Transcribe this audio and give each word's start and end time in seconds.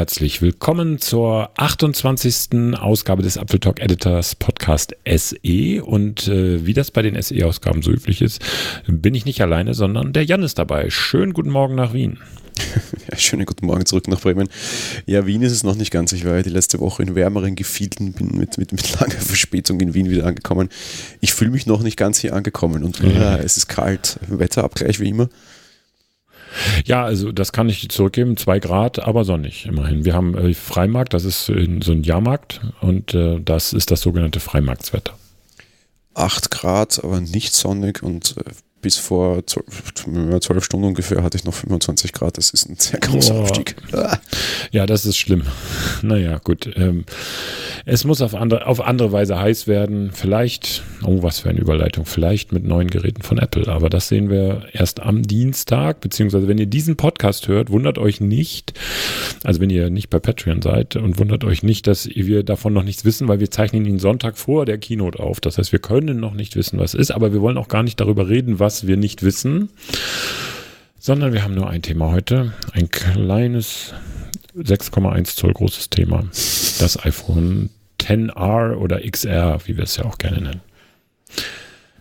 herzlich 0.00 0.40
willkommen 0.40 0.98
zur 0.98 1.50
28. 1.58 2.74
Ausgabe 2.80 3.22
des 3.22 3.36
Apfel 3.36 3.60
Talk 3.60 3.80
Editors 3.82 4.34
Podcast 4.34 4.96
SE. 5.04 5.84
Und 5.84 6.26
äh, 6.26 6.64
wie 6.64 6.72
das 6.72 6.90
bei 6.90 7.02
den 7.02 7.20
SE-Ausgaben 7.20 7.82
so 7.82 7.90
üblich 7.90 8.22
ist, 8.22 8.40
bin 8.86 9.14
ich 9.14 9.26
nicht 9.26 9.42
alleine, 9.42 9.74
sondern 9.74 10.14
der 10.14 10.24
Jan 10.24 10.42
ist 10.42 10.58
dabei. 10.58 10.88
Schönen 10.88 11.34
guten 11.34 11.50
Morgen 11.50 11.74
nach 11.74 11.92
Wien. 11.92 12.18
Ja, 13.10 13.16
schönen 13.18 13.44
guten 13.44 13.66
Morgen 13.66 13.84
zurück 13.84 14.08
nach 14.08 14.20
Bremen. 14.20 14.48
Ja, 15.04 15.26
Wien 15.26 15.42
ist 15.42 15.52
es 15.52 15.64
noch 15.64 15.74
nicht 15.74 15.90
ganz. 15.90 16.12
Ich 16.12 16.24
war 16.24 16.36
ja 16.36 16.42
die 16.42 16.50
letzte 16.50 16.78
Woche 16.80 17.02
in 17.02 17.14
wärmeren 17.14 17.54
Gefilden, 17.54 18.12
bin 18.12 18.38
mit, 18.38 18.56
mit, 18.56 18.72
mit 18.72 19.00
langer 19.00 19.12
Verspätung 19.18 19.80
in 19.80 19.92
Wien 19.92 20.08
wieder 20.08 20.24
angekommen. 20.26 20.70
Ich 21.20 21.34
fühle 21.34 21.50
mich 21.50 21.66
noch 21.66 21.82
nicht 21.82 21.96
ganz 21.96 22.18
hier 22.18 22.34
angekommen 22.34 22.84
und 22.84 23.00
ja, 23.00 23.36
es 23.36 23.58
ist 23.58 23.68
kalt. 23.68 24.18
Wetterabgleich 24.28 24.98
wie 25.00 25.10
immer. 25.10 25.28
Ja, 26.84 27.04
also 27.04 27.32
das 27.32 27.52
kann 27.52 27.68
ich 27.68 27.88
zurückgeben. 27.88 28.36
Zwei 28.36 28.58
Grad, 28.58 28.98
aber 29.00 29.24
sonnig 29.24 29.66
immerhin. 29.66 30.04
Wir 30.04 30.14
haben 30.14 30.36
äh, 30.36 30.54
Freimarkt, 30.54 31.14
das 31.14 31.24
ist 31.24 31.48
äh, 31.48 31.78
so 31.82 31.92
ein 31.92 32.02
Jahrmarkt 32.02 32.60
und 32.80 33.14
äh, 33.14 33.40
das 33.40 33.72
ist 33.72 33.90
das 33.90 34.00
sogenannte 34.00 34.40
Freimarktswetter. 34.40 35.14
Acht 36.14 36.50
Grad, 36.50 37.02
aber 37.02 37.20
nicht 37.20 37.54
sonnig 37.54 38.02
und 38.02 38.36
äh, 38.38 38.50
bis 38.80 38.96
vor 38.96 39.46
zwölf 39.46 40.64
Stunden 40.64 40.86
ungefähr 40.86 41.22
hatte 41.22 41.36
ich 41.36 41.44
noch 41.44 41.54
25 41.54 42.12
Grad. 42.12 42.38
Das 42.38 42.50
ist 42.50 42.68
ein 42.68 42.76
sehr 42.76 43.00
großer 43.00 43.34
oh. 43.34 43.42
Aufstieg. 43.42 43.76
Ja, 44.70 44.86
das 44.86 45.06
ist 45.06 45.16
schlimm. 45.16 45.42
Naja, 46.02 46.38
gut. 46.42 46.70
Ähm, 46.76 47.04
es 47.84 48.04
muss 48.04 48.22
auf 48.22 48.34
andere, 48.34 48.66
auf 48.66 48.80
andere 48.80 49.12
Weise 49.12 49.38
heiß 49.38 49.66
werden. 49.66 50.10
Vielleicht, 50.12 50.82
oh, 51.04 51.22
was 51.22 51.40
für 51.40 51.50
eine 51.50 51.60
Überleitung, 51.60 52.06
vielleicht 52.06 52.52
mit 52.52 52.64
neuen 52.64 52.88
Geräten 52.88 53.22
von 53.22 53.38
Apple. 53.38 53.68
Aber 53.68 53.90
das 53.90 54.08
sehen 54.08 54.30
wir 54.30 54.64
erst 54.72 55.00
am 55.00 55.22
Dienstag, 55.22 56.00
beziehungsweise 56.00 56.48
wenn 56.48 56.58
ihr 56.58 56.66
diesen 56.66 56.96
Podcast 56.96 57.48
hört, 57.48 57.70
wundert 57.70 57.98
euch 57.98 58.20
nicht, 58.20 58.72
also 59.44 59.60
wenn 59.60 59.70
ihr 59.70 59.90
nicht 59.90 60.08
bei 60.08 60.18
Patreon 60.18 60.62
seid 60.62 60.96
und 60.96 61.18
wundert 61.18 61.44
euch 61.44 61.62
nicht, 61.62 61.86
dass 61.86 62.08
wir 62.08 62.42
davon 62.44 62.72
noch 62.72 62.84
nichts 62.84 63.04
wissen, 63.04 63.28
weil 63.28 63.40
wir 63.40 63.50
zeichnen 63.50 63.84
ihn 63.84 63.98
Sonntag 63.98 64.38
vor 64.38 64.64
der 64.64 64.78
Keynote 64.78 65.20
auf. 65.20 65.40
Das 65.40 65.58
heißt, 65.58 65.72
wir 65.72 65.80
können 65.80 66.18
noch 66.18 66.34
nicht 66.34 66.56
wissen, 66.56 66.78
was 66.78 66.94
ist, 66.94 67.10
aber 67.10 67.32
wir 67.32 67.40
wollen 67.40 67.58
auch 67.58 67.68
gar 67.68 67.82
nicht 67.82 68.00
darüber 68.00 68.28
reden, 68.28 68.58
was 68.58 68.69
wir 68.86 68.96
nicht 68.96 69.22
wissen, 69.22 69.70
sondern 70.98 71.32
wir 71.32 71.42
haben 71.42 71.54
nur 71.54 71.68
ein 71.68 71.82
Thema 71.82 72.10
heute. 72.10 72.52
Ein 72.72 72.90
kleines 72.90 73.92
6,1 74.56 75.36
Zoll 75.36 75.52
großes 75.52 75.90
Thema. 75.90 76.24
Das 76.78 77.04
iPhone 77.04 77.70
10R 78.00 78.74
oder 78.76 79.00
XR, 79.00 79.60
wie 79.64 79.76
wir 79.76 79.84
es 79.84 79.96
ja 79.96 80.04
auch 80.04 80.18
gerne 80.18 80.40
nennen. 80.40 80.60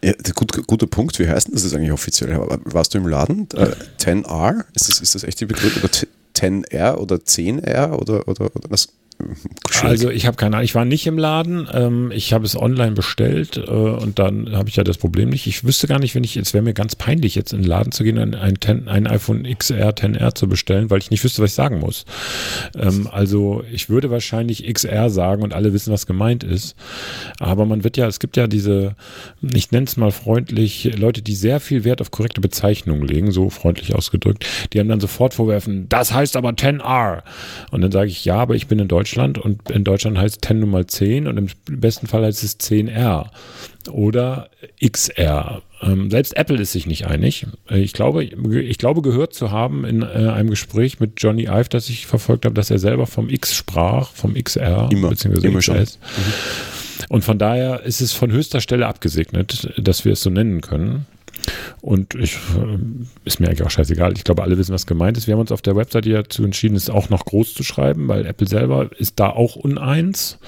Ja, 0.03 0.13
gut, 0.33 0.65
guter 0.65 0.87
Punkt. 0.87 1.19
Wie 1.19 1.27
heißt 1.27 1.47
denn 1.47 1.55
das 1.55 1.63
jetzt 1.63 1.75
eigentlich 1.75 1.91
offiziell? 1.91 2.37
Warst 2.65 2.93
du 2.93 2.99
im 2.99 3.07
Laden? 3.07 3.47
Äh, 3.53 3.71
10R? 3.99 4.63
Ist 4.73 4.87
das, 4.87 5.01
ist 5.01 5.15
das 5.15 5.23
echt 5.23 5.41
die 5.41 5.45
Begriff? 5.45 5.83
Oder 5.83 5.91
10R 6.35 6.95
oder 6.95 7.17
10R? 7.17 7.91
Oder, 7.91 8.27
oder, 8.27 8.55
oder 8.55 8.69
was? 8.69 8.89
Also 9.81 10.09
ich 10.09 10.25
habe 10.25 10.37
keine 10.37 10.55
Ahnung, 10.55 10.65
ich 10.65 10.75
war 10.75 10.85
nicht 10.85 11.05
im 11.05 11.17
Laden, 11.17 11.67
ähm, 11.73 12.11
ich 12.13 12.31
habe 12.31 12.45
es 12.45 12.55
online 12.55 12.93
bestellt 12.93 13.57
äh, 13.57 13.69
und 13.69 14.17
dann 14.17 14.55
habe 14.55 14.69
ich 14.69 14.77
ja 14.77 14.83
das 14.83 14.97
Problem 14.97 15.29
nicht. 15.29 15.45
Ich 15.45 15.63
wüsste 15.65 15.87
gar 15.87 15.99
nicht, 15.99 16.15
wenn 16.15 16.23
ich, 16.23 16.37
es 16.37 16.53
wäre 16.53 16.63
mir 16.63 16.73
ganz 16.73 16.95
peinlich, 16.95 17.35
jetzt 17.35 17.51
in 17.51 17.61
den 17.61 17.67
Laden 17.67 17.91
zu 17.91 18.03
gehen 18.03 18.17
und 18.17 18.35
ein, 18.35 18.57
ein, 18.65 18.87
ein 18.87 19.07
iPhone 19.07 19.43
XR 19.43 19.91
10R 19.91 20.35
zu 20.35 20.47
bestellen, 20.47 20.89
weil 20.89 20.99
ich 20.99 21.11
nicht 21.11 21.23
wüsste, 21.23 21.41
was 21.41 21.51
ich 21.51 21.55
sagen 21.55 21.79
muss. 21.79 22.05
Ähm, 22.77 23.09
also 23.11 23.63
ich 23.71 23.89
würde 23.89 24.09
wahrscheinlich 24.09 24.65
XR 24.73 25.09
sagen 25.09 25.43
und 25.43 25.53
alle 25.53 25.73
wissen, 25.73 25.91
was 25.91 26.05
gemeint 26.05 26.43
ist. 26.43 26.75
Aber 27.39 27.65
man 27.65 27.83
wird 27.83 27.97
ja, 27.97 28.07
es 28.07 28.19
gibt 28.19 28.37
ja 28.37 28.47
diese, 28.47 28.95
ich 29.41 29.71
nenne 29.71 29.85
es 29.85 29.97
mal 29.97 30.11
freundlich, 30.11 30.95
Leute, 30.97 31.21
die 31.21 31.35
sehr 31.35 31.59
viel 31.59 31.83
Wert 31.83 31.99
auf 31.99 32.11
korrekte 32.11 32.41
Bezeichnungen 32.41 33.05
legen, 33.05 33.31
so 33.31 33.49
freundlich 33.49 33.95
ausgedrückt, 33.95 34.45
die 34.71 34.79
haben 34.79 34.89
dann 34.89 35.01
sofort 35.01 35.33
vorwerfen, 35.33 35.87
das 35.89 36.13
heißt 36.13 36.37
aber 36.37 36.49
10R. 36.51 37.23
Und 37.71 37.81
dann 37.81 37.91
sage 37.91 38.09
ich, 38.09 38.23
ja, 38.23 38.37
aber 38.37 38.55
ich 38.55 38.67
bin 38.67 38.79
in 38.79 38.87
Deutschland 38.87 39.08
Deutschland 39.09 39.37
und 39.39 39.71
in 39.71 39.83
Deutschland 39.83 40.17
heißt 40.17 40.45
10 40.45 40.59
Nummer 40.59 40.87
10 40.87 41.27
und 41.27 41.37
im 41.37 41.47
besten 41.67 42.07
Fall 42.07 42.23
heißt 42.23 42.43
es 42.43 42.59
10R 42.59 43.27
oder 43.89 44.49
XR. 44.83 45.61
Ähm, 45.81 46.11
selbst 46.11 46.35
Apple 46.35 46.61
ist 46.61 46.73
sich 46.73 46.85
nicht 46.85 47.07
einig. 47.07 47.47
Ich 47.69 47.93
glaube, 47.93 48.23
ich 48.23 48.77
glaube 48.77 49.01
gehört 49.01 49.33
zu 49.33 49.51
haben 49.51 49.85
in 49.85 50.03
äh, 50.03 50.05
einem 50.05 50.49
Gespräch 50.49 50.99
mit 50.99 51.13
Johnny 51.17 51.43
Ive, 51.43 51.69
das 51.69 51.89
ich 51.89 52.05
verfolgt 52.05 52.45
habe, 52.45 52.53
dass 52.53 52.69
er 52.69 52.79
selber 52.79 53.07
vom 53.07 53.29
X 53.29 53.55
sprach, 53.55 54.11
vom 54.11 54.35
XR 54.35 54.89
immer, 54.91 55.09
beziehungsweise 55.09 55.47
immer 55.47 55.59
XS. 55.59 55.97
Mhm. 55.97 57.05
Und 57.07 57.23
von 57.23 57.39
daher 57.39 57.83
ist 57.83 58.01
es 58.01 58.11
von 58.11 58.31
höchster 58.31 58.61
Stelle 58.61 58.85
abgesegnet, 58.85 59.71
dass 59.77 60.05
wir 60.05 60.13
es 60.13 60.21
so 60.21 60.29
nennen 60.29 60.61
können. 60.61 61.07
Und 61.81 62.15
ich, 62.15 62.35
äh, 62.35 62.77
ist 63.25 63.39
mir 63.39 63.47
eigentlich 63.47 63.63
auch 63.63 63.71
scheißegal. 63.71 64.13
Ich 64.13 64.23
glaube, 64.23 64.43
alle 64.43 64.57
wissen, 64.57 64.73
was 64.73 64.85
gemeint 64.85 65.17
ist. 65.17 65.27
Wir 65.27 65.33
haben 65.33 65.41
uns 65.41 65.51
auf 65.51 65.61
der 65.61 65.75
Webseite 65.75 66.09
dazu 66.09 66.43
entschieden, 66.43 66.75
es 66.75 66.89
auch 66.89 67.09
noch 67.09 67.25
groß 67.25 67.53
zu 67.53 67.63
schreiben, 67.63 68.07
weil 68.07 68.25
Apple 68.25 68.47
selber 68.47 68.89
ist 68.97 69.19
da 69.19 69.29
auch 69.29 69.55
uneins. 69.55 70.39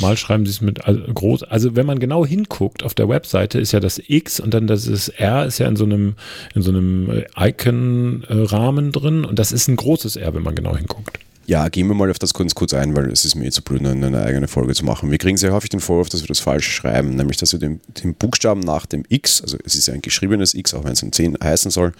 Mal 0.00 0.16
schreiben 0.16 0.46
sie 0.46 0.52
es 0.52 0.60
mit 0.60 0.84
also 0.84 1.02
groß. 1.02 1.42
Also 1.44 1.76
wenn 1.76 1.86
man 1.86 1.98
genau 1.98 2.24
hinguckt, 2.24 2.82
auf 2.82 2.94
der 2.94 3.08
Webseite 3.08 3.58
ist 3.58 3.72
ja 3.72 3.80
das 3.80 4.00
X 4.06 4.40
und 4.40 4.54
dann 4.54 4.66
das 4.66 4.86
ist 4.86 5.08
R 5.08 5.46
ist 5.46 5.58
ja 5.58 5.66
in 5.68 5.76
so 5.76 5.84
einem, 5.84 6.14
in 6.54 6.62
so 6.62 6.70
einem 6.70 7.10
äh, 7.10 7.48
Icon-Rahmen 7.48 8.92
drin 8.92 9.24
und 9.24 9.38
das 9.38 9.52
ist 9.52 9.68
ein 9.68 9.76
großes 9.76 10.16
R, 10.16 10.34
wenn 10.34 10.42
man 10.42 10.54
genau 10.54 10.76
hinguckt. 10.76 11.25
Ja, 11.46 11.68
gehen 11.68 11.86
wir 11.86 11.94
mal 11.94 12.10
auf 12.10 12.18
das 12.18 12.34
kurz, 12.34 12.56
kurz 12.56 12.74
ein, 12.74 12.96
weil 12.96 13.08
es 13.10 13.24
ist 13.24 13.36
mir 13.36 13.46
eh 13.46 13.50
zu 13.50 13.62
blöd, 13.62 13.86
eine 13.86 14.20
eigene 14.20 14.48
Folge 14.48 14.74
zu 14.74 14.84
machen. 14.84 15.12
Wir 15.12 15.18
kriegen 15.18 15.36
sehr 15.36 15.52
häufig 15.52 15.70
den 15.70 15.78
Vorwurf, 15.78 16.08
dass 16.08 16.22
wir 16.22 16.26
das 16.26 16.40
falsch 16.40 16.68
schreiben, 16.68 17.14
nämlich 17.14 17.36
dass 17.36 17.52
wir 17.52 17.60
den, 17.60 17.80
den 18.02 18.14
Buchstaben 18.14 18.60
nach 18.60 18.84
dem 18.84 19.04
X, 19.08 19.42
also 19.42 19.56
es 19.64 19.76
ist 19.76 19.86
ja 19.86 19.94
ein 19.94 20.02
geschriebenes 20.02 20.54
X, 20.54 20.74
auch 20.74 20.82
wenn 20.82 20.92
es 20.92 21.02
ein 21.02 21.12
10 21.12 21.38
heißen 21.42 21.70
soll, 21.70 21.92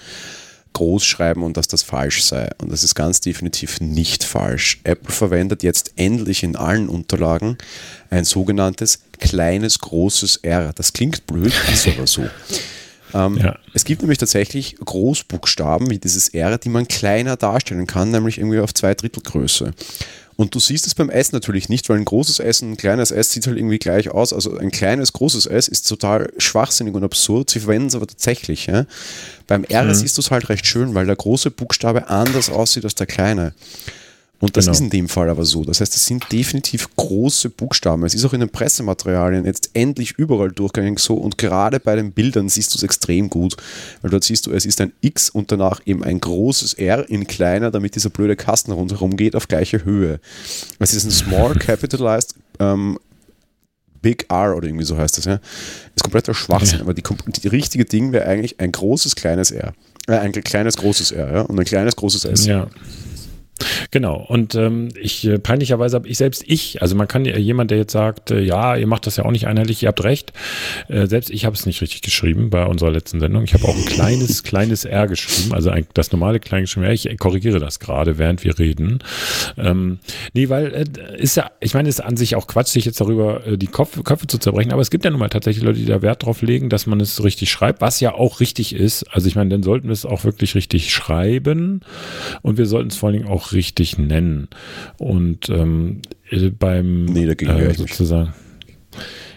groß 0.72 1.04
schreiben 1.04 1.44
und 1.44 1.56
dass 1.56 1.68
das 1.68 1.84
falsch 1.84 2.24
sei. 2.24 2.50
Und 2.58 2.72
das 2.72 2.82
ist 2.82 2.96
ganz 2.96 3.20
definitiv 3.20 3.80
nicht 3.80 4.24
falsch. 4.24 4.80
Apple 4.82 5.14
verwendet 5.14 5.62
jetzt 5.62 5.92
endlich 5.94 6.42
in 6.42 6.56
allen 6.56 6.88
Unterlagen 6.88 7.56
ein 8.10 8.24
sogenanntes 8.24 8.98
kleines, 9.20 9.78
großes 9.78 10.38
R. 10.38 10.72
Das 10.74 10.92
klingt 10.92 11.26
blöd, 11.26 11.54
ist 11.72 11.86
aber 11.86 12.06
so. 12.06 12.24
Ähm, 13.14 13.38
ja. 13.38 13.56
Es 13.72 13.84
gibt 13.84 14.02
nämlich 14.02 14.18
tatsächlich 14.18 14.76
Großbuchstaben 14.84 15.90
wie 15.90 15.98
dieses 15.98 16.28
R, 16.28 16.58
die 16.58 16.68
man 16.68 16.88
kleiner 16.88 17.36
darstellen 17.36 17.86
kann, 17.86 18.10
nämlich 18.10 18.38
irgendwie 18.38 18.60
auf 18.60 18.74
zwei 18.74 18.94
Drittel 18.94 19.22
Größe. 19.22 19.72
Und 20.36 20.54
du 20.54 20.60
siehst 20.60 20.86
es 20.86 20.94
beim 20.94 21.08
S 21.08 21.32
natürlich 21.32 21.70
nicht, 21.70 21.88
weil 21.88 21.96
ein 21.96 22.04
großes 22.04 22.40
S 22.40 22.60
und 22.60 22.72
ein 22.72 22.76
kleines 22.76 23.10
S 23.10 23.32
sieht 23.32 23.46
halt 23.46 23.56
irgendwie 23.56 23.78
gleich 23.78 24.10
aus. 24.10 24.34
Also 24.34 24.56
ein 24.58 24.70
kleines, 24.70 25.14
großes 25.14 25.46
S 25.46 25.66
ist 25.66 25.88
total 25.88 26.30
schwachsinnig 26.36 26.94
und 26.94 27.04
absurd. 27.04 27.48
Sie 27.48 27.60
verwenden 27.60 27.88
es 27.88 27.94
aber 27.94 28.06
tatsächlich. 28.06 28.66
Ja? 28.66 28.84
Beim 29.46 29.64
R 29.64 29.84
mhm. 29.84 29.94
siehst 29.94 30.18
du 30.18 30.20
es 30.20 30.30
halt 30.30 30.50
recht 30.50 30.66
schön, 30.66 30.94
weil 30.94 31.06
der 31.06 31.16
große 31.16 31.50
Buchstabe 31.50 32.08
anders 32.08 32.50
aussieht 32.50 32.84
als 32.84 32.94
der 32.94 33.06
kleine. 33.06 33.54
Und 34.38 34.56
das 34.56 34.66
genau. 34.66 34.72
ist 34.74 34.80
in 34.80 34.90
dem 34.90 35.08
Fall 35.08 35.30
aber 35.30 35.44
so. 35.44 35.64
Das 35.64 35.80
heißt, 35.80 35.94
es 35.94 36.04
sind 36.04 36.30
definitiv 36.30 36.94
große 36.96 37.48
Buchstaben. 37.48 38.04
Es 38.04 38.14
ist 38.14 38.24
auch 38.24 38.34
in 38.34 38.40
den 38.40 38.50
Pressematerialien 38.50 39.46
jetzt 39.46 39.70
endlich 39.72 40.12
überall 40.18 40.50
durchgängig 40.50 40.98
so 40.98 41.14
und 41.14 41.38
gerade 41.38 41.80
bei 41.80 41.96
den 41.96 42.12
Bildern 42.12 42.48
siehst 42.48 42.74
du 42.74 42.78
es 42.78 42.82
extrem 42.82 43.30
gut, 43.30 43.56
weil 44.02 44.10
dort 44.10 44.24
siehst 44.24 44.46
du, 44.46 44.52
es 44.52 44.66
ist 44.66 44.80
ein 44.80 44.92
X 45.00 45.30
und 45.30 45.50
danach 45.52 45.80
eben 45.86 46.04
ein 46.04 46.20
großes 46.20 46.74
R 46.74 47.08
in 47.08 47.26
kleiner, 47.26 47.70
damit 47.70 47.94
dieser 47.94 48.10
blöde 48.10 48.36
Kasten 48.36 48.72
rundherum 48.72 49.16
geht 49.16 49.34
auf 49.34 49.48
gleiche 49.48 49.84
Höhe. 49.84 50.20
Es 50.78 50.92
ist 50.92 51.04
ein 51.04 51.10
Small 51.10 51.54
Capitalized 51.58 52.34
ähm, 52.58 52.98
Big 54.02 54.26
R 54.30 54.54
oder 54.54 54.66
irgendwie 54.66 54.84
so 54.84 54.98
heißt 54.98 55.16
das. 55.16 55.24
Ja. 55.24 55.40
Ist 55.94 56.02
kompletter 56.02 56.34
Schwachsinn, 56.34 56.78
ja. 56.78 56.84
aber 56.84 56.94
die, 56.94 57.02
die 57.42 57.48
richtige 57.48 57.86
Ding 57.86 58.12
wäre 58.12 58.26
eigentlich 58.26 58.60
ein 58.60 58.70
großes, 58.70 59.16
kleines 59.16 59.50
R. 59.50 59.72
Äh, 60.06 60.18
ein 60.18 60.32
kleines, 60.32 60.76
großes 60.76 61.12
R 61.12 61.32
ja, 61.32 61.40
und 61.40 61.58
ein 61.58 61.64
kleines, 61.64 61.96
großes 61.96 62.24
S. 62.26 62.46
Ja. 62.46 62.68
Genau. 63.90 64.24
Und 64.28 64.54
ähm, 64.54 64.88
ich 65.00 65.26
äh, 65.26 65.38
peinlicherweise 65.38 65.96
habe 65.96 66.08
ich 66.08 66.18
selbst 66.18 66.44
ich, 66.46 66.82
also 66.82 66.94
man 66.96 67.08
kann 67.08 67.24
ja 67.24 67.36
jemand, 67.36 67.70
der 67.70 67.78
jetzt 67.78 67.92
sagt, 67.92 68.30
äh, 68.30 68.40
ja, 68.40 68.76
ihr 68.76 68.86
macht 68.86 69.06
das 69.06 69.16
ja 69.16 69.24
auch 69.24 69.30
nicht 69.30 69.46
einheitlich, 69.46 69.82
ihr 69.82 69.88
habt 69.88 70.02
recht. 70.04 70.32
Äh, 70.88 71.06
selbst 71.06 71.30
ich 71.30 71.44
habe 71.44 71.54
es 71.54 71.66
nicht 71.66 71.80
richtig 71.80 72.02
geschrieben 72.02 72.50
bei 72.50 72.66
unserer 72.66 72.90
letzten 72.90 73.20
Sendung. 73.20 73.44
Ich 73.44 73.54
habe 73.54 73.64
auch 73.64 73.76
ein 73.76 73.84
kleines, 73.84 74.42
kleines 74.42 74.84
R 74.84 75.06
geschrieben, 75.06 75.54
also 75.54 75.70
ein, 75.70 75.86
das 75.94 76.12
normale 76.12 76.40
kleine 76.40 76.62
geschrieben. 76.62 76.90
Ich 76.90 77.08
korrigiere 77.18 77.58
das 77.60 77.80
gerade, 77.80 78.18
während 78.18 78.44
wir 78.44 78.58
reden. 78.58 78.98
Ähm, 79.56 79.98
nee, 80.34 80.48
weil 80.48 80.74
äh, 80.74 81.20
ist 81.20 81.36
ja, 81.36 81.50
ich 81.60 81.74
meine, 81.74 81.88
es 81.88 81.98
ist 81.98 82.04
an 82.04 82.16
sich 82.16 82.36
auch 82.36 82.46
Quatsch, 82.46 82.68
sich 82.68 82.84
jetzt 82.84 83.00
darüber 83.00 83.46
äh, 83.46 83.56
die 83.56 83.66
Kopf, 83.66 84.02
Köpfe 84.04 84.26
zu 84.26 84.38
zerbrechen, 84.38 84.72
aber 84.72 84.82
es 84.82 84.90
gibt 84.90 85.04
ja 85.04 85.10
nun 85.10 85.20
mal 85.20 85.28
tatsächlich 85.28 85.64
Leute, 85.64 85.78
die 85.78 85.86
da 85.86 86.02
Wert 86.02 86.24
drauf 86.24 86.42
legen, 86.42 86.68
dass 86.68 86.86
man 86.86 87.00
es 87.00 87.22
richtig 87.22 87.50
schreibt, 87.50 87.80
was 87.80 88.00
ja 88.00 88.14
auch 88.14 88.40
richtig 88.40 88.74
ist. 88.74 89.04
Also 89.04 89.28
ich 89.28 89.36
meine, 89.36 89.50
dann 89.50 89.62
sollten 89.62 89.88
wir 89.88 89.92
es 89.92 90.04
auch 90.04 90.24
wirklich 90.24 90.54
richtig 90.54 90.92
schreiben 90.92 91.80
und 92.42 92.58
wir 92.58 92.66
sollten 92.66 92.88
es 92.88 92.96
vor 92.96 93.08
allen 93.08 93.18
Dingen 93.18 93.30
auch 93.30 93.45
richtig 93.52 93.98
nennen. 93.98 94.48
Und 94.98 95.48
ähm, 95.48 96.02
äh, 96.30 96.50
beim 96.50 97.06
nee, 97.06 97.24
äh, 97.24 97.74
sozusagen. 97.74 98.32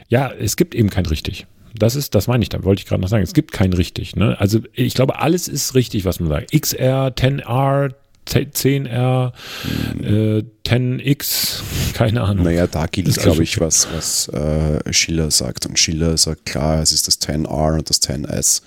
Ja, 0.08 0.32
es 0.32 0.56
gibt 0.56 0.76
eben 0.76 0.90
kein 0.90 1.06
richtig. 1.06 1.46
Das 1.76 1.96
ist, 1.96 2.16
das 2.16 2.28
meine 2.28 2.44
ich, 2.44 2.50
da 2.50 2.64
wollte 2.64 2.82
ich 2.82 2.88
gerade 2.88 3.02
noch 3.02 3.10
sagen. 3.10 3.24
Es 3.24 3.34
gibt 3.34 3.52
kein 3.52 3.74
richtig. 3.74 4.16
Ne? 4.16 4.40
Also 4.40 4.60
ich 4.74 4.94
glaube, 4.96 5.20
alles 5.20 5.48
ist 5.48 5.76
richtig, 5.76 6.06
was 6.06 6.20
man 6.20 6.30
sagt. 6.30 6.52
XR, 6.52 7.14
10R, 7.16 7.94
10R, 8.28 9.32
äh, 10.04 10.44
10X, 10.66 11.62
keine 11.94 12.22
Ahnung. 12.22 12.46
Naja, 12.46 12.68
da 12.68 12.86
gilt, 12.88 13.16
glaube 13.18 13.44
ich, 13.44 13.60
was, 13.60 13.88
was 13.94 14.28
äh, 14.30 14.94
Schiller 14.94 15.32
sagt. 15.32 15.66
Und 15.66 15.78
Schiller 15.78 16.18
sagt 16.18 16.46
klar, 16.46 16.82
es 16.82 16.92
ist 16.92 17.08
das 17.08 17.22
10R 17.22 17.78
und 17.78 17.90
das 17.90 18.02
10S. 18.02 18.62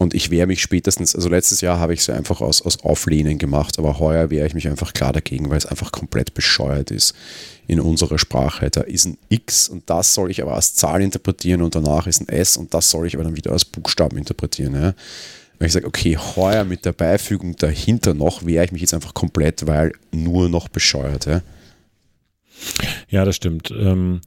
Und 0.00 0.14
ich 0.14 0.30
wehre 0.30 0.46
mich 0.46 0.62
spätestens, 0.62 1.14
also 1.14 1.28
letztes 1.28 1.60
Jahr 1.60 1.78
habe 1.78 1.92
ich 1.92 2.00
es 2.00 2.08
einfach 2.08 2.40
aus, 2.40 2.62
aus 2.62 2.82
Auflehnen 2.82 3.36
gemacht, 3.36 3.78
aber 3.78 3.98
heuer 3.98 4.30
wehre 4.30 4.46
ich 4.46 4.54
mich 4.54 4.66
einfach 4.66 4.94
klar 4.94 5.12
dagegen, 5.12 5.50
weil 5.50 5.58
es 5.58 5.66
einfach 5.66 5.92
komplett 5.92 6.32
bescheuert 6.32 6.90
ist 6.90 7.14
in 7.66 7.80
unserer 7.80 8.18
Sprache. 8.18 8.70
Da 8.70 8.80
ist 8.80 9.04
ein 9.04 9.18
X 9.28 9.68
und 9.68 9.90
das 9.90 10.14
soll 10.14 10.30
ich 10.30 10.40
aber 10.40 10.54
als 10.54 10.74
Zahl 10.74 11.02
interpretieren 11.02 11.60
und 11.60 11.74
danach 11.74 12.06
ist 12.06 12.22
ein 12.22 12.30
S 12.30 12.56
und 12.56 12.72
das 12.72 12.88
soll 12.88 13.08
ich 13.08 13.14
aber 13.14 13.24
dann 13.24 13.36
wieder 13.36 13.52
als 13.52 13.66
Buchstaben 13.66 14.16
interpretieren. 14.16 14.72
Ja. 14.72 14.94
Wenn 15.58 15.66
ich 15.66 15.74
sage, 15.74 15.86
okay, 15.86 16.16
heuer 16.16 16.64
mit 16.64 16.86
der 16.86 16.92
Beifügung 16.92 17.56
dahinter 17.56 18.14
noch, 18.14 18.46
wehre 18.46 18.64
ich 18.64 18.72
mich 18.72 18.80
jetzt 18.80 18.94
einfach 18.94 19.12
komplett, 19.12 19.66
weil 19.66 19.92
nur 20.12 20.48
noch 20.48 20.68
bescheuert. 20.68 21.26
Ja, 21.26 21.42
ja 23.10 23.26
das 23.26 23.36
stimmt. 23.36 23.70
Ähm, 23.70 24.22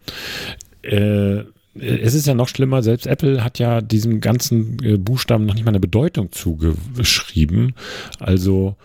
äh, 0.84 1.46
es 1.76 2.14
ist 2.14 2.28
ja 2.28 2.34
noch 2.34 2.48
schlimmer, 2.48 2.84
selbst 2.84 3.08
Apple 3.08 3.44
hat 3.44 3.60
ja 3.60 3.82
diesem 3.82 4.22
ganzen 4.22 4.78
äh, 4.84 4.98
Buchstaben 4.98 5.46
noch 5.46 5.56
nicht 5.56 5.66
mal 5.66 5.70
eine 5.70 5.80
Bedeutung 5.80 6.32
zugeschrieben. 6.32 7.74
Also 8.20 8.76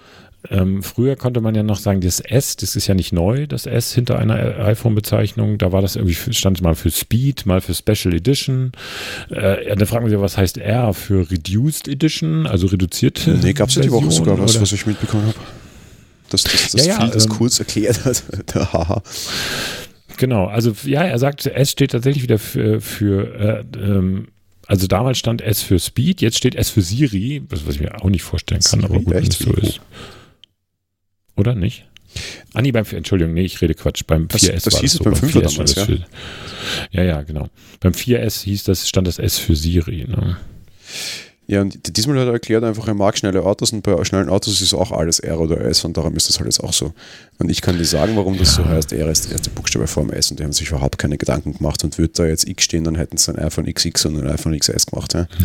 ähm, 0.50 0.82
früher 0.82 1.16
konnte 1.16 1.40
man 1.40 1.54
ja 1.54 1.62
noch 1.62 1.78
sagen, 1.78 2.00
das 2.00 2.20
S, 2.20 2.56
das 2.56 2.76
ist 2.76 2.86
ja 2.86 2.94
nicht 2.94 3.12
neu, 3.12 3.46
das 3.46 3.66
S 3.66 3.92
hinter 3.92 4.18
einer 4.18 4.36
iPhone-Bezeichnung. 4.60 5.58
Da 5.58 5.72
war 5.72 5.82
das 5.82 5.96
irgendwie, 5.96 6.32
stand 6.32 6.62
mal 6.62 6.74
für 6.74 6.90
Speed, 6.90 7.44
mal 7.44 7.60
für 7.60 7.74
Special 7.74 8.14
Edition. 8.14 8.72
Äh, 9.30 9.76
da 9.76 9.84
fragt 9.84 10.02
man 10.02 10.10
sich, 10.10 10.20
was 10.20 10.38
heißt 10.38 10.58
R 10.58 10.94
für 10.94 11.30
Reduced 11.30 11.88
Edition, 11.88 12.46
also 12.46 12.68
reduzierte? 12.68 13.32
Nee, 13.42 13.52
gab 13.52 13.68
es 13.68 13.74
ja 13.74 13.82
die 13.82 13.90
Woche 13.90 14.10
sogar 14.10 14.38
was, 14.38 14.60
was 14.60 14.72
ich 14.72 14.86
mitbekommen 14.86 15.26
habe. 15.26 15.38
Dass 16.30 16.44
das, 16.44 16.70
das, 16.70 16.86
ja, 16.86 17.00
ja, 17.00 17.06
das 17.08 17.24
ähm, 17.24 17.30
kurz 17.32 17.58
erklärt 17.58 18.04
hat. 18.04 18.22
Genau, 20.18 20.46
also 20.46 20.74
ja, 20.84 21.04
er 21.04 21.18
sagt, 21.18 21.46
S 21.46 21.70
steht 21.70 21.92
tatsächlich 21.92 22.22
wieder 22.22 22.38
für, 22.38 22.80
für 22.80 23.64
äh, 23.74 23.78
ähm, 23.78 24.28
also 24.66 24.86
damals 24.86 25.18
stand 25.18 25.40
S 25.40 25.62
für 25.62 25.78
Speed, 25.78 26.20
jetzt 26.20 26.36
steht 26.36 26.54
S 26.54 26.68
für 26.68 26.82
Siri, 26.82 27.42
was, 27.48 27.66
was 27.66 27.76
ich 27.76 27.80
mir 27.80 28.02
auch 28.02 28.10
nicht 28.10 28.22
vorstellen 28.22 28.60
kann, 28.60 28.80
Siri, 28.80 28.92
aber 28.92 29.02
gut, 29.02 29.14
wenn 29.14 29.24
es 29.24 29.38
so 29.38 29.52
ist. 29.54 29.80
Oder 31.36 31.54
nicht? 31.54 31.86
Ah, 32.52 32.62
nee, 32.62 32.72
beim, 32.72 32.84
Entschuldigung, 32.90 33.32
nee, 33.32 33.44
ich 33.44 33.60
rede 33.60 33.74
Quatsch. 33.74 34.02
Beim 34.06 34.26
4S 34.26 34.52
das, 34.52 34.62
das 34.64 34.80
hieß 34.80 34.92
es 34.92 34.98
so, 34.98 35.04
beim 35.04 35.14
5 35.14 35.32
damals, 35.32 35.74
ja? 35.74 35.84
Für, 35.84 36.04
ja, 36.90 37.02
ja, 37.02 37.22
genau. 37.22 37.48
Beim 37.80 37.92
4S 37.92 38.42
hieß 38.44 38.64
das, 38.64 38.88
stand 38.88 39.06
das 39.06 39.18
S 39.18 39.38
für 39.38 39.54
Siri. 39.54 40.04
Ne? 40.08 40.36
Ja, 41.50 41.62
und 41.62 41.96
diesmal 41.96 42.18
hat 42.20 42.26
er 42.26 42.34
erklärt 42.34 42.62
einfach, 42.62 42.86
er 42.88 42.94
mag 42.94 43.16
schnelle 43.16 43.42
Autos 43.42 43.72
und 43.72 43.82
bei 43.82 44.04
schnellen 44.04 44.28
Autos 44.28 44.60
ist 44.60 44.74
auch 44.74 44.92
alles 44.92 45.18
R 45.18 45.40
oder 45.40 45.62
S 45.62 45.82
und 45.82 45.96
darum 45.96 46.14
ist 46.14 46.28
das 46.28 46.38
halt 46.38 46.46
jetzt 46.46 46.62
auch 46.62 46.74
so. 46.74 46.92
Und 47.38 47.50
ich 47.50 47.62
kann 47.62 47.78
dir 47.78 47.86
sagen, 47.86 48.16
warum 48.16 48.36
das 48.36 48.54
so 48.54 48.66
heißt. 48.66 48.92
R 48.92 49.08
ist 49.10 49.24
der 49.24 49.32
erste 49.32 49.48
Buchstabe 49.48 49.86
vor 49.86 50.02
dem 50.02 50.12
S 50.12 50.30
und 50.30 50.38
die 50.38 50.44
haben 50.44 50.52
sich 50.52 50.68
überhaupt 50.68 50.98
keine 50.98 51.16
Gedanken 51.16 51.54
gemacht 51.54 51.82
und 51.84 51.96
würde 51.96 52.12
da 52.14 52.26
jetzt 52.26 52.46
X 52.46 52.64
stehen, 52.64 52.84
dann 52.84 52.96
hätten 52.96 53.16
sie 53.16 53.32
ein 53.32 53.38
iPhone 53.38 53.72
XX 53.72 54.04
und 54.04 54.20
ein 54.20 54.30
iPhone 54.30 54.58
XS 54.58 54.86
gemacht. 54.86 55.14
Ja? 55.14 55.26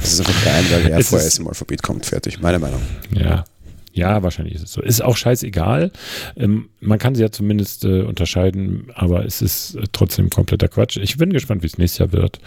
Das 0.00 0.12
ist 0.12 0.20
einfach 0.20 0.46
rein, 0.46 0.64
weil 0.70 0.86
R 0.90 1.04
vor 1.04 1.18
S 1.18 1.38
im 1.38 1.48
Alphabet 1.48 1.82
kommt. 1.82 2.06
Fertig. 2.06 2.40
Meine 2.40 2.58
Meinung. 2.58 2.80
Ja. 3.10 3.44
Ja, 3.94 4.24
wahrscheinlich 4.24 4.56
ist 4.56 4.64
es 4.64 4.72
so. 4.72 4.82
Ist 4.82 5.04
auch 5.04 5.16
scheißegal. 5.16 5.92
Ähm, 6.36 6.68
man 6.80 6.98
kann 6.98 7.14
sie 7.14 7.22
ja 7.22 7.30
zumindest 7.30 7.84
äh, 7.84 8.02
unterscheiden, 8.02 8.88
aber 8.92 9.24
es 9.24 9.40
ist 9.40 9.76
äh, 9.76 9.84
trotzdem 9.92 10.30
kompletter 10.30 10.66
Quatsch. 10.66 10.96
Ich 10.96 11.16
bin 11.16 11.32
gespannt, 11.32 11.62
wie 11.62 11.68
es 11.68 11.78
nächstes 11.78 11.98
Jahr 11.98 12.12
wird. 12.12 12.40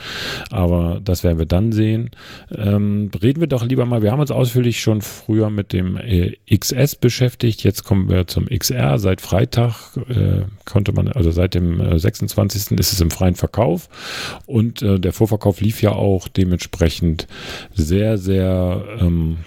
Aber 0.52 1.00
das 1.02 1.24
werden 1.24 1.38
wir 1.38 1.46
dann 1.46 1.72
sehen. 1.72 2.12
Ähm, 2.54 3.12
reden 3.22 3.40
wir 3.40 3.48
doch 3.48 3.64
lieber 3.64 3.86
mal. 3.86 4.02
Wir 4.02 4.12
haben 4.12 4.20
uns 4.20 4.30
ausführlich 4.30 4.82
schon 4.82 5.02
früher 5.02 5.50
mit 5.50 5.72
dem 5.72 5.96
äh, 5.96 6.36
XS 6.54 6.96
beschäftigt. 6.96 7.64
Jetzt 7.64 7.86
kommen 7.86 8.10
wir 8.10 8.28
zum 8.28 8.48
XR. 8.48 9.00
Seit 9.00 9.22
Freitag 9.22 9.96
äh, 10.10 10.42
konnte 10.66 10.92
man, 10.92 11.08
also 11.08 11.32
seit 11.32 11.54
dem 11.54 11.98
26. 11.98 12.72
Äh, 12.72 12.76
ist 12.76 12.92
es 12.92 13.00
im 13.00 13.10
freien 13.10 13.36
Verkauf. 13.36 13.88
Und 14.48 14.82
äh, 14.82 15.00
der 15.00 15.14
Vorverkauf 15.14 15.62
lief 15.62 15.82
ja 15.82 15.94
auch 15.94 16.28
dementsprechend 16.28 17.26
sehr, 17.74 18.18
sehr 18.18 18.84
ähm, 19.00 19.38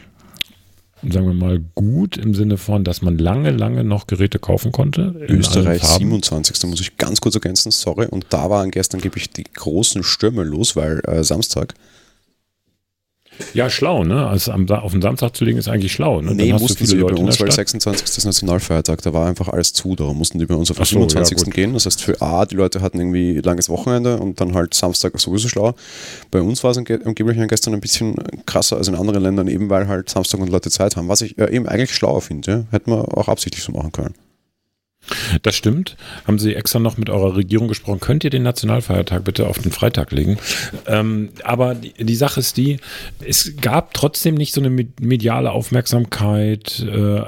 sagen 1.08 1.26
wir 1.26 1.34
mal, 1.34 1.60
gut 1.74 2.16
im 2.16 2.34
Sinne 2.34 2.56
von, 2.56 2.84
dass 2.84 3.02
man 3.02 3.18
lange, 3.18 3.50
lange 3.50 3.84
noch 3.84 4.06
Geräte 4.06 4.38
kaufen 4.38 4.72
konnte. 4.72 5.14
Österreich 5.28 5.82
27. 5.82 6.58
Da 6.58 6.66
muss 6.66 6.80
ich 6.80 6.96
ganz 6.96 7.20
kurz 7.20 7.34
ergänzen, 7.34 7.70
sorry. 7.70 8.06
Und 8.06 8.26
da 8.30 8.50
waren 8.50 8.70
gestern, 8.70 9.00
gebe 9.00 9.18
ich, 9.18 9.30
die 9.30 9.44
großen 9.44 10.02
Stürme 10.02 10.42
los, 10.42 10.76
weil 10.76 11.00
äh, 11.06 11.24
Samstag 11.24 11.74
ja, 13.54 13.70
schlau, 13.70 14.04
ne? 14.04 14.26
Also 14.26 14.52
am, 14.52 14.68
auf 14.68 14.92
den 14.92 15.02
Samstag 15.02 15.36
zu 15.36 15.44
legen 15.44 15.58
ist 15.58 15.68
eigentlich 15.68 15.92
schlau. 15.92 16.20
Ne? 16.20 16.34
Nee, 16.34 16.52
mussten 16.52 16.86
sie 16.86 16.96
Leute 16.96 17.14
bei 17.14 17.20
uns, 17.22 17.40
weil 17.40 17.50
26. 17.50 18.06
ist 18.06 18.24
Nationalfeiertag, 18.24 19.02
da 19.02 19.12
war 19.12 19.26
einfach 19.26 19.48
alles 19.48 19.72
zu, 19.72 19.96
darum 19.96 20.18
mussten 20.18 20.38
die 20.38 20.46
bei 20.46 20.54
uns 20.54 20.70
auf 20.70 20.76
den 20.76 20.84
so, 20.84 21.08
27. 21.08 21.38
Ja, 21.38 21.52
gehen. 21.52 21.74
Das 21.74 21.86
heißt, 21.86 22.02
für 22.02 22.20
A, 22.20 22.44
die 22.46 22.56
Leute 22.56 22.80
hatten 22.80 22.98
irgendwie 22.98 23.40
langes 23.40 23.68
Wochenende 23.68 24.18
und 24.18 24.40
dann 24.40 24.54
halt 24.54 24.74
Samstag 24.74 25.18
sowieso 25.20 25.48
schlau. 25.48 25.74
Bei 26.30 26.40
uns 26.40 26.62
war 26.64 26.70
es 26.70 26.78
angeblich 26.78 27.48
gestern 27.48 27.74
ein 27.74 27.80
bisschen 27.80 28.16
krasser 28.46 28.76
als 28.76 28.88
in 28.88 28.94
anderen 28.94 29.22
Ländern, 29.22 29.48
eben 29.48 29.70
weil 29.70 29.88
halt 29.88 30.08
Samstag 30.10 30.40
und 30.40 30.50
Leute 30.50 30.70
Zeit 30.70 30.96
haben, 30.96 31.08
was 31.08 31.20
ich 31.22 31.38
äh, 31.38 31.54
eben 31.54 31.66
eigentlich 31.66 31.94
schlauer 31.94 32.20
finde. 32.20 32.50
Ja? 32.50 32.64
Hätten 32.70 32.90
wir 32.90 33.16
auch 33.16 33.28
absichtlich 33.28 33.64
so 33.64 33.72
machen 33.72 33.92
können. 33.92 34.14
Das 35.42 35.54
stimmt. 35.54 35.96
Haben 36.26 36.38
Sie 36.38 36.54
extra 36.54 36.78
noch 36.78 36.96
mit 36.96 37.10
eurer 37.10 37.36
Regierung 37.36 37.68
gesprochen? 37.68 38.00
Könnt 38.00 38.24
ihr 38.24 38.30
den 38.30 38.42
Nationalfeiertag 38.42 39.24
bitte 39.24 39.46
auf 39.46 39.58
den 39.58 39.72
Freitag 39.72 40.12
legen? 40.12 40.38
Ähm, 40.86 41.30
aber 41.44 41.74
die, 41.74 41.92
die, 41.92 42.14
Sache 42.14 42.40
ist 42.40 42.56
die, 42.56 42.78
es 43.24 43.56
gab 43.60 43.94
trotzdem 43.94 44.34
nicht 44.34 44.52
so 44.52 44.60
eine 44.60 44.70
mediale 44.70 45.52
Aufmerksamkeit 45.52 46.80
äh, 46.80 47.22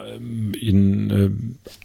in, 0.58 1.10
äh, 1.10 1.30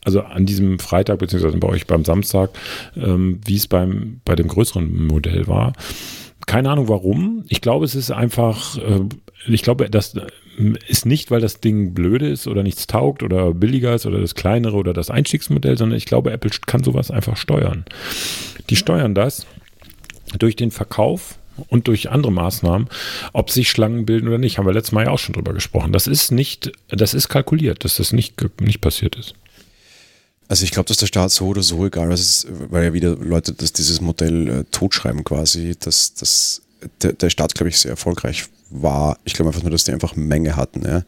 also 0.03 0.21
an 0.21 0.45
diesem 0.45 0.79
Freitag, 0.79 1.19
beziehungsweise 1.19 1.57
bei 1.57 1.67
euch 1.67 1.87
beim 1.87 2.05
Samstag, 2.05 2.51
ähm, 2.95 3.39
wie 3.45 3.55
es 3.55 3.67
beim, 3.67 4.21
bei 4.25 4.35
dem 4.35 4.47
größeren 4.47 5.07
Modell 5.07 5.47
war. 5.47 5.73
Keine 6.45 6.69
Ahnung 6.69 6.87
warum. 6.87 7.43
Ich 7.49 7.59
glaube, 7.61 7.85
es 7.85 7.93
ist 7.93 8.11
einfach, 8.11 8.77
äh, 8.77 9.01
ich 9.45 9.61
glaube, 9.61 9.89
das 9.89 10.15
ist 10.87 11.05
nicht, 11.05 11.31
weil 11.31 11.41
das 11.41 11.59
Ding 11.59 11.93
blöde 11.93 12.27
ist 12.27 12.47
oder 12.47 12.63
nichts 12.63 12.87
taugt 12.87 13.23
oder 13.23 13.53
billiger 13.53 13.93
ist 13.93 14.05
oder 14.05 14.19
das 14.19 14.35
kleinere 14.35 14.75
oder 14.75 14.93
das 14.93 15.09
Einstiegsmodell, 15.09 15.77
sondern 15.77 15.97
ich 15.97 16.05
glaube, 16.05 16.31
Apple 16.31 16.51
kann 16.65 16.83
sowas 16.83 17.11
einfach 17.11 17.37
steuern. 17.37 17.85
Die 18.69 18.75
steuern 18.75 19.15
das 19.15 19.45
durch 20.39 20.55
den 20.55 20.71
Verkauf 20.71 21.37
und 21.69 21.87
durch 21.87 22.09
andere 22.09 22.31
Maßnahmen, 22.31 22.89
ob 23.33 23.49
sich 23.51 23.69
Schlangen 23.69 24.05
bilden 24.05 24.27
oder 24.27 24.37
nicht, 24.37 24.57
haben 24.57 24.65
wir 24.65 24.73
letztes 24.73 24.91
Mal 24.91 25.05
ja 25.05 25.11
auch 25.11 25.19
schon 25.19 25.33
drüber 25.33 25.53
gesprochen. 25.53 25.91
Das 25.91 26.07
ist 26.07 26.31
nicht, 26.31 26.71
das 26.89 27.13
ist 27.13 27.29
kalkuliert, 27.29 27.83
dass 27.83 27.97
das 27.97 28.13
nicht, 28.13 28.35
nicht 28.61 28.81
passiert 28.81 29.15
ist. 29.15 29.33
Also 30.49 30.63
ich 30.63 30.71
glaube, 30.71 30.87
dass 30.87 30.97
der 30.97 31.07
Staat 31.07 31.31
so 31.31 31.47
oder 31.47 31.63
so, 31.63 31.85
egal 31.85 32.09
was 32.09 32.21
ist, 32.21 32.47
weil 32.69 32.85
ja 32.85 32.93
wieder 32.93 33.15
Leute 33.15 33.53
dass 33.53 33.73
dieses 33.73 33.99
Modell 33.99 34.47
äh, 34.47 34.63
totschreiben 34.71 35.23
quasi, 35.23 35.75
dass, 35.77 36.13
dass 36.13 36.61
der, 37.01 37.13
der 37.13 37.29
Staat, 37.29 37.53
glaube 37.53 37.69
ich, 37.69 37.77
sehr 37.77 37.91
erfolgreich 37.91 38.45
war. 38.69 39.17
Ich 39.23 39.33
glaube 39.33 39.49
einfach 39.49 39.63
nur, 39.63 39.71
dass 39.71 39.83
die 39.83 39.91
einfach 39.91 40.15
Menge 40.15 40.55
hatten. 40.55 40.85
Ja. 40.85 41.03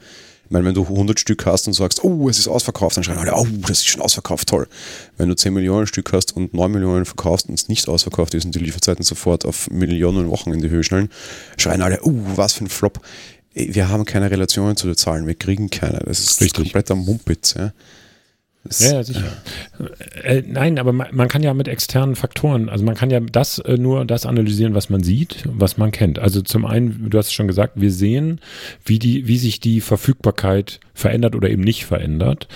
Ich 0.50 0.52
meine, 0.52 0.66
wenn 0.66 0.74
du 0.74 0.82
100 0.82 1.20
Stück 1.20 1.46
hast 1.46 1.68
und 1.68 1.74
sagst, 1.74 2.04
oh, 2.04 2.28
es 2.28 2.40
ist 2.40 2.48
ausverkauft, 2.48 2.98
dann 2.98 3.04
schreien 3.04 3.20
alle, 3.20 3.36
oh, 3.36 3.46
das 3.68 3.80
ist 3.80 3.88
schon 3.88 4.02
ausverkauft, 4.02 4.50
toll. 4.50 4.68
Wenn 5.16 5.30
du 5.30 5.36
10 5.36 5.54
Millionen 5.54 5.86
Stück 5.86 6.12
hast 6.12 6.36
und 6.36 6.56
9 6.56 6.72
Millionen 6.72 7.06
verkaufst 7.06 7.48
und 7.48 7.54
es 7.54 7.68
nicht 7.68 7.88
ausverkauft 7.88 8.34
ist 8.34 8.46
und 8.46 8.56
die 8.56 8.60
Lieferzeiten 8.60 9.04
sofort 9.04 9.46
auf 9.46 9.70
Millionen 9.70 10.28
Wochen 10.30 10.52
in 10.52 10.60
die 10.60 10.72
Höhe 10.72 10.84
schnellen, 10.84 11.10
schreien 11.58 11.84
alle, 11.84 12.00
oh, 12.02 12.16
was 12.36 12.54
für 12.54 12.66
ein 12.66 12.70
Flop. 12.70 13.00
Wir 13.54 13.90
haben 13.90 14.06
keine 14.06 14.32
Relationen 14.32 14.76
zu 14.76 14.88
den 14.88 14.96
Zahlen, 14.96 15.28
wir 15.28 15.36
kriegen 15.36 15.70
keine. 15.70 16.00
Das 16.00 16.20
ist 16.20 16.42
Richtig. 16.42 16.64
kompletter 16.64 16.96
Mumpitz. 16.96 17.54
Ja. 17.54 17.72
Ja, 18.80 18.94
ja, 18.94 19.04
sicher. 19.04 19.32
Äh, 20.24 20.40
äh, 20.40 20.44
nein, 20.46 20.80
aber 20.80 20.92
man, 20.92 21.08
man, 21.12 21.28
kann 21.30 21.44
ja 21.44 21.54
mit 21.54 21.68
externen 21.68 22.16
Faktoren, 22.16 22.70
also 22.70 22.84
man 22.84 22.96
kann 22.96 23.10
ja 23.10 23.20
das 23.20 23.60
äh, 23.60 23.78
nur 23.78 24.06
das 24.06 24.26
analysieren, 24.26 24.74
was 24.74 24.90
man 24.90 25.02
sieht, 25.02 25.44
was 25.46 25.78
man 25.78 25.92
kennt. 25.92 26.20
Also 26.20 26.42
zum 26.42 26.66
einen, 26.66 27.10
du 27.10 27.18
hast 27.18 27.28
es 27.28 27.34
schon 27.34 27.48
gesagt, 27.48 27.74
wir 27.80 27.92
sehen, 27.92 28.42
wie 28.84 29.00
die, 29.00 29.28
wie 29.28 29.38
sich 29.38 29.60
die 29.60 29.80
Verfügbarkeit 29.80 30.80
verändert 30.94 31.36
oder 31.36 31.50
eben 31.50 31.64
nicht 31.64 31.86
verändert. 31.86 32.48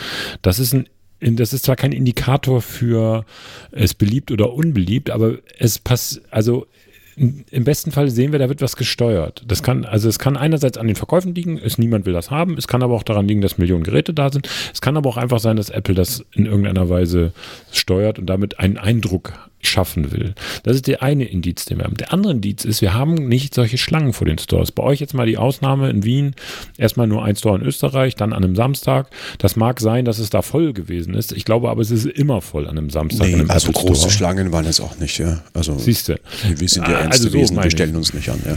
Das 0.41 0.59
ist 0.59 0.73
ein 0.73 0.87
das 1.25 1.53
ist 1.53 1.63
zwar 1.63 1.77
kein 1.77 1.93
Indikator 1.93 2.61
für 2.61 3.25
es 3.71 3.93
beliebt 3.93 4.29
oder 4.29 4.51
unbeliebt, 4.51 5.09
aber 5.09 5.37
es 5.57 5.79
passt, 5.79 6.21
also 6.31 6.67
im 7.15 7.63
besten 7.63 7.91
Fall 7.91 8.09
sehen 8.09 8.31
wir, 8.31 8.39
da 8.39 8.49
wird 8.49 8.61
was 8.61 8.75
gesteuert. 8.75 9.43
Das 9.47 9.63
kann, 9.63 9.85
also 9.85 10.09
es 10.09 10.19
kann 10.19 10.37
einerseits 10.37 10.77
an 10.77 10.87
den 10.87 10.95
Verkäufen 10.95 11.35
liegen, 11.35 11.57
es 11.57 11.77
niemand 11.77 12.05
will 12.05 12.13
das 12.13 12.31
haben, 12.31 12.57
es 12.57 12.67
kann 12.67 12.83
aber 12.83 12.95
auch 12.95 13.03
daran 13.03 13.27
liegen, 13.27 13.41
dass 13.41 13.57
Millionen 13.57 13.83
Geräte 13.83 14.13
da 14.13 14.31
sind. 14.31 14.49
Es 14.73 14.81
kann 14.81 14.97
aber 14.97 15.09
auch 15.09 15.17
einfach 15.17 15.39
sein, 15.39 15.57
dass 15.57 15.69
Apple 15.69 15.95
das 15.95 16.25
in 16.33 16.45
irgendeiner 16.45 16.89
Weise 16.89 17.33
steuert 17.71 18.19
und 18.19 18.27
damit 18.27 18.59
einen 18.59 18.77
Eindruck 18.77 19.33
schaffen 19.67 20.11
will. 20.11 20.33
Das 20.63 20.75
ist 20.75 20.87
der 20.87 21.03
eine 21.03 21.25
Indiz, 21.25 21.65
den 21.65 21.77
wir 21.77 21.85
haben. 21.85 21.97
Der 21.97 22.13
andere 22.13 22.33
Indiz 22.33 22.65
ist, 22.65 22.81
wir 22.81 22.93
haben 22.93 23.15
nicht 23.15 23.53
solche 23.53 23.77
Schlangen 23.77 24.13
vor 24.13 24.25
den 24.25 24.37
Stores. 24.37 24.71
Bei 24.71 24.83
euch 24.83 24.99
jetzt 24.99 25.13
mal 25.13 25.25
die 25.25 25.37
Ausnahme 25.37 25.89
in 25.89 26.03
Wien, 26.03 26.35
erstmal 26.77 27.07
nur 27.07 27.23
ein 27.23 27.35
Store 27.35 27.57
in 27.57 27.65
Österreich, 27.65 28.15
dann 28.15 28.33
an 28.33 28.43
einem 28.43 28.55
Samstag. 28.55 29.07
Das 29.37 29.55
mag 29.55 29.79
sein, 29.79 30.05
dass 30.05 30.19
es 30.19 30.29
da 30.29 30.41
voll 30.41 30.73
gewesen 30.73 31.13
ist. 31.13 31.31
Ich 31.31 31.45
glaube 31.45 31.69
aber, 31.69 31.81
es 31.81 31.91
ist 31.91 32.05
immer 32.05 32.41
voll 32.41 32.67
an 32.67 32.77
einem 32.77 32.89
Samstag. 32.89 33.27
Nee, 33.27 33.35
einem 33.35 33.51
also 33.51 33.71
große 33.71 33.95
Store. 33.95 34.11
Schlangen 34.11 34.51
waren 34.51 34.65
es 34.65 34.79
auch 34.79 34.97
nicht, 34.97 35.17
ja. 35.17 35.43
Also, 35.53 35.77
Siehst 35.77 36.09
du. 36.09 36.19
Wir 36.55 36.69
sind 36.69 36.87
ja 36.87 36.95
ah, 36.95 37.01
ernste 37.01 37.27
also 37.27 37.29
so 37.29 37.33
Wesen, 37.33 37.63
wir 37.63 37.71
stellen 37.71 37.95
uns 37.95 38.13
nicht 38.13 38.29
an, 38.29 38.41
ja. 38.45 38.55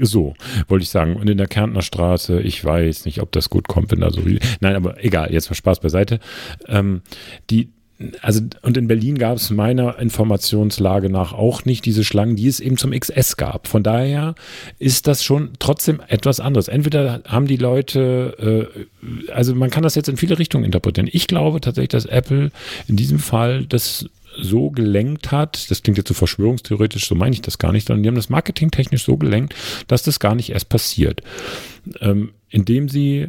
So, 0.00 0.34
wollte 0.68 0.84
ich 0.84 0.90
sagen. 0.90 1.16
Und 1.16 1.28
in 1.28 1.38
der 1.38 1.46
Kärntner 1.46 1.82
Straße, 1.82 2.40
ich 2.40 2.64
weiß 2.64 3.06
nicht, 3.06 3.20
ob 3.20 3.32
das 3.32 3.50
gut 3.50 3.68
kommt, 3.68 3.90
wenn 3.90 4.00
da 4.00 4.10
so. 4.10 4.22
Nein, 4.60 4.76
aber 4.76 5.02
egal, 5.02 5.32
jetzt 5.32 5.50
mal 5.50 5.56
Spaß 5.56 5.80
beiseite. 5.80 6.20
Ähm, 6.68 7.02
die, 7.50 7.70
also 8.22 8.40
und 8.62 8.76
in 8.76 8.88
Berlin 8.88 9.18
gab 9.18 9.36
es 9.36 9.50
meiner 9.50 9.98
Informationslage 9.98 11.10
nach 11.10 11.32
auch 11.32 11.64
nicht 11.64 11.84
diese 11.84 12.02
Schlangen, 12.02 12.34
die 12.34 12.48
es 12.48 12.58
eben 12.58 12.76
zum 12.76 12.90
XS 12.90 13.36
gab. 13.36 13.68
Von 13.68 13.82
daher 13.82 14.34
ist 14.78 15.06
das 15.06 15.22
schon 15.22 15.50
trotzdem 15.60 16.00
etwas 16.08 16.40
anderes. 16.40 16.68
Entweder 16.68 17.22
haben 17.26 17.46
die 17.46 17.56
Leute, 17.56 18.68
äh, 19.06 19.30
also 19.30 19.54
man 19.54 19.70
kann 19.70 19.84
das 19.84 19.94
jetzt 19.94 20.08
in 20.08 20.16
viele 20.16 20.38
Richtungen 20.38 20.64
interpretieren. 20.64 21.08
Ich 21.12 21.28
glaube 21.28 21.60
tatsächlich, 21.60 21.90
dass 21.90 22.06
Apple 22.06 22.50
in 22.88 22.96
diesem 22.96 23.20
Fall 23.20 23.64
das 23.66 24.06
so 24.36 24.70
gelenkt 24.70 25.30
hat, 25.30 25.70
das 25.70 25.82
klingt 25.82 25.96
jetzt 25.96 26.08
so 26.08 26.14
verschwörungstheoretisch, 26.14 27.06
so 27.06 27.14
meine 27.14 27.34
ich 27.34 27.42
das 27.42 27.58
gar 27.58 27.70
nicht, 27.70 27.86
sondern 27.86 28.02
die 28.02 28.08
haben 28.08 28.16
das 28.16 28.30
marketingtechnisch 28.30 29.04
so 29.04 29.16
gelenkt, 29.16 29.54
dass 29.86 30.02
das 30.02 30.18
gar 30.18 30.34
nicht 30.34 30.50
erst 30.50 30.68
passiert. 30.68 31.22
Ähm, 32.00 32.32
indem 32.50 32.88
sie 32.88 33.28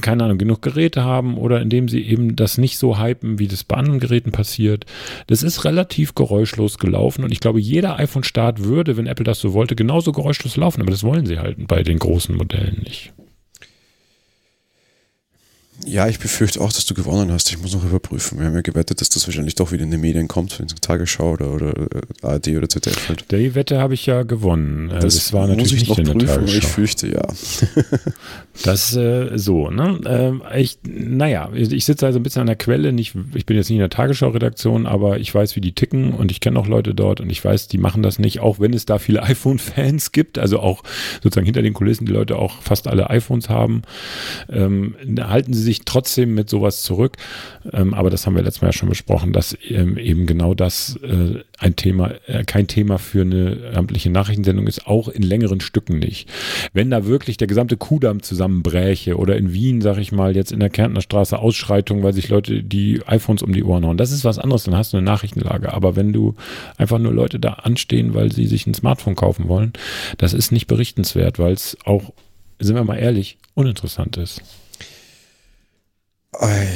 keine 0.00 0.24
Ahnung, 0.24 0.38
genug 0.38 0.62
Geräte 0.62 1.04
haben 1.04 1.36
oder 1.36 1.60
indem 1.60 1.88
sie 1.88 2.02
eben 2.02 2.36
das 2.36 2.58
nicht 2.58 2.78
so 2.78 2.98
hypen, 2.98 3.38
wie 3.38 3.48
das 3.48 3.64
bei 3.64 3.76
anderen 3.76 4.00
Geräten 4.00 4.32
passiert. 4.32 4.86
Das 5.26 5.42
ist 5.42 5.64
relativ 5.64 6.14
geräuschlos 6.14 6.78
gelaufen 6.78 7.24
und 7.24 7.32
ich 7.32 7.40
glaube, 7.40 7.60
jeder 7.60 7.98
iPhone-Start 7.98 8.64
würde, 8.64 8.96
wenn 8.96 9.06
Apple 9.06 9.24
das 9.24 9.40
so 9.40 9.52
wollte, 9.52 9.76
genauso 9.76 10.12
geräuschlos 10.12 10.56
laufen, 10.56 10.80
aber 10.80 10.90
das 10.90 11.04
wollen 11.04 11.26
sie 11.26 11.38
halt 11.38 11.66
bei 11.66 11.82
den 11.82 11.98
großen 11.98 12.36
Modellen 12.36 12.82
nicht. 12.84 13.12
Ja, 15.84 16.08
ich 16.08 16.20
befürchte 16.20 16.60
auch, 16.60 16.72
dass 16.72 16.86
du 16.86 16.94
gewonnen 16.94 17.32
hast. 17.32 17.50
Ich 17.50 17.60
muss 17.60 17.74
noch 17.74 17.84
überprüfen. 17.84 18.38
Wir 18.38 18.46
haben 18.46 18.54
ja 18.54 18.60
gewettet, 18.60 19.00
dass 19.00 19.08
das 19.08 19.26
wahrscheinlich 19.26 19.56
doch 19.56 19.72
wieder 19.72 19.82
in 19.82 19.90
die 19.90 19.98
Medien 19.98 20.28
kommt, 20.28 20.58
wenn 20.58 20.66
es 20.66 20.74
Tagesschau 20.76 21.32
oder, 21.32 21.52
oder 21.52 21.74
äh, 21.76 22.02
ARD 22.22 22.48
oder 22.56 22.68
ZDF 22.68 22.96
fällt. 22.96 23.30
Die 23.32 23.54
Wette 23.56 23.78
habe 23.78 23.94
ich 23.94 24.06
ja 24.06 24.22
gewonnen. 24.22 24.90
Äh, 24.90 25.00
das, 25.00 25.16
das 25.16 25.32
war 25.32 25.48
natürlich 25.48 25.72
muss 25.72 25.72
ich 25.72 25.88
nicht 25.88 25.90
noch 25.90 25.98
in 25.98 26.18
der 26.20 26.36
prüfen, 26.36 26.56
Ich 26.56 26.66
fürchte 26.66 27.08
ja. 27.08 27.22
das 28.62 28.94
äh, 28.96 29.36
so, 29.36 29.68
ne? 29.70 30.40
Äh, 30.52 30.62
ich, 30.62 30.78
naja, 30.84 31.50
ich 31.52 31.84
sitze 31.84 32.06
also 32.06 32.20
ein 32.20 32.22
bisschen 32.22 32.42
an 32.42 32.46
der 32.46 32.56
Quelle. 32.56 32.92
Nicht, 32.92 33.16
ich 33.34 33.44
bin 33.44 33.56
jetzt 33.56 33.68
nicht 33.68 33.76
in 33.76 33.80
der 33.80 33.90
Tagesschau-Redaktion, 33.90 34.86
aber 34.86 35.18
ich 35.18 35.34
weiß, 35.34 35.56
wie 35.56 35.60
die 35.60 35.72
ticken 35.72 36.12
und 36.14 36.30
ich 36.30 36.38
kenne 36.38 36.58
auch 36.58 36.68
Leute 36.68 36.94
dort 36.94 37.20
und 37.20 37.30
ich 37.30 37.44
weiß, 37.44 37.66
die 37.66 37.78
machen 37.78 38.02
das 38.02 38.20
nicht, 38.20 38.38
auch 38.38 38.60
wenn 38.60 38.72
es 38.74 38.86
da 38.86 38.98
viele 38.98 39.22
iPhone-Fans 39.24 40.12
gibt. 40.12 40.38
Also 40.38 40.60
auch 40.60 40.84
sozusagen 41.22 41.46
hinter 41.46 41.62
den 41.62 41.74
Kulissen 41.74 42.06
die 42.06 42.12
Leute 42.12 42.36
auch 42.36 42.62
fast 42.62 42.86
alle 42.86 43.10
iPhones 43.10 43.48
haben. 43.48 43.82
Ähm, 44.48 44.94
halten 45.20 45.52
sie 45.52 45.63
sich 45.64 45.80
trotzdem 45.84 46.34
mit 46.34 46.48
sowas 46.48 46.82
zurück. 46.82 47.16
Ähm, 47.72 47.94
aber 47.94 48.10
das 48.10 48.26
haben 48.26 48.36
wir 48.36 48.42
letztes 48.42 48.62
Mal 48.62 48.68
ja 48.68 48.72
schon 48.72 48.88
besprochen, 48.88 49.32
dass 49.32 49.56
ähm, 49.68 49.98
eben 49.98 50.26
genau 50.26 50.54
das 50.54 50.96
äh, 51.02 51.40
ein 51.58 51.76
Thema, 51.76 52.12
äh, 52.26 52.44
kein 52.44 52.68
Thema 52.68 52.98
für 52.98 53.22
eine 53.22 53.72
amtliche 53.74 54.10
Nachrichtensendung 54.10 54.66
ist, 54.66 54.86
auch 54.86 55.08
in 55.08 55.22
längeren 55.22 55.60
Stücken 55.60 55.98
nicht. 55.98 56.28
Wenn 56.72 56.90
da 56.90 57.06
wirklich 57.06 57.36
der 57.36 57.48
gesamte 57.48 57.76
Kudamm 57.76 58.22
zusammenbräche 58.22 59.16
oder 59.16 59.36
in 59.36 59.52
Wien, 59.52 59.80
sag 59.80 59.98
ich 59.98 60.12
mal, 60.12 60.36
jetzt 60.36 60.52
in 60.52 60.60
der 60.60 60.70
Kärntner 60.70 61.00
Straße 61.00 61.38
Ausschreitung, 61.38 62.02
weil 62.02 62.12
sich 62.12 62.28
Leute 62.28 62.62
die 62.62 63.00
iPhones 63.06 63.42
um 63.42 63.52
die 63.52 63.64
Ohren 63.64 63.84
hauen, 63.86 63.96
das 63.96 64.12
ist 64.12 64.24
was 64.24 64.38
anderes, 64.38 64.64
dann 64.64 64.76
hast 64.76 64.92
du 64.92 64.98
eine 64.98 65.06
Nachrichtenlage. 65.06 65.72
Aber 65.72 65.96
wenn 65.96 66.12
du 66.12 66.34
einfach 66.76 66.98
nur 66.98 67.12
Leute 67.12 67.40
da 67.40 67.54
anstehen, 67.54 68.14
weil 68.14 68.32
sie 68.32 68.46
sich 68.46 68.66
ein 68.66 68.74
Smartphone 68.74 69.14
kaufen 69.14 69.48
wollen, 69.48 69.72
das 70.18 70.34
ist 70.34 70.52
nicht 70.52 70.66
berichtenswert, 70.66 71.38
weil 71.38 71.52
es 71.52 71.76
auch, 71.84 72.12
sind 72.58 72.76
wir 72.76 72.84
mal 72.84 72.98
ehrlich, 72.98 73.38
uninteressant 73.54 74.16
ist. 74.16 74.42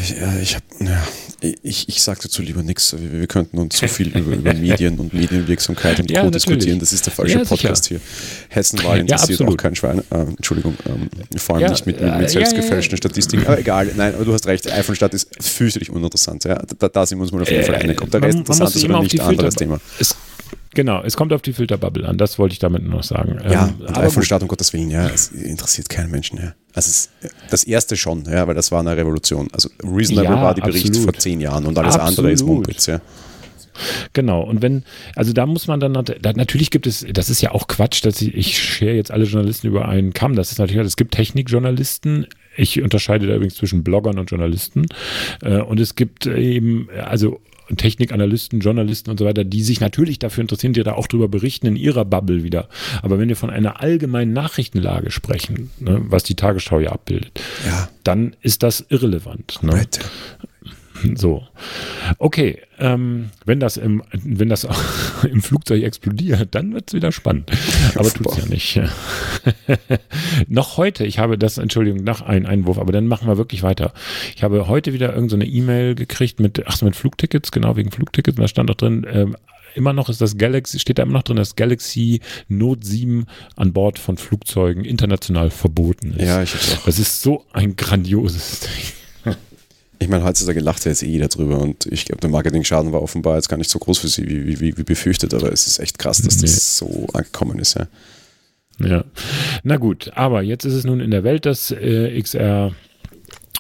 Ich, 0.01 0.15
ich, 0.43 0.55
hab, 0.55 0.63
ja, 0.81 1.03
ich, 1.41 1.89
ich 1.89 2.03
sage 2.03 2.21
dazu 2.23 2.43
lieber 2.43 2.63
nichts. 2.63 2.95
Wir, 2.97 3.21
wir, 3.21 3.27
könnten 3.27 3.59
uns 3.59 3.77
zu 3.77 3.89
viel 3.89 4.09
über, 4.17 4.35
über 4.35 4.55
Medien 4.55 4.99
und 4.99 5.13
Medienwirksamkeit 5.13 5.99
und 6.01 6.11
ja, 6.11 6.23
Co. 6.23 6.31
diskutieren. 6.31 6.79
Das 6.79 6.93
ist 6.93 7.07
der 7.07 7.13
falsche 7.13 7.39
ja, 7.39 7.45
Podcast 7.45 7.87
hier. 7.87 8.01
Hessenwahl 8.49 9.01
interessiert 9.01 9.43
auch 9.43 9.57
kein 9.57 9.75
Schwein. 9.75 10.03
Äh, 10.11 10.21
Entschuldigung, 10.21 10.77
ähm, 10.87 11.09
vor 11.37 11.57
allem 11.57 11.71
nicht 11.71 11.87
mit, 11.87 12.01
mit, 12.01 12.19
mit 12.19 12.31
selbstgefälschten 12.31 12.97
Statistiken. 12.97 13.47
Aber 13.47 13.59
egal, 13.59 13.91
nein, 13.97 14.15
aber 14.15 14.25
du 14.25 14.33
hast 14.33 14.47
recht. 14.47 14.71
iPhone-Stadt 14.71 15.15
ist 15.15 15.29
fürchterlich 15.41 15.91
uninteressant. 15.91 16.45
Ja, 16.45 16.63
da, 16.79 16.89
da 16.89 17.07
sind 17.07 17.19
wir 17.19 17.23
uns 17.23 17.33
mal 17.33 17.43
auf 17.43 17.51
jeden 17.51 17.65
Fall 17.65 17.77
äh, 17.77 17.79
einig. 17.79 18.03
Ob 18.03 18.11
der 18.11 18.23
Rest 18.23 18.39
interessant 18.39 18.75
ist 18.75 18.85
oder 18.85 19.03
nicht, 19.03 19.21
anderes 19.21 19.55
Thema. 19.55 19.81
Es 19.99 20.15
Genau, 20.79 21.03
es 21.03 21.17
kommt 21.17 21.33
auf 21.33 21.43
die 21.43 21.53
Filterbubble 21.53 22.07
an, 22.07 22.19
das 22.19 22.39
wollte 22.39 22.53
ich 22.53 22.61
damit 22.61 22.85
nur 22.85 22.99
noch 22.99 23.03
sagen. 23.03 23.41
Ja, 23.51 23.75
ähm, 23.81 23.97
iPhone-Start, 23.97 24.43
um 24.43 24.49
Gottes 24.49 24.73
Willen, 24.73 24.93
ja, 24.93 25.09
es 25.09 25.33
interessiert 25.33 25.89
keinen 25.89 26.13
Menschen. 26.13 26.39
Ja. 26.39 26.55
Also 26.73 26.91
es, 26.91 27.11
das 27.51 27.65
erste 27.65 27.97
schon, 27.97 28.23
ja, 28.31 28.47
weil 28.47 28.55
das 28.55 28.71
war 28.71 28.79
eine 28.79 28.97
Revolution. 28.97 29.49
Also 29.53 29.71
Reasonable 29.83 30.37
ja, 30.37 30.41
war 30.41 30.55
die 30.55 30.61
Bericht 30.61 30.87
absolut. 30.87 31.17
vor 31.17 31.21
zehn 31.21 31.41
Jahren 31.41 31.67
und 31.67 31.77
alles 31.77 31.97
absolut. 31.97 32.19
andere 32.19 32.31
ist 32.31 32.45
Mumpitz, 32.45 32.87
ja. 32.87 33.01
Genau, 34.13 34.43
und 34.43 34.63
wenn, 34.63 34.85
also 35.17 35.33
da 35.33 35.47
muss 35.47 35.67
man 35.67 35.81
dann, 35.81 35.95
da, 35.95 36.33
natürlich 36.35 36.71
gibt 36.71 36.87
es, 36.87 37.05
das 37.13 37.29
ist 37.29 37.41
ja 37.41 37.51
auch 37.51 37.67
Quatsch, 37.67 38.05
dass 38.05 38.23
ich, 38.23 38.33
ich 38.37 38.63
schere 38.63 38.95
jetzt 38.95 39.11
alle 39.11 39.25
Journalisten 39.25 39.67
über 39.67 39.89
einen 39.89 40.13
Kamm, 40.13 40.37
das 40.37 40.53
ist 40.53 40.59
natürlich, 40.59 40.87
es 40.87 40.97
gibt 40.97 41.13
Technikjournalisten, 41.13 42.29
ich 42.57 42.81
unterscheide 42.83 43.27
da 43.27 43.35
übrigens 43.35 43.57
zwischen 43.57 43.83
Bloggern 43.83 44.17
und 44.17 44.31
Journalisten, 44.31 44.87
äh, 45.43 45.59
und 45.59 45.81
es 45.81 45.97
gibt 45.97 46.27
eben, 46.27 46.89
also 47.05 47.41
Technikanalysten, 47.77 48.61
Journalisten 48.61 49.11
und 49.11 49.19
so 49.19 49.25
weiter, 49.25 49.45
die 49.45 49.63
sich 49.63 49.81
natürlich 49.81 50.19
dafür 50.19 50.43
interessieren, 50.43 50.73
die 50.73 50.83
da 50.83 50.95
auch 50.95 51.07
drüber 51.07 51.29
berichten 51.29 51.67
in 51.67 51.77
ihrer 51.77 52.05
Bubble 52.05 52.43
wieder. 52.43 52.69
Aber 53.03 53.19
wenn 53.19 53.29
wir 53.29 53.37
von 53.37 53.51
einer 53.51 53.81
allgemeinen 53.81 54.33
Nachrichtenlage 54.33 55.11
sprechen, 55.11 55.71
ne, 55.79 56.01
was 56.05 56.23
die 56.23 56.35
Tagesschau 56.35 56.81
ja 56.81 56.93
abbildet, 56.93 57.41
ja. 57.67 57.89
dann 58.05 58.37
ist 58.41 58.63
das 58.63 58.85
irrelevant. 58.89 59.63
Ne? 59.63 59.87
So. 61.15 61.47
Okay, 62.19 62.61
ähm, 62.79 63.31
wenn 63.45 63.61
das 63.61 63.77
im, 63.77 64.03
wenn 64.13 64.49
das 64.49 64.67
im 65.31 65.43
Flugzeug 65.43 65.83
explodiert, 65.83 66.55
dann 66.55 66.73
wird 66.73 66.89
es 66.89 66.95
wieder 66.95 67.13
spannend. 67.13 67.51
Aber 67.95 68.11
tut 68.11 68.27
es 68.29 68.37
ja 68.39 68.47
nicht. 68.47 68.81
noch 70.49 70.77
heute, 70.77 71.05
ich 71.05 71.19
habe 71.19 71.39
das, 71.39 71.59
Entschuldigung, 71.59 72.05
nach 72.05 72.23
einem 72.23 72.47
Einwurf, 72.47 72.79
aber 72.79 72.93
dann 72.93 73.07
machen 73.07 73.29
wir 73.29 73.37
wirklich 73.37 73.63
weiter. 73.63 73.93
Ich 74.37 74.43
habe 74.43 74.69
heute 74.69 74.93
wieder 74.93 75.15
irgendeine 75.15 75.47
so 75.47 75.51
E-Mail 75.51 75.95
gekriegt 75.95 76.41
mit, 76.41 76.63
ach 76.67 76.77
so, 76.77 76.87
mit 76.87 76.97
Flugtickets, 76.97 77.51
genau 77.51 77.77
wegen 77.77 77.91
Flugtickets, 77.91 78.37
und 78.37 78.43
da 78.43 78.49
stand 78.49 78.71
auch 78.71 78.77
drin, 78.77 79.07
ähm, 79.11 79.37
immer 79.75 79.93
noch 79.93 80.09
ist 80.09 80.21
das 80.21 80.37
Galaxy, 80.37 80.79
steht 80.79 80.99
da 80.99 81.03
immer 81.03 81.13
noch 81.13 81.23
drin, 81.23 81.37
dass 81.37 81.57
Galaxy 81.57 82.21
Note 82.49 82.87
7 82.87 83.27
an 83.57 83.73
Bord 83.73 83.99
von 83.99 84.17
Flugzeugen 84.17 84.85
international 84.85 85.51
verboten 85.51 86.15
ist. 86.15 86.27
Ja, 86.27 86.43
ich 86.43 86.55
auch. 86.55 86.85
Das 86.85 86.99
ist 86.99 87.23
so 87.23 87.45
ein 87.53 87.77
grandioses 87.77 88.61
Ding. 88.61 88.98
Ich 90.01 90.09
meine, 90.09 90.25
heutzutage 90.25 90.61
lacht 90.61 90.85
ja 90.85 90.91
jetzt 90.91 91.03
eh 91.03 91.09
jeder 91.09 91.29
drüber 91.29 91.61
und 91.61 91.87
ich 91.87 92.05
glaube, 92.05 92.21
der 92.21 92.31
Marketing-Schaden 92.31 92.93
war 92.93 93.03
offenbar 93.03 93.37
jetzt 93.37 93.49
gar 93.49 93.57
nicht 93.57 93.71
so 93.71 93.79
groß 93.79 93.99
für 93.99 94.09
sie, 94.09 94.29
wie, 94.29 94.61
wie, 94.61 94.77
wie 94.77 94.83
befürchtet, 94.83 95.35
aber 95.35 95.53
es 95.53 95.67
ist 95.67 95.81
echt 95.81 95.99
krass, 95.99 96.23
dass 96.23 96.37
nee. 96.37 96.43
das 96.43 96.79
so 96.79 97.07
angekommen 97.13 97.59
ist, 97.59 97.75
ja. 97.75 97.89
Ja, 98.81 99.05
na 99.65 99.77
gut, 99.77 100.13
aber 100.15 100.43
jetzt 100.43 100.65
ist 100.65 100.75
es 100.75 100.85
nun 100.85 101.01
in 101.01 101.11
der 101.11 101.25
Welt, 101.25 101.47
dass 101.47 101.73
äh, 101.73 102.21
XR 102.23 102.73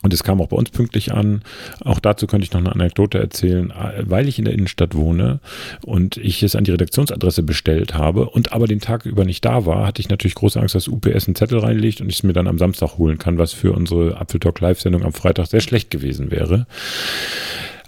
und 0.03 0.13
es 0.13 0.23
kam 0.23 0.41
auch 0.41 0.49
bei 0.49 0.57
uns 0.57 0.71
pünktlich 0.71 1.13
an. 1.13 1.43
Auch 1.85 1.99
dazu 1.99 2.27
könnte 2.27 2.45
ich 2.45 2.53
noch 2.53 2.61
eine 2.61 2.73
Anekdote 2.73 3.19
erzählen, 3.19 3.73
weil 4.01 4.29
ich 4.29 4.39
in 4.39 4.45
der 4.45 4.55
Innenstadt 4.55 4.95
wohne 4.95 5.41
und 5.85 6.17
ich 6.17 6.43
es 6.43 6.55
an 6.55 6.65
die 6.65 6.71
Redaktionsadresse 6.71 7.43
bestellt 7.43 7.95
habe 7.95 8.31
und 8.31 8.53
aber 8.53 8.67
den 8.67 8.81
Tag 8.81 9.07
über 9.07 9.25
nicht 9.25 9.45
da 9.45 9.67
war, 9.67 9.87
hatte 9.87 10.01
ich 10.01 10.09
natürlich 10.09 10.35
große 10.35 10.61
Angst, 10.61 10.75
dass 10.75 10.89
UPS 10.89 11.27
einen 11.27 11.35
Zettel 11.35 11.59
reinlegt 11.59 12.01
und 12.01 12.09
ich 12.09 12.17
es 12.17 12.23
mir 12.23 12.33
dann 12.33 12.47
am 12.47 12.59
Samstag 12.59 12.99
holen 12.99 13.19
kann, 13.19 13.39
was 13.39 13.53
für 13.53 13.73
unsere 13.73 14.19
Apfeltalk 14.19 14.61
Live-Sendung 14.61 15.05
am 15.05 15.13
Freitag 15.13 15.47
sehr 15.47 15.61
schlecht 15.61 15.91
gewesen 15.91 16.31
wäre. 16.31 16.67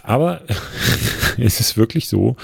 Aber 0.02 0.40
es 1.38 1.60
ist 1.60 1.76
wirklich 1.76 2.08
so, 2.08 2.36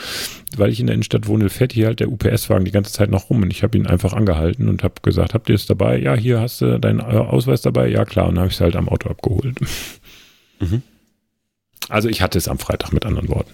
weil 0.57 0.71
ich 0.71 0.81
in 0.81 0.87
der 0.87 0.95
Innenstadt 0.95 1.27
wohne, 1.27 1.49
fährt 1.49 1.73
hier 1.73 1.87
halt 1.87 2.01
der 2.01 2.11
UPS-Wagen 2.11 2.65
die 2.65 2.71
ganze 2.71 2.93
Zeit 2.93 3.11
noch 3.11 3.31
rum 3.31 3.43
und 3.43 3.51
ich 3.51 3.63
habe 3.63 3.77
ihn 3.77 3.87
einfach 3.87 4.13
angehalten 4.13 4.69
und 4.69 4.83
habe 4.83 4.95
gesagt, 5.03 5.35
habt 5.35 5.49
ihr 5.49 5.55
es 5.55 5.67
dabei? 5.67 5.99
Ja, 5.99 6.15
hier 6.15 6.41
hast 6.41 6.61
du 6.61 6.79
deinen 6.79 7.01
Ausweis 7.01 7.63
dabei? 7.63 7.89
Ja, 7.89 8.05
klar. 8.05 8.29
Und 8.29 8.37
dann 8.37 8.43
habe 8.43 8.49
ich 8.49 8.57
es 8.57 8.61
halt 8.61 8.77
am 8.77 8.89
Auto 8.89 9.09
abgeholt. 9.09 9.59
Mhm. 10.59 10.81
Also 11.91 12.09
ich 12.09 12.23
hatte 12.23 12.39
es 12.39 12.49
am 12.49 12.59
Freitag 12.59 12.95
mit 12.95 13.05
anderen 13.05 13.29
Worten. 13.29 13.53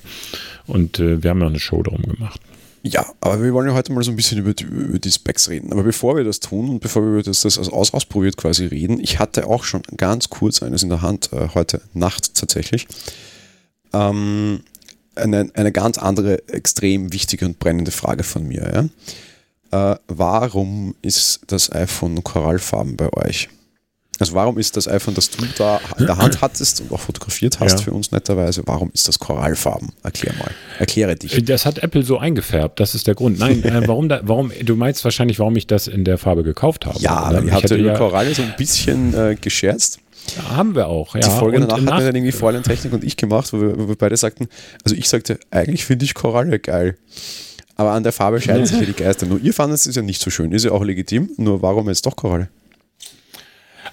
Und 0.69 1.01
äh, 1.01 1.21
wir 1.21 1.31
haben 1.31 1.41
ja 1.41 1.49
eine 1.49 1.59
Show 1.59 1.83
darum 1.83 2.03
gemacht. 2.03 2.41
Ja, 2.85 3.05
aber 3.21 3.43
wir 3.43 3.53
wollen 3.53 3.69
ja 3.69 3.75
heute 3.75 3.93
mal 3.93 4.05
so 4.05 4.13
ein 4.13 4.17
bisschen 4.17 4.39
über 4.39 4.55
die, 4.55 4.63
über 4.63 5.01
die 5.01 5.11
Specs 5.11 5.49
reden. 5.49 5.73
Aber 5.73 5.83
bevor 5.83 6.17
wir 6.17 6.23
das 6.23 6.39
tun 6.39 6.69
und 6.69 6.79
bevor 6.79 7.03
wir 7.03 7.25
das, 7.25 7.43
das 7.43 7.59
aus, 7.59 7.93
ausprobiert 7.93 8.37
quasi 8.37 8.67
reden, 8.67 9.01
ich 9.01 9.19
hatte 9.19 9.49
auch 9.49 9.65
schon 9.65 9.83
ganz 9.97 10.31
kurz 10.31 10.63
eines 10.63 10.85
in 10.85 10.91
der 10.91 11.03
Hand, 11.03 11.33
äh, 11.33 11.49
heute 11.55 11.81
Nacht 11.93 12.35
tatsächlich 12.35 12.87
ähm, 13.93 14.61
eine, 15.15 15.51
eine 15.55 15.73
ganz 15.73 15.99
andere, 15.99 16.47
extrem 16.49 17.13
wichtige 17.13 17.47
und 17.47 17.59
brennende 17.59 17.91
Frage 17.91 18.23
von 18.23 18.47
mir. 18.47 18.91
Ja? 19.73 19.93
Äh, 19.93 19.97
warum 20.09 20.95
ist 21.03 21.41
das 21.47 21.73
iPhone 21.73 22.23
korallfarben 22.23 22.97
bei 22.97 23.13
euch? 23.13 23.49
Also 24.19 24.35
warum 24.35 24.57
ist 24.59 24.77
das 24.77 24.87
iPhone, 24.87 25.15
das 25.15 25.31
du 25.31 25.45
da 25.59 25.81
in 25.99 26.07
der 26.07 26.17
Hand 26.17 26.43
hattest 26.43 26.81
und 26.81 26.93
auch 26.93 27.01
fotografiert 27.01 27.59
hast 27.59 27.73
ja. 27.73 27.79
für 27.79 27.93
uns 27.93 28.13
netterweise, 28.13 28.63
warum 28.67 28.91
ist 28.95 29.09
das 29.09 29.19
korallfarben? 29.19 29.89
Erklär 30.05 30.33
mal. 30.39 30.53
Erkläre 30.79 31.17
dich. 31.17 31.45
Das 31.45 31.67
hat 31.67 31.79
Apple 31.79 32.05
so 32.05 32.19
eingefärbt, 32.19 32.79
das 32.79 32.95
ist 32.95 33.09
der 33.09 33.17
Grund. 33.17 33.41
Nein, 33.41 33.65
äh, 33.65 33.83
warum, 33.89 34.09
da, 34.09 34.21
warum, 34.23 34.53
du 34.63 34.77
meinst 34.77 35.03
wahrscheinlich, 35.03 35.41
warum 35.41 35.57
ich 35.57 35.67
das 35.67 35.89
in 35.89 36.05
der 36.05 36.19
Farbe 36.19 36.45
gekauft 36.45 36.87
habe. 36.87 37.01
Ja, 37.01 37.33
ihr 37.33 37.53
habt 37.53 37.69
ja 37.69 37.77
über 37.77 37.95
Koralle 37.95 38.33
so 38.33 38.43
ein 38.43 38.55
bisschen 38.57 39.13
äh, 39.13 39.35
gescherzt. 39.35 39.99
Ja, 40.37 40.57
haben 40.57 40.75
wir 40.75 40.89
auch, 40.89 41.15
ja. 41.15 41.21
Die 41.21 41.31
Folge 41.31 41.59
und 41.59 41.71
danach 41.71 41.97
hat 41.97 42.07
dann 42.07 42.15
irgendwie 42.15 42.33
Fräulein 42.33 42.63
Technik 42.63 42.93
und 42.93 43.05
ich 43.05 43.17
gemacht, 43.17 43.53
wo 43.53 43.61
wir, 43.61 43.79
wo 43.79 43.89
wir 43.89 43.97
beide 43.97 44.17
sagten, 44.17 44.49
also 44.85 44.97
ich 44.97 45.09
sagte, 45.09 45.39
eigentlich 45.51 45.85
finde 45.85 46.05
ich 46.05 46.15
Koralle 46.15 46.59
geil. 46.59 46.97
Aber 47.77 47.93
an 47.93 48.03
der 48.03 48.13
Farbe 48.13 48.41
scheiden 48.41 48.67
sich 48.67 48.79
ja 48.79 48.87
die 48.87 48.93
Geister. 48.93 49.27
Nur 49.27 49.41
ihr 49.41 49.55
fandet 49.55 49.85
es 49.85 49.95
ja 49.95 50.03
nicht 50.03 50.21
so 50.21 50.31
schön, 50.31 50.53
ist 50.53 50.65
ja 50.65 50.73
auch 50.73 50.85
legitim. 50.85 51.31
Nur 51.37 51.63
warum 51.63 51.89
jetzt 51.89 52.07
doch 52.07 52.17
Koralle? 52.17 52.49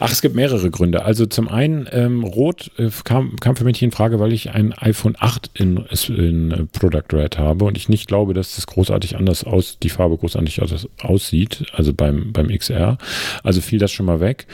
Ach, 0.01 0.11
es 0.11 0.21
gibt 0.21 0.35
mehrere 0.35 0.71
Gründe. 0.71 1.03
Also 1.03 1.25
zum 1.25 1.49
einen, 1.49 1.87
ähm, 1.91 2.23
Rot 2.23 2.71
äh, 2.77 2.89
kam, 3.03 3.35
kam 3.37 3.57
für 3.57 3.65
mich 3.65 3.81
in 3.81 3.91
Frage, 3.91 4.19
weil 4.19 4.31
ich 4.31 4.51
ein 4.51 4.71
iPhone 4.73 5.15
8 5.19 5.51
in, 5.55 5.85
in 6.07 6.51
äh, 6.51 6.65
Product 6.65 7.11
Red 7.11 7.37
habe 7.37 7.65
und 7.65 7.75
ich 7.75 7.89
nicht 7.89 8.07
glaube, 8.07 8.33
dass 8.33 8.55
das 8.55 8.65
großartig 8.67 9.17
anders 9.17 9.43
aus, 9.43 9.77
die 9.79 9.89
Farbe 9.89 10.17
großartig 10.17 10.61
aus, 10.61 10.87
aussieht, 11.01 11.65
also 11.73 11.93
beim, 11.93 12.31
beim 12.31 12.47
XR. 12.47 12.97
Also 13.43 13.59
fiel 13.59 13.79
das 13.79 13.91
schon 13.91 14.05
mal 14.05 14.21
weg. 14.21 14.47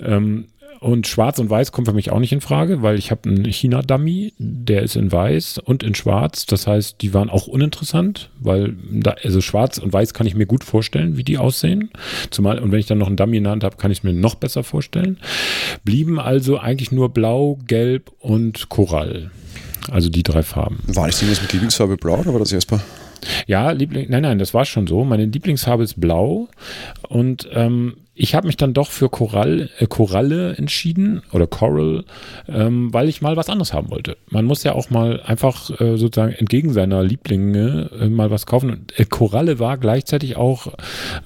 Ähm, 0.00 0.46
und 0.80 1.06
schwarz 1.06 1.38
und 1.38 1.50
weiß 1.50 1.72
kommt 1.72 1.86
für 1.86 1.94
mich 1.94 2.10
auch 2.10 2.18
nicht 2.18 2.32
in 2.32 2.40
Frage, 2.40 2.82
weil 2.82 2.98
ich 2.98 3.10
habe 3.10 3.28
einen 3.28 3.44
China-Dummy, 3.44 4.32
der 4.38 4.82
ist 4.82 4.96
in 4.96 5.12
weiß 5.12 5.58
und 5.58 5.82
in 5.82 5.94
schwarz. 5.94 6.46
Das 6.46 6.66
heißt, 6.66 7.02
die 7.02 7.12
waren 7.12 7.28
auch 7.28 7.46
uninteressant, 7.46 8.30
weil 8.40 8.74
da, 8.90 9.14
also 9.22 9.42
schwarz 9.42 9.76
und 9.76 9.92
weiß 9.92 10.14
kann 10.14 10.26
ich 10.26 10.34
mir 10.34 10.46
gut 10.46 10.64
vorstellen, 10.64 11.18
wie 11.18 11.24
die 11.24 11.36
aussehen. 11.36 11.90
Zumal, 12.30 12.58
und 12.58 12.72
wenn 12.72 12.80
ich 12.80 12.86
dann 12.86 12.98
noch 12.98 13.08
einen 13.08 13.16
Dummy 13.16 13.36
in 13.36 13.44
der 13.44 13.52
Hand 13.52 13.62
habe, 13.62 13.76
kann 13.76 13.90
ich 13.90 13.98
es 13.98 14.04
mir 14.04 14.14
noch 14.14 14.36
besser 14.36 14.64
vorstellen. 14.64 15.18
Blieben 15.84 16.18
also 16.18 16.58
eigentlich 16.58 16.92
nur 16.92 17.10
blau, 17.10 17.58
gelb 17.66 18.10
und 18.18 18.70
Korall. 18.70 19.30
Also 19.90 20.08
die 20.08 20.22
drei 20.22 20.42
Farben. 20.42 20.78
War 20.86 21.06
nicht 21.06 21.20
irgendwas 21.20 21.42
mit 21.42 21.52
Lieblingsfarbe 21.52 21.96
blau 21.98 22.20
oder 22.20 22.32
war 22.32 22.40
das 22.40 22.52
erstmal? 22.52 22.80
Ja, 23.46 23.70
Liebling, 23.72 24.06
nein, 24.08 24.22
nein, 24.22 24.38
das 24.38 24.54
war 24.54 24.64
schon 24.64 24.86
so. 24.86 25.04
Meine 25.04 25.26
Lieblingsfarbe 25.26 25.84
ist 25.84 26.00
blau 26.00 26.48
und 27.08 27.48
ähm, 27.52 27.96
ich 28.14 28.34
habe 28.34 28.48
mich 28.48 28.56
dann 28.56 28.74
doch 28.74 28.90
für 28.90 29.08
Korall, 29.08 29.70
äh, 29.78 29.86
Koralle 29.86 30.56
entschieden 30.56 31.22
oder 31.32 31.46
Coral, 31.46 32.04
ähm, 32.48 32.92
weil 32.92 33.08
ich 33.08 33.22
mal 33.22 33.36
was 33.36 33.48
anderes 33.48 33.72
haben 33.72 33.90
wollte. 33.90 34.16
Man 34.28 34.44
muss 34.44 34.64
ja 34.64 34.72
auch 34.72 34.90
mal 34.90 35.22
einfach 35.22 35.70
äh, 35.80 35.96
sozusagen 35.96 36.32
entgegen 36.32 36.72
seiner 36.72 37.02
Lieblinge 37.02 37.88
äh, 37.98 38.08
mal 38.08 38.30
was 38.30 38.46
kaufen. 38.46 38.70
Und 38.70 38.98
äh, 38.98 39.04
Koralle 39.04 39.58
war 39.58 39.78
gleichzeitig 39.78 40.36
auch 40.36 40.74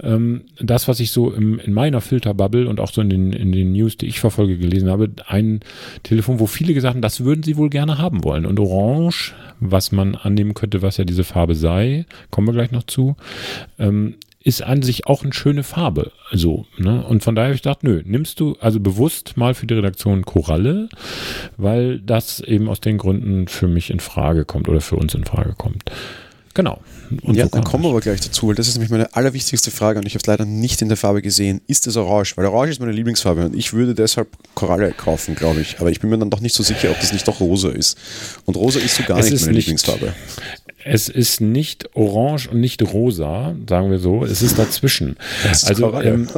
ähm, 0.02 0.42
das, 0.60 0.86
was 0.86 1.00
ich 1.00 1.10
so 1.10 1.32
im, 1.32 1.58
in 1.58 1.72
meiner 1.72 2.00
Filterbubble 2.00 2.68
und 2.68 2.78
auch 2.80 2.92
so 2.92 3.00
in 3.00 3.08
den, 3.08 3.32
in 3.32 3.50
den 3.50 3.72
News, 3.72 3.96
die 3.96 4.06
ich 4.06 4.20
verfolge, 4.20 4.58
gelesen 4.58 4.90
habe. 4.90 5.10
Ein 5.26 5.60
Telefon, 6.02 6.38
wo 6.38 6.46
viele 6.46 6.74
gesagt 6.74 6.94
haben, 6.94 7.02
das 7.02 7.24
würden 7.24 7.42
sie 7.42 7.56
wohl 7.56 7.70
gerne 7.70 7.98
haben 7.98 8.24
wollen. 8.24 8.44
Und 8.44 8.60
Orange, 8.60 9.34
was 9.58 9.90
man 9.90 10.14
annehmen 10.14 10.54
könnte, 10.54 10.82
was 10.82 10.98
ja 10.98 11.04
diese 11.04 11.24
Farbe 11.24 11.54
sei, 11.54 12.04
kommen 12.30 12.46
wir 12.46 12.52
gleich 12.52 12.72
noch 12.72 12.84
zu, 12.84 13.16
ähm, 13.78 14.16
ist 14.44 14.62
an 14.62 14.82
sich 14.82 15.06
auch 15.06 15.24
eine 15.24 15.32
schöne 15.32 15.62
Farbe. 15.62 16.12
Also, 16.30 16.66
ne? 16.76 17.04
Und 17.04 17.24
von 17.24 17.34
daher 17.34 17.48
habe 17.48 17.56
ich 17.56 17.62
gedacht, 17.62 17.82
nö, 17.82 18.02
nimmst 18.04 18.38
du 18.40 18.56
also 18.60 18.78
bewusst 18.78 19.36
mal 19.36 19.54
für 19.54 19.66
die 19.66 19.74
Redaktion 19.74 20.24
Koralle, 20.24 20.90
weil 21.56 21.98
das 22.00 22.40
eben 22.40 22.68
aus 22.68 22.80
den 22.80 22.98
Gründen 22.98 23.48
für 23.48 23.68
mich 23.68 23.90
in 23.90 24.00
Frage 24.00 24.44
kommt 24.44 24.68
oder 24.68 24.82
für 24.82 24.96
uns 24.96 25.14
in 25.14 25.24
Frage 25.24 25.54
kommt. 25.56 25.90
Genau. 26.52 26.78
Und 27.22 27.34
ja, 27.34 27.44
so 27.44 27.50
dann 27.50 27.64
kommen 27.64 27.84
wir 27.84 27.90
aber 27.90 28.00
gleich 28.00 28.20
dazu, 28.20 28.48
weil 28.48 28.54
das 28.54 28.68
ist 28.68 28.74
nämlich 28.74 28.90
meine 28.90 29.14
allerwichtigste 29.14 29.70
Frage 29.70 29.98
und 29.98 30.06
ich 30.06 30.14
habe 30.14 30.20
es 30.20 30.26
leider 30.26 30.44
nicht 30.44 30.80
in 30.82 30.88
der 30.88 30.96
Farbe 30.96 31.20
gesehen. 31.20 31.60
Ist 31.66 31.86
es 31.86 31.96
Orange? 31.96 32.36
Weil 32.36 32.46
Orange 32.46 32.70
ist 32.70 32.80
meine 32.80 32.92
Lieblingsfarbe 32.92 33.46
und 33.46 33.56
ich 33.56 33.72
würde 33.72 33.94
deshalb 33.94 34.28
Koralle 34.54 34.92
kaufen, 34.92 35.34
glaube 35.34 35.60
ich. 35.60 35.80
Aber 35.80 35.90
ich 35.90 36.00
bin 36.00 36.10
mir 36.10 36.18
dann 36.18 36.30
doch 36.30 36.40
nicht 36.40 36.54
so 36.54 36.62
sicher, 36.62 36.90
ob 36.90 37.00
das 37.00 37.12
nicht 37.12 37.26
doch 37.26 37.40
rosa 37.40 37.70
ist. 37.70 37.98
Und 38.44 38.56
rosa 38.56 38.78
ist 38.78 38.96
so 38.96 39.02
gar 39.02 39.18
es 39.18 39.30
nicht 39.30 39.40
meine 39.40 39.52
nicht, 39.52 39.66
Lieblingsfarbe. 39.66 40.14
Es 40.84 41.08
ist 41.08 41.40
nicht 41.40 41.96
orange 41.96 42.48
und 42.48 42.60
nicht 42.60 42.82
rosa, 42.92 43.56
sagen 43.68 43.90
wir 43.90 43.98
so. 43.98 44.24
Es 44.24 44.42
ist 44.42 44.58
dazwischen. 44.58 45.16
Ist 45.50 45.68
also 45.68 45.98
ähm, 46.00 46.28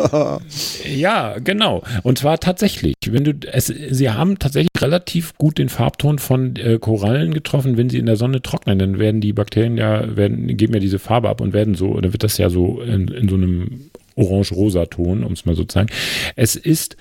ja, 0.96 1.36
genau. 1.42 1.82
Und 2.04 2.18
zwar 2.18 2.38
tatsächlich, 2.38 2.94
wenn 3.06 3.24
du 3.24 3.32
es, 3.50 3.66
sie 3.66 4.10
haben 4.10 4.38
tatsächlich 4.38 4.70
relativ 4.80 5.34
gut 5.36 5.58
den 5.58 5.68
Farbton 5.68 6.18
von 6.18 6.54
äh, 6.56 6.78
Korallen 6.78 7.34
getroffen, 7.34 7.76
wenn 7.76 7.90
sie 7.90 7.98
in 7.98 8.06
der 8.06 8.16
Sonne 8.16 8.40
trocknen, 8.40 8.78
dann 8.78 8.98
werden 8.98 9.20
die 9.20 9.32
Bakterien 9.32 9.76
ja 9.76 10.16
werden 10.16 10.56
geben 10.56 10.74
ja 10.74 10.80
diese 10.80 10.98
Farbe 10.98 11.28
ab 11.28 11.40
und 11.40 11.52
werden 11.52 11.74
so, 11.74 12.00
dann 12.00 12.12
wird 12.12 12.22
das 12.22 12.38
ja 12.38 12.48
so 12.48 12.80
in, 12.80 13.08
in 13.08 13.28
so 13.28 13.34
einem 13.34 13.90
orange-rosa 14.14 14.86
Ton, 14.86 15.24
um 15.24 15.32
es 15.32 15.44
mal 15.44 15.56
so 15.56 15.64
zu 15.64 15.74
sagen. 15.74 15.88
Es 16.36 16.56
ist 16.56 16.96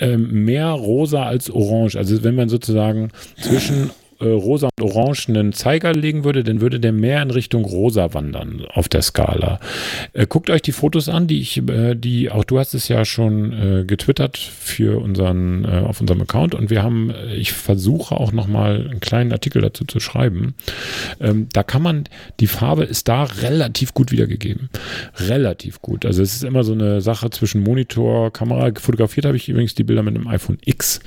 ähm, 0.00 0.44
mehr 0.44 0.68
rosa 0.68 1.24
als 1.24 1.50
orange. 1.50 1.96
Also 1.96 2.22
wenn 2.22 2.34
man 2.34 2.48
sozusagen 2.48 3.10
zwischen 3.40 3.90
äh, 4.20 4.28
rosa 4.28 4.68
und 4.78 4.84
orange 4.84 5.28
einen 5.28 5.52
Zeiger 5.52 5.92
legen 5.92 6.24
würde, 6.24 6.44
dann 6.44 6.60
würde 6.60 6.80
der 6.80 6.92
mehr 6.92 7.22
in 7.22 7.30
Richtung 7.30 7.64
rosa 7.64 8.14
wandern 8.14 8.64
auf 8.68 8.88
der 8.88 9.02
Skala. 9.02 9.60
Äh, 10.12 10.26
guckt 10.26 10.50
euch 10.50 10.62
die 10.62 10.72
Fotos 10.72 11.08
an, 11.08 11.26
die 11.26 11.40
ich, 11.40 11.58
äh, 11.68 11.94
die 11.94 12.30
auch 12.30 12.44
du 12.44 12.58
hast 12.58 12.74
es 12.74 12.88
ja 12.88 13.04
schon 13.04 13.52
äh, 13.52 13.84
getwittert 13.84 14.36
für 14.36 15.00
unseren 15.00 15.64
äh, 15.64 15.82
auf 15.84 16.00
unserem 16.00 16.20
Account 16.22 16.54
und 16.54 16.70
wir 16.70 16.82
haben, 16.82 17.10
äh, 17.10 17.34
ich 17.36 17.52
versuche 17.52 18.16
auch 18.16 18.32
noch 18.32 18.46
mal 18.46 18.88
einen 18.88 19.00
kleinen 19.00 19.32
Artikel 19.32 19.62
dazu 19.62 19.84
zu 19.84 20.00
schreiben. 20.00 20.54
Ähm, 21.20 21.48
da 21.52 21.62
kann 21.62 21.82
man, 21.82 22.04
die 22.40 22.46
Farbe 22.46 22.84
ist 22.84 23.08
da 23.08 23.24
relativ 23.24 23.94
gut 23.94 24.10
wiedergegeben, 24.10 24.68
relativ 25.16 25.80
gut. 25.80 26.04
Also 26.04 26.22
es 26.22 26.34
ist 26.34 26.44
immer 26.44 26.64
so 26.64 26.72
eine 26.72 27.00
Sache 27.00 27.30
zwischen 27.30 27.62
Monitor, 27.62 28.32
Kamera. 28.32 28.72
Fotografiert 28.78 29.26
habe 29.26 29.36
ich 29.36 29.48
übrigens 29.48 29.74
die 29.74 29.84
Bilder 29.84 30.02
mit 30.02 30.16
einem 30.16 30.26
iPhone 30.28 30.58
X 30.64 31.00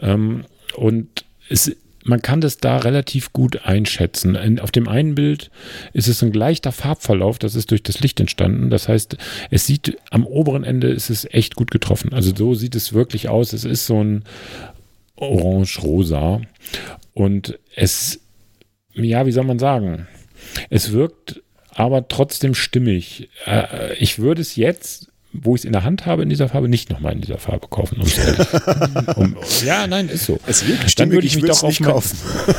ähm, 0.00 0.44
und 0.76 1.24
es 1.48 1.76
man 2.08 2.22
kann 2.22 2.40
das 2.40 2.56
da 2.56 2.78
relativ 2.78 3.32
gut 3.32 3.64
einschätzen. 3.64 4.34
In, 4.34 4.60
auf 4.60 4.70
dem 4.70 4.88
einen 4.88 5.14
Bild 5.14 5.50
ist 5.92 6.08
es 6.08 6.22
ein 6.22 6.32
leichter 6.32 6.72
Farbverlauf, 6.72 7.38
das 7.38 7.54
ist 7.54 7.70
durch 7.70 7.82
das 7.82 8.00
Licht 8.00 8.18
entstanden. 8.18 8.70
Das 8.70 8.88
heißt, 8.88 9.16
es 9.50 9.66
sieht 9.66 9.98
am 10.10 10.26
oberen 10.26 10.64
Ende 10.64 10.88
ist 10.88 11.10
es 11.10 11.26
echt 11.30 11.54
gut 11.54 11.70
getroffen. 11.70 12.12
Also 12.14 12.34
so 12.34 12.54
sieht 12.54 12.74
es 12.74 12.94
wirklich 12.94 13.28
aus. 13.28 13.52
Es 13.52 13.64
ist 13.64 13.86
so 13.86 14.02
ein 14.02 14.24
orange-rosa 15.16 16.40
und 17.12 17.58
es, 17.74 18.20
ja, 18.94 19.26
wie 19.26 19.32
soll 19.32 19.44
man 19.44 19.58
sagen? 19.58 20.06
Es 20.70 20.92
wirkt 20.92 21.42
aber 21.68 22.08
trotzdem 22.08 22.54
stimmig. 22.54 23.28
Äh, 23.44 23.94
ich 23.98 24.18
würde 24.18 24.40
es 24.40 24.56
jetzt 24.56 25.08
wo 25.32 25.54
ich 25.54 25.60
es 25.60 25.64
in 25.66 25.72
der 25.72 25.84
Hand 25.84 26.06
habe 26.06 26.22
in 26.22 26.30
dieser 26.30 26.48
Farbe, 26.48 26.68
nicht 26.68 26.90
nochmal 26.90 27.12
in 27.12 27.20
dieser 27.20 27.38
Farbe 27.38 27.68
kaufen. 27.68 28.00
um, 29.16 29.36
ja, 29.64 29.86
nein, 29.86 30.08
ist 30.08 30.24
so. 30.24 30.40
Es 30.46 30.66
wirkt 30.66 30.90
stimmig, 30.90 30.94
Dann 30.96 31.10
würde 31.10 31.26
ich, 31.26 31.36
ich 31.36 31.42
mich 31.42 31.50
doch 31.50 31.62
nicht 31.64 31.82
kaufen. 31.82 32.16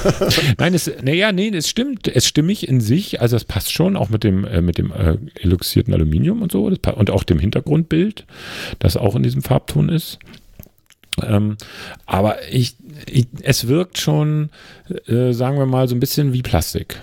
nein, 0.57 0.73
es, 0.73 0.91
naja, 1.01 1.31
nee, 1.31 1.49
es 1.49 1.67
stimmt. 1.67 2.07
Es 2.07 2.27
stimmig 2.27 2.67
in 2.67 2.79
sich, 2.79 3.21
also 3.21 3.35
es 3.35 3.43
passt 3.43 3.73
schon, 3.73 3.97
auch 3.97 4.09
mit 4.09 4.23
dem, 4.23 4.45
äh, 4.45 4.61
mit 4.61 4.77
dem 4.77 4.91
äh, 4.91 5.17
eluxierten 5.41 5.93
Aluminium 5.93 6.43
und 6.43 6.51
so 6.51 6.65
und 6.65 7.09
auch 7.09 7.23
dem 7.23 7.39
Hintergrundbild, 7.39 8.25
das 8.77 8.97
auch 8.97 9.15
in 9.15 9.23
diesem 9.23 9.41
Farbton 9.41 9.89
ist. 9.89 10.19
Ähm, 11.25 11.57
aber 12.05 12.37
ich, 12.51 12.75
ich, 13.07 13.27
es 13.41 13.67
wirkt 13.67 13.97
schon, 13.97 14.49
äh, 15.07 15.33
sagen 15.33 15.57
wir 15.57 15.65
mal, 15.65 15.87
so 15.87 15.95
ein 15.95 15.99
bisschen 15.99 16.33
wie 16.33 16.43
Plastik. 16.43 17.01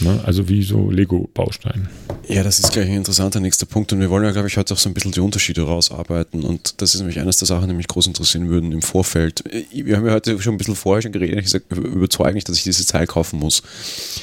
Ne? 0.00 0.20
Also 0.24 0.48
wie 0.48 0.62
so 0.62 0.90
Lego-Baustein. 0.90 1.88
Ja, 2.28 2.42
das 2.42 2.58
ist 2.58 2.72
gleich 2.72 2.88
ein 2.88 2.96
interessanter 2.96 3.40
nächster 3.40 3.66
Punkt 3.66 3.92
und 3.92 4.00
wir 4.00 4.10
wollen 4.10 4.24
ja, 4.24 4.30
glaube 4.30 4.48
ich, 4.48 4.56
heute 4.56 4.74
auch 4.74 4.78
so 4.78 4.88
ein 4.88 4.94
bisschen 4.94 5.12
die 5.12 5.20
Unterschiede 5.20 5.62
rausarbeiten 5.62 6.42
und 6.42 6.80
das 6.80 6.94
ist 6.94 7.00
nämlich 7.00 7.18
eines 7.18 7.38
der 7.38 7.46
Sachen, 7.46 7.68
die 7.68 7.74
mich 7.74 7.88
groß 7.88 8.06
interessieren 8.06 8.48
würden 8.48 8.72
im 8.72 8.82
Vorfeld. 8.82 9.42
Wir 9.72 9.96
haben 9.96 10.06
ja 10.06 10.12
heute 10.12 10.40
schon 10.40 10.54
ein 10.54 10.58
bisschen 10.58 10.76
vorher 10.76 11.02
schon 11.02 11.12
geredet, 11.12 11.44
ich 11.44 11.76
überzeuge 11.76 12.34
mich, 12.34 12.44
dass 12.44 12.56
ich 12.56 12.64
dieses 12.64 12.86
Teil 12.86 13.06
kaufen 13.06 13.38
muss. 13.38 13.62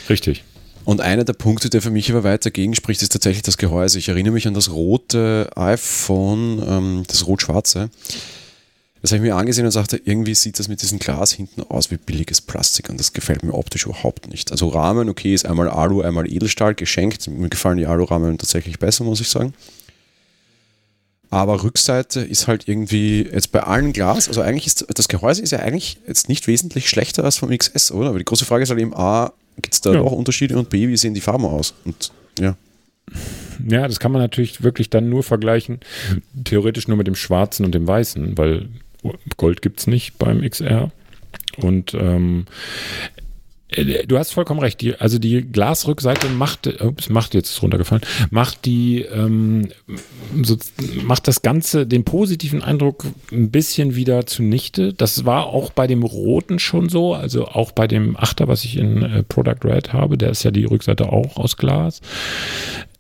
Richtig. 0.10 0.44
Und 0.88 1.02
einer 1.02 1.26
der 1.26 1.34
Punkte, 1.34 1.70
der 1.70 1.82
für 1.82 1.90
mich 1.90 2.10
aber 2.10 2.24
weiter 2.24 2.50
dagegen 2.50 2.74
spricht, 2.74 3.02
ist 3.02 3.12
tatsächlich 3.12 3.44
das 3.44 3.58
Gehäuse. 3.58 4.00
Ich 4.00 4.08
erinnere 4.08 4.32
mich 4.32 4.48
an 4.48 4.54
das 4.54 4.72
rote 4.72 5.50
iPhone, 5.58 6.64
ähm, 6.66 7.04
das 7.08 7.28
rot-schwarze. 7.28 7.90
Das 9.02 9.12
habe 9.12 9.18
ich 9.18 9.30
mir 9.30 9.36
angesehen 9.36 9.66
und 9.66 9.72
sagte, 9.72 10.02
irgendwie 10.04 10.36
sieht 10.36 10.60
das 10.60 10.68
mit 10.68 10.82
diesem 10.82 11.00
Glas 11.00 11.32
hinten 11.32 11.62
aus 11.64 11.92
wie 11.92 11.98
billiges 11.98 12.42
Plastik 12.42 12.90
und 12.90 13.00
das 13.00 13.14
gefällt 13.14 13.44
mir 13.44 13.54
optisch 13.54 13.86
überhaupt 13.86 14.28
nicht. 14.30 14.52
Also 14.52 14.70
Rahmen, 14.70 15.10
okay, 15.10 15.34
ist 15.34 15.46
einmal 15.46 15.70
Alu, 15.70 16.02
einmal 16.02 16.32
Edelstahl 16.32 16.74
geschenkt. 16.74 17.28
Mir 17.28 17.50
gefallen 17.50 17.78
die 17.78 17.86
Alu-Rahmen 17.86 18.38
tatsächlich 18.38 18.80
besser, 18.80 19.04
muss 19.04 19.22
ich 19.22 19.30
sagen. 19.30 19.54
Aber 21.30 21.64
Rückseite 21.64 22.22
ist 22.22 22.48
halt 22.48 22.68
irgendwie 22.68 23.24
jetzt 23.24 23.52
bei 23.52 23.62
allen 23.62 23.92
Glas, 23.92 24.30
also 24.30 24.42
eigentlich 24.42 24.66
ist 24.66 24.86
das 24.94 25.10
Gehäuse 25.10 25.42
ist 25.42 25.52
ja 25.52 25.60
eigentlich 25.60 25.98
jetzt 26.08 26.30
nicht 26.30 26.48
wesentlich 26.48 26.90
schlechter 26.90 27.24
als 27.26 27.38
vom 27.38 27.50
XS, 27.50 27.92
oder? 27.92 28.10
Aber 28.10 28.18
die 28.18 28.26
große 28.26 28.46
Frage 28.46 28.64
ist 28.64 28.70
halt 28.70 28.80
eben, 28.80 28.96
A, 28.96 29.34
gibt 29.58 29.74
es 29.74 29.82
da 29.82 29.94
ja. 29.94 30.02
auch 30.02 30.14
Unterschiede 30.14 30.58
und 30.58 30.70
B, 30.70 30.88
wie 30.88 30.96
sehen 30.96 31.14
die 31.14 31.22
Farben 31.22 31.46
aus? 31.46 31.74
Und 31.84 32.12
ja. 32.40 32.56
Ja, 33.68 33.88
das 33.88 34.00
kann 34.00 34.12
man 34.12 34.22
natürlich 34.22 34.64
wirklich 34.64 34.90
dann 34.90 35.10
nur 35.10 35.24
vergleichen, 35.24 35.80
theoretisch 36.44 36.88
nur 36.88 36.98
mit 36.98 37.08
dem 37.08 37.16
Schwarzen 37.16 37.66
und 37.66 37.74
dem 37.74 37.88
Weißen, 37.88 38.38
weil 38.38 38.70
Gold 39.38 39.62
gibt 39.62 39.80
es 39.80 39.88
nicht 39.88 40.18
beim 40.18 40.42
XR. 40.42 40.92
Und 41.58 41.94
ähm, 41.94 42.46
äh, 43.70 44.06
Du 44.06 44.18
hast 44.18 44.32
vollkommen 44.32 44.60
recht. 44.60 44.82
Die, 44.82 44.96
also 44.96 45.20
die 45.20 45.42
Glasrückseite 45.42 46.30
macht, 46.30 46.82
ups, 46.82 47.10
macht 47.10 47.34
jetzt 47.34 47.62
runtergefallen, 47.62 48.04
macht 48.30 48.66
die, 48.66 49.02
ähm, 49.02 49.70
so, 50.42 50.58
macht 51.04 51.28
das 51.28 51.42
Ganze, 51.42 51.86
den 51.86 52.04
positiven 52.04 52.62
Eindruck 52.64 53.06
ein 53.32 53.52
bisschen 53.52 53.96
wieder 53.96 54.26
zunichte. 54.26 54.94
Das 54.94 55.26
war 55.26 55.48
auch 55.48 55.72
bei 55.72 55.88
dem 55.88 56.04
Roten 56.04 56.60
schon 56.60 56.90
so, 56.90 57.14
also 57.14 57.46
auch 57.46 57.72
bei 57.72 57.88
dem 57.88 58.16
Achter, 58.16 58.48
was 58.48 58.64
ich 58.64 58.78
in 58.78 59.02
äh, 59.04 59.24
Product 59.24 59.64
Red 59.64 59.94
habe, 59.94 60.18
der 60.18 60.30
ist 60.32 60.44
ja 60.44 60.52
die 60.52 60.66
Rückseite 60.66 61.12
auch 61.12 61.38
aus 61.38 61.58
Glas 61.58 62.02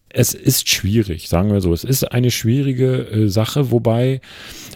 es 0.09 0.33
ist 0.33 0.69
schwierig, 0.69 1.27
sagen 1.29 1.51
wir 1.51 1.61
so. 1.61 1.73
Es 1.73 1.83
ist 1.83 2.03
eine 2.11 2.31
schwierige 2.31 3.07
äh, 3.09 3.27
Sache, 3.29 3.71
wobei, 3.71 4.21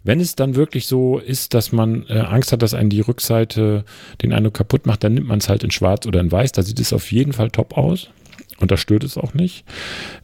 wenn 0.03 0.19
es 0.19 0.35
dann 0.35 0.55
wirklich 0.55 0.87
so 0.87 1.19
ist, 1.19 1.53
dass 1.53 1.71
man 1.71 2.05
äh, 2.09 2.19
Angst 2.19 2.51
hat, 2.51 2.61
dass 2.61 2.73
einen 2.73 2.89
die 2.89 3.01
Rückseite 3.01 3.85
den 4.21 4.33
Eindruck 4.33 4.55
kaputt 4.55 4.85
macht, 4.85 5.03
dann 5.03 5.13
nimmt 5.13 5.27
man 5.27 5.39
es 5.39 5.49
halt 5.49 5.63
in 5.63 5.71
schwarz 5.71 6.05
oder 6.05 6.19
in 6.19 6.31
weiß. 6.31 6.51
Da 6.51 6.63
sieht 6.63 6.79
es 6.79 6.93
auf 6.93 7.11
jeden 7.11 7.33
Fall 7.33 7.49
top 7.49 7.77
aus. 7.77 8.09
und 8.59 8.69
da 8.69 8.77
stört 8.77 9.03
es 9.03 9.17
auch 9.17 9.33
nicht. 9.33 9.65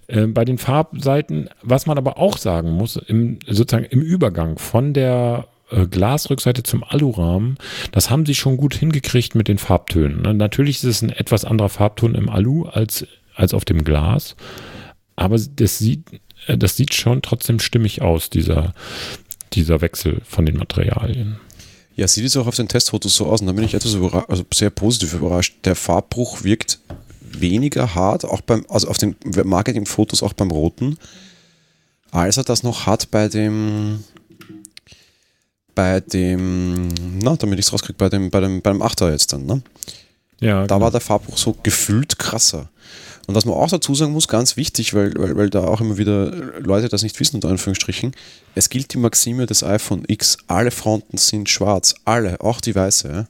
Äh, 0.08 0.28
bei 0.28 0.46
den 0.46 0.58
Farbseiten, 0.58 1.50
was 1.64 1.86
man 1.86 1.98
aber 1.98 2.18
auch 2.20 2.38
sagen 2.38 2.72
muss, 2.72 2.98
im, 2.98 3.40
sozusagen 3.48 3.86
im 3.86 4.02
Übergang 4.02 4.58
von 4.60 4.94
der 4.94 5.48
äh, 5.72 5.86
Glasrückseite 5.88 6.64
zum 6.64 6.84
Alurahmen, 6.84 7.58
das 7.92 8.10
haben 8.10 8.26
sie 8.26 8.36
schon 8.36 8.58
gut 8.58 8.76
hingekriegt 8.76 9.36
mit 9.36 9.48
den 9.48 9.58
Farbtönen. 9.58 10.22
Ne? 10.22 10.34
Natürlich 10.34 10.78
ist 10.78 10.84
es 10.84 11.02
ein 11.02 11.10
etwas 11.10 11.46
anderer 11.46 11.70
Farbton 11.70 12.16
im 12.16 12.30
Alu 12.30 12.66
als, 12.66 13.08
als 13.36 13.54
auf 13.54 13.66
dem 13.66 13.84
Glas, 13.84 14.36
aber 15.18 15.38
das 15.38 15.80
sieht, 15.80 16.06
äh, 16.46 16.58
das 16.58 16.78
sieht 16.78 16.94
schon 16.94 17.22
trotzdem 17.22 17.60
stimmig 17.60 18.02
aus, 18.02 18.30
dieser, 18.30 18.74
dieser 19.52 19.82
Wechsel 19.82 20.22
von 20.24 20.46
den 20.46 20.56
Materialien. 20.56 21.38
Ja, 21.96 22.08
sieht 22.08 22.26
es 22.26 22.38
auch 22.38 22.48
auf 22.48 22.56
den 22.56 22.68
Testfotos 22.68 23.16
so 23.16 23.26
aus 23.26 23.42
und 23.42 23.48
da 23.48 23.54
bin 23.54 23.66
ich 23.66 23.74
etwas 23.74 23.96
also 24.30 24.46
sehr 24.54 24.70
positiv 24.70 25.14
überrascht. 25.16 25.56
Der 25.66 25.76
Farbbruch 25.76 26.44
wirkt 26.44 26.80
weniger 27.20 27.96
hart, 27.96 28.24
auch 28.24 28.42
beim, 28.42 28.66
also 28.70 28.88
auf 28.88 29.00
den 29.00 29.16
Marketingfotos 29.44 30.22
auch 30.22 30.34
beim 30.34 30.52
Roten, 30.52 30.98
als 32.12 32.38
er 32.38 32.44
das 32.44 32.62
noch 32.62 32.86
hat 32.86 33.10
bei 33.10 33.28
dem, 33.28 34.04
bei 35.74 36.00
dem, 36.00 36.90
na, 37.20 37.36
damit 37.36 37.58
ich 37.58 37.66
es 37.66 37.74
rauskriege, 37.74 37.98
bei 37.98 38.10
dem, 38.10 38.30
bei 38.30 38.42
dem, 38.42 38.62
beim 38.62 38.84
Achter 38.84 39.12
jetzt 39.12 39.34
dann, 39.34 39.48
ne? 39.48 39.64
Ja. 40.40 40.68
Da 40.68 40.76
genau. 40.76 40.86
war 40.86 40.92
der 40.92 41.02
Farbbruch 41.02 41.38
so 41.40 41.56
gefühlt 41.64 42.20
krasser. 42.20 42.70
Und 43.28 43.36
was 43.36 43.46
man 43.46 43.56
auch 43.56 43.70
dazu 43.70 43.94
sagen 43.94 44.14
muss, 44.14 44.30
ganz 44.30 44.56
wichtig, 44.56 44.94
weil, 44.94 45.14
weil, 45.16 45.36
weil 45.36 45.50
da 45.50 45.66
auch 45.66 45.82
immer 45.82 45.98
wieder 45.98 46.32
Leute 46.60 46.88
das 46.88 47.04
nicht 47.04 47.20
wissen, 47.20 47.36
unter 47.36 47.50
Anführungsstrichen, 47.50 48.14
es 48.56 48.70
gilt 48.70 48.94
die 48.94 48.98
Maxime 48.98 49.46
des 49.46 49.64
iPhone 49.64 50.04
X, 50.08 50.38
alle 50.48 50.72
Fronten 50.72 51.18
sind 51.18 51.50
schwarz, 51.50 51.96
alle, 52.06 52.40
auch 52.40 52.62
die 52.62 52.74
weiße. 52.74 53.10
Ja? 53.10 53.28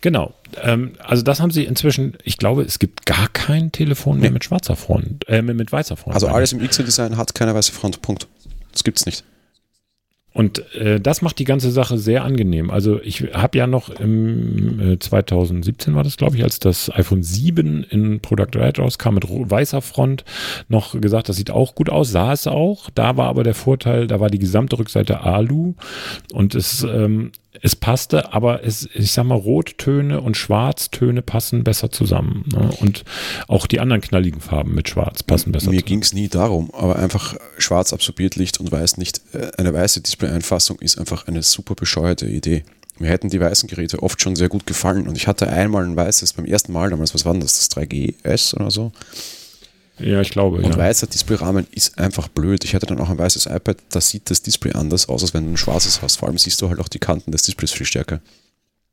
Genau. 0.00 0.32
Ähm, 0.62 0.92
also 1.00 1.24
das 1.24 1.40
haben 1.40 1.50
sie 1.50 1.64
inzwischen, 1.64 2.16
ich 2.22 2.38
glaube, 2.38 2.62
es 2.62 2.78
gibt 2.78 3.04
gar 3.04 3.28
kein 3.28 3.72
Telefon 3.72 4.20
mehr 4.20 4.30
nee. 4.30 4.34
mit 4.34 4.44
schwarzer 4.44 4.76
Front, 4.76 5.28
äh, 5.28 5.42
mit, 5.42 5.56
mit 5.56 5.72
weißer 5.72 5.96
Front. 5.96 6.14
Also 6.14 6.28
alles 6.28 6.52
im 6.52 6.62
X-Design 6.62 7.16
hat 7.16 7.34
keine 7.34 7.52
weiße 7.52 7.72
Front, 7.72 8.00
Punkt. 8.00 8.28
Das 8.70 8.84
gibt 8.84 8.98
es 8.98 9.06
nicht. 9.06 9.24
Und 10.36 10.70
äh, 10.74 11.00
das 11.00 11.22
macht 11.22 11.38
die 11.38 11.44
ganze 11.44 11.70
Sache 11.70 11.96
sehr 11.96 12.22
angenehm. 12.22 12.70
Also 12.70 13.00
ich 13.00 13.32
habe 13.32 13.56
ja 13.56 13.66
noch 13.66 13.88
im 13.88 14.92
äh, 14.92 14.98
2017 14.98 15.94
war 15.94 16.04
das, 16.04 16.18
glaube 16.18 16.36
ich, 16.36 16.44
als 16.44 16.58
das 16.58 16.94
iPhone 16.94 17.22
7 17.22 17.84
in 17.84 18.20
Product 18.20 18.54
Red 18.54 18.78
rauskam 18.78 19.14
mit 19.14 19.24
weißer 19.26 19.80
Front, 19.80 20.26
noch 20.68 21.00
gesagt, 21.00 21.30
das 21.30 21.36
sieht 21.36 21.50
auch 21.50 21.74
gut 21.74 21.88
aus, 21.88 22.10
sah 22.10 22.34
es 22.34 22.46
auch. 22.46 22.90
Da 22.94 23.16
war 23.16 23.28
aber 23.28 23.44
der 23.44 23.54
Vorteil, 23.54 24.06
da 24.06 24.20
war 24.20 24.28
die 24.28 24.38
gesamte 24.38 24.78
Rückseite 24.78 25.22
Alu 25.22 25.72
und 26.34 26.54
es 26.54 26.82
ähm, 26.82 27.32
es 27.62 27.76
passte, 27.76 28.32
aber 28.32 28.64
es, 28.64 28.88
ich 28.94 29.12
sag 29.12 29.24
mal, 29.24 29.34
Rottöne 29.34 30.20
und 30.20 30.36
Schwarztöne 30.36 31.22
passen 31.22 31.64
besser 31.64 31.90
zusammen. 31.90 32.44
Ne? 32.52 32.70
Und 32.80 33.04
auch 33.48 33.66
die 33.66 33.80
anderen 33.80 34.02
knalligen 34.02 34.40
Farben 34.40 34.74
mit 34.74 34.88
Schwarz 34.88 35.22
passen 35.22 35.52
besser 35.52 35.70
Mir 35.70 35.82
ging 35.82 36.02
es 36.02 36.12
nie 36.12 36.28
darum, 36.28 36.70
aber 36.72 36.96
einfach 36.96 37.36
schwarz 37.58 37.92
absorbiert 37.92 38.36
Licht 38.36 38.60
und 38.60 38.70
weiß 38.70 38.96
nicht. 38.98 39.20
Äh, 39.32 39.50
eine 39.58 39.72
weiße 39.72 40.00
Display-Einfassung 40.00 40.78
ist 40.80 40.98
einfach 40.98 41.26
eine 41.26 41.42
super 41.42 41.74
bescheuerte 41.74 42.26
Idee. 42.26 42.64
Mir 42.98 43.08
hätten 43.08 43.28
die 43.28 43.40
weißen 43.40 43.68
Geräte 43.68 44.02
oft 44.02 44.20
schon 44.22 44.36
sehr 44.36 44.48
gut 44.48 44.66
gefallen 44.66 45.06
und 45.06 45.16
ich 45.16 45.26
hatte 45.26 45.48
einmal 45.48 45.84
ein 45.84 45.96
weißes 45.96 46.32
beim 46.32 46.46
ersten 46.46 46.72
Mal 46.72 46.90
damals, 46.90 47.12
was 47.14 47.24
war 47.24 47.32
denn 47.32 47.42
das, 47.42 47.68
das 47.68 47.70
3GS 47.76 48.54
oder 48.56 48.70
so? 48.70 48.92
Ja, 49.98 50.20
ich 50.20 50.30
glaube. 50.30 50.58
Und 50.58 50.72
ja. 50.72 50.76
weißer 50.76 51.06
Displayrahmen 51.06 51.66
ist 51.70 51.98
einfach 51.98 52.28
blöd. 52.28 52.64
Ich 52.64 52.74
hatte 52.74 52.86
dann 52.86 53.00
auch 53.00 53.08
ein 53.08 53.18
weißes 53.18 53.46
iPad, 53.46 53.78
da 53.90 54.00
sieht 54.00 54.30
das 54.30 54.42
Display 54.42 54.72
anders 54.72 55.08
aus, 55.08 55.22
als 55.22 55.34
wenn 55.34 55.44
du 55.44 55.52
ein 55.52 55.56
schwarzes 55.56 56.02
hast. 56.02 56.16
Vor 56.16 56.28
allem 56.28 56.38
siehst 56.38 56.60
du 56.60 56.68
halt 56.68 56.80
auch 56.80 56.88
die 56.88 56.98
Kanten 56.98 57.32
des 57.32 57.42
Displays 57.42 57.72
viel 57.72 57.86
stärker. 57.86 58.20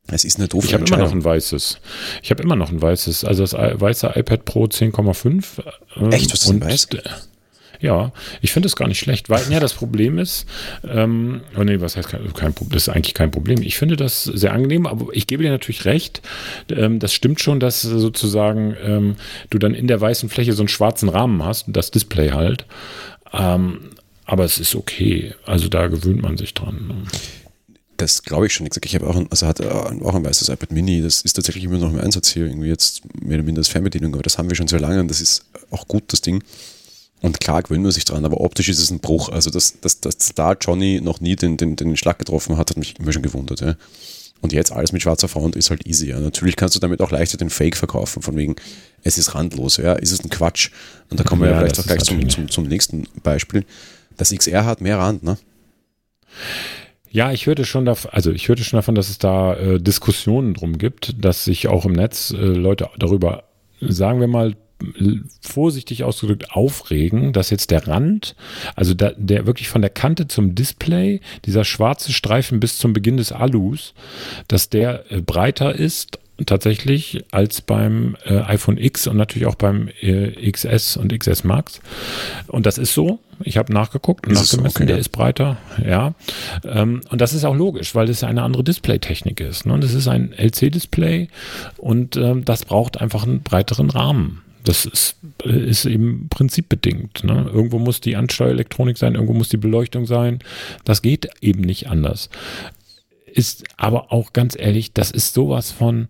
Es 0.08 0.24
ist 0.24 0.38
eine 0.38 0.48
doofe 0.48 0.66
Ich 0.66 0.74
habe 0.74 0.84
immer 0.84 0.98
noch 0.98 1.12
ein 1.12 1.24
weißes. 1.24 1.78
Ich 2.22 2.30
habe 2.30 2.42
immer 2.42 2.56
noch 2.56 2.70
ein 2.70 2.80
weißes. 2.80 3.24
Also 3.24 3.42
das 3.42 3.54
weiße 3.54 4.12
iPad 4.14 4.44
Pro 4.44 4.64
10,5. 4.64 5.44
Ähm, 5.96 6.12
Echt? 6.12 6.32
Was 6.32 6.40
ist 6.40 6.48
denn 6.48 6.60
weiß? 6.60 6.88
Ja, 7.84 8.12
ich 8.40 8.50
finde 8.50 8.66
es 8.66 8.76
gar 8.76 8.88
nicht 8.88 8.98
schlecht, 8.98 9.28
weil 9.28 9.42
ja 9.50 9.60
das 9.60 9.74
Problem 9.74 10.18
ist, 10.18 10.46
ähm, 10.88 11.42
oh 11.54 11.64
nee, 11.64 11.82
was 11.82 11.98
heißt 11.98 12.08
kein, 12.08 12.32
kein 12.32 12.54
das 12.70 12.84
ist 12.84 12.88
eigentlich 12.88 13.12
kein 13.12 13.30
Problem. 13.30 13.60
Ich 13.60 13.76
finde 13.76 13.96
das 13.96 14.24
sehr 14.24 14.54
angenehm, 14.54 14.86
aber 14.86 15.08
ich 15.12 15.26
gebe 15.26 15.42
dir 15.42 15.50
natürlich 15.50 15.84
recht, 15.84 16.22
ähm, 16.70 16.98
das 16.98 17.12
stimmt 17.12 17.42
schon, 17.42 17.60
dass 17.60 17.82
sozusagen 17.82 18.74
ähm, 18.82 19.16
du 19.50 19.58
dann 19.58 19.74
in 19.74 19.86
der 19.86 20.00
weißen 20.00 20.30
Fläche 20.30 20.54
so 20.54 20.62
einen 20.62 20.68
schwarzen 20.68 21.10
Rahmen 21.10 21.44
hast, 21.44 21.66
das 21.68 21.90
Display 21.90 22.30
halt. 22.30 22.64
Ähm, 23.34 23.90
aber 24.24 24.44
es 24.44 24.56
ist 24.56 24.74
okay, 24.74 25.34
also 25.44 25.68
da 25.68 25.88
gewöhnt 25.88 26.22
man 26.22 26.38
sich 26.38 26.54
dran. 26.54 26.86
Ne? 26.88 26.94
Das 27.98 28.22
glaube 28.22 28.46
ich 28.46 28.54
schon. 28.54 28.66
Ich 28.82 28.94
habe 28.94 29.06
auch 29.06 29.16
ein, 29.16 29.26
also 29.30 29.46
hatte 29.46 29.70
auch 29.70 30.14
ein 30.14 30.24
weißes 30.24 30.48
iPad 30.48 30.72
Mini. 30.72 31.02
Das 31.02 31.20
ist 31.20 31.34
tatsächlich 31.34 31.64
immer 31.64 31.76
noch 31.76 31.92
im 31.92 32.00
Einsatz 32.00 32.30
hier. 32.30 32.46
Irgendwie 32.46 32.68
jetzt 32.68 33.02
mehr 33.22 33.36
oder 33.36 33.44
minder 33.44 33.60
als 33.60 33.68
Fernbedienung, 33.68 34.14
aber 34.14 34.22
das 34.22 34.38
haben 34.38 34.48
wir 34.48 34.56
schon 34.56 34.68
sehr 34.68 34.80
lange 34.80 35.00
und 35.00 35.10
das 35.10 35.20
ist 35.20 35.44
auch 35.70 35.86
gut, 35.86 36.04
das 36.06 36.22
Ding. 36.22 36.42
Und 37.24 37.40
klar 37.40 37.62
gewöhnt 37.62 37.82
man 37.82 37.90
sich 37.90 38.04
dran, 38.04 38.26
aber 38.26 38.42
optisch 38.42 38.68
ist 38.68 38.78
es 38.78 38.90
ein 38.90 39.00
Bruch. 39.00 39.30
Also, 39.30 39.48
dass, 39.48 39.80
dass, 39.80 39.98
dass 39.98 40.34
da 40.34 40.52
Johnny 40.60 41.00
noch 41.00 41.22
nie 41.22 41.36
den, 41.36 41.56
den, 41.56 41.74
den 41.74 41.96
Schlag 41.96 42.18
getroffen 42.18 42.58
hat, 42.58 42.68
hat 42.68 42.76
mich 42.76 43.00
immer 43.00 43.14
schon 43.14 43.22
gewundert. 43.22 43.62
Ja. 43.62 43.76
Und 44.42 44.52
jetzt 44.52 44.70
alles 44.70 44.92
mit 44.92 45.00
schwarzer 45.00 45.26
Front 45.26 45.56
ist 45.56 45.70
halt 45.70 45.86
easy. 45.86 46.10
Ja. 46.10 46.20
Natürlich 46.20 46.54
kannst 46.54 46.74
du 46.74 46.80
damit 46.80 47.00
auch 47.00 47.10
leichter 47.10 47.38
den 47.38 47.48
Fake 47.48 47.78
verkaufen, 47.78 48.20
von 48.20 48.36
wegen, 48.36 48.56
es 49.04 49.16
ist 49.16 49.34
randlos, 49.34 49.78
ja, 49.78 49.94
ist 49.94 50.12
es 50.12 50.22
ein 50.22 50.28
Quatsch. 50.28 50.68
Und 51.08 51.18
da 51.18 51.24
kommen 51.24 51.40
wir 51.40 51.48
ja, 51.48 51.54
ja 51.54 51.60
vielleicht 51.60 51.80
auch 51.80 51.86
gleich 51.86 52.00
zum, 52.00 52.28
zum, 52.28 52.50
zum 52.50 52.64
nächsten 52.64 53.08
Beispiel. 53.22 53.64
Das 54.18 54.28
XR 54.28 54.66
hat 54.66 54.82
mehr 54.82 54.98
Rand, 54.98 55.22
ne? 55.22 55.38
Ja, 57.10 57.32
ich 57.32 57.46
hörte 57.46 57.64
schon 57.64 57.86
davon, 57.86 58.10
also 58.10 58.32
ich 58.32 58.48
hörte 58.48 58.64
schon 58.64 58.76
davon, 58.76 58.94
dass 58.94 59.08
es 59.08 59.16
da 59.16 59.54
äh, 59.54 59.80
Diskussionen 59.80 60.52
drum 60.52 60.76
gibt, 60.76 61.24
dass 61.24 61.44
sich 61.44 61.68
auch 61.68 61.86
im 61.86 61.92
Netz 61.92 62.32
äh, 62.32 62.36
Leute 62.36 62.90
darüber, 62.98 63.44
sagen 63.80 64.20
wir 64.20 64.28
mal, 64.28 64.56
vorsichtig 65.40 66.04
ausgedrückt 66.04 66.52
aufregen, 66.52 67.32
dass 67.32 67.50
jetzt 67.50 67.70
der 67.70 67.86
Rand, 67.86 68.34
also 68.74 68.94
da, 68.94 69.12
der 69.16 69.46
wirklich 69.46 69.68
von 69.68 69.80
der 69.80 69.90
Kante 69.90 70.28
zum 70.28 70.54
Display, 70.54 71.20
dieser 71.44 71.64
schwarze 71.64 72.12
Streifen 72.12 72.60
bis 72.60 72.78
zum 72.78 72.92
Beginn 72.92 73.16
des 73.16 73.32
Alus, 73.32 73.94
dass 74.48 74.68
der 74.68 75.10
äh, 75.10 75.20
breiter 75.20 75.74
ist 75.74 76.18
tatsächlich 76.46 77.24
als 77.30 77.60
beim 77.60 78.16
äh, 78.24 78.40
iPhone 78.40 78.76
X 78.76 79.06
und 79.06 79.16
natürlich 79.16 79.46
auch 79.46 79.54
beim 79.54 79.88
äh, 80.00 80.50
XS 80.50 80.96
und 80.96 81.16
XS 81.16 81.44
Max. 81.44 81.80
Und 82.48 82.66
das 82.66 82.78
ist 82.78 82.92
so. 82.92 83.20
Ich 83.42 83.56
habe 83.56 83.72
nachgeguckt 83.72 84.26
und 84.26 84.34
nachgemessen, 84.34 84.66
okay, 84.66 84.86
der 84.86 84.96
ja. 84.96 85.00
ist 85.00 85.10
breiter. 85.10 85.56
Ja. 85.84 86.14
Ähm, 86.64 87.02
und 87.10 87.20
das 87.20 87.32
ist 87.32 87.44
auch 87.44 87.54
logisch, 87.54 87.94
weil 87.94 88.06
das 88.06 88.20
ja 88.20 88.28
eine 88.28 88.42
andere 88.42 88.64
Displaytechnik 88.64 89.40
ist. 89.40 89.66
Ne? 89.66 89.78
Das 89.78 89.94
ist 89.94 90.08
ein 90.08 90.32
LC-Display 90.32 91.28
und 91.76 92.16
ähm, 92.16 92.44
das 92.44 92.64
braucht 92.64 93.00
einfach 93.00 93.24
einen 93.24 93.42
breiteren 93.42 93.90
Rahmen. 93.90 94.43
Das 94.64 94.86
ist, 94.86 95.16
ist 95.44 95.84
eben 95.84 96.28
prinzipbedingt. 96.30 97.22
Ne? 97.22 97.50
Irgendwo 97.52 97.78
muss 97.78 98.00
die 98.00 98.16
Ansteuerelektronik 98.16 98.98
sein, 98.98 99.14
irgendwo 99.14 99.34
muss 99.34 99.50
die 99.50 99.58
Beleuchtung 99.58 100.06
sein. 100.06 100.40
Das 100.84 101.02
geht 101.02 101.28
eben 101.40 101.60
nicht 101.60 101.88
anders. 101.88 102.30
Ist 103.26 103.64
aber 103.76 104.10
auch 104.12 104.32
ganz 104.32 104.56
ehrlich, 104.58 104.92
das 104.92 105.10
ist 105.10 105.34
sowas 105.34 105.70
von 105.70 106.08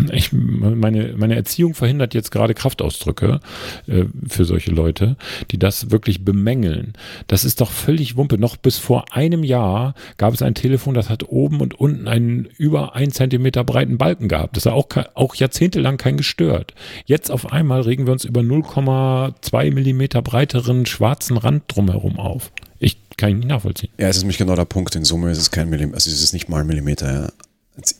ich, 0.12 0.32
meine, 0.32 1.14
meine 1.16 1.36
Erziehung 1.36 1.74
verhindert 1.74 2.14
jetzt 2.14 2.30
gerade 2.30 2.54
Kraftausdrücke 2.54 3.40
äh, 3.86 4.04
für 4.28 4.44
solche 4.44 4.70
Leute, 4.70 5.16
die 5.50 5.58
das 5.58 5.90
wirklich 5.90 6.24
bemängeln. 6.24 6.94
Das 7.26 7.44
ist 7.44 7.60
doch 7.60 7.70
völlig 7.70 8.16
Wumpe. 8.16 8.38
Noch 8.38 8.56
bis 8.56 8.78
vor 8.78 9.04
einem 9.12 9.44
Jahr 9.44 9.94
gab 10.16 10.34
es 10.34 10.42
ein 10.42 10.54
Telefon, 10.54 10.94
das 10.94 11.10
hat 11.10 11.28
oben 11.28 11.60
und 11.60 11.78
unten 11.78 12.08
einen 12.08 12.46
über 12.56 12.94
ein 12.94 13.12
Zentimeter 13.12 13.64
breiten 13.64 13.98
Balken 13.98 14.28
gehabt. 14.28 14.56
Das 14.56 14.66
hat 14.66 14.72
auch, 14.72 14.88
auch 15.14 15.34
jahrzehntelang 15.34 15.96
kein 15.96 16.16
gestört. 16.16 16.74
Jetzt 17.04 17.30
auf 17.30 17.52
einmal 17.52 17.82
regen 17.82 18.06
wir 18.06 18.12
uns 18.12 18.24
über 18.24 18.40
0,2 18.40 19.72
Millimeter 19.72 20.22
breiteren 20.22 20.86
schwarzen 20.86 21.36
Rand 21.36 21.64
drumherum 21.68 22.18
auf. 22.18 22.52
Ich 22.78 22.98
kann 23.16 23.30
ihn 23.30 23.38
nicht 23.38 23.48
nachvollziehen. 23.48 23.90
Ja, 23.98 24.08
es 24.08 24.16
ist 24.16 24.22
nämlich 24.22 24.38
genau 24.38 24.56
der 24.56 24.64
Punkt. 24.64 24.96
In 24.96 25.04
Summe 25.04 25.30
ist 25.30 25.38
es 25.38 25.50
kein 25.50 25.70
Millimeter, 25.70 25.94
also 25.96 26.10
es 26.10 26.22
ist 26.22 26.32
nicht 26.32 26.48
mal 26.48 26.64
Millimeter. 26.64 27.12
Ja 27.12 27.28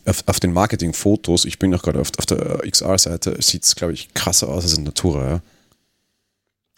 auf, 0.04 0.24
auf 0.26 0.40
den 0.40 0.52
Marketing-Fotos, 0.52 1.44
ich 1.44 1.58
bin 1.58 1.70
noch 1.70 1.82
gerade 1.82 2.00
auf, 2.00 2.10
auf 2.18 2.26
der 2.26 2.60
XR-Seite, 2.68 3.40
sieht 3.40 3.64
es, 3.64 3.74
glaube 3.74 3.94
ich, 3.94 4.12
krasser 4.14 4.48
aus 4.48 4.64
als 4.64 4.76
in 4.76 4.84
Natura. 4.84 5.28
Ja? 5.28 5.42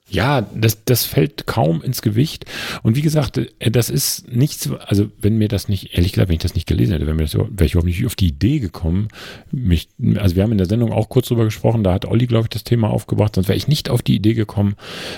Ja, 0.07 0.43
das, 0.43 0.85
das 0.85 1.07
fällt 1.07 1.47
kaum 1.47 1.83
ins 1.83 2.03
Gewicht. 2.03 2.45
Und 2.83 2.95
wie 2.95 3.01
gesagt, 3.01 3.39
äh, 3.39 3.71
das 3.71 3.89
ist 3.89 4.31
nichts, 4.31 4.71
also 4.71 5.11
wenn 5.19 5.39
mir 5.39 5.49
das 5.49 5.69
nicht, 5.69 5.95
ehrlich 5.97 6.13
gesagt, 6.13 6.29
wenn 6.29 6.37
ich 6.37 6.43
das 6.43 6.55
nicht 6.55 6.69
gelesen 6.69 6.93
hätte, 6.93 7.07
wäre 7.07 7.17
mir 7.17 7.25
das, 7.25 7.35
wäre 7.35 7.65
ich 7.65 7.73
überhaupt 7.73 7.87
nicht 7.87 8.05
auf 8.05 8.15
die 8.15 8.29
Idee 8.29 8.59
gekommen, 8.59 9.09
mich, 9.51 9.89
also 10.17 10.37
wir 10.37 10.43
haben 10.43 10.53
in 10.53 10.59
der 10.59 10.69
Sendung 10.69 10.93
auch 10.93 11.09
kurz 11.09 11.29
drüber 11.29 11.45
gesprochen, 11.45 11.83
da 11.83 11.95
hat 11.95 12.05
Olli, 12.05 12.27
glaube 12.27 12.45
ich, 12.45 12.51
das 12.51 12.65
Thema 12.65 12.91
aufgebracht, 12.91 13.35
sonst 13.35 13.49
wäre 13.49 13.57
ich 13.57 13.67
nicht 13.67 13.89
auf 13.89 14.03
die 14.03 14.15
Idee 14.15 14.35
gekommen, 14.35 14.77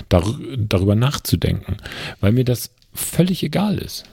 dar, 0.09 0.25
darüber 0.57 0.95
nachzudenken, 0.95 1.77
weil 2.21 2.33
mir 2.33 2.45
das 2.45 2.71
völlig 2.95 3.43
egal 3.43 3.79
ist. 3.79 4.05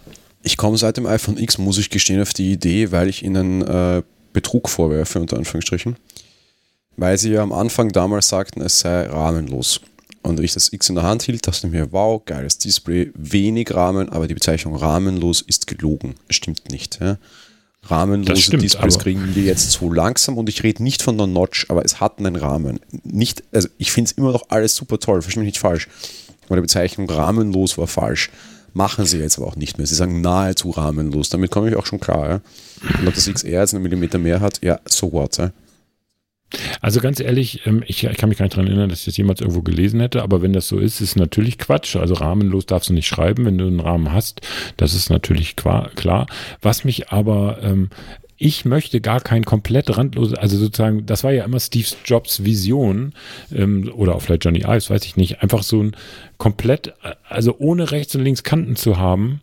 Ich 0.43 0.57
komme 0.57 0.77
seit 0.77 0.97
dem 0.97 1.05
iPhone 1.05 1.37
X, 1.37 1.57
muss 1.57 1.77
ich 1.77 1.89
gestehen, 1.89 2.21
auf 2.21 2.33
die 2.33 2.51
Idee, 2.51 2.91
weil 2.91 3.07
ich 3.09 3.23
ihnen 3.23 3.61
äh, 3.61 4.03
Betrug 4.33 4.69
vorwerfe, 4.69 5.19
unter 5.19 5.37
Anführungsstrichen. 5.37 5.95
Weil 6.97 7.17
sie 7.17 7.31
ja 7.31 7.41
am 7.41 7.53
Anfang 7.53 7.89
damals 7.89 8.27
sagten, 8.27 8.61
es 8.61 8.79
sei 8.79 9.07
rahmenlos. 9.07 9.81
Und 10.21 10.39
ich 10.39 10.53
das 10.53 10.71
X 10.71 10.89
in 10.89 10.95
der 10.95 11.03
Hand 11.03 11.23
hielt, 11.23 11.45
dachte 11.47 11.67
ich 11.67 11.73
mir, 11.73 11.91
wow, 11.91 12.23
geiles 12.23 12.57
Display, 12.57 13.11
wenig 13.15 13.73
Rahmen, 13.73 14.09
aber 14.09 14.27
die 14.27 14.33
Bezeichnung 14.33 14.75
rahmenlos 14.75 15.41
ist 15.41 15.67
gelogen. 15.67 16.15
Stimmt 16.29 16.71
nicht. 16.71 16.99
Ja? 17.01 17.17
Rahmenlose 17.83 18.41
stimmt, 18.41 18.63
Displays 18.63 18.95
aber- 18.95 19.03
kriegen 19.03 19.35
wir 19.35 19.43
jetzt 19.43 19.69
so 19.71 19.91
langsam 19.91 20.37
und 20.37 20.47
ich 20.49 20.63
rede 20.63 20.81
nicht 20.83 21.01
von 21.01 21.17
der 21.17 21.27
Notch, 21.27 21.65
aber 21.69 21.83
es 21.83 21.99
hat 21.99 22.19
einen 22.19 22.35
Rahmen. 22.37 22.79
Nicht, 23.03 23.43
also 23.51 23.67
ich 23.77 23.91
finde 23.91 24.11
es 24.11 24.17
immer 24.17 24.31
noch 24.31 24.43
alles 24.49 24.75
super 24.75 24.99
toll, 24.99 25.21
verstehe 25.21 25.41
mich 25.43 25.53
nicht 25.53 25.59
falsch. 25.59 25.87
Aber 26.45 26.55
die 26.55 26.61
Bezeichnung 26.61 27.09
rahmenlos 27.09 27.77
war 27.77 27.87
falsch. 27.87 28.29
Machen 28.73 29.05
sie 29.05 29.19
jetzt 29.19 29.37
aber 29.37 29.47
auch 29.47 29.55
nicht 29.55 29.77
mehr. 29.77 29.87
Sie 29.87 29.95
sagen 29.95 30.21
nahezu 30.21 30.71
rahmenlos. 30.71 31.29
Damit 31.29 31.51
komme 31.51 31.69
ich 31.69 31.75
auch 31.75 31.85
schon 31.85 31.99
klar. 31.99 32.27
Ja? 32.27 32.41
Und 32.99 33.07
ob 33.07 33.13
das 33.13 33.31
XR 33.31 33.61
jetzt 33.61 33.73
einen 33.73 33.83
Millimeter 33.83 34.17
mehr 34.17 34.39
hat, 34.39 34.63
ja, 34.63 34.79
so 34.85 35.11
what. 35.11 35.37
Ja? 35.37 35.51
Also 36.81 36.99
ganz 36.99 37.19
ehrlich, 37.19 37.65
ähm, 37.65 37.83
ich, 37.87 38.03
ich 38.03 38.17
kann 38.17 38.29
mich 38.29 38.37
gar 38.37 38.45
nicht 38.45 38.55
daran 38.55 38.67
erinnern, 38.67 38.89
dass 38.89 38.99
ich 38.99 39.05
das 39.05 39.17
jemals 39.17 39.41
irgendwo 39.41 39.61
gelesen 39.61 39.99
hätte, 39.99 40.21
aber 40.23 40.41
wenn 40.41 40.53
das 40.53 40.67
so 40.67 40.77
ist, 40.77 41.01
ist 41.01 41.15
natürlich 41.15 41.57
Quatsch. 41.57 41.95
Also 41.95 42.15
rahmenlos 42.15 42.65
darfst 42.65 42.89
du 42.89 42.93
nicht 42.93 43.07
schreiben, 43.07 43.45
wenn 43.45 43.57
du 43.57 43.67
einen 43.67 43.79
Rahmen 43.79 44.11
hast. 44.11 44.41
Das 44.77 44.93
ist 44.93 45.09
natürlich 45.09 45.55
klar. 45.55 46.27
Was 46.61 46.83
mich 46.83 47.09
aber, 47.09 47.59
ähm, 47.61 47.89
ich 48.37 48.65
möchte 48.65 48.99
gar 49.01 49.21
kein 49.21 49.45
komplett 49.45 49.97
randloses, 49.97 50.37
also 50.37 50.57
sozusagen, 50.57 51.05
das 51.05 51.23
war 51.23 51.31
ja 51.31 51.45
immer 51.45 51.59
Steve 51.59 51.87
Jobs 52.05 52.43
Vision 52.43 53.13
ähm, 53.53 53.91
oder 53.95 54.15
auch 54.15 54.21
vielleicht 54.21 54.45
Johnny 54.45 54.63
Ives, 54.67 54.89
weiß 54.89 55.05
ich 55.05 55.15
nicht, 55.15 55.41
einfach 55.41 55.63
so 55.63 55.81
ein 55.81 55.95
komplett, 56.37 56.93
also 57.27 57.55
ohne 57.59 57.91
rechts 57.91 58.15
und 58.15 58.23
links 58.23 58.43
Kanten 58.43 58.75
zu 58.75 58.97
haben, 58.97 59.41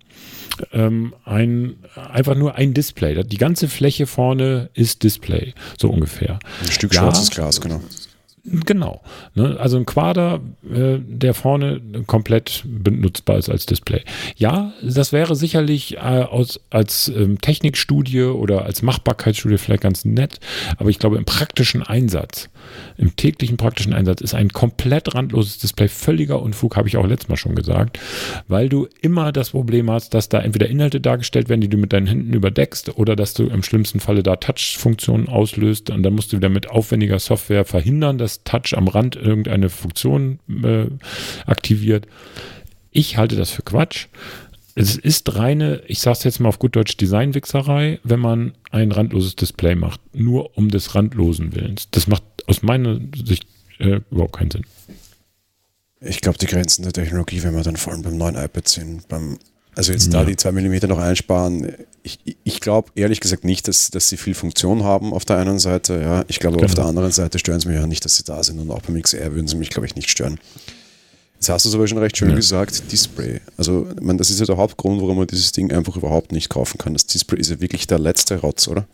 ähm, 0.72 1.14
ein, 1.24 1.76
einfach 2.12 2.35
nur 2.35 2.57
ein 2.57 2.74
Display. 2.74 3.22
Die 3.24 3.38
ganze 3.38 3.68
Fläche 3.68 4.07
vorne 4.07 4.68
ist 4.74 5.03
Display, 5.03 5.55
so 5.79 5.88
ungefähr. 5.88 6.38
Ein 6.62 6.70
Stück 6.72 6.92
Ja. 6.92 7.00
schwarzes 7.03 7.31
Glas, 7.31 7.61
genau. 7.61 7.81
Genau. 8.44 9.03
Ne? 9.35 9.57
Also 9.61 9.76
ein 9.76 9.85
Quader, 9.85 10.40
äh, 10.72 10.98
der 10.98 11.35
vorne 11.35 11.81
komplett 12.07 12.64
benutzbar 12.66 13.37
ist 13.37 13.50
als 13.50 13.66
Display. 13.66 14.03
Ja, 14.37 14.72
das 14.83 15.12
wäre 15.12 15.37
sicherlich 15.37 15.96
äh, 15.96 15.98
aus, 15.98 16.61
als 16.70 17.09
ähm, 17.09 17.40
Technikstudie 17.40 18.22
oder 18.22 18.64
als 18.64 18.83
Machbarkeitsstudie 18.83 19.59
vielleicht 19.59 19.83
ganz 19.83 20.05
nett, 20.05 20.40
aber 20.79 20.88
ich 20.88 20.98
glaube 20.98 21.18
im 21.18 21.24
praktischen 21.24 21.83
Einsatz, 21.83 22.48
im 22.96 23.14
täglichen 23.14 23.57
praktischen 23.57 23.92
Einsatz 23.92 24.20
ist 24.22 24.35
ein 24.35 24.48
komplett 24.48 25.14
randloses 25.14 25.59
Display 25.59 25.88
völliger 25.88 26.40
Unfug, 26.40 26.76
habe 26.76 26.88
ich 26.88 26.96
auch 26.96 27.07
letztes 27.07 27.29
Mal 27.29 27.37
schon 27.37 27.55
gesagt, 27.55 27.98
weil 28.48 28.68
du 28.68 28.88
immer 29.03 29.33
das 29.33 29.50
Problem 29.50 29.90
hast, 29.90 30.14
dass 30.14 30.31
da 30.31 30.40
entweder 30.40 30.68
Inhalte 30.68 31.00
dargestellt 31.00 31.48
werden, 31.48 31.61
die 31.61 31.68
du 31.68 31.76
mit 31.76 31.92
deinen 31.92 32.07
Händen 32.07 32.33
überdeckst 32.33 32.96
oder 32.96 33.16
dass 33.16 33.35
du 33.35 33.46
im 33.48 33.62
schlimmsten 33.62 34.00
Falle 34.00 34.22
da 34.22 34.37
Touch-Funktionen 34.37 35.29
auslöst 35.29 35.90
und 35.90 36.03
dann 36.03 36.14
musst 36.14 36.33
du 36.33 36.38
wieder 36.38 36.48
mit 36.48 36.70
aufwendiger 36.70 37.18
Software 37.18 37.64
verhindern, 37.64 38.16
dass 38.16 38.29
Touch 38.44 38.74
am 38.74 38.88
Rand 38.88 39.16
irgendeine 39.16 39.68
Funktion 39.68 40.38
äh, 40.62 40.86
aktiviert. 41.46 42.06
Ich 42.90 43.16
halte 43.16 43.36
das 43.36 43.50
für 43.50 43.62
Quatsch. 43.62 44.06
Es 44.74 44.96
ist 44.96 45.36
reine, 45.36 45.82
ich 45.86 45.98
sage 46.00 46.16
es 46.18 46.24
jetzt 46.24 46.40
mal 46.40 46.48
auf 46.48 46.58
gut 46.58 46.76
Deutsch, 46.76 46.96
Designwichserei, 46.96 47.98
wenn 48.04 48.20
man 48.20 48.52
ein 48.70 48.92
randloses 48.92 49.36
Display 49.36 49.74
macht, 49.74 50.00
nur 50.14 50.56
um 50.56 50.68
des 50.70 50.94
randlosen 50.94 51.54
Willens. 51.54 51.88
Das 51.90 52.06
macht 52.06 52.22
aus 52.46 52.62
meiner 52.62 53.00
Sicht 53.24 53.46
äh, 53.78 54.00
überhaupt 54.10 54.36
keinen 54.36 54.50
Sinn. 54.50 54.64
Ich 56.00 56.20
glaube, 56.20 56.38
die 56.38 56.46
Grenzen 56.46 56.82
der 56.82 56.92
Technologie, 56.92 57.42
wenn 57.42 57.54
wir 57.54 57.62
dann 57.62 57.76
vor 57.76 57.92
allem 57.92 58.02
beim 58.02 58.16
neuen 58.16 58.36
iPad 58.36 58.66
sind, 58.68 59.06
beim, 59.08 59.38
also 59.74 59.92
jetzt 59.92 60.14
da 60.14 60.20
Ja. 60.20 60.24
die 60.24 60.36
2 60.36 60.52
mm 60.52 60.88
noch 60.88 60.98
einsparen, 60.98 61.74
ich, 62.02 62.18
ich 62.44 62.60
glaube 62.60 62.90
ehrlich 62.94 63.20
gesagt 63.20 63.44
nicht, 63.44 63.68
dass, 63.68 63.90
dass 63.90 64.08
sie 64.08 64.16
viel 64.16 64.34
Funktion 64.34 64.84
haben 64.84 65.12
auf 65.12 65.24
der 65.24 65.36
einen 65.38 65.58
Seite. 65.58 66.00
Ja. 66.00 66.24
Ich 66.28 66.38
glaube, 66.40 66.56
auf 66.56 66.62
Genau. 66.62 66.74
der 66.74 66.84
anderen 66.86 67.12
Seite 67.12 67.38
stören 67.38 67.60
sie 67.60 67.68
mich 67.68 67.76
ja 67.78 67.86
nicht, 67.86 68.04
dass 68.04 68.16
sie 68.16 68.24
da 68.24 68.42
sind 68.42 68.58
und 68.58 68.70
auch 68.70 68.82
beim 68.82 69.00
XR 69.00 69.34
würden 69.34 69.46
sie 69.48 69.56
mich, 69.56 69.70
glaube 69.70 69.86
ich, 69.86 69.94
nicht 69.96 70.10
stören. 70.10 70.38
Jetzt 71.34 71.48
hast 71.48 71.64
du 71.64 71.70
es 71.70 71.74
aber 71.74 71.86
schon 71.88 71.98
recht 71.98 72.16
schön 72.18 72.28
Ja. 72.30 72.34
gesagt, 72.36 72.92
Display. 72.92 73.40
Also, 73.56 73.86
ich 73.96 74.02
meine, 74.02 74.18
das 74.18 74.28
ist 74.30 74.40
ja 74.40 74.46
der 74.46 74.58
Hauptgrund, 74.58 75.00
warum 75.00 75.16
man 75.16 75.26
dieses 75.26 75.52
Ding 75.52 75.72
einfach 75.72 75.96
überhaupt 75.96 76.32
nicht 76.32 76.50
kaufen 76.50 76.76
kann. 76.76 76.92
Das 76.92 77.06
Display 77.06 77.38
ist 77.40 77.50
ja 77.50 77.60
wirklich 77.60 77.86
der 77.86 77.98
letzte 77.98 78.36
Rotz, 78.40 78.68
oder? 78.68 78.86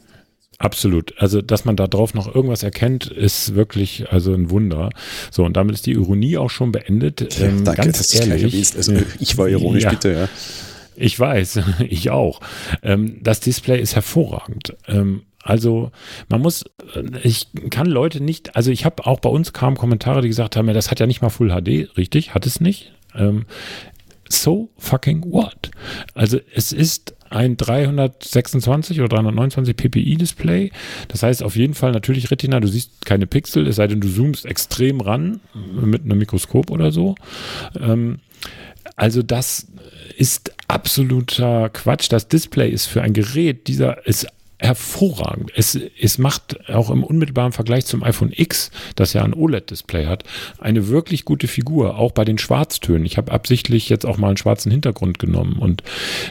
Absolut. 0.59 1.13
Also, 1.19 1.43
dass 1.43 1.65
man 1.67 1.77
da 1.77 1.87
drauf 1.87 2.15
noch 2.15 2.33
irgendwas 2.35 2.63
erkennt, 2.63 3.07
ist 3.09 3.55
wirklich 3.57 4.11
also 4.11 4.33
ein 4.33 4.49
Wunder. 4.49 4.89
So, 5.31 5.45
und 5.45 5.55
damit 5.57 5.75
ist 5.75 5.85
die 5.87 5.93
Ironie 5.93 6.39
auch 6.39 6.49
schon 6.49 6.73
beendet. 6.73 7.39
Ähm, 7.41 7.65
Danke, 7.65 7.83
ganz 7.83 7.99
dass 7.99 8.09
du 8.09 8.19
das 8.19 8.27
gleich 8.27 8.43
ehrlich. 8.43 8.75
Also, 8.77 8.95
ich 9.21 9.37
war 9.37 9.49
ironisch, 9.49 9.83
Ja. 9.83 9.91
bitte, 9.91 10.13
ja. 10.13 10.29
Ich 10.97 11.19
weiß, 11.19 11.61
ich 11.89 12.11
auch. 12.11 12.41
Ähm, 12.83 13.19
das 13.23 13.41
Display 13.41 13.81
ist 13.81 13.95
hervorragend. 13.95 14.77
Ähm, 14.89 15.23
also 15.43 15.93
man 16.29 16.41
muss, 16.41 16.65
äh, 16.95 17.03
ich 17.23 17.49
kann 17.71 17.87
Leute 17.87 18.23
nicht, 18.23 18.57
also 18.57 18.71
ich 18.71 18.85
habe 18.85 19.07
auch 19.07 19.21
bei 19.21 19.29
uns 19.29 19.53
kamen 19.53 19.77
Kommentare, 19.77 20.23
die 20.23 20.29
gesagt 20.29 20.57
haben, 20.57 20.67
das 20.69 20.91
hat 20.91 21.01
ja 21.01 21.07
nicht 21.07 21.23
mal 21.23 21.29
Full 21.29 21.51
HD, 21.51 21.97
richtig? 21.97 22.35
Hat 22.35 22.47
es 22.47 22.61
nicht? 22.61 22.93
Ähm, 23.15 23.47
so 24.29 24.71
fucking 24.77 25.25
what? 25.31 25.71
Also 26.15 26.41
es 26.53 26.73
ist 26.73 27.15
ein 27.31 27.57
326 27.57 29.01
oder 29.01 29.09
329 29.09 29.77
ppi 29.77 30.17
Display. 30.17 30.71
Das 31.09 31.23
heißt 31.23 31.43
auf 31.43 31.57
jeden 31.57 31.75
Fall 31.75 31.93
natürlich 31.93 32.31
Retina, 32.31 32.61
du 32.61 32.69
siehst 32.69 33.05
keine 33.05 33.27
Pixel, 33.27 33.67
es 33.67 33.77
sei 33.77 33.87
denn, 33.87 34.01
du 34.01 34.09
zoomst 34.09 34.47
extrem 34.47 35.01
ran 35.01 35.41
mit 35.81 36.05
einem 36.05 36.19
Mikroskop 36.19 36.71
oder 36.71 36.93
so. 36.93 37.15
Ähm, 37.81 38.19
also 38.97 39.23
das 39.23 39.67
ist 40.17 40.53
absoluter 40.69 41.69
Quatsch. 41.69 42.11
Das 42.11 42.29
Display 42.29 42.71
ist 42.71 42.87
für 42.87 43.03
ein 43.03 43.13
Gerät 43.13 43.69
dieser 43.69 44.07
ist 44.07 44.27
hervorragend. 44.59 45.53
Es, 45.55 45.79
es 46.01 46.17
macht 46.17 46.71
auch 46.71 46.89
im 46.89 47.05
unmittelbaren 47.05 47.53
Vergleich 47.53 47.85
zum 47.85 48.03
iPhone 48.03 48.33
X, 48.35 48.71
das 48.95 49.13
ja 49.13 49.23
ein 49.23 49.35
OLED-Display 49.35 50.07
hat, 50.07 50.25
eine 50.59 50.89
wirklich 50.89 51.27
gute 51.27 51.47
Figur, 51.47 51.99
auch 51.99 52.13
bei 52.13 52.25
den 52.25 52.39
Schwarztönen. 52.39 53.05
Ich 53.05 53.19
habe 53.19 53.33
absichtlich 53.33 53.91
jetzt 53.91 54.07
auch 54.07 54.17
mal 54.17 54.29
einen 54.29 54.39
schwarzen 54.39 54.73
Hintergrund 54.73 55.19
genommen. 55.19 55.59
Und 55.59 55.83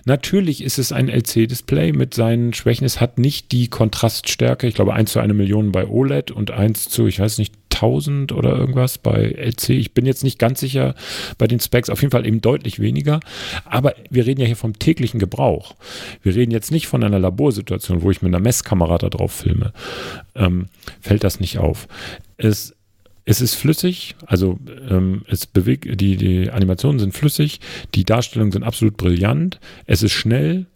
natürlich 0.06 0.64
ist 0.64 0.80
es 0.80 0.92
ein 0.92 1.08
LC-Display 1.08 1.92
mit 1.92 2.16
seinen 2.16 2.54
Schwächen. 2.54 2.86
Es 2.86 3.00
hat 3.00 3.20
nicht 3.20 3.52
die 3.52 3.68
Kontraststärke, 3.68 4.66
ich 4.66 4.74
glaube 4.74 4.94
1 4.94 5.12
zu 5.12 5.20
1 5.20 5.34
Million 5.34 5.72
bei 5.72 5.88
OLED 5.88 6.32
und 6.32 6.50
1 6.50 6.90
zu, 6.90 7.06
ich 7.06 7.20
weiß 7.20 7.38
nicht, 7.38 7.54
1000 7.76 8.32
oder 8.32 8.56
irgendwas 8.56 8.98
bei 8.98 9.32
LC. 9.32 9.70
Ich 9.70 9.94
bin 9.94 10.06
jetzt 10.06 10.24
nicht 10.24 10.40
ganz 10.40 10.60
sicher 10.60 10.96
bei 11.38 11.48
den 11.48 11.60
Specs, 11.60 11.90
auf 11.90 12.02
jeden 12.02 12.12
Fall 12.12 12.26
eben 12.26 12.42
deutlich 12.42 12.80
weniger. 12.80 13.20
Aber 13.66 13.94
wir 14.10 14.26
reden 14.26 14.42
ja 14.42 14.48
hier 14.48 14.56
vom 14.56 14.80
täglichen 14.80 15.20
Gebrauch. 15.20 15.76
Wir 16.22 16.36
reden 16.36 16.52
jetzt 16.52 16.72
nicht 16.72 16.88
von 16.88 17.04
einer 17.04 17.20
Laborsituation, 17.20 18.02
wo 18.02 18.12
ich 18.12 18.22
mit 18.22 18.34
einer 18.34 18.44
Messkamera 18.44 18.98
da 18.98 19.10
drauf 19.10 19.32
filme. 19.32 19.74
Ähm, 20.36 20.68
fällt 21.02 21.24
das 21.24 21.40
nicht 21.40 21.60
auf. 21.60 21.88
Es 22.38 22.76
es 23.28 23.42
ist 23.42 23.56
flüssig, 23.56 24.16
also 24.28 24.60
ähm, 24.88 25.24
es 25.28 25.48
bewegt, 25.48 26.00
die, 26.00 26.16
die 26.16 26.52
Animationen 26.52 27.00
sind 27.00 27.16
flüssig, 27.16 27.60
die 27.96 28.06
Darstellungen 28.06 28.52
sind 28.52 28.64
absolut 28.64 28.98
brillant, 28.98 29.60
es 29.88 30.04
ist 30.04 30.12
schnell, 30.12 30.68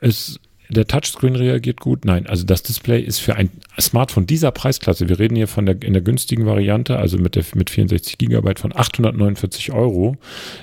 es 0.00 0.38
der 0.68 0.86
Touchscreen 0.86 1.36
reagiert 1.36 1.80
gut. 1.80 2.04
Nein, 2.04 2.26
also 2.26 2.44
das 2.44 2.62
Display 2.62 3.00
ist 3.00 3.18
für 3.18 3.36
ein 3.36 3.50
Smartphone 3.80 4.26
dieser 4.26 4.50
Preisklasse. 4.50 5.08
Wir 5.08 5.18
reden 5.18 5.36
hier 5.36 5.48
von 5.48 5.66
der 5.66 5.80
in 5.82 5.92
der 5.92 6.02
günstigen 6.02 6.46
Variante, 6.46 6.98
also 6.98 7.18
mit 7.18 7.36
der 7.36 7.44
mit 7.54 7.70
64 7.70 8.18
Gigabyte 8.18 8.58
von 8.58 8.74
849 8.74 9.72
Euro. 9.72 10.16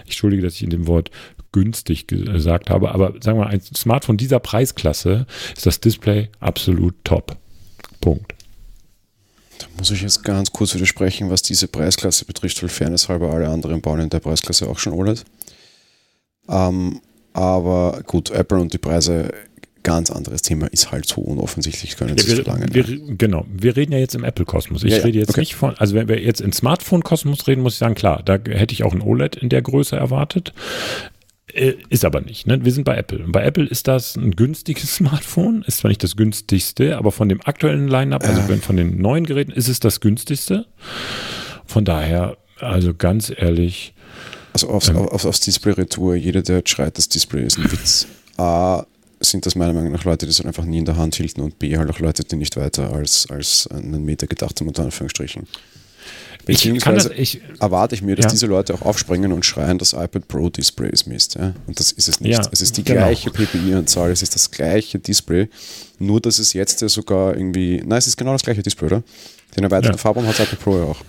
Ich 0.03 0.11
entschuldige, 0.11 0.43
dass 0.43 0.55
ich 0.55 0.63
in 0.63 0.69
dem 0.69 0.87
Wort 0.87 1.11
günstig 1.53 2.07
gesagt 2.07 2.69
habe, 2.69 2.91
aber 2.91 3.13
sagen 3.21 3.37
wir 3.37 3.45
mal, 3.45 3.51
ein 3.51 3.61
Smartphone 3.61 4.17
dieser 4.17 4.39
Preisklasse 4.39 5.27
ist 5.55 5.65
das 5.65 5.79
Display 5.79 6.29
absolut 6.39 6.95
top. 7.03 7.37
Punkt. 8.01 8.33
Da 9.59 9.67
muss 9.77 9.91
ich 9.91 10.01
jetzt 10.01 10.23
ganz 10.23 10.51
kurz 10.51 10.73
widersprechen, 10.73 11.29
was 11.29 11.41
diese 11.41 11.67
Preisklasse 11.67 12.25
betrifft, 12.25 12.61
weil 12.61 12.69
Fairness 12.69 13.07
halber 13.07 13.31
alle 13.31 13.47
anderen 13.47 13.81
bauen 13.81 14.01
in 14.01 14.09
der 14.09 14.19
Preisklasse 14.19 14.67
auch 14.67 14.79
schon 14.79 14.93
OLED. 14.93 15.23
Ähm, 16.49 16.99
aber 17.33 18.01
gut, 18.05 18.29
Apple 18.31 18.59
und 18.59 18.73
die 18.73 18.77
Preise, 18.77 19.31
ganz 19.83 20.09
anderes 20.11 20.41
Thema, 20.41 20.67
ist 20.67 20.91
halt 20.91 21.05
so 21.07 21.21
unoffensichtlich, 21.21 21.95
können 21.97 22.17
Ja, 22.17 22.23
sie 22.23 22.29
wir, 22.29 22.35
so 22.37 22.41
lange. 22.43 22.65
wir, 22.71 22.83
genau, 23.17 23.45
wir 23.51 23.75
reden 23.75 23.91
ja 23.91 23.99
jetzt 23.99 24.15
im 24.15 24.23
Apple-Kosmos. 24.23 24.83
Ich 24.83 24.91
Ja, 24.93 25.03
rede 25.03 25.19
jetzt 25.19 25.29
okay. 25.29 25.41
nicht 25.41 25.55
von, 25.55 25.75
also 25.77 25.93
wenn 25.95 26.07
wir 26.07 26.19
jetzt 26.21 26.41
in 26.41 26.51
Smartphone-Kosmos 26.53 27.47
reden, 27.47 27.61
muss 27.61 27.73
ich 27.73 27.79
sagen, 27.79 27.95
klar, 27.95 28.21
da 28.23 28.33
hätte 28.33 28.73
ich 28.73 28.83
auch 28.83 28.93
ein 28.93 29.01
OLED 29.01 29.35
in 29.35 29.49
der 29.49 29.61
Größe 29.61 29.95
erwartet. 29.95 30.53
Äh, 31.53 31.73
Ist 31.89 32.03
aber 32.05 32.21
nicht. 32.21 32.47
Ne? 32.47 32.63
Wir 32.65 32.71
sind 32.71 32.83
bei 32.83 32.95
Apple. 32.97 33.23
Und 33.25 33.31
bei 33.31 33.43
Apple 33.43 33.65
ist 33.65 33.87
das 33.87 34.15
ein 34.15 34.31
günstiges 34.35 34.95
Smartphone. 34.95 35.63
Ist 35.67 35.77
zwar 35.79 35.89
nicht 35.89 36.03
das 36.03 36.15
günstigste, 36.15 36.97
aber 36.97 37.11
von 37.11 37.29
dem 37.29 37.41
aktuellen 37.43 37.87
Line-Up, 37.87 38.25
also 38.27 38.47
wenn 38.47 38.61
von 38.61 38.75
den 38.77 38.99
neuen 39.01 39.25
Geräten, 39.25 39.51
ist 39.51 39.67
es 39.67 39.79
das 39.79 39.99
günstigste. 39.99 40.65
Von 41.65 41.85
daher, 41.85 42.37
also 42.59 42.93
ganz 42.93 43.31
ehrlich, 43.35 43.93
Also 44.53 44.69
aufs, 44.69 44.89
Ähm. 44.89 44.97
auf, 44.97 45.25
aufs 45.25 45.41
Display-Retour, 45.41 46.15
jeder, 46.15 46.41
der 46.41 46.63
schreit, 46.65 46.97
das 46.97 47.09
Display 47.09 47.43
ist 47.45 47.57
ein 47.59 47.71
Witz. 47.71 48.07
A, 48.37 48.85
sind 49.23 49.45
das 49.45 49.55
meiner 49.55 49.73
Meinung 49.73 49.91
nach 49.91 50.03
Leute, 50.03 50.25
die 50.25 50.29
es 50.31 50.43
einfach 50.45 50.65
nie 50.65 50.79
in 50.79 50.85
der 50.85 50.97
Hand 50.97 51.15
hielten 51.15 51.41
und 51.41 51.59
B, 51.59 51.77
halt 51.77 51.89
auch 51.89 51.99
Leute, 51.99 52.23
die 52.23 52.35
nicht 52.35 52.55
weiter 52.57 52.93
als, 52.93 53.27
als 53.29 53.67
einen 53.67 54.03
Meter 54.05 54.27
gedacht 54.27 54.59
haben, 54.59 54.67
unter 54.67 54.83
Anführungsstrichen. 54.83 55.43
ich 56.45 56.61
kann 56.81 56.95
das, 56.95 57.05
Beziehungsweise 57.09 57.13
ich, 57.13 57.41
erwarte 57.59 57.95
ich 57.95 58.01
mir, 58.01 58.15
dass 58.17 58.25
Ja. 58.25 58.29
diese 58.31 58.47
Leute 58.47 58.73
auch 58.73 58.81
aufspringen 58.81 59.31
und 59.31 59.45
schreien, 59.45 59.77
das 59.77 59.93
iPad 59.93 60.27
Pro 60.27 60.49
Display 60.49 60.89
ist 60.89 61.07
Mist. 61.07 61.35
Ja? 61.35 61.53
Und 61.67 61.79
das 61.79 61.91
ist 61.93 62.09
es 62.09 62.19
nicht. 62.19 62.37
Ja, 62.37 62.45
es 62.51 62.61
ist 62.61 62.75
die 62.77 62.83
genau. 62.83 62.99
gleiche 62.99 63.31
PPI-Anzahl, 63.31 64.11
es 64.11 64.21
ist 64.21 64.35
das 64.35 64.51
gleiche 64.51 64.99
Display, 64.99 65.47
nur 65.99 66.19
dass 66.19 66.39
es 66.39 66.51
jetzt 66.53 66.81
ja 66.81 66.89
sogar 66.89 67.35
irgendwie, 67.37 67.81
nein, 67.85 67.97
es 67.99 68.07
ist 68.07 68.17
genau 68.17 68.33
das 68.33 68.43
gleiche 68.43 68.61
Display, 68.61 68.87
oder? 68.87 69.03
Den 69.55 69.63
erweiterten 69.63 69.95
Ja. 69.95 70.01
Farbraum 70.01 70.27
hat 70.27 70.37
das 70.37 70.47
iPad 70.47 70.59
Pro 70.59 70.77
ja 70.77 70.83
auch. 70.83 71.01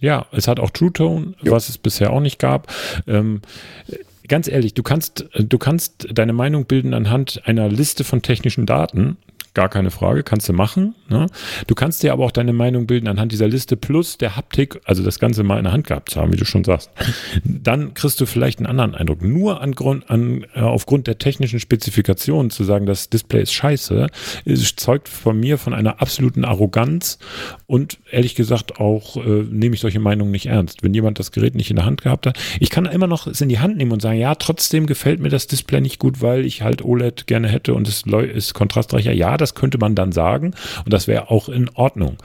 Ja, 0.00 0.26
es 0.32 0.46
hat 0.48 0.60
auch 0.60 0.70
True 0.70 0.92
Tone, 0.92 1.34
Jo. 1.42 1.52
was 1.52 1.68
es 1.70 1.78
bisher 1.78 2.12
auch 2.12 2.20
nicht 2.20 2.38
gab. 2.38 2.70
Ähm, 3.06 3.40
ganz 4.28 4.48
ehrlich, 4.48 4.74
du 4.74 4.82
kannst, 4.82 5.28
du 5.34 5.58
kannst 5.58 6.08
deine 6.12 6.32
Meinung 6.32 6.66
bilden 6.66 6.94
anhand 6.94 7.42
einer 7.44 7.68
Liste 7.68 8.04
von 8.04 8.22
technischen 8.22 8.66
Daten 8.66 9.16
gar 9.54 9.68
keine 9.68 9.90
Frage, 9.90 10.22
kannst 10.24 10.48
du 10.48 10.52
machen. 10.52 10.94
Ne? 11.08 11.26
Du 11.66 11.74
kannst 11.74 12.02
dir 12.02 12.12
aber 12.12 12.24
auch 12.24 12.32
deine 12.32 12.52
Meinung 12.52 12.86
bilden 12.86 13.08
anhand 13.08 13.32
dieser 13.32 13.48
Liste 13.48 13.76
plus 13.76 14.18
der 14.18 14.36
Haptik, 14.36 14.80
also 14.84 15.02
das 15.02 15.18
Ganze 15.18 15.44
mal 15.44 15.58
in 15.58 15.64
der 15.64 15.72
Hand 15.72 15.86
gehabt 15.86 16.10
zu 16.10 16.20
haben, 16.20 16.32
wie 16.32 16.36
du 16.36 16.44
schon 16.44 16.64
sagst. 16.64 16.90
Dann 17.44 17.94
kriegst 17.94 18.20
du 18.20 18.26
vielleicht 18.26 18.58
einen 18.58 18.66
anderen 18.66 18.94
Eindruck. 18.94 19.22
Nur 19.22 19.60
an 19.60 19.72
Grund, 19.72 20.10
an, 20.10 20.44
äh, 20.54 20.60
aufgrund 20.60 21.06
der 21.06 21.18
technischen 21.18 21.60
Spezifikationen 21.60 22.50
zu 22.50 22.64
sagen, 22.64 22.86
das 22.86 23.10
Display 23.10 23.42
ist 23.42 23.52
scheiße, 23.52 24.08
ist, 24.44 24.80
zeugt 24.80 25.08
von 25.08 25.38
mir 25.38 25.58
von 25.58 25.72
einer 25.72 26.00
absoluten 26.00 26.44
Arroganz 26.44 27.18
und 27.66 27.98
ehrlich 28.10 28.34
gesagt 28.34 28.80
auch 28.80 29.16
äh, 29.16 29.44
nehme 29.50 29.74
ich 29.74 29.80
solche 29.80 30.00
Meinungen 30.00 30.32
nicht 30.32 30.46
ernst. 30.46 30.82
Wenn 30.82 30.94
jemand 30.94 31.18
das 31.18 31.30
Gerät 31.30 31.54
nicht 31.54 31.70
in 31.70 31.76
der 31.76 31.84
Hand 31.84 32.02
gehabt 32.02 32.26
hat, 32.26 32.38
ich 32.58 32.70
kann 32.70 32.86
immer 32.86 33.06
noch 33.06 33.26
es 33.26 33.40
in 33.40 33.48
die 33.48 33.60
Hand 33.60 33.76
nehmen 33.76 33.92
und 33.92 34.02
sagen, 34.02 34.18
ja, 34.18 34.34
trotzdem 34.34 34.86
gefällt 34.86 35.20
mir 35.20 35.28
das 35.28 35.46
Display 35.46 35.80
nicht 35.80 35.98
gut, 35.98 36.22
weil 36.22 36.44
ich 36.44 36.62
halt 36.62 36.84
OLED 36.84 37.26
gerne 37.26 37.48
hätte 37.48 37.74
und 37.74 37.86
es 37.86 38.04
ist 38.34 38.54
kontrastreicher. 38.54 39.12
Ja, 39.12 39.36
das 39.36 39.43
könnte 39.52 39.76
man 39.76 39.94
dann 39.94 40.12
sagen 40.12 40.54
und 40.86 40.92
das 40.92 41.06
wäre 41.06 41.30
auch 41.30 41.50
in 41.50 41.68
Ordnung. 41.74 42.16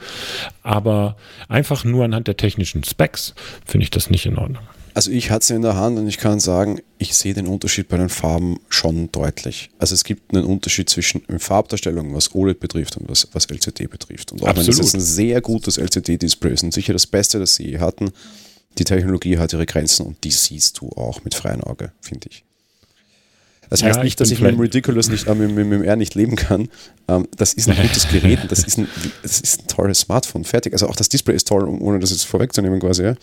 Aber 0.62 1.16
einfach 1.48 1.84
nur 1.84 2.06
anhand 2.06 2.26
der 2.26 2.38
technischen 2.38 2.82
Specs 2.84 3.34
finde 3.66 3.84
ich 3.84 3.90
das 3.90 4.08
nicht 4.08 4.24
in 4.24 4.38
Ordnung. 4.38 4.62
Also 4.94 5.10
ich 5.10 5.30
hatte 5.30 5.46
sie 5.46 5.54
in 5.54 5.62
der 5.62 5.76
Hand 5.76 5.98
und 5.98 6.08
ich 6.08 6.18
kann 6.18 6.40
sagen, 6.40 6.80
ich 6.98 7.14
sehe 7.14 7.34
den 7.34 7.46
Unterschied 7.46 7.88
bei 7.88 7.96
den 7.96 8.08
Farben 8.08 8.58
schon 8.68 9.10
deutlich. 9.12 9.70
Also 9.78 9.94
es 9.94 10.04
gibt 10.04 10.34
einen 10.34 10.44
Unterschied 10.44 10.90
zwischen 10.90 11.22
Farbdarstellung, 11.38 12.14
was 12.14 12.34
OLED 12.34 12.58
betrifft 12.58 12.96
und 12.96 13.08
was, 13.08 13.28
was 13.32 13.46
LCD 13.46 13.86
betrifft. 13.86 14.32
Und 14.32 14.42
auch 14.42 14.48
Absolut. 14.48 14.78
wenn 14.78 14.84
es 14.84 14.94
ein 14.94 15.00
sehr 15.00 15.40
gutes 15.40 15.78
LCD-Display 15.78 16.52
ist 16.52 16.64
und 16.64 16.74
sicher 16.74 16.92
das 16.92 17.06
Beste, 17.06 17.38
das 17.38 17.54
sie 17.54 17.68
je 17.68 17.78
hatten, 17.78 18.10
die 18.78 18.84
Technologie 18.84 19.38
hat 19.38 19.52
ihre 19.52 19.66
Grenzen 19.66 20.06
und 20.06 20.24
die 20.24 20.30
siehst 20.30 20.80
du 20.80 20.90
auch 20.90 21.24
mit 21.24 21.34
freiem 21.34 21.62
Auge, 21.62 21.92
finde 22.00 22.28
ich. 22.30 22.44
Das 23.70 23.84
heißt 23.84 23.98
ja, 23.98 24.04
nicht, 24.04 24.20
dass 24.20 24.32
ich 24.32 24.40
mit 24.40 24.50
dem 24.50 24.60
Ridiculous 24.60 25.08
nicht, 25.08 25.28
äh, 25.28 25.34
mit, 25.34 25.54
mit, 25.54 25.66
mit, 25.66 25.80
dem 25.80 25.84
R 25.84 25.96
nicht 25.96 26.16
leben 26.16 26.34
kann. 26.34 26.68
Ähm, 27.08 27.28
das 27.36 27.54
ist 27.54 27.68
ein 27.68 27.76
gutes 27.82 28.08
Gerät 28.08 28.40
das 28.48 28.64
ist 28.64 28.78
ein, 28.78 28.88
das 29.22 29.40
ist 29.40 29.62
ein 29.62 29.66
tolles 29.68 30.00
Smartphone, 30.00 30.44
fertig. 30.44 30.72
Also 30.72 30.88
auch 30.88 30.96
das 30.96 31.08
Display 31.08 31.36
ist 31.36 31.46
toll, 31.46 31.64
ohne 31.64 32.00
das 32.00 32.10
jetzt 32.10 32.24
vorwegzunehmen 32.24 32.80
quasi. 32.80 33.04
Ja. 33.04 33.14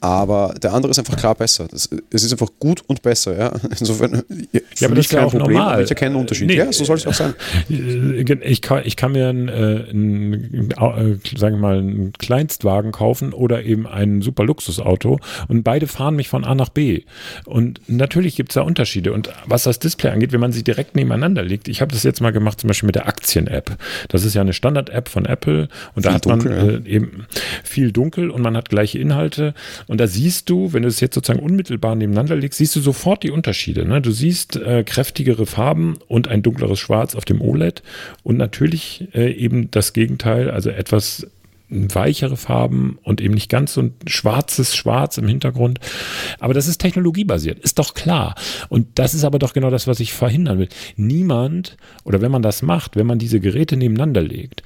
Aber 0.00 0.54
der 0.62 0.72
andere 0.72 0.90
ist 0.90 0.98
einfach 0.98 1.16
klar 1.16 1.34
besser. 1.34 1.66
Das, 1.70 1.88
es 2.10 2.22
ist 2.22 2.32
einfach 2.32 2.50
gut 2.58 2.82
und 2.86 3.02
besser. 3.02 3.36
Ja? 3.36 3.52
Insofern, 3.78 4.22
ja, 4.52 4.60
aber 4.86 4.94
das 4.94 5.06
ist 5.06 5.12
ja 5.12 5.24
auch 5.24 5.30
Problem, 5.32 5.56
normal. 5.56 5.82
Ich 5.82 5.90
erkenne 5.90 6.12
einen 6.12 6.20
Unterschied. 6.20 6.48
Nee, 6.48 6.56
ja, 6.56 6.72
so 6.72 6.84
soll 6.84 6.96
es 6.96 7.06
auch 7.06 7.14
sein. 7.14 7.34
Ich 7.68 8.62
kann, 8.62 8.82
ich 8.84 8.96
kann 8.96 9.12
mir 9.12 9.28
einen, 9.28 9.48
äh, 9.48 9.86
einen 9.90 10.70
äh, 10.70 11.38
sagen 11.38 11.56
wir 11.56 11.60
mal, 11.60 11.78
einen 11.78 12.12
Kleinstwagen 12.12 12.92
kaufen 12.92 13.32
oder 13.32 13.64
eben 13.64 13.86
ein 13.86 14.22
super 14.22 14.44
Luxusauto 14.44 15.18
und 15.48 15.62
beide 15.62 15.86
fahren 15.86 16.16
mich 16.16 16.28
von 16.28 16.44
A 16.44 16.54
nach 16.54 16.68
B. 16.68 17.02
Und 17.44 17.80
natürlich 17.86 18.36
gibt 18.36 18.50
es 18.50 18.54
da 18.54 18.62
Unterschiede. 18.62 19.12
Und 19.12 19.30
was 19.46 19.64
das 19.64 19.78
Display 19.78 20.10
angeht, 20.10 20.32
wenn 20.32 20.40
man 20.40 20.52
sie 20.52 20.62
direkt 20.64 20.96
nebeneinander 20.96 21.42
legt, 21.42 21.68
ich 21.68 21.80
habe 21.80 21.92
das 21.92 22.02
jetzt 22.02 22.20
mal 22.20 22.32
gemacht, 22.32 22.60
zum 22.60 22.68
Beispiel 22.68 22.86
mit 22.86 22.94
der 22.94 23.08
Aktien-App. 23.08 23.76
Das 24.08 24.24
ist 24.24 24.34
ja 24.34 24.40
eine 24.40 24.52
Standard-App 24.52 25.08
von 25.08 25.24
Apple 25.24 25.68
und 25.94 26.02
viel 26.02 26.10
da 26.10 26.14
hat 26.14 26.26
dunkel, 26.26 26.56
man 26.56 26.86
äh, 26.86 26.88
eben 26.88 27.26
viel 27.64 27.92
dunkel 27.92 28.30
und 28.30 28.42
man 28.42 28.56
hat 28.56 28.68
gleiche 28.68 28.98
Inhalte. 28.98 29.54
Und 29.86 30.00
da 30.00 30.06
siehst 30.06 30.50
du, 30.50 30.72
wenn 30.72 30.82
du 30.82 30.88
es 30.88 31.00
jetzt 31.00 31.14
sozusagen 31.14 31.44
unmittelbar 31.44 31.94
nebeneinander 31.94 32.36
legst, 32.36 32.58
siehst 32.58 32.74
du 32.76 32.80
sofort 32.80 33.22
die 33.22 33.30
Unterschiede. 33.30 33.84
Ne? 33.84 34.00
Du 34.00 34.10
siehst 34.10 34.56
äh, 34.56 34.84
kräftigere 34.84 35.46
Farben 35.46 35.98
und 36.08 36.28
ein 36.28 36.42
dunkleres 36.42 36.78
Schwarz 36.78 37.14
auf 37.14 37.24
dem 37.24 37.40
OLED 37.40 37.82
und 38.22 38.36
natürlich 38.36 39.08
äh, 39.14 39.32
eben 39.32 39.70
das 39.70 39.92
Gegenteil, 39.92 40.50
also 40.50 40.70
etwas 40.70 41.26
weichere 41.68 42.36
Farben 42.36 42.98
und 43.02 43.20
eben 43.20 43.34
nicht 43.34 43.50
ganz 43.50 43.74
so 43.74 43.82
ein 43.82 43.94
schwarzes 44.06 44.76
Schwarz 44.76 45.18
im 45.18 45.26
Hintergrund. 45.26 45.80
Aber 46.38 46.54
das 46.54 46.68
ist 46.68 46.78
technologiebasiert, 46.78 47.58
ist 47.58 47.78
doch 47.78 47.94
klar. 47.94 48.34
Und 48.68 48.86
das 48.94 49.14
ist 49.14 49.24
aber 49.24 49.38
doch 49.38 49.52
genau 49.52 49.70
das, 49.70 49.86
was 49.86 49.98
ich 49.98 50.12
verhindern 50.12 50.58
will. 50.58 50.68
Niemand, 50.96 51.76
oder 52.04 52.20
wenn 52.20 52.30
man 52.30 52.42
das 52.42 52.62
macht, 52.62 52.94
wenn 52.94 53.06
man 53.06 53.18
diese 53.18 53.40
Geräte 53.40 53.76
nebeneinander 53.76 54.22
legt, 54.22 54.62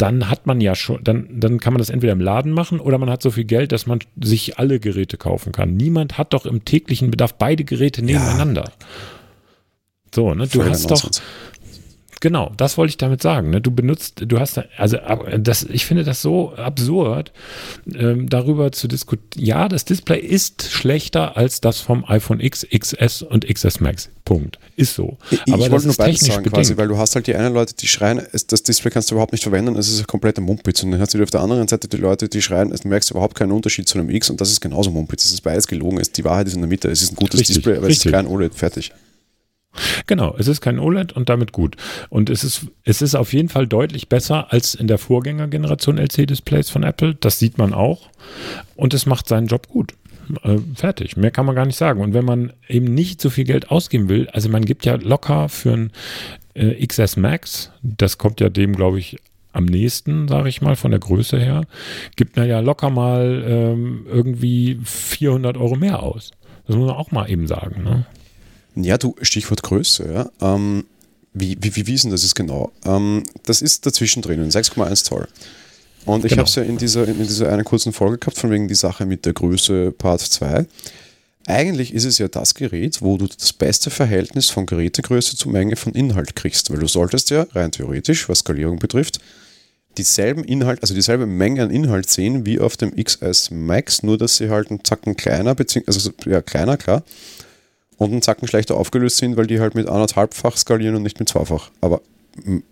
dann 0.00 0.30
hat 0.30 0.46
man 0.46 0.60
ja 0.60 0.74
schon, 0.74 1.04
dann, 1.04 1.28
dann 1.30 1.60
kann 1.60 1.74
man 1.74 1.78
das 1.78 1.90
entweder 1.90 2.14
im 2.14 2.20
Laden 2.20 2.52
machen 2.52 2.80
oder 2.80 2.96
man 2.96 3.10
hat 3.10 3.22
so 3.22 3.30
viel 3.30 3.44
Geld, 3.44 3.72
dass 3.72 3.86
man 3.86 3.98
sich 4.20 4.58
alle 4.58 4.80
Geräte 4.80 5.18
kaufen 5.18 5.52
kann. 5.52 5.76
Niemand 5.76 6.16
hat 6.16 6.32
doch 6.32 6.46
im 6.46 6.64
täglichen 6.64 7.10
Bedarf 7.10 7.34
beide 7.34 7.64
Geräte 7.64 8.02
nebeneinander. 8.02 8.64
Ja. 8.64 8.86
So, 10.14 10.34
ne? 10.34 10.46
Du 10.46 10.64
hast 10.64 10.90
doch, 10.90 11.10
Genau, 12.20 12.52
das 12.58 12.76
wollte 12.76 12.90
ich 12.90 12.98
damit 12.98 13.22
sagen. 13.22 13.48
Ne? 13.48 13.62
Du 13.62 13.70
benutzt, 13.70 14.22
du 14.26 14.38
hast, 14.38 14.60
also 14.76 14.98
das, 15.38 15.62
ich 15.64 15.86
finde 15.86 16.04
das 16.04 16.20
so 16.20 16.52
absurd, 16.54 17.32
ähm, 17.94 18.28
darüber 18.28 18.72
zu 18.72 18.88
diskutieren. 18.88 19.46
Ja, 19.46 19.68
das 19.68 19.86
Display 19.86 20.20
ist 20.20 20.70
schlechter 20.70 21.38
als 21.38 21.62
das 21.62 21.80
vom 21.80 22.04
iPhone 22.06 22.40
X, 22.40 22.66
XS 22.70 23.22
und 23.22 23.46
XS 23.48 23.80
Max. 23.80 24.10
Punkt. 24.26 24.58
Ist 24.76 24.94
so. 24.94 25.16
Ich, 25.30 25.40
Aber 25.52 25.64
ich 25.64 25.70
wollte 25.72 25.86
nur 25.86 25.96
beides 25.96 26.20
sagen, 26.20 26.42
bedingt. 26.42 26.54
quasi, 26.54 26.76
weil 26.76 26.88
du 26.88 26.98
hast 26.98 27.14
halt 27.16 27.26
die 27.26 27.34
einen 27.34 27.54
Leute, 27.54 27.74
die 27.74 27.88
schreien, 27.88 28.22
das 28.32 28.62
Display 28.62 28.90
kannst 28.90 29.10
du 29.10 29.14
überhaupt 29.14 29.32
nicht 29.32 29.42
verwenden, 29.42 29.74
es 29.76 29.88
ist 29.88 30.00
ein 30.00 30.06
kompletter 30.06 30.42
Mumpitz. 30.42 30.82
Und 30.82 30.90
dann 30.92 31.00
hast 31.00 31.14
du 31.14 31.22
auf 31.22 31.30
der 31.30 31.40
anderen 31.40 31.66
Seite 31.68 31.88
die 31.88 31.96
Leute, 31.96 32.28
die 32.28 32.42
schreien, 32.42 32.70
du 32.70 32.88
merkst 32.88 33.10
überhaupt 33.10 33.34
keinen 33.34 33.52
Unterschied 33.52 33.88
zu 33.88 33.98
einem 33.98 34.10
X 34.10 34.28
und 34.28 34.40
das 34.40 34.50
ist 34.50 34.60
genauso 34.60 34.90
Mumpitz. 34.90 35.24
Es 35.24 35.32
ist 35.32 35.40
beides 35.40 35.66
gelogen. 35.66 36.00
Die 36.14 36.24
Wahrheit 36.24 36.46
ist 36.48 36.54
in 36.54 36.60
der 36.60 36.68
Mitte. 36.68 36.90
Es 36.90 37.00
ist 37.02 37.12
ein 37.12 37.16
gutes 37.16 37.40
richtig, 37.40 37.56
Display, 37.56 37.78
aber 37.78 37.86
richtig. 37.86 38.06
es 38.06 38.06
ist 38.06 38.12
kein 38.12 38.26
OLED. 38.26 38.54
Fertig. 38.54 38.92
Genau, 40.06 40.34
es 40.38 40.48
ist 40.48 40.60
kein 40.60 40.78
OLED 40.78 41.12
und 41.12 41.28
damit 41.28 41.52
gut. 41.52 41.76
Und 42.08 42.30
es 42.30 42.44
ist, 42.44 42.66
es 42.84 43.02
ist 43.02 43.14
auf 43.14 43.32
jeden 43.32 43.48
Fall 43.48 43.66
deutlich 43.66 44.08
besser 44.08 44.52
als 44.52 44.74
in 44.74 44.86
der 44.86 44.98
Vorgängergeneration 44.98 45.98
LCD-Displays 45.98 46.70
von 46.70 46.82
Apple. 46.82 47.14
Das 47.14 47.38
sieht 47.38 47.58
man 47.58 47.72
auch. 47.72 48.08
Und 48.76 48.94
es 48.94 49.06
macht 49.06 49.28
seinen 49.28 49.46
Job 49.46 49.68
gut. 49.68 49.94
Äh, 50.42 50.58
fertig. 50.74 51.16
Mehr 51.16 51.30
kann 51.30 51.46
man 51.46 51.54
gar 51.54 51.66
nicht 51.66 51.76
sagen. 51.76 52.00
Und 52.00 52.14
wenn 52.14 52.24
man 52.24 52.52
eben 52.68 52.92
nicht 52.92 53.20
so 53.20 53.30
viel 53.30 53.44
Geld 53.44 53.70
ausgeben 53.70 54.08
will, 54.08 54.28
also 54.30 54.48
man 54.48 54.64
gibt 54.64 54.84
ja 54.84 54.94
locker 54.96 55.48
für 55.48 55.72
ein 55.72 55.92
äh, 56.54 56.86
XS 56.86 57.16
Max, 57.16 57.70
das 57.82 58.18
kommt 58.18 58.40
ja 58.40 58.48
dem, 58.48 58.74
glaube 58.74 58.98
ich, 58.98 59.18
am 59.52 59.64
nächsten, 59.64 60.28
sage 60.28 60.48
ich 60.48 60.62
mal, 60.62 60.76
von 60.76 60.92
der 60.92 61.00
Größe 61.00 61.38
her, 61.38 61.62
gibt 62.16 62.36
man 62.36 62.48
ja 62.48 62.60
locker 62.60 62.90
mal 62.90 63.44
ähm, 63.46 64.06
irgendwie 64.08 64.78
400 64.84 65.56
Euro 65.56 65.74
mehr 65.74 66.02
aus. 66.02 66.30
Das 66.66 66.76
muss 66.76 66.86
man 66.86 66.96
auch 66.96 67.10
mal 67.10 67.28
eben 67.28 67.48
sagen. 67.48 67.82
Ne? 67.82 68.06
Ja, 68.74 68.98
du, 68.98 69.16
Stichwort 69.22 69.62
Größe, 69.62 70.12
ja. 70.12 70.30
Ähm, 70.40 70.84
wie, 71.32 71.56
wie, 71.60 71.76
wie 71.76 71.86
wiesen 71.86 72.10
das 72.10 72.24
ist 72.24 72.34
genau? 72.34 72.72
Ähm, 72.84 73.22
das 73.44 73.62
ist 73.62 73.86
dazwischen 73.86 74.22
drinnen, 74.22 74.50
6,1 74.50 75.04
Zoll. 75.04 75.28
Und 76.06 76.24
ich 76.24 76.30
genau. 76.30 76.40
habe 76.40 76.48
es 76.48 76.54
ja 76.54 76.62
in 76.62 76.78
dieser, 76.78 77.06
in 77.06 77.18
dieser 77.18 77.52
einen 77.52 77.64
kurzen 77.64 77.92
Folge 77.92 78.18
gehabt, 78.18 78.38
von 78.38 78.50
wegen 78.50 78.68
die 78.68 78.74
Sache 78.74 79.06
mit 79.06 79.26
der 79.26 79.32
Größe 79.32 79.92
Part 79.92 80.20
2. 80.20 80.66
Eigentlich 81.46 81.94
ist 81.94 82.04
es 82.04 82.18
ja 82.18 82.28
das 82.28 82.54
Gerät, 82.54 83.02
wo 83.02 83.16
du 83.16 83.26
das 83.26 83.52
beste 83.52 83.90
Verhältnis 83.90 84.50
von 84.50 84.66
Gerätegröße 84.66 85.36
zu 85.36 85.48
Menge 85.48 85.76
von 85.76 85.92
Inhalt 85.92 86.36
kriegst, 86.36 86.70
weil 86.70 86.78
du 86.78 86.86
solltest 86.86 87.30
ja 87.30 87.46
rein 87.52 87.72
theoretisch, 87.72 88.28
was 88.28 88.40
Skalierung 88.40 88.78
betrifft, 88.78 89.20
dieselben 89.98 90.44
Inhalt, 90.44 90.82
also 90.82 90.94
dieselbe 90.94 91.26
Menge 91.26 91.62
an 91.62 91.70
Inhalt 91.70 92.08
sehen 92.08 92.46
wie 92.46 92.60
auf 92.60 92.76
dem 92.76 92.94
XS 92.94 93.50
Max, 93.50 94.02
nur 94.02 94.18
dass 94.18 94.36
sie 94.36 94.48
halt 94.48 94.70
einen 94.70 94.84
Zacken 94.84 95.16
kleiner, 95.16 95.54
beziehungsweise 95.54 96.10
also 96.10 96.30
ja 96.30 96.40
kleiner, 96.40 96.76
klar, 96.76 97.02
und 98.00 98.12
einen 98.12 98.22
Zacken 98.22 98.48
schlechter 98.48 98.76
aufgelöst 98.76 99.18
sind, 99.18 99.36
weil 99.36 99.46
die 99.46 99.60
halt 99.60 99.74
mit 99.74 99.86
anderthalbfach 99.86 100.56
skalieren 100.56 100.94
und 100.96 101.02
nicht 101.02 101.20
mit 101.20 101.28
zweifach. 101.28 101.70
Aber 101.82 102.00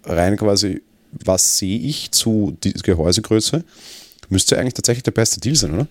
rein 0.04 0.38
quasi, 0.38 0.80
was 1.12 1.58
sehe 1.58 1.78
ich 1.78 2.12
zu 2.12 2.56
dieser 2.64 2.80
Gehäusegröße, 2.80 3.62
müsste 4.30 4.58
eigentlich 4.58 4.72
tatsächlich 4.72 5.02
der 5.02 5.10
beste 5.10 5.38
Deal 5.38 5.54
sein, 5.54 5.74
oder? 5.74 5.86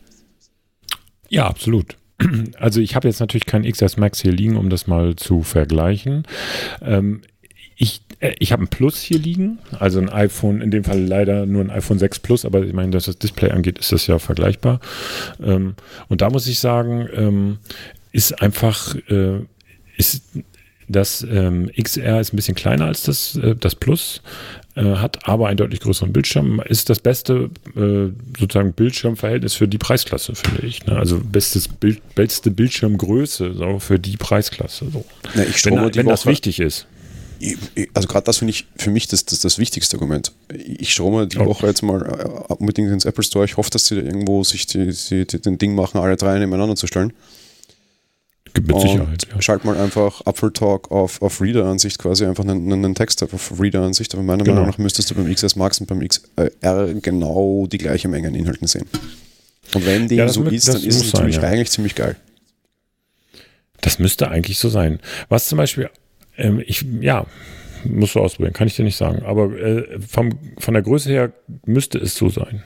Ja, 1.29 1.45
absolut. 1.45 1.95
Also 2.59 2.81
ich 2.81 2.95
habe 2.95 3.07
jetzt 3.07 3.19
natürlich 3.19 3.45
kein 3.45 3.71
XS 3.71 3.97
Max 3.97 4.19
hier 4.19 4.31
liegen, 4.31 4.57
um 4.57 4.71
das 4.71 4.87
mal 4.87 5.15
zu 5.15 5.43
vergleichen. 5.43 6.23
Ähm, 6.81 7.21
ich, 7.75 8.01
äh, 8.19 8.33
ich 8.39 8.51
habe 8.51 8.63
ein 8.63 8.69
Plus 8.69 8.99
hier 8.99 9.19
liegen, 9.19 9.59
also 9.77 9.99
ein 9.99 10.09
iPhone, 10.09 10.61
in 10.61 10.71
dem 10.71 10.83
Fall 10.83 10.99
leider 10.99 11.45
nur 11.45 11.63
ein 11.63 11.69
iPhone 11.69 11.99
6 11.99 12.19
Plus, 12.19 12.43
aber 12.43 12.63
ich 12.63 12.73
meine, 12.73 12.89
dass 12.89 13.05
das 13.05 13.19
Display 13.19 13.51
angeht, 13.51 13.77
ist 13.77 13.91
das 13.91 14.07
ja 14.07 14.17
vergleichbar. 14.17 14.79
Ähm, 15.43 15.75
und 16.09 16.21
da 16.21 16.31
muss 16.31 16.47
ich 16.47 16.59
sagen, 16.59 17.07
ähm, 17.13 17.59
ist 18.17 18.41
einfach, 18.41 18.95
äh, 19.09 19.41
ist 19.95 20.23
das 20.89 21.21
ähm, 21.29 21.69
XR 21.79 22.19
ist 22.19 22.33
ein 22.33 22.35
bisschen 22.35 22.55
kleiner 22.55 22.85
als 22.85 23.03
das, 23.03 23.35
äh, 23.35 23.55
das 23.55 23.75
Plus, 23.75 24.21
äh, 24.75 24.95
hat 24.95 25.27
aber 25.27 25.49
einen 25.49 25.57
deutlich 25.57 25.81
größeren 25.81 26.11
Bildschirm. 26.13 26.59
Ist 26.61 26.89
das 26.89 26.99
beste 26.99 27.51
äh, 27.75 28.11
sozusagen 28.39 28.73
Bildschirmverhältnis 28.73 29.53
für 29.53 29.67
die 29.67 29.77
Preisklasse, 29.77 30.33
finde 30.33 30.65
ich. 30.65 30.83
Ne? 30.87 30.97
Also 30.97 31.19
bestes 31.19 31.67
Bild, 31.67 32.01
beste 32.15 32.49
Bildschirmgröße 32.49 33.53
so, 33.53 33.77
für 33.77 33.99
die 33.99 34.17
Preisklasse. 34.17 34.89
So. 34.91 35.05
Ja, 35.35 35.43
ich 35.43 35.63
wenn, 35.65 35.75
wenn 35.93 36.07
das 36.07 36.25
wichtig 36.25 36.59
ist. 36.59 36.87
Also 37.93 38.07
gerade 38.07 38.25
das 38.25 38.39
finde 38.39 38.49
ich 38.49 38.65
für 38.77 38.89
mich 38.89 39.07
das, 39.07 39.25
das, 39.25 39.41
das 39.41 39.59
wichtigste 39.59 39.97
Argument. 39.97 40.31
Ich 40.51 40.91
strome 40.91 41.27
die 41.27 41.37
oh. 41.37 41.45
Woche 41.45 41.67
jetzt 41.67 41.83
mal 41.83 42.01
äh, 42.01 42.53
unbedingt 42.53 42.89
ins 42.89 43.05
Apple 43.05 43.23
Store. 43.23 43.45
Ich 43.45 43.57
hoffe, 43.57 43.69
dass 43.69 43.85
sie 43.85 43.95
da 43.95 44.01
irgendwo 44.01 44.43
sich 44.43 44.65
die, 44.65 44.87
die, 44.87 45.27
die, 45.27 45.39
den 45.39 45.59
Ding 45.59 45.75
machen, 45.75 45.99
alle 45.99 46.15
drei 46.15 46.39
nebeneinander 46.39 46.75
zu 46.75 46.87
stellen. 46.87 47.13
Mit 48.65 48.79
Sicherheit. 48.81 49.27
Ja. 49.31 49.41
Schalt 49.41 49.65
mal 49.65 49.77
einfach 49.77 50.25
Apfel 50.25 50.51
Talk 50.51 50.91
auf, 50.91 51.21
auf 51.21 51.41
Reader-Ansicht 51.41 51.99
quasi 51.99 52.25
einfach 52.25 52.43
einen, 52.43 52.71
einen 52.71 52.95
Text 52.95 53.21
auf 53.23 53.59
Reader-Ansicht. 53.59 54.13
Aber 54.13 54.23
meiner 54.23 54.43
genau. 54.43 54.55
Meinung 54.55 54.71
nach 54.71 54.77
müsstest 54.77 55.11
du 55.11 55.15
beim 55.15 55.33
XS 55.33 55.55
Max 55.55 55.79
und 55.79 55.87
beim 55.87 55.99
XR 56.07 56.93
genau 57.01 57.67
die 57.67 57.77
gleiche 57.77 58.07
Menge 58.07 58.29
an 58.29 58.35
Inhalten 58.35 58.67
sehen. 58.67 58.87
Und 59.73 59.85
wenn 59.85 60.07
dem 60.07 60.17
ja, 60.17 60.29
so 60.29 60.41
mit, 60.41 60.53
ist, 60.53 60.67
dann 60.67 60.81
ist 60.81 61.03
es 61.03 61.13
natürlich 61.13 61.37
ja. 61.37 61.43
eigentlich 61.43 61.71
ziemlich 61.71 61.95
geil. 61.95 62.15
Das 63.81 63.99
müsste 63.99 64.29
eigentlich 64.29 64.59
so 64.59 64.69
sein. 64.69 64.99
Was 65.29 65.47
zum 65.47 65.57
Beispiel, 65.57 65.89
ähm, 66.37 66.63
ich, 66.65 66.85
ja, 67.01 67.25
musst 67.83 68.15
du 68.15 68.19
ausprobieren, 68.19 68.53
kann 68.53 68.67
ich 68.67 68.75
dir 68.75 68.83
nicht 68.83 68.97
sagen. 68.97 69.23
Aber 69.23 69.51
äh, 69.57 69.99
vom, 69.99 70.37
von 70.57 70.73
der 70.73 70.83
Größe 70.83 71.09
her 71.09 71.31
müsste 71.65 71.97
es 71.97 72.15
so 72.15 72.29
sein. 72.29 72.63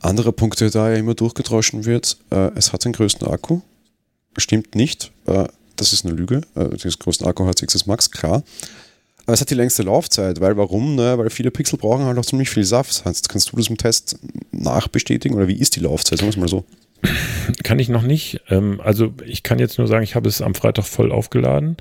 Anderer 0.00 0.32
Punkt, 0.32 0.60
der 0.60 0.70
da 0.70 0.90
ja 0.90 0.96
immer 0.96 1.14
durchgedroschen 1.14 1.84
wird, 1.84 2.16
äh, 2.30 2.50
es 2.54 2.72
hat 2.72 2.84
den 2.84 2.92
größten 2.92 3.26
Akku. 3.28 3.60
Stimmt 4.36 4.74
nicht. 4.74 5.12
Äh, 5.26 5.48
das 5.76 5.92
ist 5.92 6.04
eine 6.04 6.14
Lüge. 6.14 6.42
Äh, 6.54 6.68
den 6.68 6.90
größten 6.90 7.26
Akku 7.26 7.46
hat 7.46 7.58
6S 7.58 7.84
Max, 7.86 8.10
klar. 8.10 8.42
Aber 9.26 9.34
es 9.34 9.40
hat 9.40 9.50
die 9.50 9.54
längste 9.54 9.82
Laufzeit, 9.82 10.40
weil 10.40 10.56
warum? 10.56 10.96
Weil 10.96 11.30
viele 11.30 11.50
Pixel 11.50 11.78
brauchen 11.78 12.04
halt 12.04 12.18
auch 12.18 12.24
ziemlich 12.26 12.50
viel 12.50 12.64
Saft. 12.64 13.02
Kannst, 13.04 13.28
kannst 13.28 13.52
du 13.52 13.56
das 13.56 13.68
im 13.68 13.76
Test 13.76 14.18
nachbestätigen 14.50 15.36
oder 15.36 15.46
wie 15.46 15.58
ist 15.58 15.76
die 15.76 15.80
Laufzeit? 15.80 16.18
Sagen 16.18 16.28
wir 16.28 16.36
es 16.36 16.36
mal 16.36 16.48
so. 16.48 16.64
Kann 17.62 17.78
ich 17.78 17.88
noch 17.88 18.02
nicht. 18.02 18.42
Ähm, 18.48 18.80
also 18.82 19.12
ich 19.24 19.42
kann 19.42 19.58
jetzt 19.58 19.78
nur 19.78 19.86
sagen, 19.86 20.04
ich 20.04 20.14
habe 20.14 20.28
es 20.28 20.42
am 20.42 20.54
Freitag 20.54 20.84
voll 20.84 21.12
aufgeladen. 21.12 21.76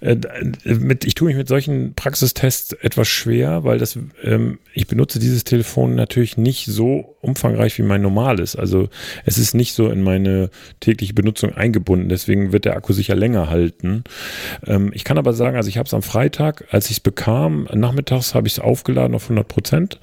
Äh, 0.00 0.16
mit, 0.64 1.04
ich 1.04 1.14
tue 1.14 1.28
mich 1.28 1.36
mit 1.36 1.48
solchen 1.48 1.94
Praxistests 1.94 2.72
etwas 2.74 3.08
schwer, 3.08 3.64
weil 3.64 3.78
das, 3.78 3.98
ähm, 4.22 4.58
ich 4.74 4.86
benutze 4.86 5.18
dieses 5.18 5.44
Telefon 5.44 5.94
natürlich 5.94 6.36
nicht 6.36 6.66
so 6.66 7.16
umfangreich 7.20 7.78
wie 7.78 7.82
mein 7.82 8.02
normales. 8.02 8.56
Also 8.56 8.88
es 9.24 9.38
ist 9.38 9.54
nicht 9.54 9.74
so 9.74 9.88
in 9.88 10.02
meine 10.02 10.50
tägliche 10.80 11.14
Benutzung 11.14 11.54
eingebunden. 11.54 12.08
Deswegen 12.08 12.52
wird 12.52 12.64
der 12.64 12.76
Akku 12.76 12.92
sicher 12.92 13.14
länger 13.14 13.50
halten. 13.50 14.04
Ähm, 14.66 14.90
ich 14.94 15.04
kann 15.04 15.18
aber 15.18 15.32
sagen, 15.32 15.56
also 15.56 15.68
ich 15.68 15.78
habe 15.78 15.86
es 15.86 15.94
am 15.94 16.02
Freitag, 16.02 16.66
als 16.70 16.86
ich 16.86 16.98
es 16.98 17.00
bekam, 17.00 17.68
nachmittags 17.72 18.34
habe 18.34 18.46
ich 18.46 18.54
es 18.54 18.58
aufgeladen 18.58 19.14
auf 19.14 19.24
100 19.24 19.46
Prozent 19.46 20.00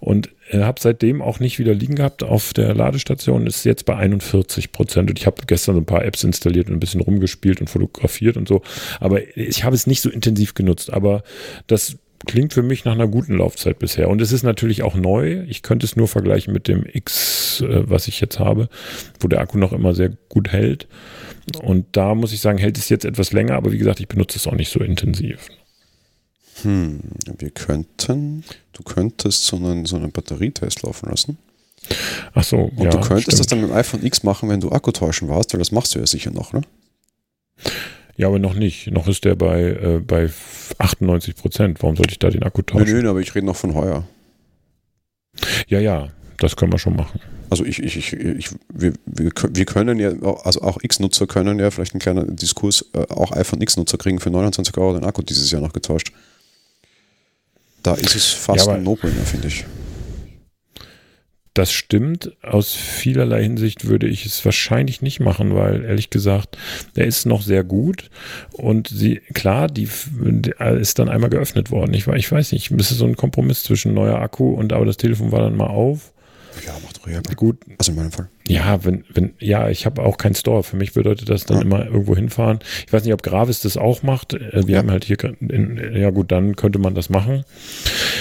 und 0.00 0.30
äh, 0.50 0.62
habe 0.62 0.80
seitdem 0.80 1.22
auch 1.22 1.40
nicht 1.40 1.58
wieder 1.58 1.74
liegen 1.74 1.94
gehabt 1.94 2.22
auf 2.22 2.52
der 2.52 2.74
Ladestation, 2.74 3.46
ist 3.46 3.64
jetzt 3.64 3.84
bei 3.84 3.96
41 3.96 4.72
Prozent. 4.72 5.10
Und 5.10 5.18
ich 5.18 5.26
habe 5.26 5.42
gestern 5.46 5.74
so 5.74 5.80
ein 5.80 5.86
paar 5.86 6.04
Apps 6.04 6.24
installiert 6.24 6.68
und 6.68 6.74
ein 6.74 6.80
bisschen 6.80 7.00
rumgespielt 7.00 7.60
und 7.60 7.70
fotografiert 7.70 8.36
und 8.36 8.48
so. 8.48 8.62
Aber 8.98 9.20
ich 9.36 9.64
habe 9.64 9.74
es 9.74 9.86
nicht 9.86 10.00
so 10.00 10.10
intensiv 10.10 10.54
genutzt. 10.54 10.92
Aber 10.92 11.22
das 11.66 11.96
klingt 12.26 12.52
für 12.52 12.62
mich 12.62 12.84
nach 12.84 12.92
einer 12.92 13.08
guten 13.08 13.38
Laufzeit 13.38 13.78
bisher. 13.78 14.08
Und 14.08 14.20
es 14.20 14.32
ist 14.32 14.42
natürlich 14.42 14.82
auch 14.82 14.94
neu. 14.94 15.42
Ich 15.48 15.62
könnte 15.62 15.86
es 15.86 15.96
nur 15.96 16.08
vergleichen 16.08 16.52
mit 16.52 16.68
dem 16.68 16.84
X, 16.84 17.62
äh, 17.62 17.88
was 17.88 18.08
ich 18.08 18.20
jetzt 18.20 18.38
habe, 18.38 18.68
wo 19.20 19.28
der 19.28 19.40
Akku 19.40 19.58
noch 19.58 19.72
immer 19.72 19.94
sehr 19.94 20.12
gut 20.28 20.50
hält. 20.50 20.88
Und 21.62 21.86
da 21.92 22.14
muss 22.14 22.32
ich 22.32 22.40
sagen, 22.40 22.58
hält 22.58 22.78
es 22.78 22.88
jetzt 22.88 23.04
etwas 23.04 23.32
länger, 23.32 23.54
aber 23.54 23.72
wie 23.72 23.78
gesagt, 23.78 24.00
ich 24.00 24.08
benutze 24.08 24.38
es 24.38 24.46
auch 24.46 24.54
nicht 24.54 24.70
so 24.70 24.80
intensiv. 24.80 25.48
Hm, 26.62 27.00
wir 27.38 27.50
könnten, 27.50 28.44
du 28.72 28.82
könntest 28.82 29.44
so 29.44 29.56
einen, 29.56 29.86
so 29.86 29.96
einen 29.96 30.12
Batterietest 30.12 30.82
laufen 30.82 31.08
lassen. 31.10 31.38
Ach 32.34 32.44
so, 32.44 32.56
Und 32.56 32.82
ja, 32.82 32.90
du 32.90 33.00
könntest 33.00 33.22
stimmt. 33.22 33.40
das 33.40 33.46
dann 33.46 33.60
mit 33.60 33.70
dem 33.70 33.76
iPhone 33.76 34.04
X 34.04 34.22
machen, 34.22 34.48
wenn 34.48 34.60
du 34.60 34.70
Akku 34.70 34.92
tauschen 34.92 35.28
warst, 35.28 35.52
weil 35.52 35.58
das 35.58 35.72
machst 35.72 35.94
du 35.94 35.98
ja 35.98 36.06
sicher 36.06 36.30
noch, 36.30 36.52
ne? 36.52 36.62
Ja, 38.16 38.26
aber 38.26 38.38
noch 38.38 38.54
nicht. 38.54 38.90
Noch 38.90 39.08
ist 39.08 39.24
der 39.24 39.34
bei, 39.34 39.62
äh, 39.62 40.00
bei 40.06 40.30
98 40.78 41.36
Prozent. 41.36 41.82
Warum 41.82 41.96
sollte 41.96 42.12
ich 42.12 42.18
da 42.18 42.28
den 42.28 42.42
Akku 42.42 42.62
tauschen? 42.62 42.84
Nö, 42.84 43.02
nö, 43.02 43.10
aber 43.10 43.20
ich 43.20 43.34
rede 43.34 43.46
noch 43.46 43.56
von 43.56 43.74
heuer. 43.74 44.04
Ja, 45.68 45.80
ja, 45.80 46.10
das 46.38 46.56
können 46.56 46.72
wir 46.72 46.78
schon 46.78 46.96
machen. 46.96 47.20
Also 47.48 47.64
ich, 47.64 47.82
ich, 47.82 47.96
ich, 47.96 48.12
ich 48.12 48.50
wir, 48.72 48.92
wir, 49.06 49.32
wir 49.50 49.64
können 49.64 49.98
ja, 49.98 50.10
also 50.44 50.60
auch 50.62 50.78
X-Nutzer 50.82 51.26
können 51.26 51.58
ja, 51.58 51.70
vielleicht 51.70 51.94
ein 51.94 51.98
kleiner 51.98 52.24
Diskurs, 52.24 52.84
äh, 52.92 53.06
auch 53.08 53.32
iPhone 53.32 53.60
X-Nutzer 53.62 53.98
kriegen 53.98 54.20
für 54.20 54.30
29 54.30 54.76
Euro 54.76 54.94
den 54.94 55.04
Akku 55.04 55.22
dieses 55.22 55.50
Jahr 55.50 55.60
noch 55.60 55.72
getauscht. 55.72 56.12
Da 57.82 57.94
ist 57.94 58.14
es 58.14 58.26
fast 58.28 58.66
ja, 58.66 58.74
ein 58.74 58.82
No-Brainer, 58.82 59.22
finde 59.22 59.48
ich. 59.48 59.64
Das 61.54 61.72
stimmt. 61.72 62.32
Aus 62.42 62.74
vielerlei 62.74 63.42
Hinsicht 63.42 63.86
würde 63.86 64.06
ich 64.06 64.24
es 64.24 64.44
wahrscheinlich 64.44 65.02
nicht 65.02 65.18
machen, 65.18 65.54
weil 65.54 65.84
ehrlich 65.84 66.10
gesagt, 66.10 66.56
der 66.94 67.06
ist 67.06 67.26
noch 67.26 67.42
sehr 67.42 67.64
gut 67.64 68.08
und 68.52 68.88
sie, 68.88 69.16
klar, 69.34 69.66
die, 69.66 69.88
die 70.12 70.54
ist 70.78 70.98
dann 70.98 71.08
einmal 71.08 71.30
geöffnet 71.30 71.70
worden. 71.70 71.92
Ich, 71.94 72.06
ich 72.06 72.30
weiß 72.30 72.52
nicht, 72.52 72.70
es 72.70 72.90
ist 72.92 72.98
so 72.98 73.06
ein 73.06 73.16
Kompromiss 73.16 73.64
zwischen 73.64 73.94
neuer 73.94 74.20
Akku 74.20 74.54
und 74.54 74.72
aber 74.72 74.84
das 74.84 74.96
Telefon 74.96 75.32
war 75.32 75.40
dann 75.40 75.56
mal 75.56 75.66
auf 75.66 76.12
ja, 76.66 76.72
macht 76.82 76.99
ja. 77.10 77.20
Gut. 77.36 77.58
Also 77.78 77.92
in 77.92 77.98
meinem 77.98 78.12
Fall. 78.12 78.28
Ja, 78.48 78.84
wenn, 78.84 79.04
wenn, 79.12 79.32
ja, 79.38 79.68
ich 79.68 79.86
habe 79.86 80.02
auch 80.02 80.18
keinen 80.18 80.34
Store. 80.34 80.62
Für 80.62 80.76
mich 80.76 80.92
bedeutet 80.92 81.28
das 81.28 81.44
dann 81.44 81.58
ja. 81.58 81.62
immer 81.62 81.86
irgendwo 81.86 82.16
hinfahren. 82.16 82.58
Ich 82.86 82.92
weiß 82.92 83.04
nicht, 83.04 83.12
ob 83.12 83.22
Gravis 83.22 83.60
das 83.60 83.76
auch 83.76 84.02
macht. 84.02 84.34
Äh, 84.34 84.66
wir 84.66 84.74
ja. 84.74 84.78
haben 84.78 84.90
halt 84.90 85.04
hier, 85.04 85.16
in, 85.40 85.80
ja 85.94 86.10
gut, 86.10 86.32
dann 86.32 86.56
könnte 86.56 86.78
man 86.78 86.94
das 86.94 87.10
machen. 87.10 87.44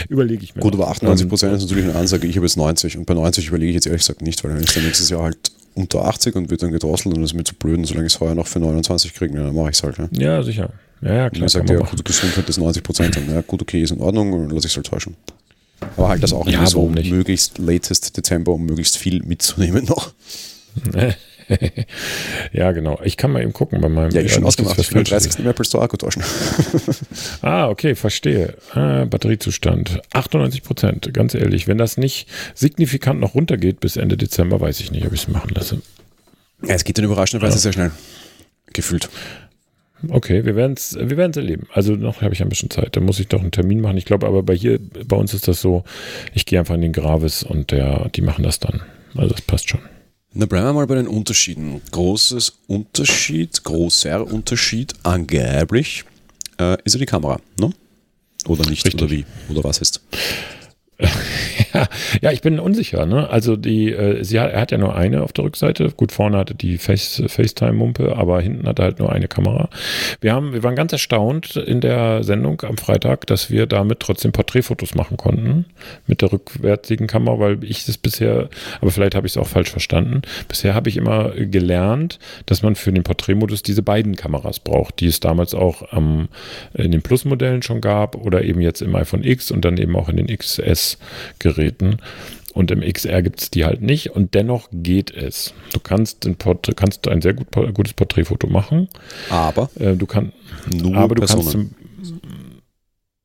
Überlege 0.07 0.43
ich 0.43 0.55
mir. 0.55 0.61
Gut, 0.61 0.73
aber 0.73 0.89
98 0.89 1.27
Prozent 1.27 1.53
ist 1.53 1.63
natürlich 1.63 1.85
eine 1.85 1.95
Ansage. 1.95 2.27
Ich 2.27 2.35
habe 2.35 2.45
jetzt 2.45 2.57
90 2.57 2.97
und 2.97 3.05
bei 3.05 3.13
90 3.13 3.47
überlege 3.47 3.69
ich 3.69 3.75
jetzt 3.75 3.87
ehrlich 3.87 4.01
gesagt 4.01 4.21
nicht, 4.21 4.43
weil 4.43 4.51
dann 4.51 4.61
ist 4.61 4.75
dann 4.75 4.83
nächstes 4.83 5.09
Jahr 5.09 5.23
halt 5.23 5.51
unter 5.75 6.05
80 6.05 6.35
und 6.35 6.49
wird 6.49 6.61
dann 6.61 6.71
gedrosselt 6.71 7.15
und 7.15 7.21
das 7.21 7.31
ist 7.31 7.35
mir 7.35 7.43
zu 7.43 7.55
blöd. 7.55 7.77
Und 7.77 7.85
solange 7.85 8.07
ich 8.07 8.13
es 8.13 8.19
heuer 8.19 8.35
noch 8.35 8.47
für 8.47 8.59
29 8.59 9.13
kriege, 9.13 9.35
dann 9.35 9.55
mache 9.55 9.69
ich 9.69 9.77
es 9.77 9.83
halt. 9.83 9.97
Ne? 9.97 10.09
Ja, 10.11 10.43
sicher. 10.43 10.71
Ja, 11.01 11.13
ja 11.13 11.29
klar. 11.29 11.43
Und 11.43 11.49
sagt 11.49 11.69
ja, 11.69 11.79
gute 11.79 12.03
Gesundheit 12.03 12.47
ist 12.49 12.57
90 12.57 12.83
Prozent. 12.83 13.19
Ja, 13.29 13.41
gut, 13.41 13.61
okay, 13.61 13.81
ist 13.81 13.91
in 13.91 14.01
Ordnung 14.01 14.33
und 14.33 14.47
dann 14.47 14.49
lasse 14.51 14.67
ich 14.67 14.73
es 14.73 14.75
halt 14.75 14.87
täuschen. 14.87 15.15
Aber 15.97 16.09
halt 16.09 16.23
das 16.23 16.33
auch 16.33 16.47
ja, 16.47 16.65
so 16.65 16.89
nicht? 16.89 17.11
möglichst 17.11 17.57
latest 17.57 18.15
Dezember, 18.17 18.53
um 18.53 18.65
möglichst 18.65 18.97
viel 18.97 19.23
mitzunehmen 19.23 19.85
noch. 19.85 20.13
ja, 22.51 22.71
genau. 22.71 22.99
Ich 23.03 23.17
kann 23.17 23.31
mal 23.31 23.41
eben 23.41 23.53
gucken 23.53 23.81
bei 23.81 23.89
meinem. 23.89 24.11
Ja, 24.11 24.21
ich 24.21 24.33
schon 24.33 24.43
ausgemacht. 24.43 24.77
Ich 24.79 24.93
will 24.93 25.03
30. 25.03 25.39
im 25.39 25.47
Apple 25.47 25.65
Store 25.65 25.83
Akku 25.83 25.97
tauschen. 25.97 26.23
ah, 27.41 27.69
okay, 27.69 27.95
verstehe. 27.95 28.55
Ah, 28.73 29.05
Batteriezustand 29.05 30.01
98 30.13 30.63
Prozent. 30.63 31.13
Ganz 31.13 31.33
ehrlich, 31.33 31.67
wenn 31.67 31.77
das 31.77 31.97
nicht 31.97 32.27
signifikant 32.53 33.19
noch 33.19 33.35
runtergeht 33.35 33.79
bis 33.79 33.97
Ende 33.97 34.17
Dezember, 34.17 34.61
weiß 34.61 34.79
ich 34.79 34.91
nicht, 34.91 35.05
ob 35.05 35.13
ich 35.13 35.23
es 35.23 35.27
machen 35.27 35.51
lasse. 35.55 35.81
Ja, 36.63 36.75
es 36.75 36.83
geht 36.83 36.97
dann 36.97 37.05
überraschenderweise 37.05 37.55
ja. 37.55 37.61
sehr 37.61 37.73
schnell. 37.73 37.91
Gefühlt. 38.73 39.09
Okay, 40.07 40.45
wir 40.45 40.55
werden 40.55 40.73
es 40.77 40.95
wir 40.95 41.17
werden's 41.17 41.37
erleben. 41.37 41.67
Also 41.73 41.93
noch 41.93 42.21
habe 42.21 42.33
ich 42.33 42.41
ein 42.41 42.49
bisschen 42.49 42.69
Zeit. 42.69 42.95
Da 42.95 43.01
muss 43.01 43.19
ich 43.19 43.27
doch 43.27 43.41
einen 43.41 43.51
Termin 43.51 43.81
machen. 43.81 43.97
Ich 43.97 44.05
glaube 44.05 44.27
aber 44.27 44.43
bei 44.43 44.55
hier, 44.55 44.79
bei 44.79 45.17
uns 45.17 45.33
ist 45.33 45.47
das 45.47 45.61
so, 45.61 45.83
ich 46.33 46.45
gehe 46.45 46.59
einfach 46.59 46.75
in 46.75 46.81
den 46.81 46.93
Gravis 46.93 47.43
und 47.43 47.71
der, 47.71 48.09
die 48.09 48.21
machen 48.21 48.43
das 48.43 48.59
dann. 48.59 48.81
Also 49.15 49.33
das 49.33 49.41
passt 49.41 49.69
schon. 49.69 49.81
Na, 50.31 50.45
bleiben 50.45 50.67
wir 50.67 50.73
mal 50.73 50.87
bei 50.87 50.95
den 50.95 51.07
Unterschieden. 51.07 51.81
Großes 51.91 52.59
Unterschied, 52.67 53.63
großer 53.63 54.25
Unterschied, 54.25 54.93
angeblich, 55.03 56.05
äh, 56.59 56.77
ist 56.83 56.93
ja 56.93 56.99
die 56.99 57.05
Kamera, 57.07 57.39
ne? 57.59 57.71
Oder 58.45 58.69
nicht? 58.69 58.85
Richtig. 58.85 59.01
Oder 59.01 59.11
wie? 59.11 59.25
Oder 59.49 59.63
was 59.63 59.79
ist? 59.79 60.01
Ja, 62.21 62.31
ich 62.31 62.41
bin 62.41 62.59
unsicher. 62.59 63.05
Ne? 63.05 63.29
Also 63.29 63.55
die, 63.55 63.91
äh, 63.91 64.23
sie 64.23 64.39
hat, 64.39 64.51
er 64.51 64.61
hat 64.61 64.71
ja 64.71 64.77
nur 64.77 64.95
eine 64.95 65.23
auf 65.23 65.33
der 65.33 65.45
Rückseite. 65.45 65.89
Gut, 65.95 66.11
vorne 66.11 66.37
hatte 66.37 66.55
die 66.55 66.77
Face, 66.77 67.21
FaceTime-Mumpe, 67.25 68.15
aber 68.15 68.41
hinten 68.41 68.67
hat 68.67 68.79
er 68.79 68.85
halt 68.85 68.99
nur 68.99 69.11
eine 69.11 69.27
Kamera. 69.27 69.69
Wir 70.21 70.33
haben, 70.33 70.53
wir 70.53 70.63
waren 70.63 70.75
ganz 70.75 70.91
erstaunt 70.91 71.55
in 71.55 71.81
der 71.81 72.23
Sendung 72.23 72.61
am 72.61 72.77
Freitag, 72.77 73.27
dass 73.27 73.49
wir 73.49 73.65
damit 73.65 73.99
trotzdem 73.99 74.31
Porträtfotos 74.31 74.95
machen 74.95 75.17
konnten 75.17 75.65
mit 76.07 76.21
der 76.21 76.31
rückwärtigen 76.31 77.07
Kamera, 77.07 77.39
weil 77.39 77.63
ich 77.63 77.85
das 77.85 77.97
bisher, 77.97 78.49
aber 78.81 78.91
vielleicht 78.91 79.15
habe 79.15 79.27
ich 79.27 79.33
es 79.33 79.37
auch 79.37 79.47
falsch 79.47 79.69
verstanden. 79.69 80.21
Bisher 80.47 80.73
habe 80.73 80.89
ich 80.89 80.97
immer 80.97 81.31
gelernt, 81.31 82.19
dass 82.45 82.63
man 82.63 82.75
für 82.75 82.91
den 82.91 83.03
Porträtmodus 83.03 83.63
diese 83.63 83.81
beiden 83.81 84.15
Kameras 84.15 84.59
braucht, 84.59 84.99
die 84.99 85.07
es 85.07 85.19
damals 85.19 85.53
auch 85.53 85.93
ähm, 85.93 86.29
in 86.73 86.91
den 86.91 87.01
Plus-Modellen 87.01 87.61
schon 87.61 87.81
gab 87.81 88.15
oder 88.15 88.43
eben 88.43 88.61
jetzt 88.61 88.81
im 88.81 88.95
iPhone 88.95 89.23
X 89.23 89.51
und 89.51 89.65
dann 89.65 89.77
eben 89.77 89.95
auch 89.95 90.09
in 90.09 90.17
den 90.17 90.27
XS-Geräten. 90.27 91.68
Und 92.53 92.71
im 92.71 92.81
XR 92.81 93.21
gibt 93.21 93.41
es 93.41 93.51
die 93.51 93.63
halt 93.63 93.81
nicht 93.81 94.09
und 94.11 94.33
dennoch 94.33 94.69
geht 94.71 95.11
es. 95.11 95.53
Du 95.71 95.79
kannst, 95.79 96.25
ein, 96.25 96.35
Port 96.35 96.69
kannst 96.75 97.07
ein 97.07 97.21
sehr 97.21 97.33
gut, 97.33 97.47
gutes 97.73 97.93
Porträtfoto 97.93 98.47
machen. 98.47 98.89
Aber 99.29 99.69
äh, 99.79 99.95
du, 99.95 100.05
kann, 100.05 100.33
aber 100.93 101.15
du 101.15 101.25
kannst 101.25 101.51
zum, 101.51 101.71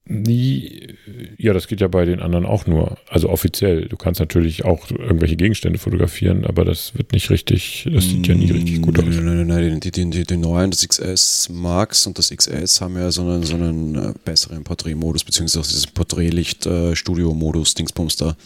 Nie, 0.07 0.95
ja, 1.39 1.53
das 1.53 1.69
geht 1.69 1.81
ja 1.81 1.89
bei 1.89 2.05
den 2.05 2.21
anderen 2.21 2.47
auch 2.47 2.67
nur. 2.67 2.97
Also 3.09 3.29
offiziell. 3.29 3.87
Du 3.87 3.97
kannst 3.97 4.21
natürlich 4.21 4.65
auch 4.65 4.91
irgendwelche 4.91 5.37
Gegenstände 5.37 5.79
fotografieren, 5.79 6.45
aber 6.45 6.65
das 6.65 6.97
wird 6.97 7.13
nicht 7.13 7.31
richtig, 7.31 7.89
das 7.93 8.05
sieht 8.05 8.27
ja 8.27 8.35
nie 8.35 8.51
richtig 8.51 8.83
gut 8.83 8.99
aus. 8.99 9.05
Nein, 9.05 9.47
nein, 9.47 9.47
nein, 9.47 9.81
die, 9.81 9.91
die, 9.91 10.11
die, 10.11 10.25
die 10.25 10.37
neuen, 10.37 10.71
das 10.71 10.87
XS 10.87 11.49
Max 11.51 12.07
und 12.07 12.19
das 12.19 12.31
XS 12.31 12.81
haben 12.81 12.97
ja 12.97 13.11
so 13.11 13.23
einen, 13.23 13.43
so 13.43 13.55
einen 13.55 13.95
äh, 13.95 14.15
besseren 14.25 14.65
Porträtmodus, 14.65 15.25
beziehungsweise 15.25 15.69
dieses 15.69 15.87
Porträtlicht-Studio-Modus, 15.87 17.73
äh, 17.73 17.75
Dingsbums 17.77 18.17
da. 18.17 18.37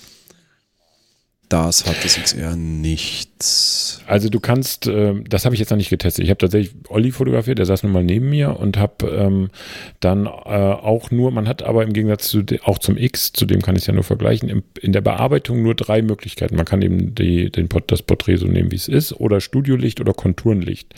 Das 1.49 1.87
hat 1.87 2.05
das 2.05 2.17
XR 2.17 2.57
nicht. 2.57 3.31
Also 4.07 4.29
du 4.29 4.39
kannst, 4.39 4.87
äh, 4.87 5.15
das 5.27 5.47
habe 5.47 5.55
ich 5.55 5.61
jetzt 5.61 5.71
noch 5.71 5.79
nicht 5.79 5.89
getestet. 5.89 6.25
Ich 6.25 6.31
habe 6.31 6.39
tatsächlich 6.39 6.75
Olli 6.89 7.11
fotografiert, 7.11 7.59
der 7.59 7.65
saß 7.65 7.85
nun 7.85 7.93
mal 7.93 8.05
neben 8.05 8.29
mir 8.29 8.59
und 8.59 8.77
habe 8.77 9.07
ähm, 9.09 9.49
dann 10.01 10.27
äh, 10.27 10.29
auch 10.29 11.11
nur, 11.11 11.31
man 11.31 11.49
hat 11.49 11.63
aber 11.63 11.85
im 11.85 11.95
Gegensatz 11.95 12.29
zu 12.29 12.45
auch 12.65 12.79
zum 12.79 12.99
X, 12.99 13.33
zu 13.33 13.47
dem 13.47 13.63
kann 13.63 13.77
ich 13.77 13.83
es 13.83 13.87
ja 13.87 13.95
nur 13.95 14.05
vergleichen, 14.05 14.51
im, 14.51 14.63
in 14.81 14.93
der 14.93 15.01
Bearbeitung 15.01 15.63
nur 15.63 15.75
drei 15.75 16.03
Möglichkeiten. 16.03 16.57
Man 16.57 16.67
kann 16.67 16.83
eben 16.83 17.15
die, 17.15 17.51
den, 17.51 17.69
das 17.87 18.03
Porträt 18.03 18.37
so 18.37 18.47
nehmen, 18.47 18.71
wie 18.71 18.77
es 18.77 18.89
ist, 18.89 19.15
oder 19.15 19.41
Studiolicht 19.41 20.01
oder 20.03 20.13
Konturenlicht. 20.13 20.95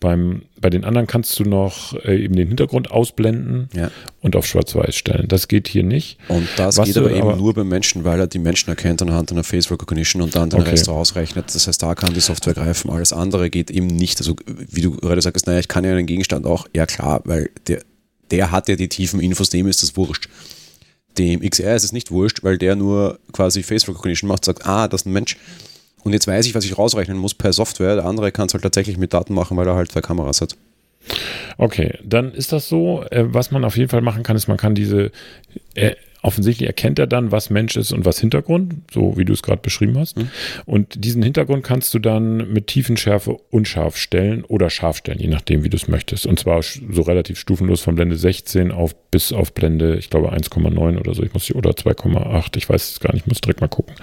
Beim 0.00 0.42
bei 0.64 0.70
den 0.70 0.82
anderen 0.86 1.06
kannst 1.06 1.38
du 1.38 1.44
noch 1.44 1.92
äh, 2.06 2.24
eben 2.24 2.34
den 2.36 2.48
Hintergrund 2.48 2.90
ausblenden 2.90 3.68
Ja. 3.74 3.90
und 4.22 4.34
auf 4.34 4.46
Schwarz-Weiß 4.46 4.96
stellen. 4.96 5.28
Das 5.28 5.46
geht 5.46 5.68
hier 5.68 5.82
nicht. 5.82 6.16
Und 6.28 6.48
das 6.56 6.78
Was 6.78 6.86
geht 6.86 6.96
aber 6.96 7.10
eben 7.10 7.20
aber- 7.20 7.36
nur 7.36 7.52
beim 7.52 7.68
Menschen, 7.68 8.02
weil 8.04 8.18
er 8.18 8.26
die 8.26 8.38
Menschen 8.38 8.70
erkennt 8.70 9.02
anhand 9.02 9.30
einer 9.30 9.44
Face 9.44 9.70
Recognition 9.70 10.22
und 10.22 10.34
dann 10.34 10.48
den 10.48 10.62
Okay. 10.62 10.70
Rest 10.70 10.88
rausrechnet. 10.88 11.54
Das 11.54 11.66
heißt, 11.66 11.82
da 11.82 11.94
kann 11.94 12.14
die 12.14 12.20
Software 12.20 12.54
greifen. 12.54 12.90
Alles 12.90 13.12
andere 13.12 13.50
geht 13.50 13.70
eben 13.70 13.88
nicht. 13.88 14.18
Also, 14.20 14.36
wie 14.46 14.80
du 14.80 14.92
gerade 14.92 15.20
sagst, 15.20 15.46
naja, 15.46 15.58
ich 15.58 15.68
kann 15.68 15.84
ja 15.84 15.90
einen 15.92 16.06
Gegenstand 16.06 16.46
auch, 16.46 16.66
ja 16.74 16.86
klar, 16.86 17.20
weil 17.26 17.50
der, 17.66 17.82
der 18.30 18.50
hat 18.50 18.66
ja 18.70 18.76
die 18.76 18.88
tiefen 18.88 19.20
Infos, 19.20 19.50
dem 19.50 19.66
ist 19.66 19.82
das 19.82 19.98
wurscht. 19.98 20.30
Dem 21.18 21.40
XR 21.42 21.76
ist 21.76 21.84
es 21.84 21.92
nicht 21.92 22.10
wurscht, 22.10 22.42
weil 22.42 22.56
der 22.56 22.74
nur 22.74 23.18
quasi 23.32 23.62
Face 23.62 23.86
Recognition 23.86 24.28
macht, 24.28 24.46
sagt, 24.46 24.66
ah, 24.66 24.88
das 24.88 25.02
ist 25.02 25.06
ein 25.06 25.12
Mensch. 25.12 25.36
Und 26.04 26.12
jetzt 26.12 26.26
weiß 26.26 26.46
ich, 26.46 26.54
was 26.54 26.64
ich 26.64 26.78
rausrechnen 26.78 27.16
muss 27.16 27.34
per 27.34 27.52
Software. 27.52 27.96
Der 27.96 28.04
andere 28.04 28.30
kann 28.30 28.46
es 28.46 28.54
halt 28.54 28.62
tatsächlich 28.62 28.98
mit 28.98 29.12
Daten 29.12 29.34
machen, 29.34 29.56
weil 29.56 29.66
er 29.66 29.74
halt 29.74 29.90
zwei 29.90 30.02
Kameras 30.02 30.40
hat. 30.40 30.56
Okay, 31.58 31.98
dann 32.04 32.32
ist 32.32 32.52
das 32.52 32.68
so. 32.68 33.04
Äh, 33.10 33.24
was 33.34 33.50
man 33.50 33.64
auf 33.64 33.76
jeden 33.76 33.90
Fall 33.90 34.02
machen 34.02 34.22
kann, 34.22 34.36
ist, 34.36 34.48
man 34.48 34.56
kann 34.56 34.74
diese, 34.74 35.10
äh, 35.74 35.94
offensichtlich 36.24 36.66
erkennt 36.66 36.98
er 36.98 37.06
dann, 37.06 37.32
was 37.32 37.50
Mensch 37.50 37.76
ist 37.76 37.92
und 37.92 38.04
was 38.04 38.18
Hintergrund, 38.18 38.74
so 38.90 39.16
wie 39.16 39.26
du 39.26 39.32
es 39.34 39.42
gerade 39.42 39.60
beschrieben 39.60 39.98
hast. 39.98 40.16
Und 40.64 41.04
diesen 41.04 41.22
Hintergrund 41.22 41.62
kannst 41.62 41.92
du 41.92 41.98
dann 41.98 42.50
mit 42.52 42.66
Tiefenschärfe 42.68 43.36
unscharf 43.50 43.98
stellen 43.98 44.42
oder 44.44 44.70
scharf 44.70 44.96
stellen, 44.96 45.18
je 45.18 45.28
nachdem, 45.28 45.64
wie 45.64 45.68
du 45.68 45.76
es 45.76 45.86
möchtest. 45.86 46.26
Und 46.26 46.38
zwar 46.38 46.62
so 46.62 47.02
relativ 47.02 47.38
stufenlos 47.38 47.82
von 47.82 47.94
Blende 47.94 48.16
16 48.16 48.72
auf 48.72 48.94
bis 49.10 49.32
auf 49.32 49.52
Blende, 49.52 49.96
ich 49.96 50.08
glaube 50.08 50.32
1,9 50.32 50.98
oder 50.98 51.14
so, 51.14 51.22
ich 51.22 51.34
muss 51.34 51.54
oder 51.54 51.70
2,8, 51.70 52.56
ich 52.56 52.68
weiß 52.68 52.92
es 52.92 53.00
gar 53.00 53.12
nicht, 53.12 53.26
muss 53.26 53.42
direkt 53.42 53.60
mal 53.60 53.68
gucken. 53.68 53.94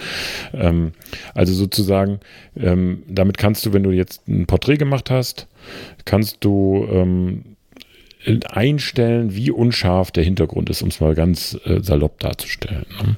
Ähm, 0.54 0.92
also 1.34 1.54
sozusagen, 1.54 2.20
ähm, 2.56 3.04
damit 3.08 3.38
kannst 3.40 3.66
du, 3.66 3.74
wenn 3.74 3.84
du 3.84 3.92
jetzt 3.92 4.28
ein 4.28 4.46
Porträt 4.46 4.78
gemacht 4.78 5.10
hast, 5.10 5.48
kannst 6.06 6.38
du 6.42 6.88
ähm, 6.92 7.44
einstellen, 8.50 9.36
wie 9.36 9.52
unscharf 9.52 10.12
der 10.12 10.24
Hintergrund 10.24 10.70
ist, 10.70 10.82
um 10.82 10.90
es 10.90 11.00
mal 11.00 11.16
ganz 11.16 11.58
äh, 11.66 11.82
salopp 11.82 12.20
darzustellen. 12.20 12.86
Ne? 13.04 13.16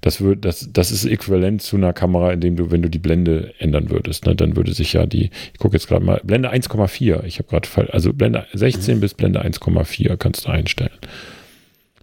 Das, 0.00 0.20
würd, 0.20 0.44
das, 0.44 0.68
das 0.72 0.90
ist 0.90 1.04
äquivalent 1.04 1.62
zu 1.62 1.76
einer 1.76 1.92
Kamera, 1.92 2.32
in 2.32 2.40
dem 2.40 2.56
du, 2.56 2.70
wenn 2.70 2.82
du 2.82 2.90
die 2.90 2.98
Blende 2.98 3.54
ändern 3.58 3.90
würdest, 3.90 4.26
ne, 4.26 4.34
dann 4.34 4.56
würde 4.56 4.72
sich 4.74 4.92
ja 4.92 5.06
die, 5.06 5.30
ich 5.52 5.58
gucke 5.58 5.76
jetzt 5.76 5.88
gerade 5.88 6.04
mal, 6.04 6.20
Blende 6.24 6.52
1,4, 6.52 7.24
ich 7.24 7.38
habe 7.38 7.48
gerade, 7.48 7.92
also 7.92 8.12
Blende 8.12 8.46
16 8.52 9.00
bis 9.00 9.14
Blende 9.14 9.44
1,4 9.44 10.16
kannst 10.16 10.46
du 10.46 10.50
einstellen. 10.50 10.90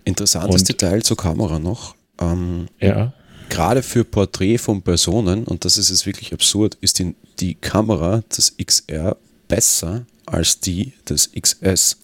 Interessantes 0.05 0.61
Und- 0.61 0.69
Detail 0.69 1.01
zur 1.03 1.17
Kamera 1.17 1.59
noch. 1.59 1.95
Ähm, 2.21 2.67
Ja, 2.79 3.13
gerade 3.49 3.83
für 3.83 4.03
Porträt 4.03 4.57
von 4.57 4.81
Personen, 4.81 5.43
und 5.43 5.65
das 5.65 5.77
ist 5.77 5.89
jetzt 5.89 6.05
wirklich 6.05 6.33
absurd, 6.33 6.77
ist 6.81 6.99
die, 6.99 7.13
die 7.39 7.55
Kamera 7.55 8.23
des 8.35 8.55
XR 8.57 9.17
besser 9.47 10.05
als 10.25 10.59
die 10.59 10.93
des 11.09 11.31
XS. 11.31 11.97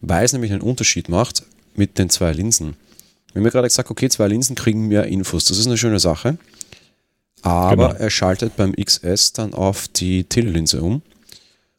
Weil 0.00 0.24
es 0.24 0.32
nämlich 0.32 0.52
einen 0.52 0.62
Unterschied 0.62 1.08
macht 1.08 1.42
mit 1.74 1.98
den 1.98 2.10
zwei 2.10 2.32
Linsen. 2.32 2.76
Wir 3.32 3.40
haben 3.40 3.44
ja 3.44 3.50
gerade 3.50 3.68
gesagt, 3.68 3.90
okay, 3.90 4.08
zwei 4.08 4.28
Linsen 4.28 4.56
kriegen 4.56 4.88
mehr 4.88 5.04
Infos. 5.06 5.44
Das 5.44 5.58
ist 5.58 5.66
eine 5.66 5.76
schöne 5.78 6.00
Sache. 6.00 6.38
Aber 7.42 7.88
Genau. 7.88 8.00
er 8.00 8.10
schaltet 8.10 8.56
beim 8.56 8.74
XS 8.74 9.32
dann 9.32 9.54
auf 9.54 9.88
die 9.88 10.24
Telelinse 10.24 10.82
um. 10.82 11.02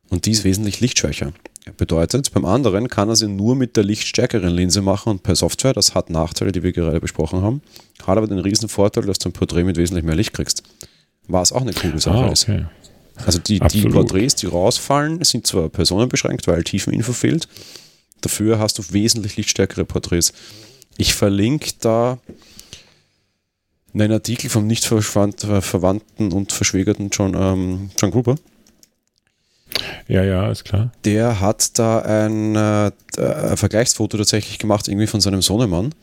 Und 0.09 0.25
die 0.25 0.31
ist 0.31 0.43
wesentlich 0.43 0.79
lichtschwächer. 0.79 1.33
Bedeutet, 1.77 2.33
beim 2.33 2.45
anderen 2.45 2.87
kann 2.87 3.09
er 3.09 3.15
sie 3.15 3.27
nur 3.27 3.55
mit 3.55 3.77
der 3.77 3.83
lichtstärkeren 3.83 4.49
Linse 4.49 4.81
machen 4.81 5.09
und 5.09 5.23
per 5.23 5.35
Software. 5.35 5.73
Das 5.73 5.93
hat 5.93 6.09
Nachteile, 6.09 6.51
die 6.51 6.63
wir 6.63 6.71
gerade 6.71 6.99
besprochen 6.99 7.41
haben. 7.41 7.61
Hat 8.05 8.17
aber 8.17 8.27
den 8.27 8.39
riesen 8.39 8.67
Vorteil, 8.67 9.05
dass 9.05 9.19
du 9.19 9.29
ein 9.29 9.33
Porträt 9.33 9.63
mit 9.63 9.77
wesentlich 9.77 10.03
mehr 10.03 10.15
Licht 10.15 10.33
kriegst. 10.33 10.63
Was 11.27 11.51
auch 11.51 11.61
eine 11.61 11.73
coole 11.73 11.99
Sache 11.99 12.25
ah, 12.25 12.31
ist. 12.31 12.49
okay. 12.49 12.65
Also 13.25 13.37
die, 13.37 13.59
die. 13.59 13.87
Porträts, 13.87 14.35
die 14.35 14.47
rausfallen, 14.47 15.23
sind 15.23 15.45
zwar 15.45 15.69
personenbeschränkt, 15.69 16.47
weil 16.47 16.63
Tiefeninfo 16.63 17.13
fehlt. 17.13 17.47
Dafür 18.21 18.59
hast 18.59 18.77
du 18.77 18.83
wesentlich 18.91 19.37
lichtstärkere 19.37 19.85
Porträts. 19.85 20.33
Ich 20.97 21.13
verlinke 21.13 21.71
da 21.79 22.19
einen 23.93 24.11
Artikel 24.11 24.49
vom 24.49 24.67
nicht 24.67 24.85
verwandten 24.85 26.31
und 26.31 26.51
verschwägerten 26.51 27.09
John, 27.11 27.33
ähm, 27.35 27.89
John 27.99 28.11
Gruber. 28.11 28.35
Ja, 30.07 30.23
ja, 30.23 30.51
ist 30.51 30.65
klar. 30.65 30.91
Der 31.05 31.39
hat 31.39 31.77
da 31.79 31.99
ein, 31.99 32.55
äh, 32.55 32.91
ein 33.17 33.57
Vergleichsfoto 33.57 34.17
tatsächlich 34.17 34.59
gemacht, 34.59 34.87
irgendwie 34.87 35.07
von 35.07 35.21
seinem 35.21 35.41
Sohnemann. 35.41 35.93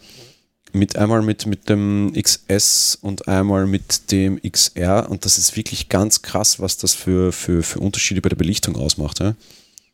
Mit 0.72 0.96
einmal 0.96 1.22
mit, 1.22 1.46
mit 1.46 1.68
dem 1.70 2.12
XS 2.14 2.98
und 3.00 3.26
einmal 3.26 3.66
mit 3.66 4.10
dem 4.10 4.40
XR. 4.42 5.08
Und 5.10 5.24
das 5.24 5.38
ist 5.38 5.56
wirklich 5.56 5.88
ganz 5.88 6.20
krass, 6.20 6.60
was 6.60 6.76
das 6.76 6.92
für, 6.92 7.32
für, 7.32 7.62
für 7.62 7.80
Unterschiede 7.80 8.20
bei 8.20 8.28
der 8.28 8.36
Belichtung 8.36 8.76
ausmacht. 8.76 9.20
Ja? 9.20 9.34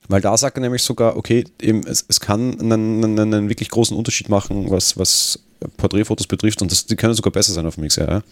Weil 0.09 0.21
da 0.21 0.37
sagt 0.37 0.57
er 0.59 0.61
nämlich 0.61 0.83
sogar, 0.83 1.17
okay, 1.17 1.45
eben, 1.61 1.81
es, 1.87 2.05
es 2.09 2.21
kann 2.21 2.61
einen, 2.61 3.05
einen, 3.05 3.19
einen 3.19 3.49
wirklich 3.49 3.71
großen 3.71 3.97
Unterschied 3.97 4.29
machen, 4.29 4.71
was, 4.71 4.99
was 4.99 5.41
Porträtfotos 5.77 6.27
betrifft. 6.27 6.63
Und 6.63 6.71
das, 6.71 6.87
die 6.87 6.97
können 6.97 7.15
sogar 7.15 7.33
besser 7.33 7.53
sein 7.53 7.67
auf 7.67 7.77
dem 7.77 7.87
XR. 7.87 8.23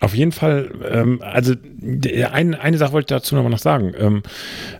Auf 0.00 0.14
jeden 0.14 0.32
Fall, 0.32 0.70
ähm, 0.90 1.20
also 1.22 1.54
ein, 2.32 2.54
eine 2.54 2.78
Sache 2.78 2.92
wollte 2.92 3.14
ich 3.14 3.18
dazu 3.18 3.36
noch 3.36 3.42
mal 3.42 3.48
noch 3.48 3.58
sagen. 3.58 3.92
Ähm, 3.96 4.22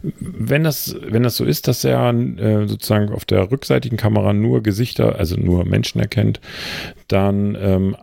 wenn, 0.02 0.64
das, 0.64 0.96
wenn 1.00 1.22
das 1.22 1.36
so 1.36 1.44
ist, 1.44 1.68
dass 1.68 1.84
er 1.84 2.12
äh, 2.12 2.66
sozusagen 2.66 3.10
auf 3.10 3.24
der 3.24 3.50
rückseitigen 3.50 3.96
Kamera 3.96 4.32
nur 4.32 4.62
Gesichter, 4.62 5.16
also 5.16 5.36
nur 5.36 5.64
Menschen 5.64 6.00
erkennt, 6.00 6.40
dann, 7.08 7.56
ähm, 7.58 7.96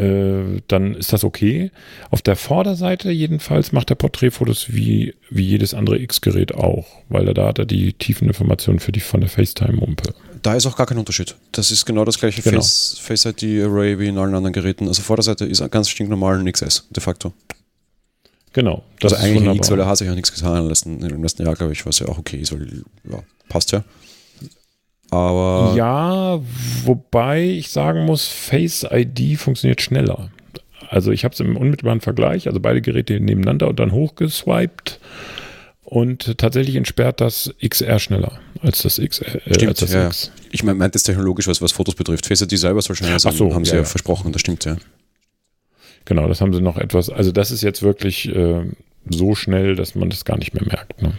äh, 0.00 0.62
dann 0.66 0.94
ist 0.94 1.12
das 1.12 1.24
okay. 1.24 1.70
Auf 2.10 2.22
der 2.22 2.36
Vorderseite 2.36 3.10
jedenfalls 3.10 3.72
macht 3.72 3.90
er 3.90 3.96
Porträtfotos 3.96 4.72
wie, 4.72 5.14
wie 5.28 5.44
jedes 5.44 5.74
andere 5.74 5.98
X-Gerät 5.98 6.54
auch, 6.54 6.86
weil 7.08 7.28
er 7.28 7.34
da 7.34 7.48
hat 7.48 7.58
er 7.58 7.66
die 7.66 7.92
tiefen 7.92 8.28
Informationen 8.28 8.80
für 8.80 8.92
die 8.92 9.00
von 9.00 9.20
der 9.20 9.28
FaceTime-Umpe. 9.28 10.14
Da 10.42 10.54
ist 10.54 10.66
auch 10.66 10.76
gar 10.76 10.86
kein 10.86 10.96
Unterschied. 10.96 11.36
Das 11.52 11.70
ist 11.70 11.84
genau 11.84 12.06
das 12.06 12.18
gleiche 12.18 12.40
Genau. 12.40 12.56
Face, 12.56 12.98
Face 12.98 13.26
ID 13.26 13.62
Array 13.62 13.98
wie 13.98 14.08
in 14.08 14.16
allen 14.16 14.34
anderen 14.34 14.54
Geräten. 14.54 14.88
Also 14.88 15.02
Vorderseite 15.02 15.44
ist 15.44 15.68
ganz 15.70 15.90
stinknormal 15.90 16.38
ein 16.38 16.50
XS, 16.50 16.86
de 16.90 17.02
facto. 17.02 17.34
Genau. 18.54 18.82
Das 19.00 19.12
also 19.12 19.16
ist 19.16 19.22
eigentlich 19.22 19.36
wunderbar. 19.40 19.56
X, 19.56 19.70
weil 19.70 19.80
er 19.80 19.86
hat 19.86 19.98
sich 19.98 20.08
auch 20.08 20.14
nichts 20.14 20.32
getan 20.34 20.62
im 20.62 20.68
letzten, 20.68 21.02
im 21.02 21.22
letzten 21.22 21.44
Jahr, 21.44 21.54
glaube 21.54 21.72
ich, 21.72 21.84
was 21.84 21.98
ja 21.98 22.08
auch 22.08 22.18
okay 22.18 22.38
ist, 22.38 22.52
weil 22.52 22.84
ja, 23.10 23.22
passt 23.48 23.72
ja. 23.72 23.84
Aber 25.10 25.74
Ja, 25.76 26.40
wobei 26.84 27.42
ich 27.44 27.70
sagen 27.70 28.04
muss, 28.04 28.26
Face 28.26 28.86
ID 28.88 29.38
funktioniert 29.38 29.80
schneller. 29.80 30.30
Also 30.88 31.12
ich 31.12 31.24
habe 31.24 31.34
es 31.34 31.40
im 31.40 31.56
unmittelbaren 31.56 32.00
Vergleich, 32.00 32.48
also 32.48 32.60
beide 32.60 32.80
Geräte 32.80 33.20
nebeneinander 33.20 33.68
und 33.68 33.78
dann 33.78 33.92
hochgeswiped 33.92 34.98
und 35.84 36.38
tatsächlich 36.38 36.76
entsperrt 36.76 37.20
das 37.20 37.54
XR 37.64 37.98
schneller 37.98 38.40
als 38.62 38.82
das 38.82 39.00
XR. 39.00 39.46
Äh, 39.46 39.54
Stimmt, 39.54 39.68
als 39.70 39.80
das 39.80 39.92
ja. 39.92 40.06
X. 40.06 40.32
ich 40.50 40.62
meine, 40.62 40.78
meint 40.78 40.94
das 40.94 41.02
technologisch, 41.02 41.46
was, 41.46 41.62
was 41.62 41.72
Fotos 41.72 41.94
betrifft. 41.94 42.26
Face 42.26 42.42
ID 42.42 42.58
selber 42.58 42.82
soll 42.82 42.96
schneller 42.96 43.18
sein, 43.18 43.32
Ach 43.34 43.38
so, 43.38 43.54
haben 43.54 43.64
sie 43.64 43.72
ja, 43.72 43.78
ja, 43.78 43.82
ja. 43.82 43.88
versprochen, 43.88 44.32
das 44.32 44.40
stimmt 44.40 44.64
ja. 44.64 44.76
Genau, 46.04 46.28
das 46.28 46.40
haben 46.40 46.52
sie 46.52 46.60
noch 46.60 46.76
etwas. 46.76 47.10
Also 47.10 47.30
das 47.32 47.50
ist 47.50 47.62
jetzt 47.62 47.82
wirklich 47.82 48.34
äh, 48.34 48.64
so 49.08 49.34
schnell, 49.34 49.76
dass 49.76 49.94
man 49.94 50.10
das 50.10 50.24
gar 50.24 50.38
nicht 50.38 50.54
mehr 50.54 50.64
merkt. 50.64 51.02
Ne? 51.02 51.12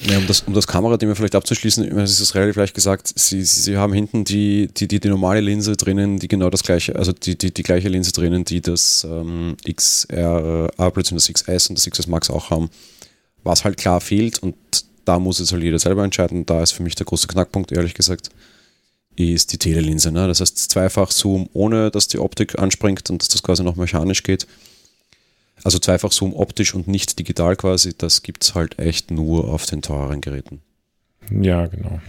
Ja, 0.00 0.18
um 0.18 0.26
das, 0.28 0.42
um 0.42 0.54
das 0.54 0.68
Kamerathema 0.68 1.16
vielleicht 1.16 1.34
abzuschließen, 1.34 1.98
es 1.98 2.20
ist 2.20 2.34
relativ 2.36 2.54
leicht 2.54 2.74
gesagt, 2.74 3.12
sie, 3.16 3.42
sie, 3.42 3.76
haben 3.76 3.92
hinten 3.92 4.22
die, 4.22 4.68
die, 4.68 4.86
die, 4.86 5.00
die 5.00 5.08
normale 5.08 5.40
Linse 5.40 5.76
drinnen, 5.76 6.20
die 6.20 6.28
genau 6.28 6.50
das 6.50 6.62
gleiche, 6.62 6.94
also 6.94 7.10
die, 7.10 7.36
die, 7.36 7.52
die 7.52 7.62
gleiche 7.64 7.88
Linse 7.88 8.12
drinnen, 8.12 8.44
die 8.44 8.60
das 8.60 9.04
ähm, 9.10 9.56
XR, 9.68 10.70
äh, 10.78 11.02
das 11.12 11.32
XS 11.32 11.70
und 11.70 11.78
das 11.78 11.90
XS 11.90 12.06
Max 12.06 12.30
auch 12.30 12.50
haben. 12.50 12.70
Was 13.42 13.64
halt 13.64 13.76
klar 13.76 14.00
fehlt 14.00 14.38
und 14.40 14.54
da 15.04 15.18
muss 15.18 15.40
jetzt 15.40 15.52
halt 15.52 15.64
jeder 15.64 15.80
selber 15.80 16.04
entscheiden, 16.04 16.46
da 16.46 16.62
ist 16.62 16.72
für 16.72 16.84
mich 16.84 16.94
der 16.94 17.06
große 17.06 17.26
Knackpunkt, 17.26 17.72
ehrlich 17.72 17.94
gesagt, 17.94 18.30
ist 19.16 19.52
die 19.52 19.58
Telelinse. 19.58 20.12
Ne? 20.12 20.28
Das 20.28 20.40
heißt 20.40 20.70
zweifach 20.70 21.10
Zoom, 21.10 21.48
ohne 21.52 21.90
dass 21.90 22.06
die 22.08 22.18
Optik 22.18 22.58
anspringt 22.58 23.10
und 23.10 23.20
dass 23.20 23.28
das 23.28 23.42
quasi 23.42 23.64
noch 23.64 23.76
mechanisch 23.76 24.22
geht. 24.22 24.46
Also 25.68 25.80
zweifach 25.80 26.12
Zoom 26.12 26.32
optisch 26.32 26.74
und 26.74 26.88
nicht 26.88 27.18
digital 27.18 27.54
quasi, 27.54 27.92
das 27.94 28.22
gibt 28.22 28.42
es 28.42 28.54
halt 28.54 28.78
echt 28.78 29.10
nur 29.10 29.52
auf 29.52 29.66
den 29.66 29.82
teureren 29.82 30.22
Geräten. 30.22 30.62
Ja, 31.30 31.66
genau. 31.66 32.00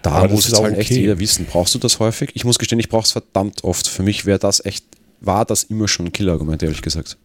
Da 0.00 0.12
Aber 0.12 0.32
muss 0.32 0.46
jetzt 0.46 0.54
auch 0.56 0.62
halt 0.62 0.78
echt 0.78 0.90
okay. 0.90 1.02
jeder 1.02 1.18
wissen. 1.18 1.44
Brauchst 1.44 1.74
du 1.74 1.78
das 1.78 1.98
häufig? 2.00 2.30
Ich 2.32 2.46
muss 2.46 2.58
gestehen, 2.58 2.78
ich 2.78 2.88
brauche 2.88 3.04
es 3.04 3.12
verdammt 3.12 3.62
oft. 3.62 3.86
Für 3.86 4.02
mich 4.02 4.24
wäre 4.24 4.38
das 4.38 4.64
echt, 4.64 4.86
war 5.20 5.44
das 5.44 5.64
immer 5.64 5.86
schon 5.86 6.06
ein 6.06 6.12
Killerargument, 6.14 6.62
ehrlich 6.62 6.80
gesagt. 6.80 7.18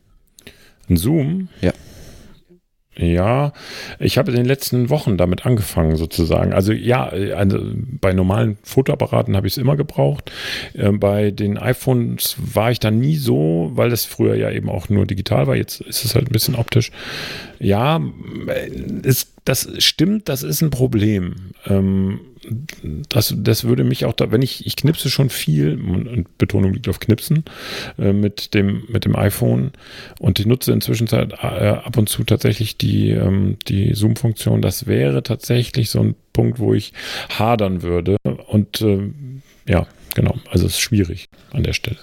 Ein 0.89 0.97
Zoom? 0.97 1.47
Ja. 1.61 1.71
Ja, 2.95 3.53
ich 3.97 4.19
habe 4.19 4.29
in 4.31 4.37
den 4.37 4.45
letzten 4.45 4.89
Wochen 4.89 5.17
damit 5.17 5.47
angefangen 5.47 5.95
sozusagen. 5.95 6.53
Also 6.53 6.73
ja, 6.73 7.07
also 7.07 7.59
bei 7.99 8.13
normalen 8.13 8.57
Fotoapparaten 8.63 9.35
habe 9.35 9.47
ich 9.47 9.53
es 9.53 9.57
immer 9.57 9.75
gebraucht. 9.75 10.31
Äh, 10.73 10.91
bei 10.91 11.31
den 11.31 11.57
iPhones 11.57 12.35
war 12.37 12.69
ich 12.69 12.79
dann 12.79 12.99
nie 12.99 13.15
so, 13.15 13.71
weil 13.73 13.89
das 13.89 14.05
früher 14.05 14.35
ja 14.35 14.51
eben 14.51 14.69
auch 14.69 14.89
nur 14.89 15.07
digital 15.07 15.47
war. 15.47 15.55
Jetzt 15.55 15.81
ist 15.81 16.05
es 16.05 16.13
halt 16.13 16.27
ein 16.27 16.33
bisschen 16.33 16.55
optisch. 16.55 16.91
Ja, 17.59 17.99
es, 19.03 19.33
das 19.43 19.69
stimmt, 19.79 20.29
das 20.29 20.43
ist 20.43 20.61
ein 20.61 20.69
Problem. 20.69 21.53
Ähm, 21.65 22.19
das, 23.09 23.33
das 23.37 23.63
würde 23.63 23.83
mich 23.83 24.05
auch 24.05 24.13
da, 24.13 24.31
wenn 24.31 24.41
ich, 24.41 24.65
ich 24.65 24.75
knipse 24.75 25.09
schon 25.09 25.29
viel, 25.29 25.73
und 25.73 26.37
Betonung 26.37 26.73
liegt 26.73 26.87
auf 26.89 26.99
Knipsen, 26.99 27.43
äh, 27.97 28.13
mit, 28.13 28.53
dem, 28.53 28.83
mit 28.87 29.05
dem 29.05 29.15
iPhone 29.15 29.71
und 30.19 30.39
ich 30.39 30.45
nutze 30.45 30.71
inzwischen 30.71 31.07
äh, 31.11 31.37
ab 31.37 31.97
und 31.97 32.09
zu 32.09 32.23
tatsächlich 32.23 32.77
die, 32.77 33.11
ähm, 33.11 33.57
die 33.67 33.93
Zoom-Funktion. 33.93 34.61
Das 34.61 34.87
wäre 34.87 35.23
tatsächlich 35.23 35.89
so 35.89 35.99
ein 35.99 36.15
Punkt, 36.33 36.59
wo 36.59 36.73
ich 36.73 36.93
hadern 37.29 37.81
würde. 37.83 38.17
Und 38.47 38.81
äh, 38.81 39.11
ja, 39.67 39.87
genau, 40.15 40.37
also 40.49 40.65
es 40.65 40.73
ist 40.73 40.81
schwierig 40.81 41.27
an 41.51 41.63
der 41.63 41.73
Stelle. 41.73 41.97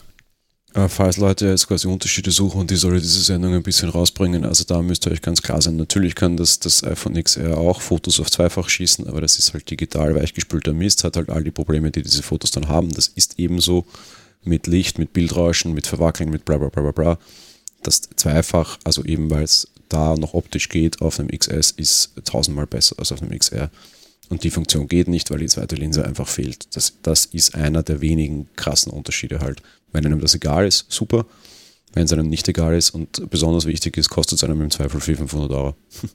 Äh, 0.75 0.89
falls 0.89 1.17
Leute 1.17 1.49
jetzt 1.49 1.67
quasi 1.67 1.89
Unterschiede 1.89 2.31
suchen 2.31 2.61
und 2.61 2.71
die 2.71 2.77
soll 2.77 3.01
diese 3.01 3.21
Sendung 3.21 3.55
ein 3.55 3.63
bisschen 3.63 3.89
rausbringen, 3.89 4.45
also 4.45 4.63
da 4.65 4.83
müsst 4.83 5.07
ihr 5.07 5.13
euch 5.13 5.23
ganz 5.23 5.43
klar 5.43 5.61
sein. 5.61 5.77
Natürlich 5.77 6.15
kann 6.15 6.37
das, 6.37 6.61
das 6.61 6.85
iPhone 6.85 7.21
XR 7.21 7.59
auch 7.59 7.81
Fotos 7.81 8.21
auf 8.21 8.31
zweifach 8.31 8.69
schießen, 8.69 9.09
aber 9.09 9.21
das 9.21 9.39
ist 9.39 9.53
halt 9.53 9.69
digital 9.69 10.15
weichgespülter 10.15 10.73
Mist, 10.73 11.03
hat 11.03 11.17
halt 11.17 11.29
all 11.29 11.43
die 11.43 11.51
Probleme, 11.51 11.91
die 11.91 12.03
diese 12.03 12.23
Fotos 12.23 12.53
dann 12.53 12.69
haben. 12.69 12.91
Das 12.91 13.09
ist 13.09 13.39
ebenso 13.39 13.85
mit 14.45 14.69
Licht, 14.69 14.99
mit 14.99 15.13
Bildrauschen, 15.13 15.75
mit 15.75 15.89
Verwackeln, 15.89 16.31
mit 16.31 16.45
bla 16.45 16.59
bla 16.59 16.69
bla 16.69 16.83
bla 16.83 16.93
bla. 16.93 17.19
Das 17.83 18.03
zweifach, 18.03 18.79
also 18.85 19.05
eben 19.05 19.29
weil 19.31 19.43
es 19.43 19.69
da 19.89 20.15
noch 20.15 20.35
optisch 20.35 20.69
geht, 20.69 21.03
auf 21.03 21.19
einem 21.19 21.31
XS 21.31 21.73
ist 21.73 22.13
tausendmal 22.25 22.67
besser 22.67 22.95
als 22.99 23.11
auf 23.11 23.21
einem 23.23 23.37
XR. 23.37 23.71
Und 24.29 24.45
die 24.45 24.51
Funktion 24.51 24.87
geht 24.87 25.09
nicht, 25.09 25.31
weil 25.31 25.41
die 25.41 25.47
zweite 25.47 25.75
Linse 25.75 26.05
einfach 26.05 26.29
fehlt. 26.29 26.77
Das, 26.77 26.93
das 27.03 27.27
ist 27.27 27.57
einer 27.57 27.83
der 27.83 28.01
wenigen 28.01 28.49
krassen 28.55 28.93
Unterschiede 28.93 29.41
halt. 29.41 29.61
Wenn 29.93 30.07
einem 30.07 30.21
das 30.21 30.35
egal 30.35 30.67
ist, 30.67 30.91
super. 30.91 31.27
Wenn 31.93 32.05
es 32.05 32.13
einem 32.13 32.29
nicht 32.29 32.49
egal 32.49 32.75
ist 32.77 32.91
und 32.91 33.29
besonders 33.31 33.67
wichtig 33.67 33.97
ist, 33.97 34.11
kostet 34.11 34.39
es 34.39 34.45
einem 34.45 34.61
im 34.61 34.71
Zweifel 34.71 35.01
400, 35.01 35.31
500 35.31 35.51
Euro. 35.57 35.75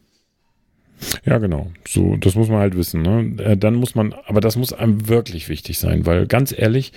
Ja, 1.26 1.40
genau. 1.40 1.72
So, 1.86 2.16
das 2.16 2.36
muss 2.36 2.48
man 2.48 2.60
halt 2.60 2.78
wissen. 2.78 3.02
Ne? 3.02 3.44
Äh, 3.44 3.58
dann 3.58 3.76
muss 3.76 3.96
man, 3.96 4.14
aber 4.28 4.40
das 4.40 4.56
muss 4.56 4.72
einem 4.72 5.10
wirklich 5.10 5.50
wichtig 5.50 5.78
sein, 5.78 6.06
weil 6.06 6.26
ganz 6.26 6.58
ehrlich, 6.58 6.94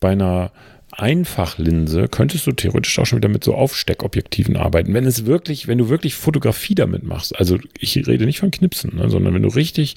bei 0.00 0.10
einer 0.10 0.52
Einfachlinse 0.92 2.06
könntest 2.08 2.46
du 2.46 2.52
theoretisch 2.52 2.98
auch 2.98 3.06
schon 3.06 3.16
wieder 3.16 3.30
mit 3.30 3.42
so 3.42 3.54
Aufsteckobjektiven 3.54 4.58
arbeiten. 4.58 4.92
Wenn 4.92 5.06
es 5.06 5.24
wirklich, 5.24 5.66
wenn 5.66 5.78
du 5.78 5.88
wirklich 5.88 6.14
Fotografie 6.14 6.74
damit 6.74 7.02
machst, 7.02 7.34
also 7.34 7.58
ich 7.78 7.96
rede 8.06 8.26
nicht 8.26 8.40
von 8.40 8.50
Knipsen, 8.50 8.96
ne, 8.96 9.08
sondern 9.08 9.32
wenn 9.32 9.42
du 9.42 9.48
richtig 9.48 9.94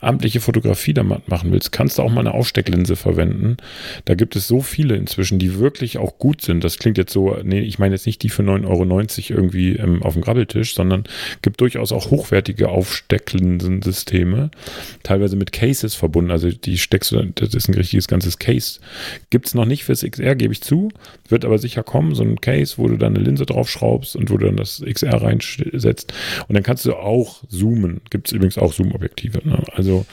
amtliche 0.00 0.40
Fotografie 0.40 0.94
damit 0.94 1.28
machen 1.28 1.52
willst, 1.52 1.70
kannst 1.70 1.98
du 1.98 2.02
auch 2.02 2.10
mal 2.10 2.20
eine 2.20 2.32
Aufstecklinse 2.32 2.96
verwenden. 2.96 3.58
Da 4.06 4.14
gibt 4.14 4.36
es 4.36 4.48
so 4.48 4.62
viele 4.62 4.96
inzwischen, 4.96 5.38
die 5.38 5.58
wirklich 5.58 5.98
auch 5.98 6.18
gut 6.18 6.40
sind. 6.40 6.64
Das 6.64 6.78
klingt 6.78 6.96
jetzt 6.96 7.12
so, 7.12 7.36
nee, 7.42 7.60
ich 7.60 7.78
meine 7.78 7.94
jetzt 7.94 8.06
nicht 8.06 8.22
die 8.22 8.30
für 8.30 8.42
9,90 8.42 8.64
Euro 8.64 9.40
irgendwie 9.42 9.76
ähm, 9.76 10.02
auf 10.02 10.14
dem 10.14 10.22
Grabbeltisch, 10.22 10.74
sondern 10.74 11.04
gibt 11.42 11.60
durchaus 11.60 11.92
auch 11.92 12.10
hochwertige 12.10 12.70
Aufstecklinsensysteme, 12.70 14.50
teilweise 15.02 15.36
mit 15.36 15.52
Cases 15.52 15.94
verbunden. 15.94 16.30
Also 16.30 16.50
die 16.50 16.78
steckst 16.78 17.12
du, 17.12 17.22
das 17.34 17.52
ist 17.52 17.68
ein 17.68 17.74
richtiges 17.74 18.08
ganzes 18.08 18.38
Case. 18.38 18.80
Gibt 19.28 19.46
es 19.48 19.54
noch 19.54 19.66
nicht 19.66 19.84
fürs 19.84 20.00
XR 20.00 20.37
gebe 20.38 20.52
ich 20.52 20.62
zu. 20.62 20.88
Wird 21.28 21.44
aber 21.44 21.58
sicher 21.58 21.82
kommen, 21.82 22.14
so 22.14 22.22
ein 22.22 22.40
Case, 22.40 22.74
wo 22.78 22.88
du 22.88 22.96
dann 22.96 23.14
eine 23.14 23.24
Linse 23.24 23.46
draufschraubst 23.46 24.16
und 24.16 24.30
wo 24.30 24.36
du 24.36 24.46
dann 24.46 24.56
das 24.56 24.82
XR 24.84 25.22
reinsetzt. 25.22 26.12
Und 26.48 26.54
dann 26.54 26.62
kannst 26.62 26.84
du 26.86 26.94
auch 26.94 27.42
zoomen. 27.48 28.00
Gibt 28.10 28.28
es 28.28 28.32
übrigens 28.32 28.58
auch 28.58 28.72
Zoom-Objektive. 28.72 29.46
Ne? 29.46 29.62
Also 29.74 30.06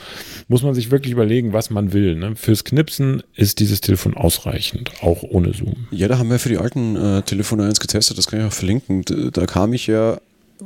muss 0.48 0.62
man 0.62 0.74
sich 0.74 0.90
wirklich 0.90 1.12
überlegen, 1.12 1.52
was 1.52 1.70
man 1.70 1.92
will. 1.92 2.16
Ne? 2.16 2.36
Fürs 2.36 2.64
Knipsen 2.64 3.22
ist 3.34 3.60
dieses 3.60 3.80
Telefon 3.80 4.14
ausreichend, 4.14 4.90
auch 5.00 5.22
ohne 5.22 5.54
Zoom. 5.54 5.86
Ja, 5.90 6.08
da 6.08 6.18
haben 6.18 6.30
wir 6.30 6.38
für 6.38 6.48
die 6.48 6.58
alten 6.58 6.96
äh, 6.96 7.22
Telefone 7.22 7.64
eins 7.64 7.80
getestet, 7.80 8.18
das 8.18 8.26
kann 8.26 8.40
ich 8.40 8.46
auch 8.46 8.52
verlinken. 8.52 9.02
Da, 9.04 9.30
da 9.30 9.46
kam 9.46 9.72
ich 9.72 9.86
ja, 9.86 10.20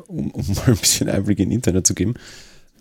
um, 0.09 0.31
um 0.31 0.47
mal 0.55 0.69
ein 0.69 0.77
bisschen 0.77 1.09
Einblick 1.09 1.39
in 1.39 1.51
Internet 1.51 1.87
zu 1.87 1.95
geben, 1.95 2.15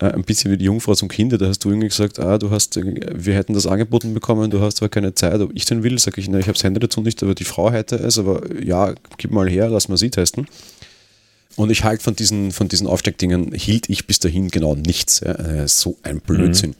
ein 0.06 0.24
bisschen 0.24 0.50
wie 0.50 0.56
die 0.56 0.64
Jungfrau 0.64 0.94
zum 0.94 1.08
Kinder. 1.08 1.38
Da 1.38 1.46
hast 1.48 1.64
du 1.64 1.70
irgendwie 1.70 1.88
gesagt, 1.88 2.18
ah, 2.18 2.38
du 2.38 2.50
hast, 2.50 2.76
wir 2.76 3.34
hätten 3.34 3.54
das 3.54 3.66
angeboten 3.66 4.14
bekommen, 4.14 4.50
du 4.50 4.60
hast 4.60 4.78
zwar 4.78 4.88
keine 4.88 5.14
Zeit, 5.14 5.40
ob 5.40 5.50
ich 5.54 5.64
denn 5.64 5.82
will, 5.82 5.98
sage 5.98 6.20
ich, 6.20 6.28
na, 6.28 6.38
ich 6.38 6.46
habe 6.46 6.54
das 6.54 6.64
Handy 6.64 6.80
dazu 6.80 7.00
nicht, 7.00 7.22
aber 7.22 7.34
die 7.34 7.44
Frau 7.44 7.70
hätte 7.70 7.96
es, 7.96 8.18
aber 8.18 8.42
ja, 8.62 8.94
gib 9.18 9.30
mal 9.30 9.48
her, 9.48 9.68
lass 9.68 9.88
mal 9.88 9.96
sie 9.96 10.10
testen. 10.10 10.46
Und 11.56 11.70
ich 11.70 11.84
halte 11.84 12.02
von 12.02 12.16
diesen, 12.16 12.52
von 12.52 12.68
diesen 12.68 12.86
Aufsteckdingen, 12.86 13.52
hielt 13.52 13.90
ich 13.90 14.06
bis 14.06 14.18
dahin 14.18 14.48
genau 14.48 14.74
nichts. 14.74 15.20
Ja. 15.20 15.32
Äh, 15.32 15.68
so 15.68 15.98
ein 16.02 16.20
Blödsinn. 16.20 16.70
Mhm. 16.70 16.76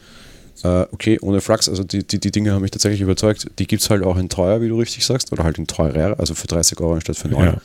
Äh, 0.63 0.87
okay, 0.93 1.19
ohne 1.21 1.41
Flachs, 1.41 1.69
also 1.69 1.85
die, 1.85 2.07
die, 2.07 2.19
die 2.19 2.31
Dinge 2.31 2.53
haben 2.53 2.63
mich 2.63 2.71
tatsächlich 2.71 3.01
überzeugt. 3.01 3.49
Die 3.59 3.67
gibt 3.67 3.83
es 3.83 3.91
halt 3.91 4.03
auch 4.03 4.17
in 4.17 4.29
teuer, 4.29 4.61
wie 4.61 4.69
du 4.69 4.79
richtig 4.79 5.05
sagst, 5.05 5.33
oder 5.33 5.45
halt 5.45 5.59
in 5.59 5.67
teurer, 5.67 6.19
also 6.19 6.35
für 6.35 6.47
30 6.47 6.81
Euro 6.81 6.95
anstatt 6.95 7.17
für 7.17 7.29
9. 7.29 7.45
Ja, 7.45 7.61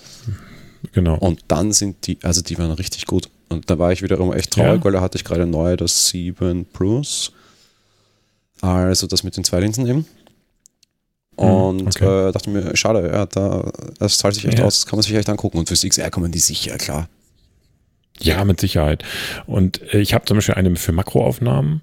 genau. 0.94 1.18
Und 1.18 1.42
dann 1.48 1.72
sind 1.72 2.08
die, 2.08 2.18
also 2.22 2.42
die 2.42 2.58
waren 2.58 2.72
richtig 2.72 3.06
gut. 3.06 3.30
Und 3.50 3.70
da 3.70 3.78
war 3.78 3.92
ich 3.92 4.02
wiederum 4.02 4.34
echt 4.34 4.52
traurig, 4.52 4.80
ja. 4.80 4.84
weil 4.84 4.92
da 4.92 5.02
hatte 5.02 5.18
ich 5.18 5.24
gerade 5.24 5.46
neu 5.46 5.76
das 5.78 6.10
7 6.10 6.66
Plus. 6.66 7.32
Also 8.62 9.08
das 9.08 9.24
mit 9.24 9.38
den 9.38 9.44
zwei 9.44 9.60
Linsen 9.60 9.86
eben. 9.88 10.06
Hm, 11.38 11.50
Und 11.50 11.88
okay. 11.88 12.30
äh, 12.30 12.32
dachte 12.32 12.50
mir, 12.50 12.76
schade, 12.76 13.10
ja, 13.12 13.26
da, 13.26 13.72
das 14.00 14.18
zahlt 14.18 14.36
sich 14.36 14.46
echt 14.46 14.60
ja. 14.60 14.66
aus, 14.66 14.80
das 14.80 14.86
kann 14.86 14.98
man 14.98 15.04
sich 15.04 15.14
echt 15.14 15.30
angucken. 15.30 15.58
Und 15.58 15.68
fürs 15.68 15.82
XR 15.82 16.10
kommen 16.10 16.32
die 16.32 16.40
sicher, 16.40 16.78
klar. 16.78 17.10
Ja, 18.20 18.46
mit 18.46 18.62
Sicherheit. 18.62 19.04
Und 19.46 19.82
äh, 19.94 20.00
ich 20.00 20.14
habe 20.14 20.24
zum 20.26 20.38
Beispiel 20.38 20.56
eine 20.56 20.74
für 20.78 20.94
Makroaufnahmen, 20.94 21.82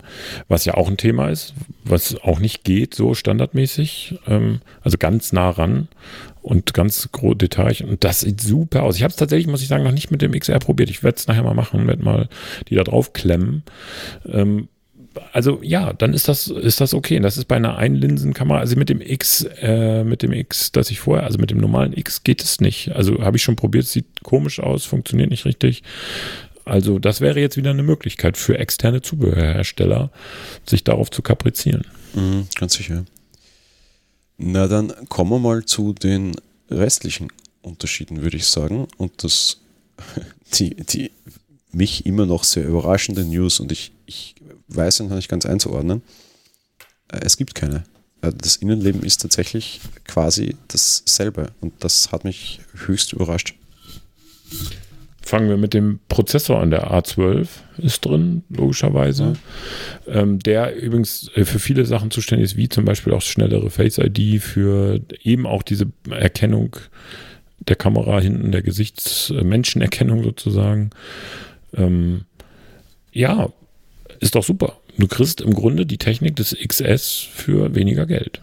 was 0.49 0.65
ja 0.65 0.75
auch 0.75 0.89
ein 0.89 0.97
Thema 0.97 1.29
ist, 1.29 1.53
was 1.85 2.17
auch 2.23 2.39
nicht 2.39 2.65
geht, 2.65 2.95
so 2.95 3.13
standardmäßig, 3.13 4.19
ähm, 4.27 4.61
also 4.81 4.97
ganz 4.97 5.33
nah 5.33 5.51
ran 5.51 5.89
und 6.43 6.75
ganz 6.75 7.09
groß 7.13 7.39
Detail. 7.39 7.77
Und 7.89 8.05
das 8.05 8.21
sieht 8.21 8.41
super 8.41 8.83
aus. 8.83 8.97
Ich 8.97 9.03
habe 9.03 9.13
es 9.13 9.17
tatsächlich, 9.17 9.47
muss 9.47 9.63
ich 9.63 9.69
sagen, 9.69 9.85
noch 9.85 9.93
nicht 9.93 10.11
mit 10.11 10.23
dem 10.23 10.33
XR 10.33 10.59
probiert. 10.59 10.91
Ich 10.91 11.03
werde 11.03 11.17
es 11.17 11.27
nachher 11.27 11.45
mal 11.45 11.55
machen, 11.55 11.87
werde 11.87 12.05
mal 12.05 12.29
die 12.69 12.75
da 12.75 12.85
drauf 12.85 13.13
klemmen. 13.13 13.63
Ähm, 14.27 14.69
also 15.33 15.61
ja, 15.63 15.93
dann 15.93 16.15
ist 16.15 16.29
das, 16.29 16.49
ist 16.49 16.81
das 16.81 16.95
okay. 16.95 17.17
Und 17.17 17.23
das 17.23 17.37
ist 17.37 17.47
bei 17.47 17.57
einer 17.57 17.77
Einlinsenkamera, 17.77 18.59
also 18.59 18.77
mit 18.77 18.89
dem 18.89 19.01
X, 19.01 19.47
äh, 19.61 20.05
mit 20.05 20.23
dem 20.23 20.33
X, 20.33 20.73
das 20.73 20.91
ich 20.91 21.01
vorher, 21.01 21.25
also 21.25 21.39
mit 21.39 21.51
dem 21.51 21.59
normalen 21.59 21.97
X 21.97 22.25
geht 22.25 22.43
es 22.43 22.61
nicht. 22.61 22.93
Also 22.93 23.23
habe 23.23 23.37
ich 23.37 23.43
schon 23.43 23.57
probiert, 23.57 23.87
sieht 23.87 24.23
komisch 24.23 24.61
aus, 24.61 24.85
funktioniert 24.85 25.31
nicht 25.31 25.45
richtig. 25.45 25.83
Also 26.65 26.99
das 26.99 27.21
wäre 27.21 27.41
jetzt 27.41 27.57
wieder 27.57 27.71
eine 27.71 27.83
Möglichkeit 27.83 28.37
für 28.37 28.59
externe 28.59 29.03
Zubehörhersteller, 29.03 30.11
sich 30.65 30.85
darauf 30.85 31.11
zu 31.11 31.23
kaprizieren. 31.23 31.85
Mhm, 32.15 32.47
ganz 32.59 32.75
sicher. 32.75 33.05
Na 34.45 34.67
dann 34.67 34.93
kommen 35.09 35.31
wir 35.31 35.39
mal 35.39 35.65
zu 35.65 35.93
den 35.93 36.35
restlichen 36.69 37.29
Unterschieden, 37.63 38.23
würde 38.23 38.37
ich 38.37 38.47
sagen. 38.47 38.89
Und 38.97 39.23
das, 39.23 39.59
die, 40.55 40.75
die 40.75 41.13
mich 41.71 42.07
immer 42.07 42.27
noch 42.27 42.43
sehr 42.43 42.65
überraschende 42.67 43.25
News 43.25 43.61
und 43.61 43.71
ich, 43.71 43.93
ich 44.05 44.35
weiß 44.67 45.01
noch 45.01 45.15
nicht 45.15 45.29
ganz 45.29 45.47
einzuordnen. 45.47 46.03
Äh, 47.09 47.21
es 47.23 47.37
gibt 47.37 47.55
keine. 47.55 47.85
Äh, 48.21 48.33
das 48.37 48.57
Innenleben 48.57 49.05
ist 49.05 49.23
tatsächlich 49.23 49.81
quasi 50.07 50.57
dasselbe 50.67 51.53
und 51.61 51.73
das 51.79 52.11
hat 52.11 52.25
mich 52.25 52.61
höchst 52.87 53.13
überrascht. 53.13 53.55
Fangen 55.25 55.49
wir 55.49 55.57
mit 55.57 55.73
dem 55.73 56.01
Prozessor 56.09 56.61
an. 56.61 56.71
Der 56.71 56.91
A12 56.91 57.47
ist 57.79 58.05
drin, 58.05 58.43
logischerweise. 58.49 59.35
Ähm, 60.09 60.41
der 60.41 60.77
übrigens 60.77 61.31
äh, 61.35 61.45
für 61.45 61.61
viele 61.61 61.85
Sachen 61.85 62.11
zuständig 62.11 62.45
ist, 62.47 62.57
wie 62.57 62.69
zum 62.69 62.85
Beispiel 62.85 63.13
auch 63.13 63.23
schnellere 63.23 63.71
Face 63.71 63.99
ID, 63.99 64.43
für 64.43 65.01
eben 65.23 65.47
auch 65.47 65.63
diese 65.63 65.87
Erkennung 66.11 66.77
der 67.61 67.77
Kamera 67.77 68.21
hinten, 68.21 68.51
der 68.51 68.63
Gesichtsmenschenerkennung 68.63 70.25
sozusagen. 70.25 70.91
Ähm, 71.75 72.23
ja, 73.13 73.51
ist 74.19 74.35
doch 74.35 74.45
super. 74.45 74.79
Du 74.99 75.07
kriegst 75.07 75.41
im 75.41 75.55
Grunde 75.55 75.87
die 75.87 75.99
Technik 75.99 76.37
des 76.37 76.57
XS 76.57 77.27
für 77.33 77.75
weniger 77.75 78.07
Geld. 78.07 78.41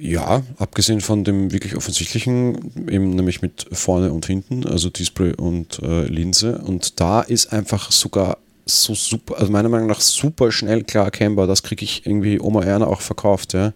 Ja, 0.00 0.42
abgesehen 0.58 1.00
von 1.00 1.24
dem 1.24 1.50
wirklich 1.50 1.74
offensichtlichen, 1.74 2.88
eben 2.88 3.10
nämlich 3.10 3.42
mit 3.42 3.66
vorne 3.72 4.12
und 4.12 4.26
hinten, 4.26 4.64
also 4.66 4.90
Display 4.90 5.32
und 5.34 5.80
äh, 5.82 6.04
Linse. 6.04 6.58
Und 6.58 7.00
da 7.00 7.20
ist 7.20 7.52
einfach 7.52 7.90
sogar 7.90 8.38
so 8.64 8.94
super, 8.94 9.38
also 9.38 9.50
meiner 9.50 9.68
Meinung 9.68 9.88
nach 9.88 10.00
super 10.00 10.52
schnell 10.52 10.84
klar 10.84 11.06
erkennbar. 11.06 11.46
Das 11.46 11.62
kriege 11.62 11.84
ich 11.84 12.06
irgendwie 12.06 12.38
Oma 12.40 12.62
Erna 12.62 12.86
auch 12.86 13.00
verkauft. 13.00 13.54
Ja. 13.54 13.72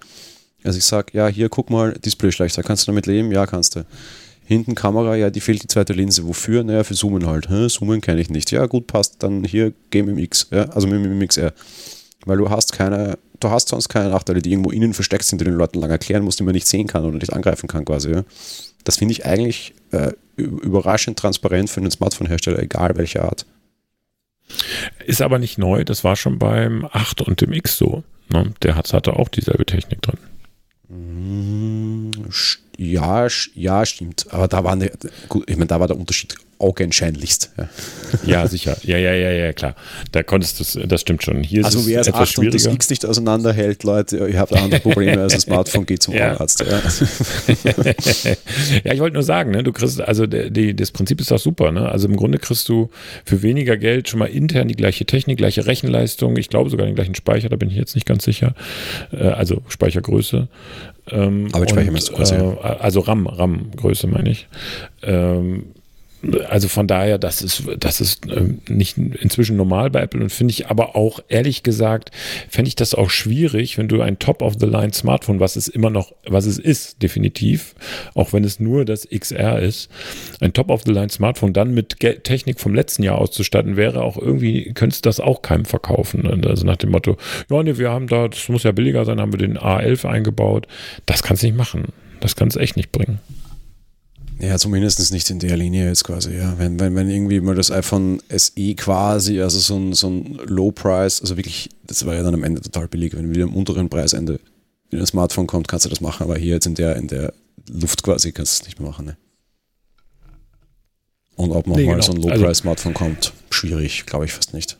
Also 0.63 0.79
ich 0.79 0.85
sage, 0.85 1.09
ja, 1.13 1.27
hier 1.27 1.49
guck 1.49 1.71
mal, 1.71 1.93
Display 1.93 2.31
schlechter, 2.31 2.63
kannst 2.63 2.87
du 2.87 2.93
damit 2.93 3.07
leben? 3.07 3.33
Ja, 3.33 3.47
kannst 3.47 3.75
du. 3.77 3.85
Hinten 4.45 4.75
Kamera, 4.75 5.17
ja, 5.17 5.31
die 5.31 5.41
fehlt 5.41 5.63
die 5.63 5.69
zweite 5.69 5.93
Linse. 5.93 6.27
Wofür? 6.27 6.63
Naja, 6.63 6.85
für 6.85 6.95
Zoomen 6.95 7.27
halt. 7.27 7.49
Hä? 7.49 7.69
Zoomen 7.69 8.01
kenne 8.01 8.21
ich 8.21 8.31
nicht. 8.31 8.51
Ja, 8.51 8.67
gut, 8.67 8.87
passt. 8.87 9.23
Dann 9.23 9.45
hier 9.45 9.73
Game 9.91 10.09
im 10.09 10.19
X, 10.19 10.49
ja, 10.51 10.65
also 10.71 10.87
mit 10.87 11.05
dem 11.05 11.27
XR. 11.27 11.53
Weil 12.27 12.39
du 12.39 12.51
hast 12.51 12.73
keine, 12.73 13.19
du 13.45 13.51
hast 13.51 13.69
sonst 13.69 13.89
keine 13.89 14.09
Nachteile, 14.09 14.43
die 14.43 14.51
irgendwo 14.51 14.71
innen 14.71 14.95
versteckt 14.95 15.25
sind, 15.25 15.41
die 15.41 15.45
den 15.45 15.55
Leuten 15.55 15.81
lang 15.81 15.91
erklären 15.91 16.25
musst, 16.25 16.41
die 16.41 16.45
man 16.45 16.55
nicht 16.55 16.67
sehen 16.67 16.87
kann 16.87 17.05
oder 17.05 17.17
nicht 17.17 17.33
angreifen 17.33 17.69
kann, 17.69 17.85
quasi. 17.85 18.11
Ja. 18.13 18.25
Das 18.85 18.97
finde 18.97 19.13
ich 19.13 19.27
eigentlich 19.27 19.75
äh, 19.91 20.13
überraschend 20.37 21.19
transparent 21.19 21.71
für 21.71 21.81
einen 21.81 21.91
Smartphone-Hersteller, 21.91 22.61
egal 22.61 22.97
welche 22.97 23.23
Art. 23.23 23.47
Ist 25.07 25.23
aber 25.23 25.39
nicht 25.39 25.59
neu, 25.59 25.85
das 25.85 26.05
war 26.05 26.17
schon 26.17 26.39
beim 26.39 26.87
8 26.91 27.23
und 27.23 27.41
dem 27.41 27.53
X 27.53 27.79
so. 27.79 28.03
Ne? 28.29 28.53
Der 28.63 28.77
hat, 28.77 28.93
hatte 28.93 29.15
auch 29.15 29.29
dieselbe 29.29 29.65
Technik 29.67 30.03
drin. 30.03 30.19
Ja, 32.77 33.27
ja, 33.55 33.87
stimmt. 33.87 34.27
Aber 34.31 34.49
da 34.49 34.65
war, 34.65 34.73
eine, 34.73 34.91
gut, 35.29 35.49
ich 35.49 35.57
meine, 35.57 35.67
da 35.67 35.81
war 35.81 35.89
der 35.89 35.97
Unterschied 35.99 36.37
augenscheinlichst. 36.63 37.51
Ja. 37.59 37.69
ja, 38.25 38.47
sicher. 38.47 38.77
Ja, 38.83 38.97
ja, 38.97 39.13
ja, 39.13 39.31
ja, 39.31 39.53
klar. 39.53 39.75
Da 40.13 40.23
konntest 40.23 40.77
du 40.77 40.87
das 40.87 41.01
stimmt 41.01 41.23
schon. 41.23 41.43
Hier 41.43 41.65
also 41.65 41.87
wer 41.87 42.01
es 42.01 42.07
etwas 42.07 42.31
8 42.31 42.39
und 42.39 42.55
das 42.55 42.67
X 42.67 42.89
nicht 42.89 43.05
auseinanderhält, 43.05 43.83
Leute, 43.83 44.29
ihr 44.29 44.39
habt 44.39 44.53
andere 44.53 44.81
Probleme 44.81 45.21
als 45.21 45.35
ein 45.35 45.41
Smartphone, 45.49 45.87
geht 45.87 46.03
zum 46.03 46.15
ja. 46.15 46.39
Arzt. 46.39 46.61
Ja. 46.61 46.81
ja, 48.85 48.93
ich 48.93 49.01
wollte 49.01 49.15
nur 49.15 49.25
sagen, 49.25 49.51
ne, 49.51 49.65
du 49.65 49.73
kriegst, 49.73 50.01
also 50.01 50.27
die, 50.27 50.51
die, 50.51 50.77
das 50.77 50.93
Prinzip 50.93 51.21
ist 51.21 51.33
doch 51.33 51.39
super. 51.39 51.73
Ne? 51.73 51.89
Also 51.89 52.07
im 52.07 52.17
Grunde 52.17 52.39
kriegst 52.39 52.69
du 52.69 52.91
für 53.25 53.43
weniger 53.43 53.77
Geld 53.77 54.09
schon 54.09 54.21
mal 54.21 54.27
intern 54.27 54.69
die 54.69 54.77
gleiche 54.77 55.05
Technik, 55.05 55.39
gleiche 55.39 55.67
Rechenleistung, 55.67 56.37
ich 56.37 56.49
glaube 56.49 56.71
sogar 56.71 56.87
den 56.87 56.95
gleichen 56.95 57.17
Speicher, 57.17 57.49
da 57.49 57.57
bin 57.57 57.71
ich 57.71 57.77
jetzt 57.77 57.97
nicht 57.97 58.07
ganz 58.07 58.25
sicher. 58.25 58.55
Äh, 59.11 59.25
also 59.25 59.63
Speichergröße. 59.69 60.49
Ähm, 61.11 61.49
Arbeitsspeicher 61.53 61.89
und, 61.89 62.09
du 62.11 62.15
quasi. 62.15 62.35
Äh, 62.35 62.57
also 62.79 63.01
RAM, 63.01 63.27
RAM-Größe 63.27 64.07
meine 64.07 64.31
ich. 64.31 64.49
Ähm, 65.03 65.67
also 66.49 66.69
von 66.69 66.87
daher, 66.87 67.19
das 67.19 67.43
ist, 67.43 67.65
das 67.79 68.01
ist 68.01 68.27
ähm, 68.31 68.61
nicht 68.69 68.97
inzwischen 68.97 69.57
normal 69.57 69.91
bei 69.91 70.03
Apple 70.03 70.21
und 70.23 70.31
finde 70.31 70.53
ich 70.53 70.69
aber 70.69 70.95
auch, 70.95 71.21
ehrlich 71.29 71.63
gesagt, 71.63 72.11
fände 72.49 72.69
ich 72.69 72.77
das 72.77 72.95
auch 72.95 73.11
schwierig, 73.11 73.77
wenn 73.79 73.89
du 73.89 74.01
ein 74.01 74.19
Top-of-the-Line-Smartphone, 74.19 75.41
was 75.41 75.57
es 75.57 75.69
immer 75.69 75.91
noch, 75.91 76.13
was 76.27 76.47
es 76.47 76.59
ist, 76.59 77.03
definitiv, 77.03 77.75
auch 78.15 78.33
wenn 78.33 78.45
es 78.45 78.61
nur 78.61 78.85
das 78.85 79.09
XR 79.09 79.59
ist, 79.61 79.91
ein 80.41 80.53
Top-of-the-Line-Smartphone 80.53 81.53
dann 81.53 81.75
mit 81.75 81.99
Technik 81.99 82.61
vom 82.61 82.75
letzten 82.75 83.03
Jahr 83.03 83.19
auszustatten, 83.19 83.77
wäre 83.77 84.03
auch 84.03 84.17
irgendwie, 84.17 84.73
könntest 84.75 85.05
du 85.05 85.09
das 85.09 85.19
auch 85.19 85.43
keinem 85.43 85.65
verkaufen. 85.65 86.23
Ne? 86.23 86.49
Also 86.49 86.65
nach 86.65 86.77
dem 86.77 86.91
Motto, 86.91 87.17
ja, 87.51 87.63
nee, 87.63 87.79
wir 87.79 87.91
haben 87.91 88.07
da, 88.07 88.29
das 88.29 88.49
muss 88.49 88.63
ja 88.63 88.73
billiger 88.73 89.05
sein, 89.05 89.21
haben 89.21 89.33
wir 89.33 89.39
den 89.39 89.59
A11 89.59 90.07
eingebaut. 90.07 90.69
Das 91.07 91.23
kannst 91.23 91.43
du 91.43 91.47
nicht 91.47 91.57
machen. 91.57 91.89
Das 92.21 92.37
kannst 92.37 92.57
du 92.57 92.61
echt 92.61 92.77
nicht 92.77 92.93
bringen. 92.93 93.19
Ja, 94.43 94.59
zumindest 94.59 95.13
nicht 95.13 95.31
in 95.31 95.39
der 95.39 95.57
Linie 95.57 95.87
jetzt 95.87 96.03
quasi, 96.03 96.35
ja. 96.37 96.59
Wenn, 96.59 96.81
wenn, 96.81 96.97
wenn 96.97 97.09
irgendwie 97.09 97.41
mal 97.41 97.55
das 97.55 97.71
iPhone 97.71 98.21
SE 98.29 98.75
quasi, 98.75 99.41
also 99.41 99.61
so 99.61 99.77
ein, 99.77 99.93
so 99.93 100.09
ein 100.11 100.41
Low 100.47 100.73
Price, 100.73 101.21
also 101.21 101.37
wirklich, 101.37 101.71
das 101.87 102.05
war 102.07 102.17
ja 102.17 102.25
dann 102.25 102.35
am 102.35 102.43
Ende 102.43 102.61
total 102.61 102.89
billig, 102.89 103.15
wenn 103.15 103.31
wieder 103.31 103.45
im 103.45 103.55
unteren 103.55 103.89
Preisende 103.89 104.41
in 104.91 104.99
ein 104.99 105.07
Smartphone 105.07 105.47
kommt, 105.47 105.69
kannst 105.69 105.87
du 105.87 105.91
das 105.91 106.01
machen, 106.01 106.25
aber 106.25 106.37
hier 106.37 106.55
jetzt 106.55 106.67
in 106.67 106.75
der, 106.75 106.97
in 106.97 107.07
der 107.07 107.33
Luft 107.69 108.03
quasi 108.03 108.33
kannst 108.33 108.59
du 108.59 108.63
es 108.63 108.67
nicht 108.67 108.81
mehr 108.81 108.89
machen, 108.89 109.07
ne? 109.07 109.17
Und 111.37 111.53
ob 111.53 111.69
noch 111.69 111.77
nee, 111.77 111.87
mal 111.87 111.93
genau. 111.93 112.05
so 112.05 112.13
ein 112.13 112.21
Low-Price-Smartphone 112.21 112.95
also, 112.97 113.05
kommt, 113.05 113.33
schwierig, 113.51 114.07
glaube 114.07 114.25
ich 114.25 114.33
fast 114.33 114.55
nicht. 114.55 114.77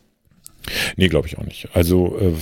Nee, 0.97 1.07
glaube 1.07 1.29
ich 1.29 1.37
auch 1.37 1.45
nicht. 1.45 1.69
Also 1.73 2.17
äh, 2.19 2.33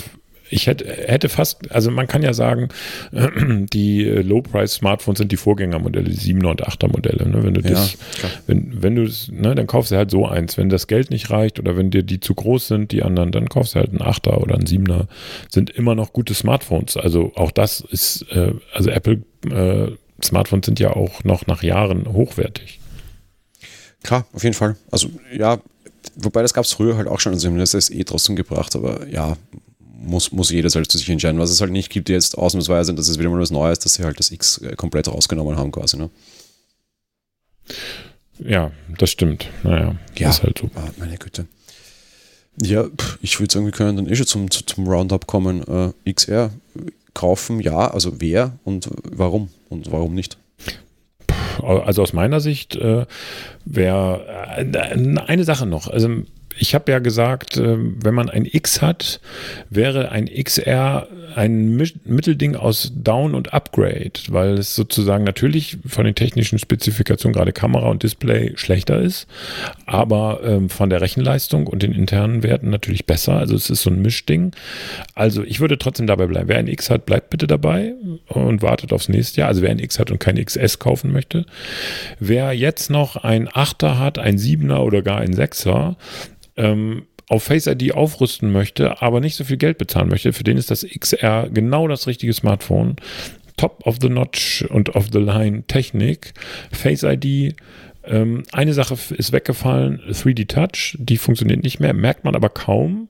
ich 0.51 0.67
hätte, 0.67 0.85
hätte 0.85 1.29
fast, 1.29 1.71
also 1.71 1.89
man 1.91 2.07
kann 2.07 2.21
ja 2.21 2.33
sagen, 2.33 2.69
die 3.11 4.03
Low-Price-Smartphones 4.03 5.17
sind 5.17 5.31
die 5.31 5.37
Vorgängermodelle, 5.37 6.09
die 6.09 6.17
7er 6.17 6.51
und 6.51 6.67
8er 6.67 6.91
Modelle. 6.91 7.27
Ne? 7.29 7.43
Wenn 7.43 7.53
du 7.53 7.61
das, 7.61 7.93
ja, 8.21 8.29
wenn, 8.47 8.83
wenn 8.83 8.95
du 8.95 9.09
ne, 9.31 9.55
dann 9.55 9.67
kaufst 9.67 9.91
du 9.91 9.95
halt 9.95 10.11
so 10.11 10.27
eins. 10.27 10.57
Wenn 10.57 10.69
das 10.69 10.87
Geld 10.87 11.09
nicht 11.09 11.29
reicht 11.29 11.59
oder 11.59 11.77
wenn 11.77 11.89
dir 11.89 12.03
die 12.03 12.19
zu 12.19 12.35
groß 12.35 12.67
sind, 12.67 12.91
die 12.91 13.03
anderen, 13.03 13.31
dann 13.31 13.47
kaufst 13.47 13.75
du 13.75 13.79
halt 13.79 13.89
einen 13.89 13.99
8er 13.99 14.37
oder 14.37 14.55
einen 14.55 14.65
7er. 14.65 15.07
Sind 15.49 15.69
immer 15.69 15.95
noch 15.95 16.13
gute 16.13 16.33
Smartphones. 16.33 16.97
Also 16.97 17.31
auch 17.35 17.51
das 17.51 17.79
ist, 17.79 18.23
äh, 18.31 18.53
also 18.73 18.89
Apple 18.89 19.23
äh, 19.49 19.91
Smartphones 20.23 20.65
sind 20.65 20.79
ja 20.79 20.91
auch 20.91 21.23
noch 21.23 21.47
nach 21.47 21.63
Jahren 21.63 22.11
hochwertig. 22.11 22.79
Klar, 24.03 24.25
auf 24.33 24.43
jeden 24.43 24.55
Fall. 24.55 24.75
Also 24.91 25.09
ja, 25.35 25.59
wobei 26.15 26.41
das 26.41 26.53
gab 26.53 26.65
es 26.65 26.73
früher 26.73 26.97
halt 26.97 27.07
auch 27.07 27.19
schon, 27.19 27.33
also 27.33 27.49
das 27.57 27.71
SE 27.71 28.05
trotzdem 28.05 28.35
gebracht, 28.35 28.75
aber 28.75 29.07
ja, 29.07 29.37
muss, 30.01 30.31
muss 30.31 30.49
jeder 30.49 30.69
selbst 30.69 30.91
für 30.91 30.97
sich 30.97 31.09
entscheiden. 31.09 31.39
Was 31.39 31.49
es 31.49 31.61
halt 31.61 31.71
nicht 31.71 31.89
gibt 31.89 32.09
jetzt 32.09 32.37
ausnahmsweise, 32.37 32.93
das 32.93 33.07
ist 33.07 33.19
wieder 33.19 33.29
mal 33.29 33.39
was 33.39 33.51
Neues, 33.51 33.79
dass 33.79 33.93
sie 33.93 34.03
halt 34.03 34.19
das 34.19 34.31
X 34.31 34.57
äh, 34.59 34.75
komplett 34.75 35.07
rausgenommen 35.07 35.57
haben 35.57 35.71
quasi. 35.71 35.97
Ne? 35.97 36.09
Ja, 38.39 38.71
das 38.97 39.11
stimmt. 39.11 39.47
Naja, 39.63 39.95
ja, 40.17 40.29
ist 40.29 40.43
halt 40.43 40.59
so. 40.59 40.69
Ah, 40.75 40.89
meine 40.97 41.17
Güte. 41.17 41.45
Ja, 42.61 42.85
ich 43.21 43.39
würde 43.39 43.53
sagen, 43.53 43.65
wir 43.65 43.71
können 43.71 43.97
dann 43.97 44.07
eh 44.07 44.15
schon 44.15 44.27
zum, 44.27 44.51
zum 44.51 44.87
Roundup 44.87 45.27
kommen. 45.27 45.93
Äh, 46.05 46.11
XR 46.11 46.51
kaufen, 47.13 47.59
ja, 47.59 47.91
also 47.91 48.19
wer 48.19 48.57
und 48.63 48.89
warum 49.03 49.49
und 49.69 49.91
warum 49.91 50.13
nicht? 50.13 50.37
Also 51.61 52.01
aus 52.01 52.13
meiner 52.13 52.39
Sicht 52.39 52.75
äh, 52.75 53.05
wäre 53.65 54.25
äh, 54.57 55.19
eine 55.19 55.43
Sache 55.43 55.65
noch. 55.65 55.87
Also 55.87 56.09
ich 56.61 56.75
habe 56.75 56.91
ja 56.91 56.99
gesagt, 56.99 57.57
äh, 57.57 57.75
wenn 57.75 58.13
man 58.13 58.29
ein 58.29 58.45
X 58.45 58.83
hat, 58.83 59.19
wäre 59.71 60.11
ein 60.11 60.27
XR 60.27 61.07
ein 61.35 61.75
Mittelding 62.05 62.55
aus 62.55 62.91
Down 62.95 63.33
und 63.33 63.53
Upgrade, 63.53 64.11
weil 64.29 64.59
es 64.59 64.75
sozusagen 64.75 65.23
natürlich 65.23 65.77
von 65.87 66.05
den 66.05 66.13
technischen 66.13 66.59
Spezifikationen, 66.59 67.33
gerade 67.33 67.51
Kamera 67.51 67.87
und 67.87 68.03
Display, 68.03 68.53
schlechter 68.57 68.99
ist, 68.99 69.27
aber 69.85 70.41
ähm, 70.43 70.69
von 70.69 70.89
der 70.91 71.01
Rechenleistung 71.01 71.65
und 71.65 71.81
den 71.81 71.93
internen 71.93 72.43
Werten 72.43 72.69
natürlich 72.69 73.07
besser. 73.07 73.37
Also 73.37 73.55
es 73.55 73.69
ist 73.69 73.81
so 73.81 73.89
ein 73.89 74.01
Mischding. 74.01 74.51
Also 75.15 75.43
ich 75.43 75.61
würde 75.61 75.79
trotzdem 75.79 76.05
dabei 76.05 76.27
bleiben. 76.27 76.47
Wer 76.47 76.57
ein 76.57 76.67
X 76.67 76.91
hat, 76.91 77.07
bleibt 77.07 77.31
bitte 77.31 77.47
dabei 77.47 77.93
und 78.27 78.61
wartet 78.61 78.93
aufs 78.93 79.09
nächste 79.09 79.41
Jahr. 79.41 79.47
Also 79.47 79.63
wer 79.63 79.71
ein 79.71 79.79
X 79.79 79.97
hat 79.97 80.11
und 80.11 80.19
kein 80.19 80.43
XS 80.43 80.77
kaufen 80.77 81.11
möchte. 81.11 81.45
Wer 82.19 82.53
jetzt 82.53 82.91
noch 82.91 83.15
ein 83.15 83.49
8er 83.49 83.97
hat, 83.97 84.19
ein 84.19 84.37
7er 84.37 84.79
oder 84.79 85.01
gar 85.01 85.19
ein 85.19 85.33
6er, 85.33 85.95
ähm, 86.57 87.03
auf 87.27 87.43
Face 87.43 87.67
ID 87.67 87.93
aufrüsten 87.93 88.51
möchte, 88.51 89.01
aber 89.01 89.21
nicht 89.21 89.35
so 89.35 89.45
viel 89.45 89.57
Geld 89.57 89.77
bezahlen 89.77 90.09
möchte, 90.09 90.33
für 90.33 90.43
den 90.43 90.57
ist 90.57 90.69
das 90.69 90.85
XR 90.85 91.49
genau 91.49 91.87
das 91.87 92.07
richtige 92.07 92.33
Smartphone. 92.33 92.97
Top 93.57 93.85
of 93.85 93.97
the 94.01 94.09
Notch 94.09 94.63
und 94.69 94.95
of 94.95 95.07
the 95.13 95.19
Line 95.19 95.63
Technik, 95.67 96.33
Face 96.71 97.03
ID. 97.03 97.55
Ähm, 98.03 98.43
eine 98.51 98.73
Sache 98.73 98.97
ist 99.15 99.31
weggefallen, 99.31 100.01
3D 100.09 100.47
Touch, 100.47 100.97
die 100.99 101.17
funktioniert 101.17 101.63
nicht 101.63 101.79
mehr, 101.79 101.93
merkt 101.93 102.25
man 102.25 102.35
aber 102.35 102.49
kaum, 102.49 103.07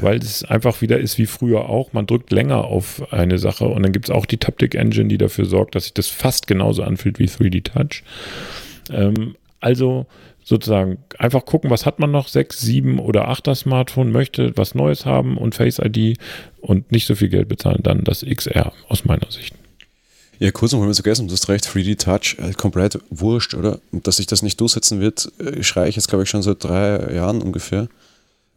weil 0.00 0.18
es 0.18 0.44
einfach 0.44 0.82
wieder 0.82 0.98
ist 0.98 1.18
wie 1.18 1.26
früher 1.26 1.68
auch. 1.68 1.92
Man 1.92 2.06
drückt 2.06 2.32
länger 2.32 2.64
auf 2.64 3.12
eine 3.12 3.38
Sache 3.38 3.66
und 3.66 3.82
dann 3.82 3.92
gibt 3.92 4.06
es 4.06 4.10
auch 4.10 4.26
die 4.26 4.38
Taptic 4.38 4.74
Engine, 4.74 5.08
die 5.08 5.18
dafür 5.18 5.44
sorgt, 5.44 5.74
dass 5.74 5.84
sich 5.84 5.94
das 5.94 6.08
fast 6.08 6.46
genauso 6.48 6.82
anfühlt 6.82 7.18
wie 7.18 7.26
3D 7.26 7.62
Touch. 7.62 8.02
Ähm, 8.90 9.36
also 9.60 10.06
sozusagen 10.44 10.98
einfach 11.18 11.44
gucken, 11.44 11.70
was 11.70 11.86
hat 11.86 11.98
man 11.98 12.10
noch, 12.10 12.28
sechs, 12.28 12.60
sieben 12.60 12.98
oder 12.98 13.28
achter 13.28 13.54
Smartphone, 13.54 14.12
möchte 14.12 14.56
was 14.56 14.74
Neues 14.74 15.06
haben 15.06 15.38
und 15.38 15.54
Face 15.54 15.78
ID 15.78 16.18
und 16.60 16.92
nicht 16.92 17.06
so 17.06 17.14
viel 17.14 17.30
Geld 17.30 17.48
bezahlen, 17.48 17.80
dann 17.82 18.04
das 18.04 18.24
XR 18.24 18.72
aus 18.88 19.04
meiner 19.04 19.30
Sicht. 19.30 19.54
Ja, 20.38 20.50
kurz 20.50 20.72
noch, 20.72 20.80
wenn 20.80 20.88
wir 20.88 20.94
vergessen, 20.94 21.28
du 21.28 21.32
hast 21.32 21.48
recht, 21.48 21.64
3D 21.64 21.96
Touch, 21.96 22.36
äh, 22.38 22.52
komplett 22.52 22.98
wurscht, 23.10 23.54
oder? 23.54 23.80
Und 23.92 24.06
dass 24.06 24.16
sich 24.16 24.26
das 24.26 24.42
nicht 24.42 24.60
durchsetzen 24.60 25.00
wird, 25.00 25.32
äh, 25.38 25.62
schreie 25.62 25.88
ich 25.88 25.96
jetzt, 25.96 26.08
glaube 26.08 26.24
ich, 26.24 26.30
schon 26.30 26.42
seit 26.42 26.62
drei 26.62 27.14
Jahren 27.14 27.40
ungefähr. 27.40 27.88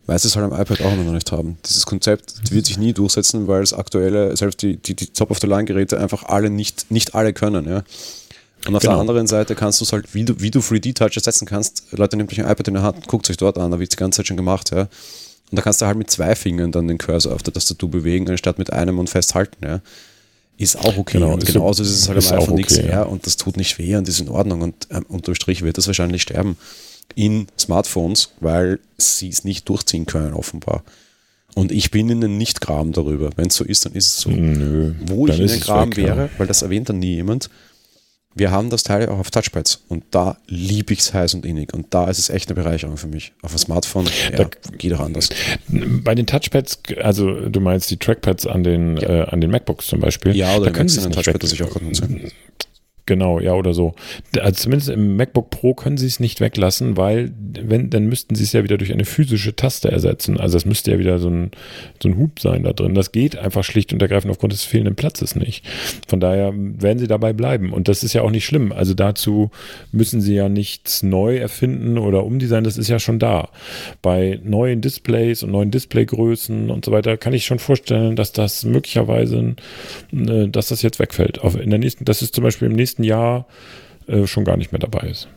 Weil 0.06 0.18
sie 0.20 0.30
es 0.30 0.38
halt 0.38 0.52
am 0.52 0.60
iPad 0.60 0.82
auch 0.82 0.96
noch 0.96 1.12
nicht 1.12 1.32
haben. 1.34 1.58
Dieses 1.66 1.86
Konzept 1.86 2.52
wird 2.52 2.66
sich 2.66 2.78
nie 2.78 2.94
durchsetzen, 2.94 3.48
weil 3.48 3.62
es 3.62 3.74
aktuelle, 3.74 4.36
selbst 4.38 4.62
die, 4.62 4.78
die, 4.78 4.96
die 4.96 5.08
Top-of-the-Line-Geräte 5.08 6.00
einfach 6.00 6.24
alle 6.24 6.50
nicht, 6.50 6.90
nicht 6.90 7.14
alle 7.14 7.34
können, 7.34 7.68
ja. 7.68 7.84
Und 8.66 8.76
auf 8.76 8.82
genau. 8.82 8.94
der 8.94 9.02
anderen 9.02 9.28
Seite 9.28 9.56
kannst 9.56 9.80
du 9.80 9.86
es 9.86 9.94
halt, 9.94 10.14
wie 10.14 10.26
du, 10.26 10.40
wie 10.40 10.52
du 10.52 10.60
3D-Touch 10.60 11.16
ersetzen 11.16 11.46
kannst, 11.46 11.84
Leute, 11.92 12.18
nehmt 12.18 12.32
euch 12.32 12.40
ein 12.40 12.50
iPad 12.50 12.68
in 12.68 12.74
der 12.74 12.84
Hand, 12.84 13.08
guckt 13.08 13.30
euch 13.30 13.38
dort 13.38 13.58
an, 13.58 13.72
da 13.72 13.80
wird 13.80 13.92
es 13.92 13.96
die 13.96 14.00
ganze 14.00 14.18
Zeit 14.18 14.28
schon 14.28 14.38
gemacht, 14.38 14.72
ja. 14.72 14.82
Und 15.50 15.58
da 15.58 15.62
kannst 15.62 15.82
du 15.82 15.86
halt 15.86 15.98
mit 15.98 16.10
zwei 16.10 16.36
Fingern 16.36 16.72
dann 16.72 16.88
den 16.88 16.98
Cursor 16.98 17.34
auf 17.34 17.44
der 17.44 17.54
Tastatur 17.54 17.90
bewegen, 17.90 18.30
anstatt 18.30 18.58
mit 18.58 18.74
einem 18.74 19.00
und 19.00 19.10
festhalten, 19.10 19.58
ja. 19.64 19.82
Ist 20.58 20.78
auch 20.78 20.98
okay. 20.98 21.20
Genau, 21.20 21.34
und 21.34 21.44
ist 21.44 21.54
genauso 21.54 21.84
ist 21.84 21.92
es 21.92 22.10
halt 22.10 22.18
am 22.32 22.40
iPhone 22.40 22.54
okay, 22.54 22.64
XR 22.64 22.90
ja. 22.90 23.04
und 23.04 23.28
das 23.28 23.38
tut 23.38 23.58
nicht 23.58 23.78
weh 23.78 23.96
und 23.96 24.08
ist 24.10 24.20
in 24.20 24.28
Ordnung 24.28 24.62
und 24.62 24.88
ähm, 24.90 25.06
unterm 25.08 25.36
Strich 25.36 25.62
wird 25.62 25.78
das 25.78 25.86
wahrscheinlich 25.86 26.24
sterben 26.24 26.58
in 27.16 27.48
Smartphones, 27.60 28.32
weil 28.40 28.80
sie 28.98 29.30
es 29.30 29.44
nicht 29.44 29.70
durchziehen 29.70 30.06
können, 30.08 30.34
offenbar. 30.34 30.84
Und 31.56 31.72
ich 31.72 31.92
bin 31.92 32.10
ihnen 32.10 32.38
nicht 32.38 32.62
graben 32.62 32.92
darüber. 32.92 33.32
Wenn 33.36 33.48
es 33.48 33.56
so 33.56 33.64
ist, 33.64 33.86
dann 33.86 33.94
ist 33.94 34.06
es 34.08 34.18
so. 34.18 34.30
Nö, 34.30 34.94
Wo 35.06 35.28
ich 35.28 35.40
ihnen 35.40 35.60
graben 35.60 35.96
wäre, 35.96 36.30
weil 36.38 36.48
das 36.48 36.62
erwähnt 36.62 36.90
dann 36.90 37.00
nie 37.00 37.16
jemand, 37.16 37.50
wir 38.38 38.52
haben 38.52 38.70
das 38.70 38.84
Teil 38.84 39.10
auch 39.10 39.20
auf 39.20 39.32
Touchpads 39.32 39.84
und 39.88 40.04
da 40.12 40.38
liebe 40.48 40.94
ich 40.94 41.00
es 41.00 41.14
heiß 41.14 41.34
und 41.34 41.46
innig 41.46 41.74
und 41.74 41.94
da 41.94 42.10
ist 42.10 42.20
es 42.20 42.30
echt 42.30 42.50
eine 42.50 42.56
Bereicherung 42.56 42.98
für 42.98 43.08
mich. 43.08 43.34
Auf 43.42 43.52
dem 43.52 43.60
Smartphone 43.60 44.06
ja, 44.32 44.38
da, 44.38 44.50
geht 44.78 44.94
auch 44.94 45.00
anders. 45.00 45.30
Bei 45.68 46.16
den 46.16 46.26
Touchpads, 46.26 46.80
also 47.02 47.50
du 47.50 47.60
meinst 47.60 47.90
die 47.90 47.98
Trackpads 47.98 48.48
an 48.48 48.64
den, 48.64 48.98
ja. 48.98 49.10
äh, 49.10 49.22
an 49.30 49.42
den 49.42 49.52
MacBooks 49.52 49.88
zum 49.88 50.00
Beispiel. 50.00 50.36
Ja, 50.36 50.56
oder 50.56 50.66
da 50.66 50.72
können 50.72 50.90
sie 50.90 51.02
ein 51.02 51.12
Touchpad, 51.12 51.42
das 51.42 51.52
ich 51.52 51.64
auch 51.64 51.80
nutze. 51.82 52.08
Genau, 53.08 53.40
ja, 53.40 53.54
oder 53.54 53.74
so. 53.74 53.96
Also 54.38 54.64
zumindest 54.64 54.90
im 54.90 55.16
MacBook 55.16 55.50
Pro 55.50 55.74
können 55.74 55.98
sie 55.98 56.08
es 56.08 56.20
nicht 56.20 56.42
weglassen, 56.42 56.98
weil, 56.98 57.32
wenn, 57.38 57.90
dann 57.90 58.06
müssten 58.08 58.36
sie 58.36 58.44
es 58.44 58.52
ja 58.52 58.66
wieder 58.66 58.78
durch 58.78 58.92
eine 58.92 59.06
physische 59.06 59.56
Taste 59.56 59.90
ersetzen. 59.90 60.38
Also 60.38 60.58
es 60.58 60.66
müsste 60.66 60.92
ja 60.92 61.00
wieder 61.00 61.18
so 61.18 61.30
ein, 61.30 61.52
so 62.04 62.10
ein 62.10 62.18
Hub 62.18 62.38
sein 62.42 62.64
da 62.64 62.74
drin. 62.74 62.96
Das 62.96 63.14
geht 63.14 63.38
einfach 63.38 63.64
schlicht 63.64 63.94
und 63.94 64.02
ergreifend 64.02 64.30
aufgrund 64.30 64.52
des 64.52 64.66
fehlenden 64.66 64.96
Platzes 64.96 65.38
nicht. 65.38 65.66
Von 66.06 66.20
daher 66.20 66.54
werden 66.54 67.00
sie 67.00 67.08
dabei 67.08 67.32
bleiben. 67.32 67.72
Und 67.72 67.88
das 67.88 68.04
ist 68.04 68.12
ja 68.12 68.24
auch 68.24 68.30
nicht 68.30 68.46
schlimm. 68.46 68.74
Also 68.74 68.94
dazu 68.94 69.52
müssen 69.94 70.20
sie 70.20 70.36
ja 70.36 70.50
nichts 70.50 71.02
neu 71.02 71.38
erfinden 71.38 71.98
oder 71.98 72.26
umdesignen. 72.26 72.66
Das 72.66 72.78
ist 72.78 72.90
ja 72.90 73.00
schon 73.00 73.20
da. 73.20 73.48
Bei 74.02 74.38
neuen 74.44 74.82
Displays 74.82 75.44
und 75.44 75.52
neuen 75.52 75.72
Displaygrößen 75.72 76.70
und 76.70 76.84
so 76.84 76.92
weiter 76.92 77.16
kann 77.16 77.32
ich 77.32 77.46
schon 77.46 77.60
vorstellen, 77.60 78.18
dass 78.18 78.34
das 78.34 78.66
möglicherweise, 78.66 79.56
äh, 80.12 80.50
dass 80.50 80.68
das 80.68 80.82
jetzt 80.82 81.00
wegfällt. 81.00 81.38
in 81.38 81.70
der 81.70 81.80
nächsten, 81.80 82.04
das 82.04 82.22
ist 82.22 82.36
zum 82.36 82.44
Beispiel 82.44 82.68
im 82.68 82.76
nächsten 82.76 82.97
nächsten 82.98 83.04
Jahr 83.04 83.46
äh, 84.08 84.28
schon 84.28 84.44
gar 84.44 84.58
nicht 84.58 84.72
mehr 84.72 84.80
dabei 84.80 85.08
ist. 85.08 85.28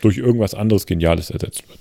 durch 0.00 0.16
irgendwas 0.16 0.54
anderes 0.54 0.86
Geniales 0.86 1.30
ersetzt 1.30 1.68
wird. 1.68 1.78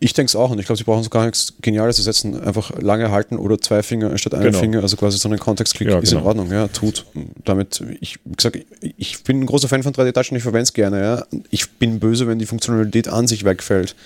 Ich 0.00 0.12
denke 0.12 0.28
es 0.28 0.36
auch 0.36 0.50
und 0.50 0.58
ich 0.58 0.66
glaube, 0.66 0.76
sie 0.76 0.84
brauchen 0.84 1.02
so 1.02 1.08
gar 1.08 1.24
nichts 1.24 1.54
Geniales 1.62 1.96
zu 1.96 2.02
setzen. 2.02 2.38
Einfach 2.38 2.78
lange 2.80 3.10
halten 3.10 3.38
oder 3.38 3.58
zwei 3.58 3.82
Finger 3.82 4.10
anstatt 4.10 4.34
einen 4.34 4.44
genau. 4.44 4.58
Finger. 4.58 4.82
Also 4.82 4.96
quasi 4.96 5.18
so 5.18 5.28
einen 5.28 5.38
Kontextklick 5.38 5.88
ja, 5.88 5.98
ist 5.98 6.10
genau. 6.10 6.22
in 6.22 6.26
Ordnung. 6.26 6.52
Ja, 6.52 6.68
tut. 6.68 7.06
Damit, 7.44 7.82
ich 8.00 8.18
gesagt, 8.36 8.58
ich 8.80 9.22
bin 9.24 9.40
ein 9.40 9.46
großer 9.46 9.68
Fan 9.68 9.82
von 9.82 9.94
3D-Touch 9.94 10.30
und 10.30 10.36
ich 10.36 10.42
verwende 10.42 10.64
es 10.64 10.72
gerne. 10.72 11.00
Ja. 11.00 11.26
Ich 11.50 11.70
bin 11.70 12.00
böse, 12.00 12.26
wenn 12.26 12.38
die 12.38 12.46
Funktionalität 12.46 13.08
an 13.08 13.26
sich 13.26 13.44
wegfällt. 13.44 13.96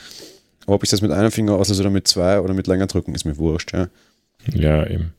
Aber 0.67 0.77
ob 0.77 0.85
ich 0.85 0.91
das 0.91 1.01
mit 1.01 1.11
einem 1.11 1.33
Finger 1.33 1.55
auslöse 1.55 1.81
oder 1.81 1.91
mit 1.91 2.07
zwei 2.07 2.41
oder 2.41 2.55
mit 2.55 2.67
länger 2.67 2.87
drücken, 2.87 3.15
ist 3.15 3.25
mir 3.25 3.37
wurscht. 3.37 3.73
Ja, 3.73 3.89
ja 4.53 4.87
eben. 4.87 5.15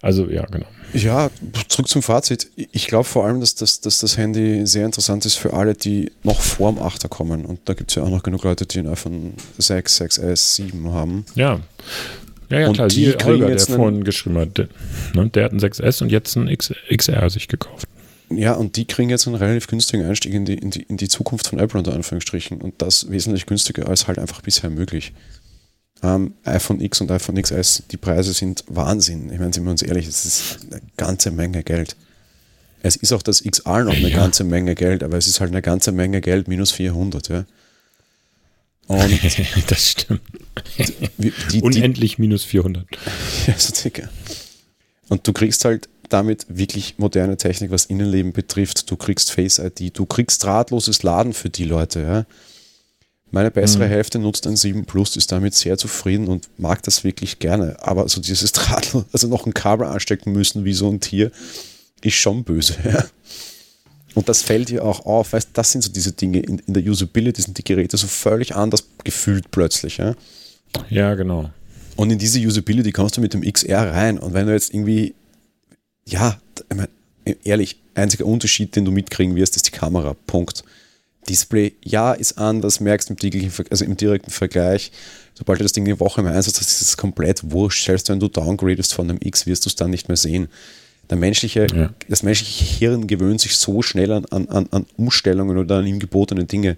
Also, 0.00 0.30
ja, 0.30 0.46
genau. 0.46 0.66
Ja, 0.94 1.30
zurück 1.68 1.88
zum 1.88 2.02
Fazit. 2.02 2.50
Ich 2.56 2.86
glaube 2.86 3.04
vor 3.04 3.24
allem, 3.24 3.40
dass 3.40 3.54
das, 3.54 3.80
dass 3.80 4.00
das 4.00 4.16
Handy 4.18 4.66
sehr 4.66 4.84
interessant 4.84 5.24
ist 5.24 5.36
für 5.36 5.54
alle, 5.54 5.74
die 5.74 6.12
noch 6.22 6.40
vor 6.40 6.72
dem 6.72 6.82
8er 6.82 7.08
kommen. 7.08 7.44
Und 7.46 7.60
da 7.64 7.74
gibt 7.74 7.90
es 7.90 7.96
ja 7.96 8.02
auch 8.02 8.10
noch 8.10 8.22
genug 8.22 8.44
Leute, 8.44 8.66
die 8.66 8.80
ein 8.80 8.88
iPhone 8.88 9.34
6, 9.58 10.00
6S, 10.00 10.56
7 10.56 10.92
haben. 10.92 11.24
Ja. 11.34 11.60
Ja, 12.50 12.60
ja, 12.60 12.68
und 12.68 12.74
klar. 12.74 12.88
Die 12.88 13.10
Holger, 13.12 13.46
der 13.46 13.58
vorhin 13.58 14.04
geschrieben 14.04 14.36
hat, 14.36 14.58
der, 14.58 14.68
ne, 15.14 15.30
der 15.30 15.44
hat 15.44 15.52
ein 15.52 15.60
6S 15.60 16.02
und 16.02 16.12
jetzt 16.12 16.36
ein 16.36 16.48
X, 16.48 16.74
XR 16.94 17.30
sich 17.30 17.48
gekauft. 17.48 17.88
Ja, 18.28 18.54
und 18.54 18.76
die 18.76 18.84
kriegen 18.84 19.08
jetzt 19.08 19.26
einen 19.26 19.36
relativ 19.36 19.66
günstigen 19.68 20.04
Einstieg 20.04 20.34
in 20.34 20.44
die, 20.44 20.54
in 20.54 20.70
die, 20.70 20.82
in 20.82 20.98
die 20.98 21.08
Zukunft 21.08 21.46
von 21.46 21.58
Apple 21.58 21.78
unter 21.78 21.94
Anführungsstrichen. 21.94 22.60
Und 22.60 22.80
das 22.82 23.10
wesentlich 23.10 23.46
günstiger 23.46 23.88
als 23.88 24.06
halt 24.06 24.18
einfach 24.18 24.42
bisher 24.42 24.68
möglich 24.68 25.12
ähm, 26.02 26.34
iPhone 26.44 26.80
X 26.80 27.00
und 27.00 27.10
iPhone 27.10 27.40
XS, 27.40 27.84
die 27.90 27.96
Preise 27.96 28.32
sind 28.32 28.64
Wahnsinn. 28.68 29.32
Ich 29.32 29.38
meine, 29.38 29.52
sind 29.52 29.64
wir 29.64 29.70
uns 29.70 29.82
ehrlich, 29.82 30.06
das 30.06 30.24
ist 30.24 30.58
eine 30.70 30.80
ganze 30.96 31.30
Menge 31.30 31.62
Geld. 31.62 31.96
Es 32.82 32.96
ist 32.96 33.12
auch 33.12 33.22
das 33.22 33.44
XR 33.44 33.84
noch 33.84 33.94
eine 33.94 34.08
ja. 34.08 34.16
ganze 34.16 34.42
Menge 34.42 34.74
Geld, 34.74 35.04
aber 35.04 35.16
es 35.16 35.28
ist 35.28 35.40
halt 35.40 35.52
eine 35.52 35.62
ganze 35.62 35.92
Menge 35.92 36.20
Geld 36.20 36.48
minus 36.48 36.72
400, 36.72 37.28
ja. 37.28 37.44
Und 38.88 39.70
das 39.70 39.90
stimmt. 39.90 40.20
Die, 41.18 41.32
die, 41.52 41.62
Unendlich 41.62 42.18
minus 42.18 42.44
400. 42.44 42.84
Ja, 43.46 43.54
so 43.56 43.72
circa. 43.72 44.08
Und 45.08 45.26
du 45.26 45.32
kriegst 45.32 45.64
halt 45.64 45.88
damit 46.08 46.46
wirklich 46.48 46.98
moderne 46.98 47.36
Technik, 47.36 47.70
was 47.70 47.86
Innenleben 47.86 48.32
betrifft. 48.32 48.90
Du 48.90 48.96
kriegst 48.96 49.30
Face 49.30 49.58
ID, 49.58 49.96
du 49.96 50.04
kriegst 50.04 50.42
drahtloses 50.42 51.02
Laden 51.02 51.32
für 51.32 51.48
die 51.48 51.64
Leute, 51.64 52.00
ja. 52.00 52.26
Meine 53.32 53.50
bessere 53.50 53.86
mhm. 53.86 53.90
Hälfte 53.90 54.18
nutzt 54.18 54.46
ein 54.46 54.56
7 54.56 54.84
Plus, 54.84 55.16
ist 55.16 55.32
damit 55.32 55.54
sehr 55.54 55.78
zufrieden 55.78 56.28
und 56.28 56.48
mag 56.58 56.82
das 56.82 57.02
wirklich 57.02 57.38
gerne. 57.38 57.76
Aber 57.80 58.06
so 58.08 58.20
dieses 58.20 58.52
Drahtl, 58.52 59.04
also 59.10 59.26
noch 59.26 59.46
ein 59.46 59.54
Kabel 59.54 59.86
anstecken 59.86 60.32
müssen 60.32 60.64
wie 60.64 60.74
so 60.74 60.88
ein 60.90 61.00
Tier, 61.00 61.32
ist 62.02 62.14
schon 62.14 62.44
böse. 62.44 62.76
Ja. 62.84 63.06
Und 64.14 64.28
das 64.28 64.42
fällt 64.42 64.68
dir 64.68 64.84
auch 64.84 65.06
auf, 65.06 65.32
weißt 65.32 65.48
das 65.54 65.72
sind 65.72 65.80
so 65.80 65.90
diese 65.90 66.12
Dinge. 66.12 66.40
In, 66.40 66.58
in, 66.58 66.74
der 66.74 66.82
Usability 66.82 67.40
sind 67.40 67.56
die 67.56 67.64
Geräte 67.64 67.96
so 67.96 68.06
völlig 68.06 68.54
anders 68.54 68.84
gefühlt 69.02 69.50
plötzlich. 69.50 69.96
Ja, 69.96 70.14
ja 70.90 71.14
genau. 71.14 71.50
Und 71.96 72.10
in 72.10 72.18
diese 72.18 72.38
Usability 72.38 72.92
kommst 72.92 73.16
du 73.16 73.22
mit 73.22 73.32
dem 73.32 73.40
XR 73.40 73.92
rein. 73.92 74.18
Und 74.18 74.34
wenn 74.34 74.46
du 74.46 74.52
jetzt 74.52 74.74
irgendwie, 74.74 75.14
ja, 76.04 76.38
ich 76.70 76.76
mein, 76.76 76.88
ehrlich, 77.44 77.78
einziger 77.94 78.26
Unterschied, 78.26 78.76
den 78.76 78.84
du 78.84 78.90
mitkriegen 78.90 79.34
wirst, 79.36 79.56
ist 79.56 79.68
die 79.68 79.70
Kamera. 79.70 80.14
Punkt. 80.26 80.64
Display, 81.28 81.74
ja, 81.84 82.12
ist 82.12 82.38
an, 82.38 82.60
das 82.60 82.80
merkst 82.80 83.10
du 83.10 83.14
im, 83.14 83.52
also 83.70 83.84
im 83.84 83.96
direkten 83.96 84.30
Vergleich. 84.30 84.92
Sobald 85.34 85.60
du 85.60 85.62
das 85.62 85.72
Ding 85.72 85.84
eine 85.84 86.00
Woche 86.00 86.20
im 86.20 86.26
Einsatz 86.26 86.60
hast, 86.60 86.70
ist 86.70 86.82
es 86.82 86.96
komplett 86.96 87.50
wurscht. 87.50 87.86
Selbst 87.86 88.08
wenn 88.08 88.20
du 88.20 88.28
downgradest 88.28 88.92
von 88.92 89.08
einem 89.08 89.18
X, 89.22 89.46
wirst 89.46 89.64
du 89.64 89.68
es 89.68 89.76
dann 89.76 89.90
nicht 89.90 90.08
mehr 90.08 90.16
sehen. 90.16 90.48
Der 91.10 91.16
menschliche, 91.16 91.66
ja. 91.74 91.92
Das 92.08 92.22
menschliche 92.22 92.64
Hirn 92.64 93.06
gewöhnt 93.06 93.40
sich 93.40 93.56
so 93.56 93.82
schnell 93.82 94.12
an, 94.12 94.24
an, 94.26 94.68
an 94.70 94.86
Umstellungen 94.96 95.58
oder 95.58 95.76
an 95.76 95.86
ihm 95.86 95.98
gebotene 95.98 96.44
Dinge. 96.44 96.76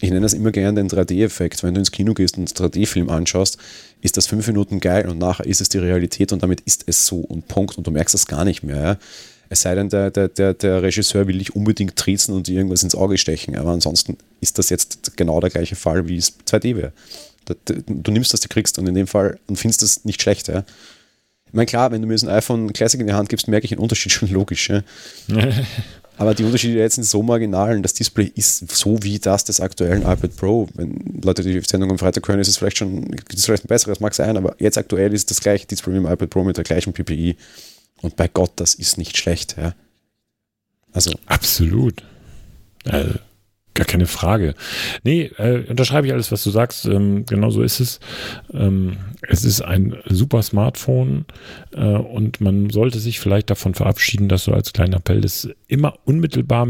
Ich 0.00 0.10
nenne 0.10 0.20
das 0.22 0.32
immer 0.32 0.52
gerne 0.52 0.80
den 0.80 0.88
3D-Effekt. 0.88 1.62
Wenn 1.62 1.74
du 1.74 1.80
ins 1.80 1.90
Kino 1.90 2.14
gehst 2.14 2.38
und 2.38 2.60
einen 2.60 2.70
3D-Film 2.70 3.10
anschaust, 3.10 3.58
ist 4.00 4.16
das 4.16 4.26
fünf 4.26 4.46
Minuten 4.46 4.80
geil 4.80 5.08
und 5.08 5.18
nachher 5.18 5.46
ist 5.46 5.60
es 5.60 5.68
die 5.68 5.78
Realität 5.78 6.32
und 6.32 6.42
damit 6.42 6.60
ist 6.60 6.84
es 6.86 7.06
so 7.06 7.18
und 7.18 7.48
Punkt 7.48 7.78
und 7.78 7.86
du 7.86 7.90
merkst 7.90 8.14
das 8.14 8.26
gar 8.26 8.44
nicht 8.44 8.62
mehr. 8.62 8.76
Ja? 8.76 8.98
Es 9.50 9.62
sei 9.62 9.74
denn, 9.74 9.88
der, 9.88 10.10
der, 10.10 10.28
der, 10.28 10.54
der 10.54 10.82
Regisseur 10.82 11.26
will 11.26 11.38
dich 11.38 11.56
unbedingt 11.56 11.96
triezen 11.96 12.34
und 12.34 12.46
dir 12.46 12.56
irgendwas 12.56 12.82
ins 12.82 12.94
Auge 12.94 13.16
stechen. 13.16 13.56
Aber 13.56 13.70
ansonsten 13.70 14.18
ist 14.40 14.58
das 14.58 14.68
jetzt 14.68 15.16
genau 15.16 15.40
der 15.40 15.50
gleiche 15.50 15.76
Fall, 15.76 16.08
wie 16.08 16.18
es 16.18 16.34
2D 16.46 16.76
wäre. 16.76 16.92
Du 17.66 18.10
nimmst, 18.10 18.32
was 18.34 18.40
du 18.40 18.48
kriegst 18.48 18.78
und 18.78 18.86
in 18.86 18.94
dem 18.94 19.06
Fall 19.06 19.38
und 19.46 19.56
findest 19.56 19.82
das 19.82 20.04
nicht 20.04 20.20
schlecht. 20.20 20.48
Ja? 20.48 20.64
Ich 21.46 21.54
meine, 21.54 21.64
klar, 21.64 21.90
wenn 21.90 22.02
du 22.02 22.08
mir 22.08 22.18
so 22.18 22.26
ein 22.26 22.34
iPhone 22.34 22.72
Classic 22.74 23.00
in 23.00 23.06
die 23.06 23.14
Hand 23.14 23.30
gibst, 23.30 23.48
merke 23.48 23.64
ich 23.64 23.72
einen 23.72 23.80
Unterschied 23.80 24.12
schon 24.12 24.30
logisch. 24.30 24.68
Ja? 24.68 24.82
Aber 26.18 26.34
die 26.34 26.42
Unterschiede 26.42 26.78
jetzt 26.78 26.96
sind 26.96 27.04
so 27.04 27.22
marginal. 27.22 27.80
Das 27.80 27.94
Display 27.94 28.30
ist 28.34 28.76
so 28.76 29.02
wie 29.02 29.20
das 29.20 29.44
des 29.44 29.60
aktuellen 29.60 30.02
iPad 30.02 30.36
Pro. 30.36 30.68
Wenn 30.74 31.20
Leute 31.22 31.42
die 31.42 31.60
Sendung 31.60 31.92
am 31.92 31.98
Freitag 31.98 32.26
hören, 32.26 32.40
ist 32.40 32.48
es 32.48 32.56
vielleicht 32.58 32.78
schon 32.78 33.14
ist 33.32 33.46
vielleicht 33.46 33.64
ein 33.64 33.68
besseres, 33.68 34.00
mag 34.00 34.14
sein, 34.14 34.36
aber 34.36 34.56
jetzt 34.58 34.76
aktuell 34.76 35.14
ist 35.14 35.30
das 35.30 35.40
gleiche 35.40 35.66
Display 35.66 35.94
wie 35.94 35.98
im 35.98 36.06
iPad 36.06 36.28
Pro 36.28 36.42
mit 36.42 36.56
der 36.56 36.64
gleichen 36.64 36.92
PPI. 36.92 37.36
Und 38.02 38.16
bei 38.16 38.28
Gott, 38.28 38.52
das 38.56 38.74
ist 38.74 38.98
nicht 38.98 39.16
schlecht, 39.16 39.56
ja. 39.58 39.74
Also. 40.92 41.12
Absolut. 41.26 42.02
Äh, 42.84 43.14
gar 43.78 43.86
keine 43.86 44.06
Frage. 44.06 44.54
Nee, 45.04 45.30
äh, 45.38 45.64
unterschreibe 45.68 46.06
ich 46.06 46.12
alles, 46.12 46.32
was 46.32 46.42
du 46.42 46.50
sagst. 46.50 46.84
Ähm, 46.86 47.24
genau 47.26 47.50
so 47.50 47.62
ist 47.62 47.80
es. 47.80 48.00
Ähm, 48.52 48.96
es 49.22 49.44
ist 49.44 49.62
ein 49.62 49.96
super 50.06 50.42
Smartphone 50.42 51.24
äh, 51.72 51.84
und 51.84 52.40
man 52.40 52.70
sollte 52.70 52.98
sich 52.98 53.20
vielleicht 53.20 53.50
davon 53.50 53.74
verabschieden, 53.74 54.28
dass 54.28 54.44
so 54.44 54.52
als 54.52 54.72
kleiner 54.72 54.96
Appell 54.96 55.20
das 55.20 55.48
immer 55.68 55.94
unmittelbar 56.04 56.66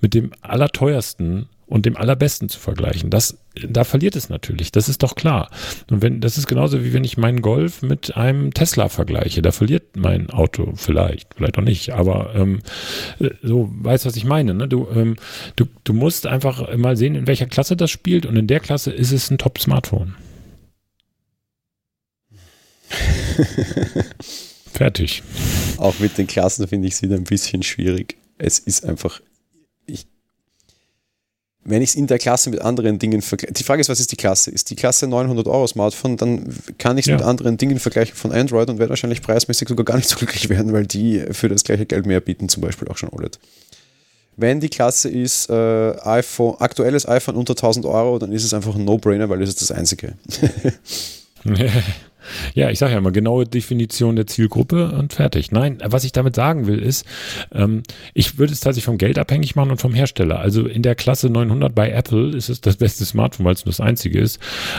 mit 0.00 0.14
dem 0.14 0.30
allerteuersten 0.40 1.48
und 1.66 1.86
dem 1.86 1.96
allerbesten 1.96 2.48
zu 2.48 2.58
vergleichen. 2.58 3.08
Das, 3.10 3.38
da 3.66 3.84
verliert 3.84 4.16
es 4.16 4.28
natürlich, 4.28 4.72
das 4.72 4.88
ist 4.88 5.02
doch 5.02 5.14
klar. 5.14 5.50
Und 5.90 6.02
wenn, 6.02 6.20
das 6.20 6.36
ist 6.36 6.46
genauso 6.46 6.84
wie 6.84 6.92
wenn 6.92 7.04
ich 7.04 7.16
meinen 7.16 7.40
Golf 7.40 7.82
mit 7.82 8.16
einem 8.16 8.52
Tesla 8.52 8.88
vergleiche. 8.88 9.42
Da 9.42 9.52
verliert 9.52 9.96
mein 9.96 10.30
Auto 10.30 10.74
vielleicht, 10.76 11.34
vielleicht 11.34 11.58
auch 11.58 11.62
nicht, 11.62 11.90
aber 11.90 12.34
ähm, 12.34 12.60
so 13.42 13.70
weißt 13.72 14.06
was 14.06 14.16
ich 14.16 14.24
meine. 14.24 14.54
Ne? 14.54 14.68
Du, 14.68 14.86
ähm, 14.94 15.16
du, 15.56 15.66
du 15.84 15.92
musst 15.92 16.26
einfach 16.26 16.76
mal 16.76 16.96
sehen, 16.96 17.14
in 17.14 17.26
welcher 17.26 17.46
Klasse 17.46 17.76
das 17.76 17.90
spielt 17.90 18.26
und 18.26 18.36
in 18.36 18.46
der 18.46 18.60
Klasse 18.60 18.90
ist 18.90 19.12
es 19.12 19.30
ein 19.30 19.38
Top-Smartphone. 19.38 20.14
Fertig. 24.72 25.22
Auch 25.78 25.98
mit 25.98 26.18
den 26.18 26.26
Klassen 26.26 26.68
finde 26.68 26.88
ich 26.88 26.94
es 26.94 27.02
wieder 27.02 27.16
ein 27.16 27.24
bisschen 27.24 27.62
schwierig. 27.62 28.16
Es 28.38 28.58
ist 28.58 28.84
einfach 28.84 29.20
wenn 31.64 31.82
ich 31.82 31.90
es 31.90 31.94
in 31.94 32.06
der 32.06 32.18
Klasse 32.18 32.50
mit 32.50 32.60
anderen 32.60 32.98
Dingen 32.98 33.22
vergleiche, 33.22 33.54
die 33.54 33.62
Frage 33.62 33.80
ist, 33.80 33.88
was 33.88 34.00
ist 34.00 34.10
die 34.10 34.16
Klasse? 34.16 34.50
Ist 34.50 34.70
die 34.70 34.76
Klasse 34.76 35.06
900 35.06 35.46
Euro 35.46 35.66
Smartphone, 35.66 36.16
dann 36.16 36.54
kann 36.78 36.98
ich 36.98 37.04
es 37.06 37.10
ja. 37.10 37.16
mit 37.16 37.24
anderen 37.24 37.56
Dingen 37.56 37.78
vergleichen 37.78 38.16
von 38.16 38.32
Android 38.32 38.68
und 38.68 38.78
werde 38.78 38.90
wahrscheinlich 38.90 39.22
preismäßig 39.22 39.68
sogar 39.68 39.84
gar 39.84 39.96
nicht 39.96 40.08
so 40.08 40.16
glücklich 40.16 40.48
werden, 40.48 40.72
weil 40.72 40.86
die 40.86 41.24
für 41.30 41.48
das 41.48 41.62
gleiche 41.62 41.86
Geld 41.86 42.06
mehr 42.06 42.20
bieten, 42.20 42.48
zum 42.48 42.62
Beispiel 42.62 42.88
auch 42.88 42.96
schon 42.96 43.10
OLED. 43.10 43.38
Wenn 44.36 44.60
die 44.60 44.70
Klasse 44.70 45.08
ist 45.08 45.50
äh, 45.50 45.94
iPhone, 46.00 46.56
aktuelles 46.58 47.06
iPhone 47.06 47.36
unter 47.36 47.52
1000 47.52 47.86
Euro, 47.86 48.18
dann 48.18 48.32
ist 48.32 48.44
es 48.44 48.54
einfach 48.54 48.74
ein 48.74 48.84
No-Brainer, 48.84 49.28
weil 49.28 49.42
es 49.42 49.50
ist 49.50 49.60
das 49.60 49.70
einzige. 49.70 50.14
Ja, 52.54 52.70
ich 52.70 52.78
sage 52.78 52.92
ja 52.92 52.98
immer, 52.98 53.12
genaue 53.12 53.44
Definition 53.44 54.16
der 54.16 54.26
Zielgruppe 54.26 54.92
und 54.92 55.12
fertig. 55.12 55.52
Nein, 55.52 55.78
was 55.84 56.04
ich 56.04 56.12
damit 56.12 56.34
sagen 56.34 56.66
will, 56.66 56.78
ist, 56.78 57.06
ähm, 57.52 57.82
ich 58.14 58.38
würde 58.38 58.52
es 58.52 58.60
tatsächlich 58.60 58.84
vom 58.84 58.98
Geld 58.98 59.18
abhängig 59.18 59.56
machen 59.56 59.70
und 59.70 59.80
vom 59.80 59.94
Hersteller. 59.94 60.38
Also 60.38 60.66
in 60.66 60.82
der 60.82 60.94
Klasse 60.94 61.30
900 61.30 61.74
bei 61.74 61.90
Apple 61.90 62.36
ist 62.36 62.48
es 62.48 62.60
das 62.60 62.76
beste 62.76 63.04
Smartphone, 63.04 63.46
weil 63.46 63.54
es 63.54 63.64
nur 63.64 63.72
das 63.72 63.80
einzige 63.80 64.20
ist. 64.20 64.38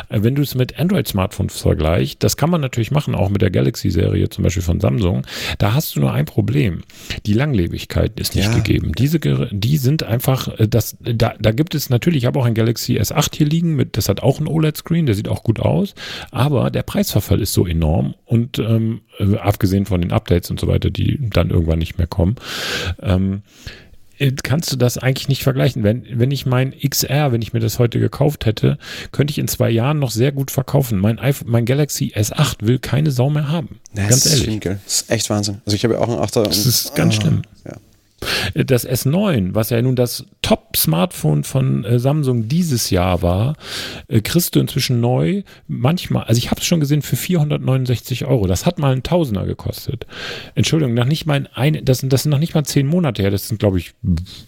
Äh, 0.10 0.20
wenn 0.24 0.36
du 0.36 0.42
es 0.42 0.56
mit 0.56 0.80
Android-Smartphones 0.80 1.60
vergleichst, 1.60 2.24
das 2.24 2.38
kann 2.38 2.50
man 2.50 2.62
natürlich 2.62 2.92
machen, 2.92 3.16
auch 3.16 3.30
mit 3.30 3.42
der 3.42 3.52
Galaxy-Serie 3.52 4.30
zum 4.30 4.44
Beispiel 4.44 4.64
von 4.64 4.80
Samsung, 4.80 5.26
da 5.58 5.74
hast 5.74 5.96
du 5.96 6.00
nur 6.00 6.14
ein 6.14 6.26
Problem. 6.26 6.84
Die 7.26 7.34
Langlebigkeit 7.34 8.20
ist 8.20 8.36
nicht 8.36 8.50
ja. 8.50 8.56
gegeben. 8.56 8.92
Diese, 8.98 9.20
die 9.20 9.78
sind 9.78 10.04
einfach, 10.04 10.48
äh, 10.60 10.68
das, 10.68 10.98
da, 11.02 11.34
da 11.40 11.52
gibt 11.52 11.76
es 11.76 11.90
natürlich, 11.90 12.24
ich 12.24 12.26
habe 12.26 12.40
auch 12.40 12.46
ein 12.46 12.54
Galaxy 12.54 13.00
S8 13.00 13.36
hier 13.36 13.48
liegen, 13.48 13.76
mit, 13.76 13.98
das 13.98 14.10
hat 14.10 14.22
auch 14.22 14.40
ein 14.40 14.48
OLED-Screen, 14.48 15.06
der 15.06 15.16
sieht 15.16 15.28
auch 15.28 15.44
gut 15.44 15.60
aus, 15.60 15.94
aber 16.32 16.72
der 16.72 16.84
Preisverfall 16.84 17.33
ist 17.40 17.54
so 17.54 17.66
enorm 17.66 18.16
und 18.26 18.60
ähm, 18.60 19.02
äh, 19.20 19.38
abgesehen 19.38 19.86
von 19.86 20.02
den 20.02 20.12
Updates 20.12 20.50
und 20.50 20.60
so 20.60 20.68
weiter, 20.68 20.90
die 20.90 21.20
dann 21.30 21.50
irgendwann 21.50 21.80
nicht 21.80 21.98
mehr 21.98 22.08
kommen, 22.08 22.36
ähm, 23.02 23.44
äh, 24.20 24.32
kannst 24.44 24.72
du 24.72 24.76
das 24.78 24.98
eigentlich 24.98 25.28
nicht 25.28 25.44
vergleichen. 25.44 25.84
Wenn, 25.84 26.06
wenn 26.12 26.32
ich 26.32 26.46
mein 26.46 26.74
XR, 26.80 27.32
wenn 27.32 27.42
ich 27.42 27.54
mir 27.54 27.60
das 27.60 27.80
heute 27.80 28.00
gekauft 28.00 28.46
hätte, 28.46 28.78
könnte 29.12 29.32
ich 29.32 29.40
in 29.40 29.48
zwei 29.48 29.70
Jahren 29.70 30.00
noch 30.00 30.12
sehr 30.12 30.32
gut 30.32 30.52
verkaufen. 30.52 31.00
Mein, 31.00 31.20
iPhone, 31.20 31.50
mein 31.50 31.66
Galaxy 31.66 32.14
S8 32.16 32.58
will 32.62 32.80
keine 32.80 33.12
Sau 33.12 33.30
mehr 33.30 33.50
haben. 33.50 33.80
Das 33.94 34.10
ganz 34.10 34.26
ehrlich. 34.26 34.48
Ist 34.48 34.66
das 34.66 35.02
ist 35.02 35.12
echt 35.12 35.30
Wahnsinn. 35.30 35.62
Also 35.66 35.76
ich 35.76 35.84
habe 35.84 35.96
ja 35.96 36.00
auch 36.00 36.10
einen 36.10 36.20
8er. 36.20 36.44
Das 36.44 36.66
ist 36.66 36.96
ganz 36.96 37.18
ah, 37.18 37.22
schlimm. 37.22 37.42
Ja. 37.66 37.74
Das 38.54 38.88
S9, 38.88 39.54
was 39.54 39.70
ja 39.70 39.82
nun 39.82 39.96
das 39.96 40.26
Top-Smartphone 40.42 41.44
von 41.44 41.84
äh, 41.84 42.00
Samsung 42.00 42.48
dieses 42.48 42.90
Jahr 42.90 43.22
war, 43.22 43.56
äh, 44.08 44.22
kriegst 44.22 44.56
du 44.56 44.60
inzwischen 44.60 45.00
neu. 45.00 45.44
Manchmal, 45.68 46.24
also 46.24 46.38
ich 46.38 46.52
habe 46.52 46.62
es 46.62 46.68
schon 46.68 46.80
gesehen 46.80 47.02
für 47.02 47.16
469 47.16 48.26
Euro. 48.26 48.48
Das 48.48 48.66
hat 48.66 48.80
mal 48.80 48.94
ein 48.94 49.04
Tausender 49.04 49.46
gekostet. 49.46 50.06
Entschuldigung, 50.56 50.94
noch 50.94 51.06
nicht 51.06 51.26
mal 51.26 51.50
ein, 51.54 51.84
das, 51.84 52.02
das 52.04 52.24
sind 52.24 52.32
noch 52.32 52.40
nicht 52.40 52.56
mal 52.56 52.64
zehn 52.64 52.88
Monate 52.88 53.22
her. 53.22 53.32
Das 53.32 53.48
sind, 53.48 53.60
glaube 53.60 53.80
ich, 53.80 53.94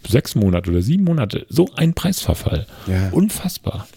sechs 0.07 0.35
Monate 0.35 0.71
oder 0.71 0.81
sieben 0.81 1.03
Monate. 1.03 1.45
So 1.49 1.69
ein 1.75 1.93
Preisverfall. 1.93 2.65
Ja. 2.87 3.09
Unfassbar. 3.11 3.87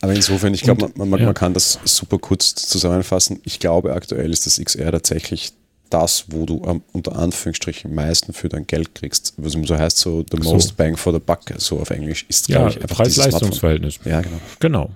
Aber 0.00 0.14
insofern, 0.14 0.54
ich 0.54 0.62
glaube, 0.62 0.90
man, 0.94 1.08
man, 1.08 1.20
ja. 1.20 1.26
man, 1.26 1.34
kann 1.34 1.54
das 1.54 1.78
super 1.84 2.18
kurz 2.18 2.54
zusammenfassen. 2.54 3.40
Ich 3.44 3.58
glaube, 3.58 3.94
aktuell 3.94 4.30
ist 4.32 4.46
das 4.46 4.60
XR 4.62 4.92
tatsächlich 4.92 5.52
das, 5.90 6.26
wo 6.28 6.46
du 6.46 6.62
ähm, 6.66 6.82
unter 6.92 7.16
Anführungsstrichen 7.16 7.94
meisten 7.94 8.32
für 8.32 8.48
dein 8.48 8.66
Geld 8.66 8.94
kriegst. 8.94 9.34
Was 9.36 9.52
so 9.52 9.78
heißt, 9.78 9.98
so 9.98 10.24
the 10.30 10.38
most 10.38 10.68
so. 10.68 10.74
bang 10.76 10.96
for 10.96 11.12
the 11.12 11.18
buck, 11.18 11.40
so 11.56 11.80
auf 11.80 11.90
Englisch, 11.90 12.26
ist, 12.28 12.46
glaube 12.46 12.70
ja, 12.70 12.76
ich, 12.76 12.82
einfach 12.82 12.96
Preis-Leistungsverhältnis. 12.96 14.00
Ja, 14.04 14.20
genau. 14.20 14.40
Genau. 14.60 14.90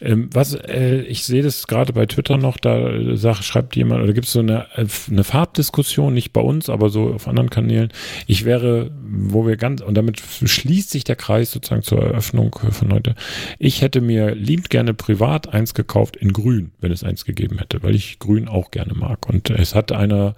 Ähm, 0.00 0.30
was, 0.32 0.54
äh, 0.54 1.00
ich 1.02 1.24
sehe 1.24 1.42
das 1.42 1.66
gerade 1.66 1.92
bei 1.92 2.06
Twitter 2.06 2.36
noch, 2.36 2.56
da 2.56 2.88
äh, 2.88 3.34
schreibt 3.34 3.76
jemand, 3.76 4.02
oder 4.02 4.12
gibt 4.12 4.26
es 4.26 4.32
so 4.32 4.40
eine, 4.40 4.66
äh, 4.76 4.86
eine 5.10 5.24
Farbdiskussion, 5.24 6.14
nicht 6.14 6.32
bei 6.32 6.40
uns, 6.40 6.68
aber 6.68 6.90
so 6.90 7.14
auf 7.14 7.28
anderen 7.28 7.50
Kanälen. 7.50 7.90
Ich 8.26 8.44
wäre, 8.44 8.90
wo 9.02 9.46
wir 9.46 9.56
ganz, 9.56 9.80
und 9.80 9.94
damit 9.94 10.20
schließt 10.20 10.90
sich 10.90 11.04
der 11.04 11.16
Kreis 11.16 11.50
sozusagen 11.50 11.82
zur 11.82 12.02
Eröffnung 12.02 12.54
von 12.70 12.92
heute. 12.92 13.14
Ich 13.58 13.82
hätte 13.82 14.00
mir 14.00 14.34
liebend 14.34 14.70
gerne 14.70 14.94
privat 14.94 15.52
eins 15.52 15.74
gekauft 15.74 16.16
in 16.16 16.32
grün, 16.32 16.72
wenn 16.80 16.92
es 16.92 17.04
eins 17.04 17.24
gegeben 17.24 17.58
hätte, 17.58 17.82
weil 17.82 17.94
ich 17.94 18.18
grün 18.18 18.48
auch 18.48 18.70
gerne 18.70 18.94
mag. 18.94 19.28
Und 19.28 19.50
es 19.50 19.74
hat 19.74 19.92
einer 19.92 20.34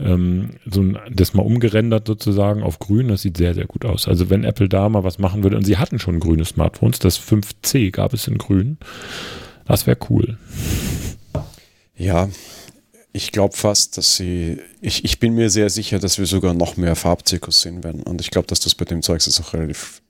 ähm, 0.00 0.50
so 0.70 0.82
ein, 0.82 0.98
das 1.10 1.34
mal 1.34 1.42
umgerendert 1.42 2.06
sozusagen 2.06 2.62
auf 2.62 2.78
grün, 2.78 3.08
das 3.08 3.22
sieht 3.22 3.36
sehr, 3.36 3.54
sehr 3.54 3.66
gut 3.66 3.84
aus. 3.84 4.08
Also 4.08 4.30
wenn 4.30 4.44
Apple 4.44 4.68
da 4.68 4.88
mal 4.88 5.04
was 5.04 5.18
machen 5.18 5.42
würde, 5.42 5.56
und 5.56 5.64
sie 5.64 5.76
hatten 5.76 5.98
schon 5.98 6.20
grüne 6.20 6.44
Smartphones, 6.44 6.98
das 6.98 7.20
5C 7.20 7.90
gab 7.90 8.12
es 8.12 8.28
in 8.28 8.38
grün, 8.38 8.61
grün. 8.62 8.78
Das 9.66 9.86
wäre 9.86 9.98
cool. 10.10 10.38
Ja, 11.96 12.28
ich 13.12 13.32
glaube 13.32 13.56
fast, 13.56 13.98
dass 13.98 14.16
sie, 14.16 14.58
ich, 14.80 15.04
ich 15.04 15.20
bin 15.20 15.34
mir 15.34 15.50
sehr 15.50 15.70
sicher, 15.70 15.98
dass 15.98 16.18
wir 16.18 16.26
sogar 16.26 16.54
noch 16.54 16.76
mehr 16.76 16.96
Farbzirkus 16.96 17.60
sehen 17.60 17.84
werden. 17.84 18.02
Und 18.02 18.20
ich 18.20 18.30
glaube, 18.30 18.46
dass 18.48 18.60
das 18.60 18.74
bei 18.74 18.84
dem 18.84 19.02
Zeugs 19.02 19.26
ist 19.26 19.40
auch 19.40 19.52
relativ 19.52 20.02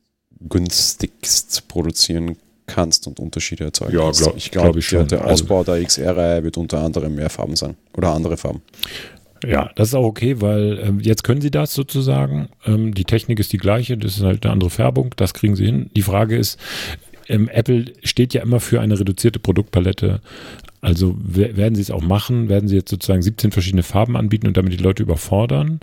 günstigst 0.49 1.69
produzieren 1.69 2.37
kannst 2.67 3.07
und 3.07 3.19
Unterschiede 3.19 3.65
erzeugen 3.65 3.93
Ja, 3.93 4.11
glaub, 4.11 4.37
ich 4.37 4.51
glaube, 4.51 4.81
glaub 4.81 5.09
der, 5.09 5.19
der 5.19 5.27
also 5.27 5.45
Ausbau 5.45 5.59
also, 5.59 5.75
der 5.75 5.85
XR-Reihe 5.85 6.45
wird 6.45 6.57
unter 6.57 6.81
anderem 6.81 7.15
mehr 7.15 7.29
Farben 7.29 7.57
sein 7.57 7.77
oder 7.97 8.13
andere 8.13 8.37
Farben. 8.37 8.63
Ja, 9.45 9.71
das 9.75 9.89
ist 9.89 9.95
auch 9.95 10.05
okay, 10.05 10.41
weil 10.41 10.79
ähm, 10.79 11.01
jetzt 11.01 11.25
können 11.25 11.41
sie 11.41 11.51
das 11.51 11.75
sozusagen. 11.75 12.49
Ähm, 12.65 12.95
die 12.95 13.05
Technik 13.05 13.41
ist 13.41 13.53
die 13.53 13.59
gleiche, 13.59 13.99
das 13.99 14.17
ist 14.17 14.23
halt 14.23 14.47
eine 14.47 14.53
andere 14.53 14.71
Färbung, 14.71 15.13
das 15.17 15.35
kriegen 15.35 15.57
sie 15.57 15.67
hin. 15.67 15.91
Die 15.97 16.03
Frage 16.03 16.37
ist, 16.37 16.61
ähm, 17.29 17.49
Apple 17.49 17.93
steht 18.03 18.35
ja 18.35 18.43
immer 18.43 18.61
für 18.61 18.81
eine 18.81 18.99
reduzierte 18.99 19.39
Produktpalette. 19.39 20.21
Also 20.81 21.17
werden 21.19 21.77
sie 21.77 21.83
es 21.83 21.91
auch 21.91 22.03
machen, 22.03 22.49
werden 22.49 22.69
sie 22.69 22.77
jetzt 22.77 22.91
sozusagen 22.91 23.23
17 23.23 23.53
verschiedene 23.53 23.85
Farben 23.85 24.17
anbieten 24.17 24.49
und 24.49 24.57
damit 24.57 24.73
die 24.73 24.83
Leute 24.83 25.03
überfordern. 25.03 25.81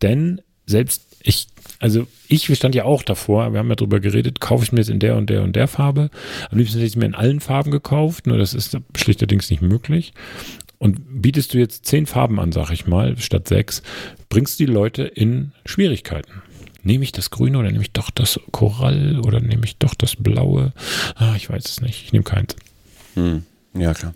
Denn 0.00 0.40
selbst 0.64 1.02
ich, 1.22 1.48
also 1.78 2.06
ich 2.28 2.52
stand 2.56 2.74
ja 2.74 2.84
auch 2.84 3.02
davor, 3.02 3.52
wir 3.52 3.58
haben 3.58 3.68
ja 3.68 3.74
drüber 3.74 4.00
geredet, 4.00 4.40
kaufe 4.40 4.64
ich 4.64 4.72
mir 4.72 4.78
jetzt 4.78 4.88
in 4.88 5.00
der 5.00 5.16
und 5.16 5.28
der 5.28 5.42
und 5.42 5.54
der 5.54 5.68
Farbe. 5.68 6.10
Am 6.50 6.58
liebsten 6.58 6.78
hätte 6.78 6.86
ich 6.86 6.92
es 6.92 6.96
mir 6.96 7.06
in 7.06 7.14
allen 7.14 7.40
Farben 7.40 7.70
gekauft, 7.70 8.26
nur 8.26 8.38
das 8.38 8.54
ist 8.54 8.76
schlichterdings 8.96 9.50
nicht 9.50 9.62
möglich. 9.62 10.14
Und 10.78 11.22
bietest 11.22 11.54
du 11.54 11.58
jetzt 11.58 11.86
zehn 11.86 12.06
Farben 12.06 12.40
an, 12.40 12.50
sag 12.50 12.70
ich 12.70 12.86
mal, 12.86 13.16
statt 13.18 13.46
sechs, 13.46 13.82
bringst 14.28 14.58
du 14.58 14.66
die 14.66 14.72
Leute 14.72 15.04
in 15.04 15.52
Schwierigkeiten 15.64 16.42
nehme 16.82 17.04
ich 17.04 17.12
das 17.12 17.30
Grüne 17.30 17.58
oder 17.58 17.70
nehme 17.70 17.82
ich 17.82 17.92
doch 17.92 18.10
das 18.10 18.40
Korall 18.50 19.20
oder 19.20 19.40
nehme 19.40 19.64
ich 19.64 19.76
doch 19.76 19.94
das 19.94 20.16
Blaue? 20.16 20.72
Ah, 21.16 21.34
ich 21.36 21.48
weiß 21.50 21.64
es 21.64 21.80
nicht. 21.80 22.04
Ich 22.04 22.12
nehme 22.12 22.24
keins. 22.24 22.56
Hm. 23.14 23.44
Ja, 23.74 23.94
klar. 23.94 24.14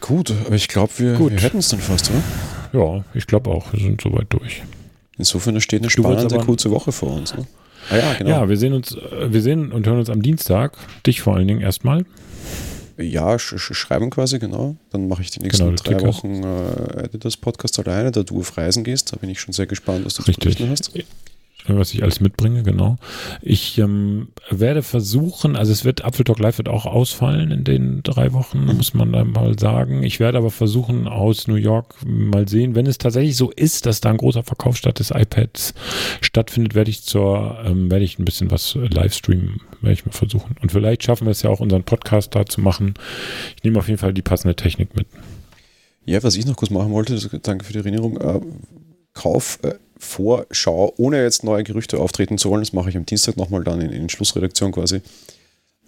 Gut, 0.00 0.32
aber 0.46 0.54
ich 0.54 0.68
glaube, 0.68 0.92
wir, 0.98 1.18
wir 1.18 1.40
hätten 1.40 1.58
es 1.58 1.68
dann 1.68 1.80
fast, 1.80 2.10
oder? 2.10 2.22
Ja, 2.72 3.04
ich 3.14 3.26
glaube 3.26 3.50
auch. 3.50 3.72
Wir 3.72 3.80
sind 3.80 4.00
soweit 4.00 4.26
durch. 4.30 4.62
Insofern 5.18 5.60
steht 5.60 5.82
eine 5.82 5.90
spannende, 5.90 6.38
kurze 6.38 6.70
Woche 6.70 6.92
vor 6.92 7.12
uns. 7.12 7.34
Ne? 7.34 7.46
Ah, 7.90 7.96
ja, 7.96 8.14
genau. 8.14 8.30
Ja, 8.30 8.48
wir 8.48 8.56
sehen 8.56 8.72
uns, 8.72 8.94
äh, 8.94 9.32
wir 9.32 9.42
sehen 9.42 9.72
und 9.72 9.86
hören 9.86 9.98
uns 9.98 10.10
am 10.10 10.22
Dienstag. 10.22 10.76
Dich 11.06 11.20
vor 11.20 11.36
allen 11.36 11.48
Dingen 11.48 11.60
erstmal. 11.60 12.04
Ja, 12.98 13.38
sch 13.38 13.58
sch 13.58 13.74
schreiben 13.74 14.10
quasi, 14.10 14.38
genau. 14.38 14.76
Dann 14.90 15.08
mache 15.08 15.22
ich 15.22 15.30
die 15.30 15.40
nächsten 15.40 15.76
genau, 15.76 15.76
drei 15.76 16.00
Wochen 16.06 16.42
äh, 16.42 17.04
Editors 17.04 17.36
Podcast 17.36 17.78
alleine, 17.78 18.10
da 18.10 18.22
du 18.22 18.40
auf 18.40 18.56
Reisen 18.56 18.84
gehst. 18.84 19.12
Da 19.12 19.16
bin 19.16 19.28
ich 19.28 19.40
schon 19.40 19.52
sehr 19.52 19.66
gespannt, 19.66 20.04
was 20.06 20.14
du 20.14 20.22
Richtig. 20.22 20.36
zu 20.36 20.40
berichten 20.40 20.70
hast 20.70 20.92
was 21.68 21.92
ich 21.92 22.02
alles 22.02 22.20
mitbringe, 22.20 22.62
genau. 22.62 22.96
Ich 23.42 23.78
ähm, 23.78 24.28
werde 24.50 24.82
versuchen, 24.82 25.56
also 25.56 25.72
es 25.72 25.84
wird, 25.84 26.04
Apfeltalk 26.04 26.38
Live 26.38 26.58
wird 26.58 26.68
auch 26.68 26.86
ausfallen 26.86 27.50
in 27.50 27.64
den 27.64 28.02
drei 28.02 28.32
Wochen, 28.32 28.64
mhm. 28.64 28.76
muss 28.76 28.94
man 28.94 29.12
dann 29.12 29.32
mal 29.32 29.58
sagen. 29.58 30.02
Ich 30.02 30.20
werde 30.20 30.38
aber 30.38 30.50
versuchen, 30.50 31.08
aus 31.08 31.48
New 31.48 31.56
York 31.56 31.96
mal 32.04 32.48
sehen, 32.48 32.74
wenn 32.74 32.86
es 32.86 32.98
tatsächlich 32.98 33.36
so 33.36 33.50
ist, 33.50 33.86
dass 33.86 34.00
da 34.00 34.10
ein 34.10 34.16
großer 34.18 34.44
Verkauf 34.44 34.76
statt 34.76 34.98
des 34.98 35.10
iPads 35.10 35.74
stattfindet, 36.20 36.74
werde 36.74 36.90
ich 36.90 37.02
zur, 37.02 37.58
ähm, 37.64 37.90
werde 37.90 38.04
ich 38.04 38.18
ein 38.18 38.24
bisschen 38.24 38.50
was 38.50 38.74
Livestreamen, 38.74 39.60
werde 39.80 39.94
ich 39.94 40.06
mal 40.06 40.12
versuchen. 40.12 40.56
Und 40.62 40.70
vielleicht 40.70 41.02
schaffen 41.02 41.26
wir 41.26 41.32
es 41.32 41.42
ja 41.42 41.50
auch, 41.50 41.60
unseren 41.60 41.82
Podcast 41.82 42.34
da 42.34 42.46
zu 42.46 42.60
machen. 42.60 42.94
Ich 43.56 43.64
nehme 43.64 43.78
auf 43.78 43.88
jeden 43.88 43.98
Fall 43.98 44.14
die 44.14 44.22
passende 44.22 44.54
Technik 44.54 44.94
mit. 44.94 45.06
Ja, 46.04 46.22
was 46.22 46.36
ich 46.36 46.46
noch 46.46 46.56
kurz 46.56 46.70
machen 46.70 46.92
wollte, 46.92 47.18
danke 47.40 47.64
für 47.64 47.72
die 47.72 47.80
Erinnerung. 47.80 48.16
Äh, 48.20 48.40
Kauf 49.12 49.58
äh, 49.62 49.74
Vorschau, 49.98 50.92
ohne 50.96 51.22
jetzt 51.22 51.44
neue 51.44 51.64
Gerüchte 51.64 51.98
auftreten 51.98 52.38
zu 52.38 52.50
wollen, 52.50 52.62
das 52.62 52.72
mache 52.72 52.90
ich 52.90 52.96
am 52.96 53.06
Dienstag 53.06 53.36
nochmal 53.36 53.64
dann 53.64 53.80
in, 53.80 53.92
in 53.92 54.08
Schlussredaktion 54.08 54.72
quasi. 54.72 55.00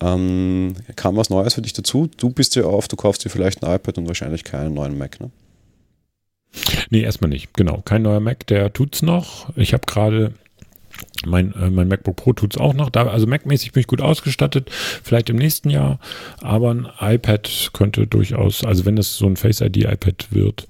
Ähm, 0.01 0.75
kam 0.97 1.17
was 1.17 1.31
Neues 1.31 1.55
für 1.55 1.63
dich 1.63 1.73
dazu? 1.73 2.09
Du 2.17 2.31
bist 2.31 2.55
ja 2.57 2.65
auf, 2.65 2.89
du 2.89 2.97
kaufst 2.97 3.25
dir 3.25 3.31
vielleicht 3.31 3.63
ein 3.63 3.75
iPad 3.75 3.99
und 3.99 4.07
wahrscheinlich 4.07 4.45
keinen 4.45 4.75
neuen 4.75 4.97
Mac, 4.97 5.21
ne? 5.21 5.31
Nee, 6.91 7.03
erstmal 7.03 7.29
nicht. 7.29 7.53
Genau, 7.55 7.83
kein 7.85 8.03
neuer 8.03 8.21
Mac, 8.21 8.47
der 8.47 8.73
tut's 8.73 9.03
noch. 9.03 9.55
Ich 9.57 9.75
habe 9.75 9.85
gerade 9.87 10.33
mein, 11.27 11.53
äh, 11.55 11.71
mein 11.71 11.89
MacBook 11.89 12.17
Pro 12.17 12.33
tut 12.33 12.55
es 12.55 12.61
auch 12.61 12.75
noch. 12.75 12.91
Da, 12.91 13.07
also 13.07 13.27
Mac-mäßig 13.27 13.73
bin 13.73 13.81
ich 13.81 13.87
gut 13.87 14.01
ausgestattet, 14.01 14.71
vielleicht 14.71 15.31
im 15.31 15.37
nächsten 15.37 15.71
Jahr. 15.71 15.99
Aber 16.41 16.73
ein 16.73 16.89
iPad 17.01 17.71
könnte 17.73 18.07
durchaus, 18.07 18.65
also 18.65 18.85
wenn 18.85 18.99
es 18.99 19.17
so 19.17 19.27
ein 19.27 19.37
Face 19.37 19.61
ID-iPad 19.61 20.29
wird, 20.31 20.67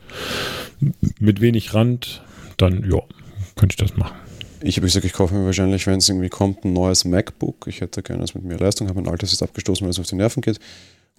mit 1.18 1.40
wenig 1.40 1.74
Rand, 1.74 2.22
dann 2.56 2.88
ja, 2.90 3.00
könnte 3.58 3.74
ich 3.74 3.88
das 3.88 3.96
machen. 3.96 4.16
Ich 4.60 4.76
habe 4.76 4.86
gesagt, 4.86 5.04
ich 5.04 5.12
kaufe 5.12 5.34
mir 5.34 5.44
wahrscheinlich, 5.44 5.86
wenn 5.86 5.98
es 5.98 6.08
irgendwie 6.08 6.28
kommt, 6.28 6.64
ein 6.64 6.72
neues 6.72 7.04
MacBook. 7.04 7.66
Ich 7.68 7.80
hätte 7.80 8.02
gerne 8.02 8.22
das 8.22 8.34
mit 8.34 8.44
mehr 8.44 8.58
Leistung, 8.58 8.88
habe 8.88 9.00
mein 9.00 9.10
altes 9.10 9.32
ist 9.32 9.42
abgestoßen, 9.42 9.84
weil 9.84 9.90
es 9.90 10.00
auf 10.00 10.06
die 10.06 10.16
Nerven 10.16 10.40
geht. 10.40 10.58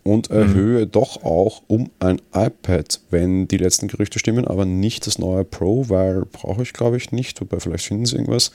Und 0.04 0.30
erhöhe 0.30 0.86
mhm. 0.86 0.92
doch 0.92 1.24
auch 1.24 1.62
um 1.68 1.90
ein 2.00 2.22
iPad, 2.34 3.02
wenn 3.10 3.48
die 3.48 3.58
letzten 3.58 3.88
Gerüchte 3.88 4.18
stimmen, 4.18 4.48
aber 4.48 4.66
nicht 4.66 5.08
das 5.08 5.20
neue 5.20 5.44
Pro, 5.44 5.90
weil 5.90 6.26
brauche 6.26 6.64
ich 6.64 6.74
glaube 6.74 6.98
ich 6.98 7.12
nicht, 7.12 7.40
wobei 7.42 7.60
vielleicht 7.60 7.86
finden 7.86 8.06
sie 8.06 8.16
irgendwas. 8.16 8.52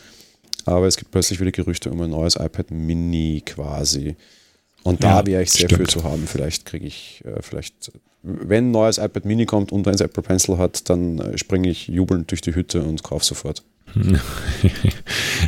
Aber 0.64 0.86
es 0.86 0.96
gibt 0.96 1.10
plötzlich 1.10 1.40
wieder 1.40 1.52
Gerüchte 1.52 1.90
um 1.90 2.00
ein 2.00 2.10
neues 2.10 2.36
iPad 2.36 2.70
Mini 2.70 3.42
quasi. 3.44 4.16
Und 4.82 5.02
da 5.02 5.20
ja, 5.20 5.26
wäre 5.26 5.42
ich 5.42 5.50
sehr 5.50 5.68
stimmt. 5.68 5.78
viel 5.78 5.88
zu 5.88 6.04
haben. 6.04 6.26
Vielleicht 6.26 6.66
kriege 6.66 6.86
ich, 6.86 7.22
äh, 7.24 7.40
vielleicht, 7.40 7.92
wenn 8.22 8.68
ein 8.68 8.70
neues 8.70 8.98
iPad 8.98 9.24
Mini 9.24 9.46
kommt 9.46 9.72
und 9.72 9.88
ein 9.88 9.98
Apple 9.98 10.22
Pencil 10.22 10.58
hat, 10.58 10.88
dann 10.90 11.18
äh, 11.18 11.38
springe 11.38 11.68
ich 11.70 11.88
jubelnd 11.88 12.30
durch 12.30 12.42
die 12.42 12.54
Hütte 12.54 12.82
und 12.82 13.02
kaufe 13.02 13.24
sofort. 13.24 13.62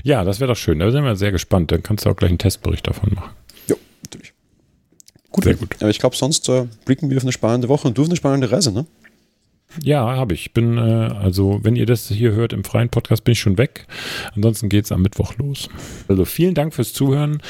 ja, 0.04 0.24
das 0.24 0.40
wäre 0.40 0.48
doch 0.48 0.56
schön. 0.56 0.78
Da 0.78 0.90
sind 0.90 1.04
wir 1.04 1.16
sehr 1.16 1.32
gespannt. 1.32 1.70
Dann 1.70 1.82
kannst 1.82 2.04
du 2.04 2.10
auch 2.10 2.16
gleich 2.16 2.30
einen 2.30 2.38
Testbericht 2.38 2.86
davon 2.86 3.14
machen. 3.14 3.30
Ja, 3.68 3.76
natürlich. 4.04 4.32
Gut, 5.30 5.44
sehr 5.44 5.54
gut. 5.54 5.76
Aber 5.80 5.90
ich 5.90 5.98
glaube, 5.98 6.16
sonst 6.16 6.48
äh, 6.48 6.66
blicken 6.84 7.10
wir 7.10 7.16
auf 7.16 7.24
eine 7.24 7.32
spannende 7.32 7.68
Woche 7.68 7.88
und 7.88 7.98
du 7.98 8.02
auf 8.02 8.08
eine 8.08 8.16
spannende 8.16 8.50
Reise, 8.50 8.72
ne? 8.72 8.86
Ja, 9.82 10.16
habe 10.16 10.34
ich. 10.34 10.52
Bin, 10.52 10.78
äh, 10.78 10.80
also, 10.80 11.60
wenn 11.62 11.76
ihr 11.76 11.86
das 11.86 12.08
hier 12.08 12.32
hört 12.32 12.52
im 12.52 12.64
freien 12.64 12.88
Podcast, 12.88 13.24
bin 13.24 13.32
ich 13.32 13.40
schon 13.40 13.58
weg. 13.58 13.86
Ansonsten 14.34 14.68
geht 14.68 14.84
es 14.84 14.92
am 14.92 15.02
Mittwoch 15.02 15.36
los. 15.38 15.68
Also 16.08 16.24
vielen 16.24 16.54
Dank 16.54 16.74
fürs 16.74 16.92
Zuhören 16.92 17.42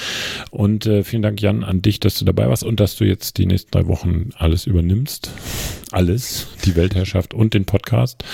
und 0.51 0.87
äh, 0.87 1.05
vielen 1.05 1.23
Dank, 1.23 1.41
Jan, 1.41 1.65
an 1.65 1.83
dich, 1.83 2.01
dass 2.01 2.19
du 2.19 2.25
dabei 2.25 2.49
warst 2.49 2.65
und 2.65 2.81
dass 2.81 2.97
du 2.97 3.05
jetzt 3.05 3.39
die 3.39 3.47
nächsten 3.47 3.71
drei 3.71 3.87
Wochen 3.87 4.31
alles 4.37 4.67
übernimmst. 4.67 5.31
Alles, 5.93 6.49
die 6.65 6.75
Weltherrschaft 6.75 7.35
und 7.35 7.55
den 7.55 7.65
Podcast. 7.65 8.25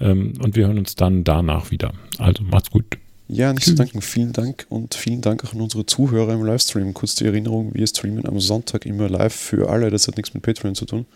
Ähm, 0.00 0.34
und 0.40 0.56
wir 0.56 0.66
hören 0.66 0.78
uns 0.78 0.94
dann 0.94 1.24
danach 1.24 1.70
wieder. 1.70 1.92
Also 2.18 2.44
macht's 2.44 2.70
gut. 2.70 2.84
Ja, 3.26 3.52
nicht 3.52 3.64
zu 3.64 3.74
danken. 3.74 4.02
Vielen 4.02 4.32
Dank 4.32 4.66
und 4.68 4.94
vielen 4.94 5.22
Dank 5.22 5.44
auch 5.44 5.54
an 5.54 5.60
unsere 5.60 5.86
Zuhörer 5.86 6.34
im 6.34 6.44
Livestream. 6.44 6.92
Kurz 6.92 7.14
die 7.14 7.24
Erinnerung, 7.24 7.74
wir 7.74 7.86
streamen 7.86 8.26
am 8.26 8.38
Sonntag 8.38 8.84
immer 8.84 9.08
live 9.08 9.34
für 9.34 9.70
alle. 9.70 9.90
Das 9.90 10.06
hat 10.06 10.16
nichts 10.16 10.34
mit 10.34 10.42
Patreon 10.42 10.74
zu 10.74 10.84
tun. 10.84 11.06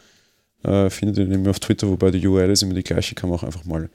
Äh, 0.63 0.91
findet 0.91 1.19
ihr 1.19 1.27
nämlich 1.27 1.51
auf 1.51 1.61
Twitter, 1.61 1.89
wobei 1.89 2.11
die 2.11 2.27
URL 2.27 2.51
ist 2.51 2.63
immer 2.63 2.75
die 2.75 2.83
gleiche, 2.83 3.15
kann 3.15 3.31
man 3.31 3.39
auch 3.39 3.45
einfach 3.45 3.65
mal 3.65 3.89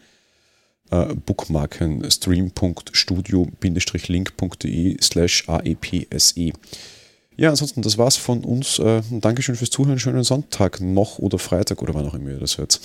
äh, 0.92 1.14
bookmarken 1.14 2.10
stream.studio-link.de 2.10 4.98
slash 5.02 5.50
aepse. 5.50 6.54
Ja, 7.36 7.50
ansonsten, 7.50 7.82
das 7.82 7.98
war's 7.98 8.16
von 8.16 8.44
uns. 8.44 8.78
Äh, 8.80 9.02
Dankeschön 9.10 9.56
fürs 9.56 9.72
Zuhören. 9.72 10.00
Schönen 10.00 10.24
Sonntag 10.24 10.80
noch 10.82 11.20
oder 11.20 11.40
Freitag 11.40 11.82
oder 11.82 11.96
wann 11.96 12.08
auch 12.08 12.14
immer 12.14 12.30
ihr 12.30 12.40
das 12.40 12.58
hört. 12.58 12.80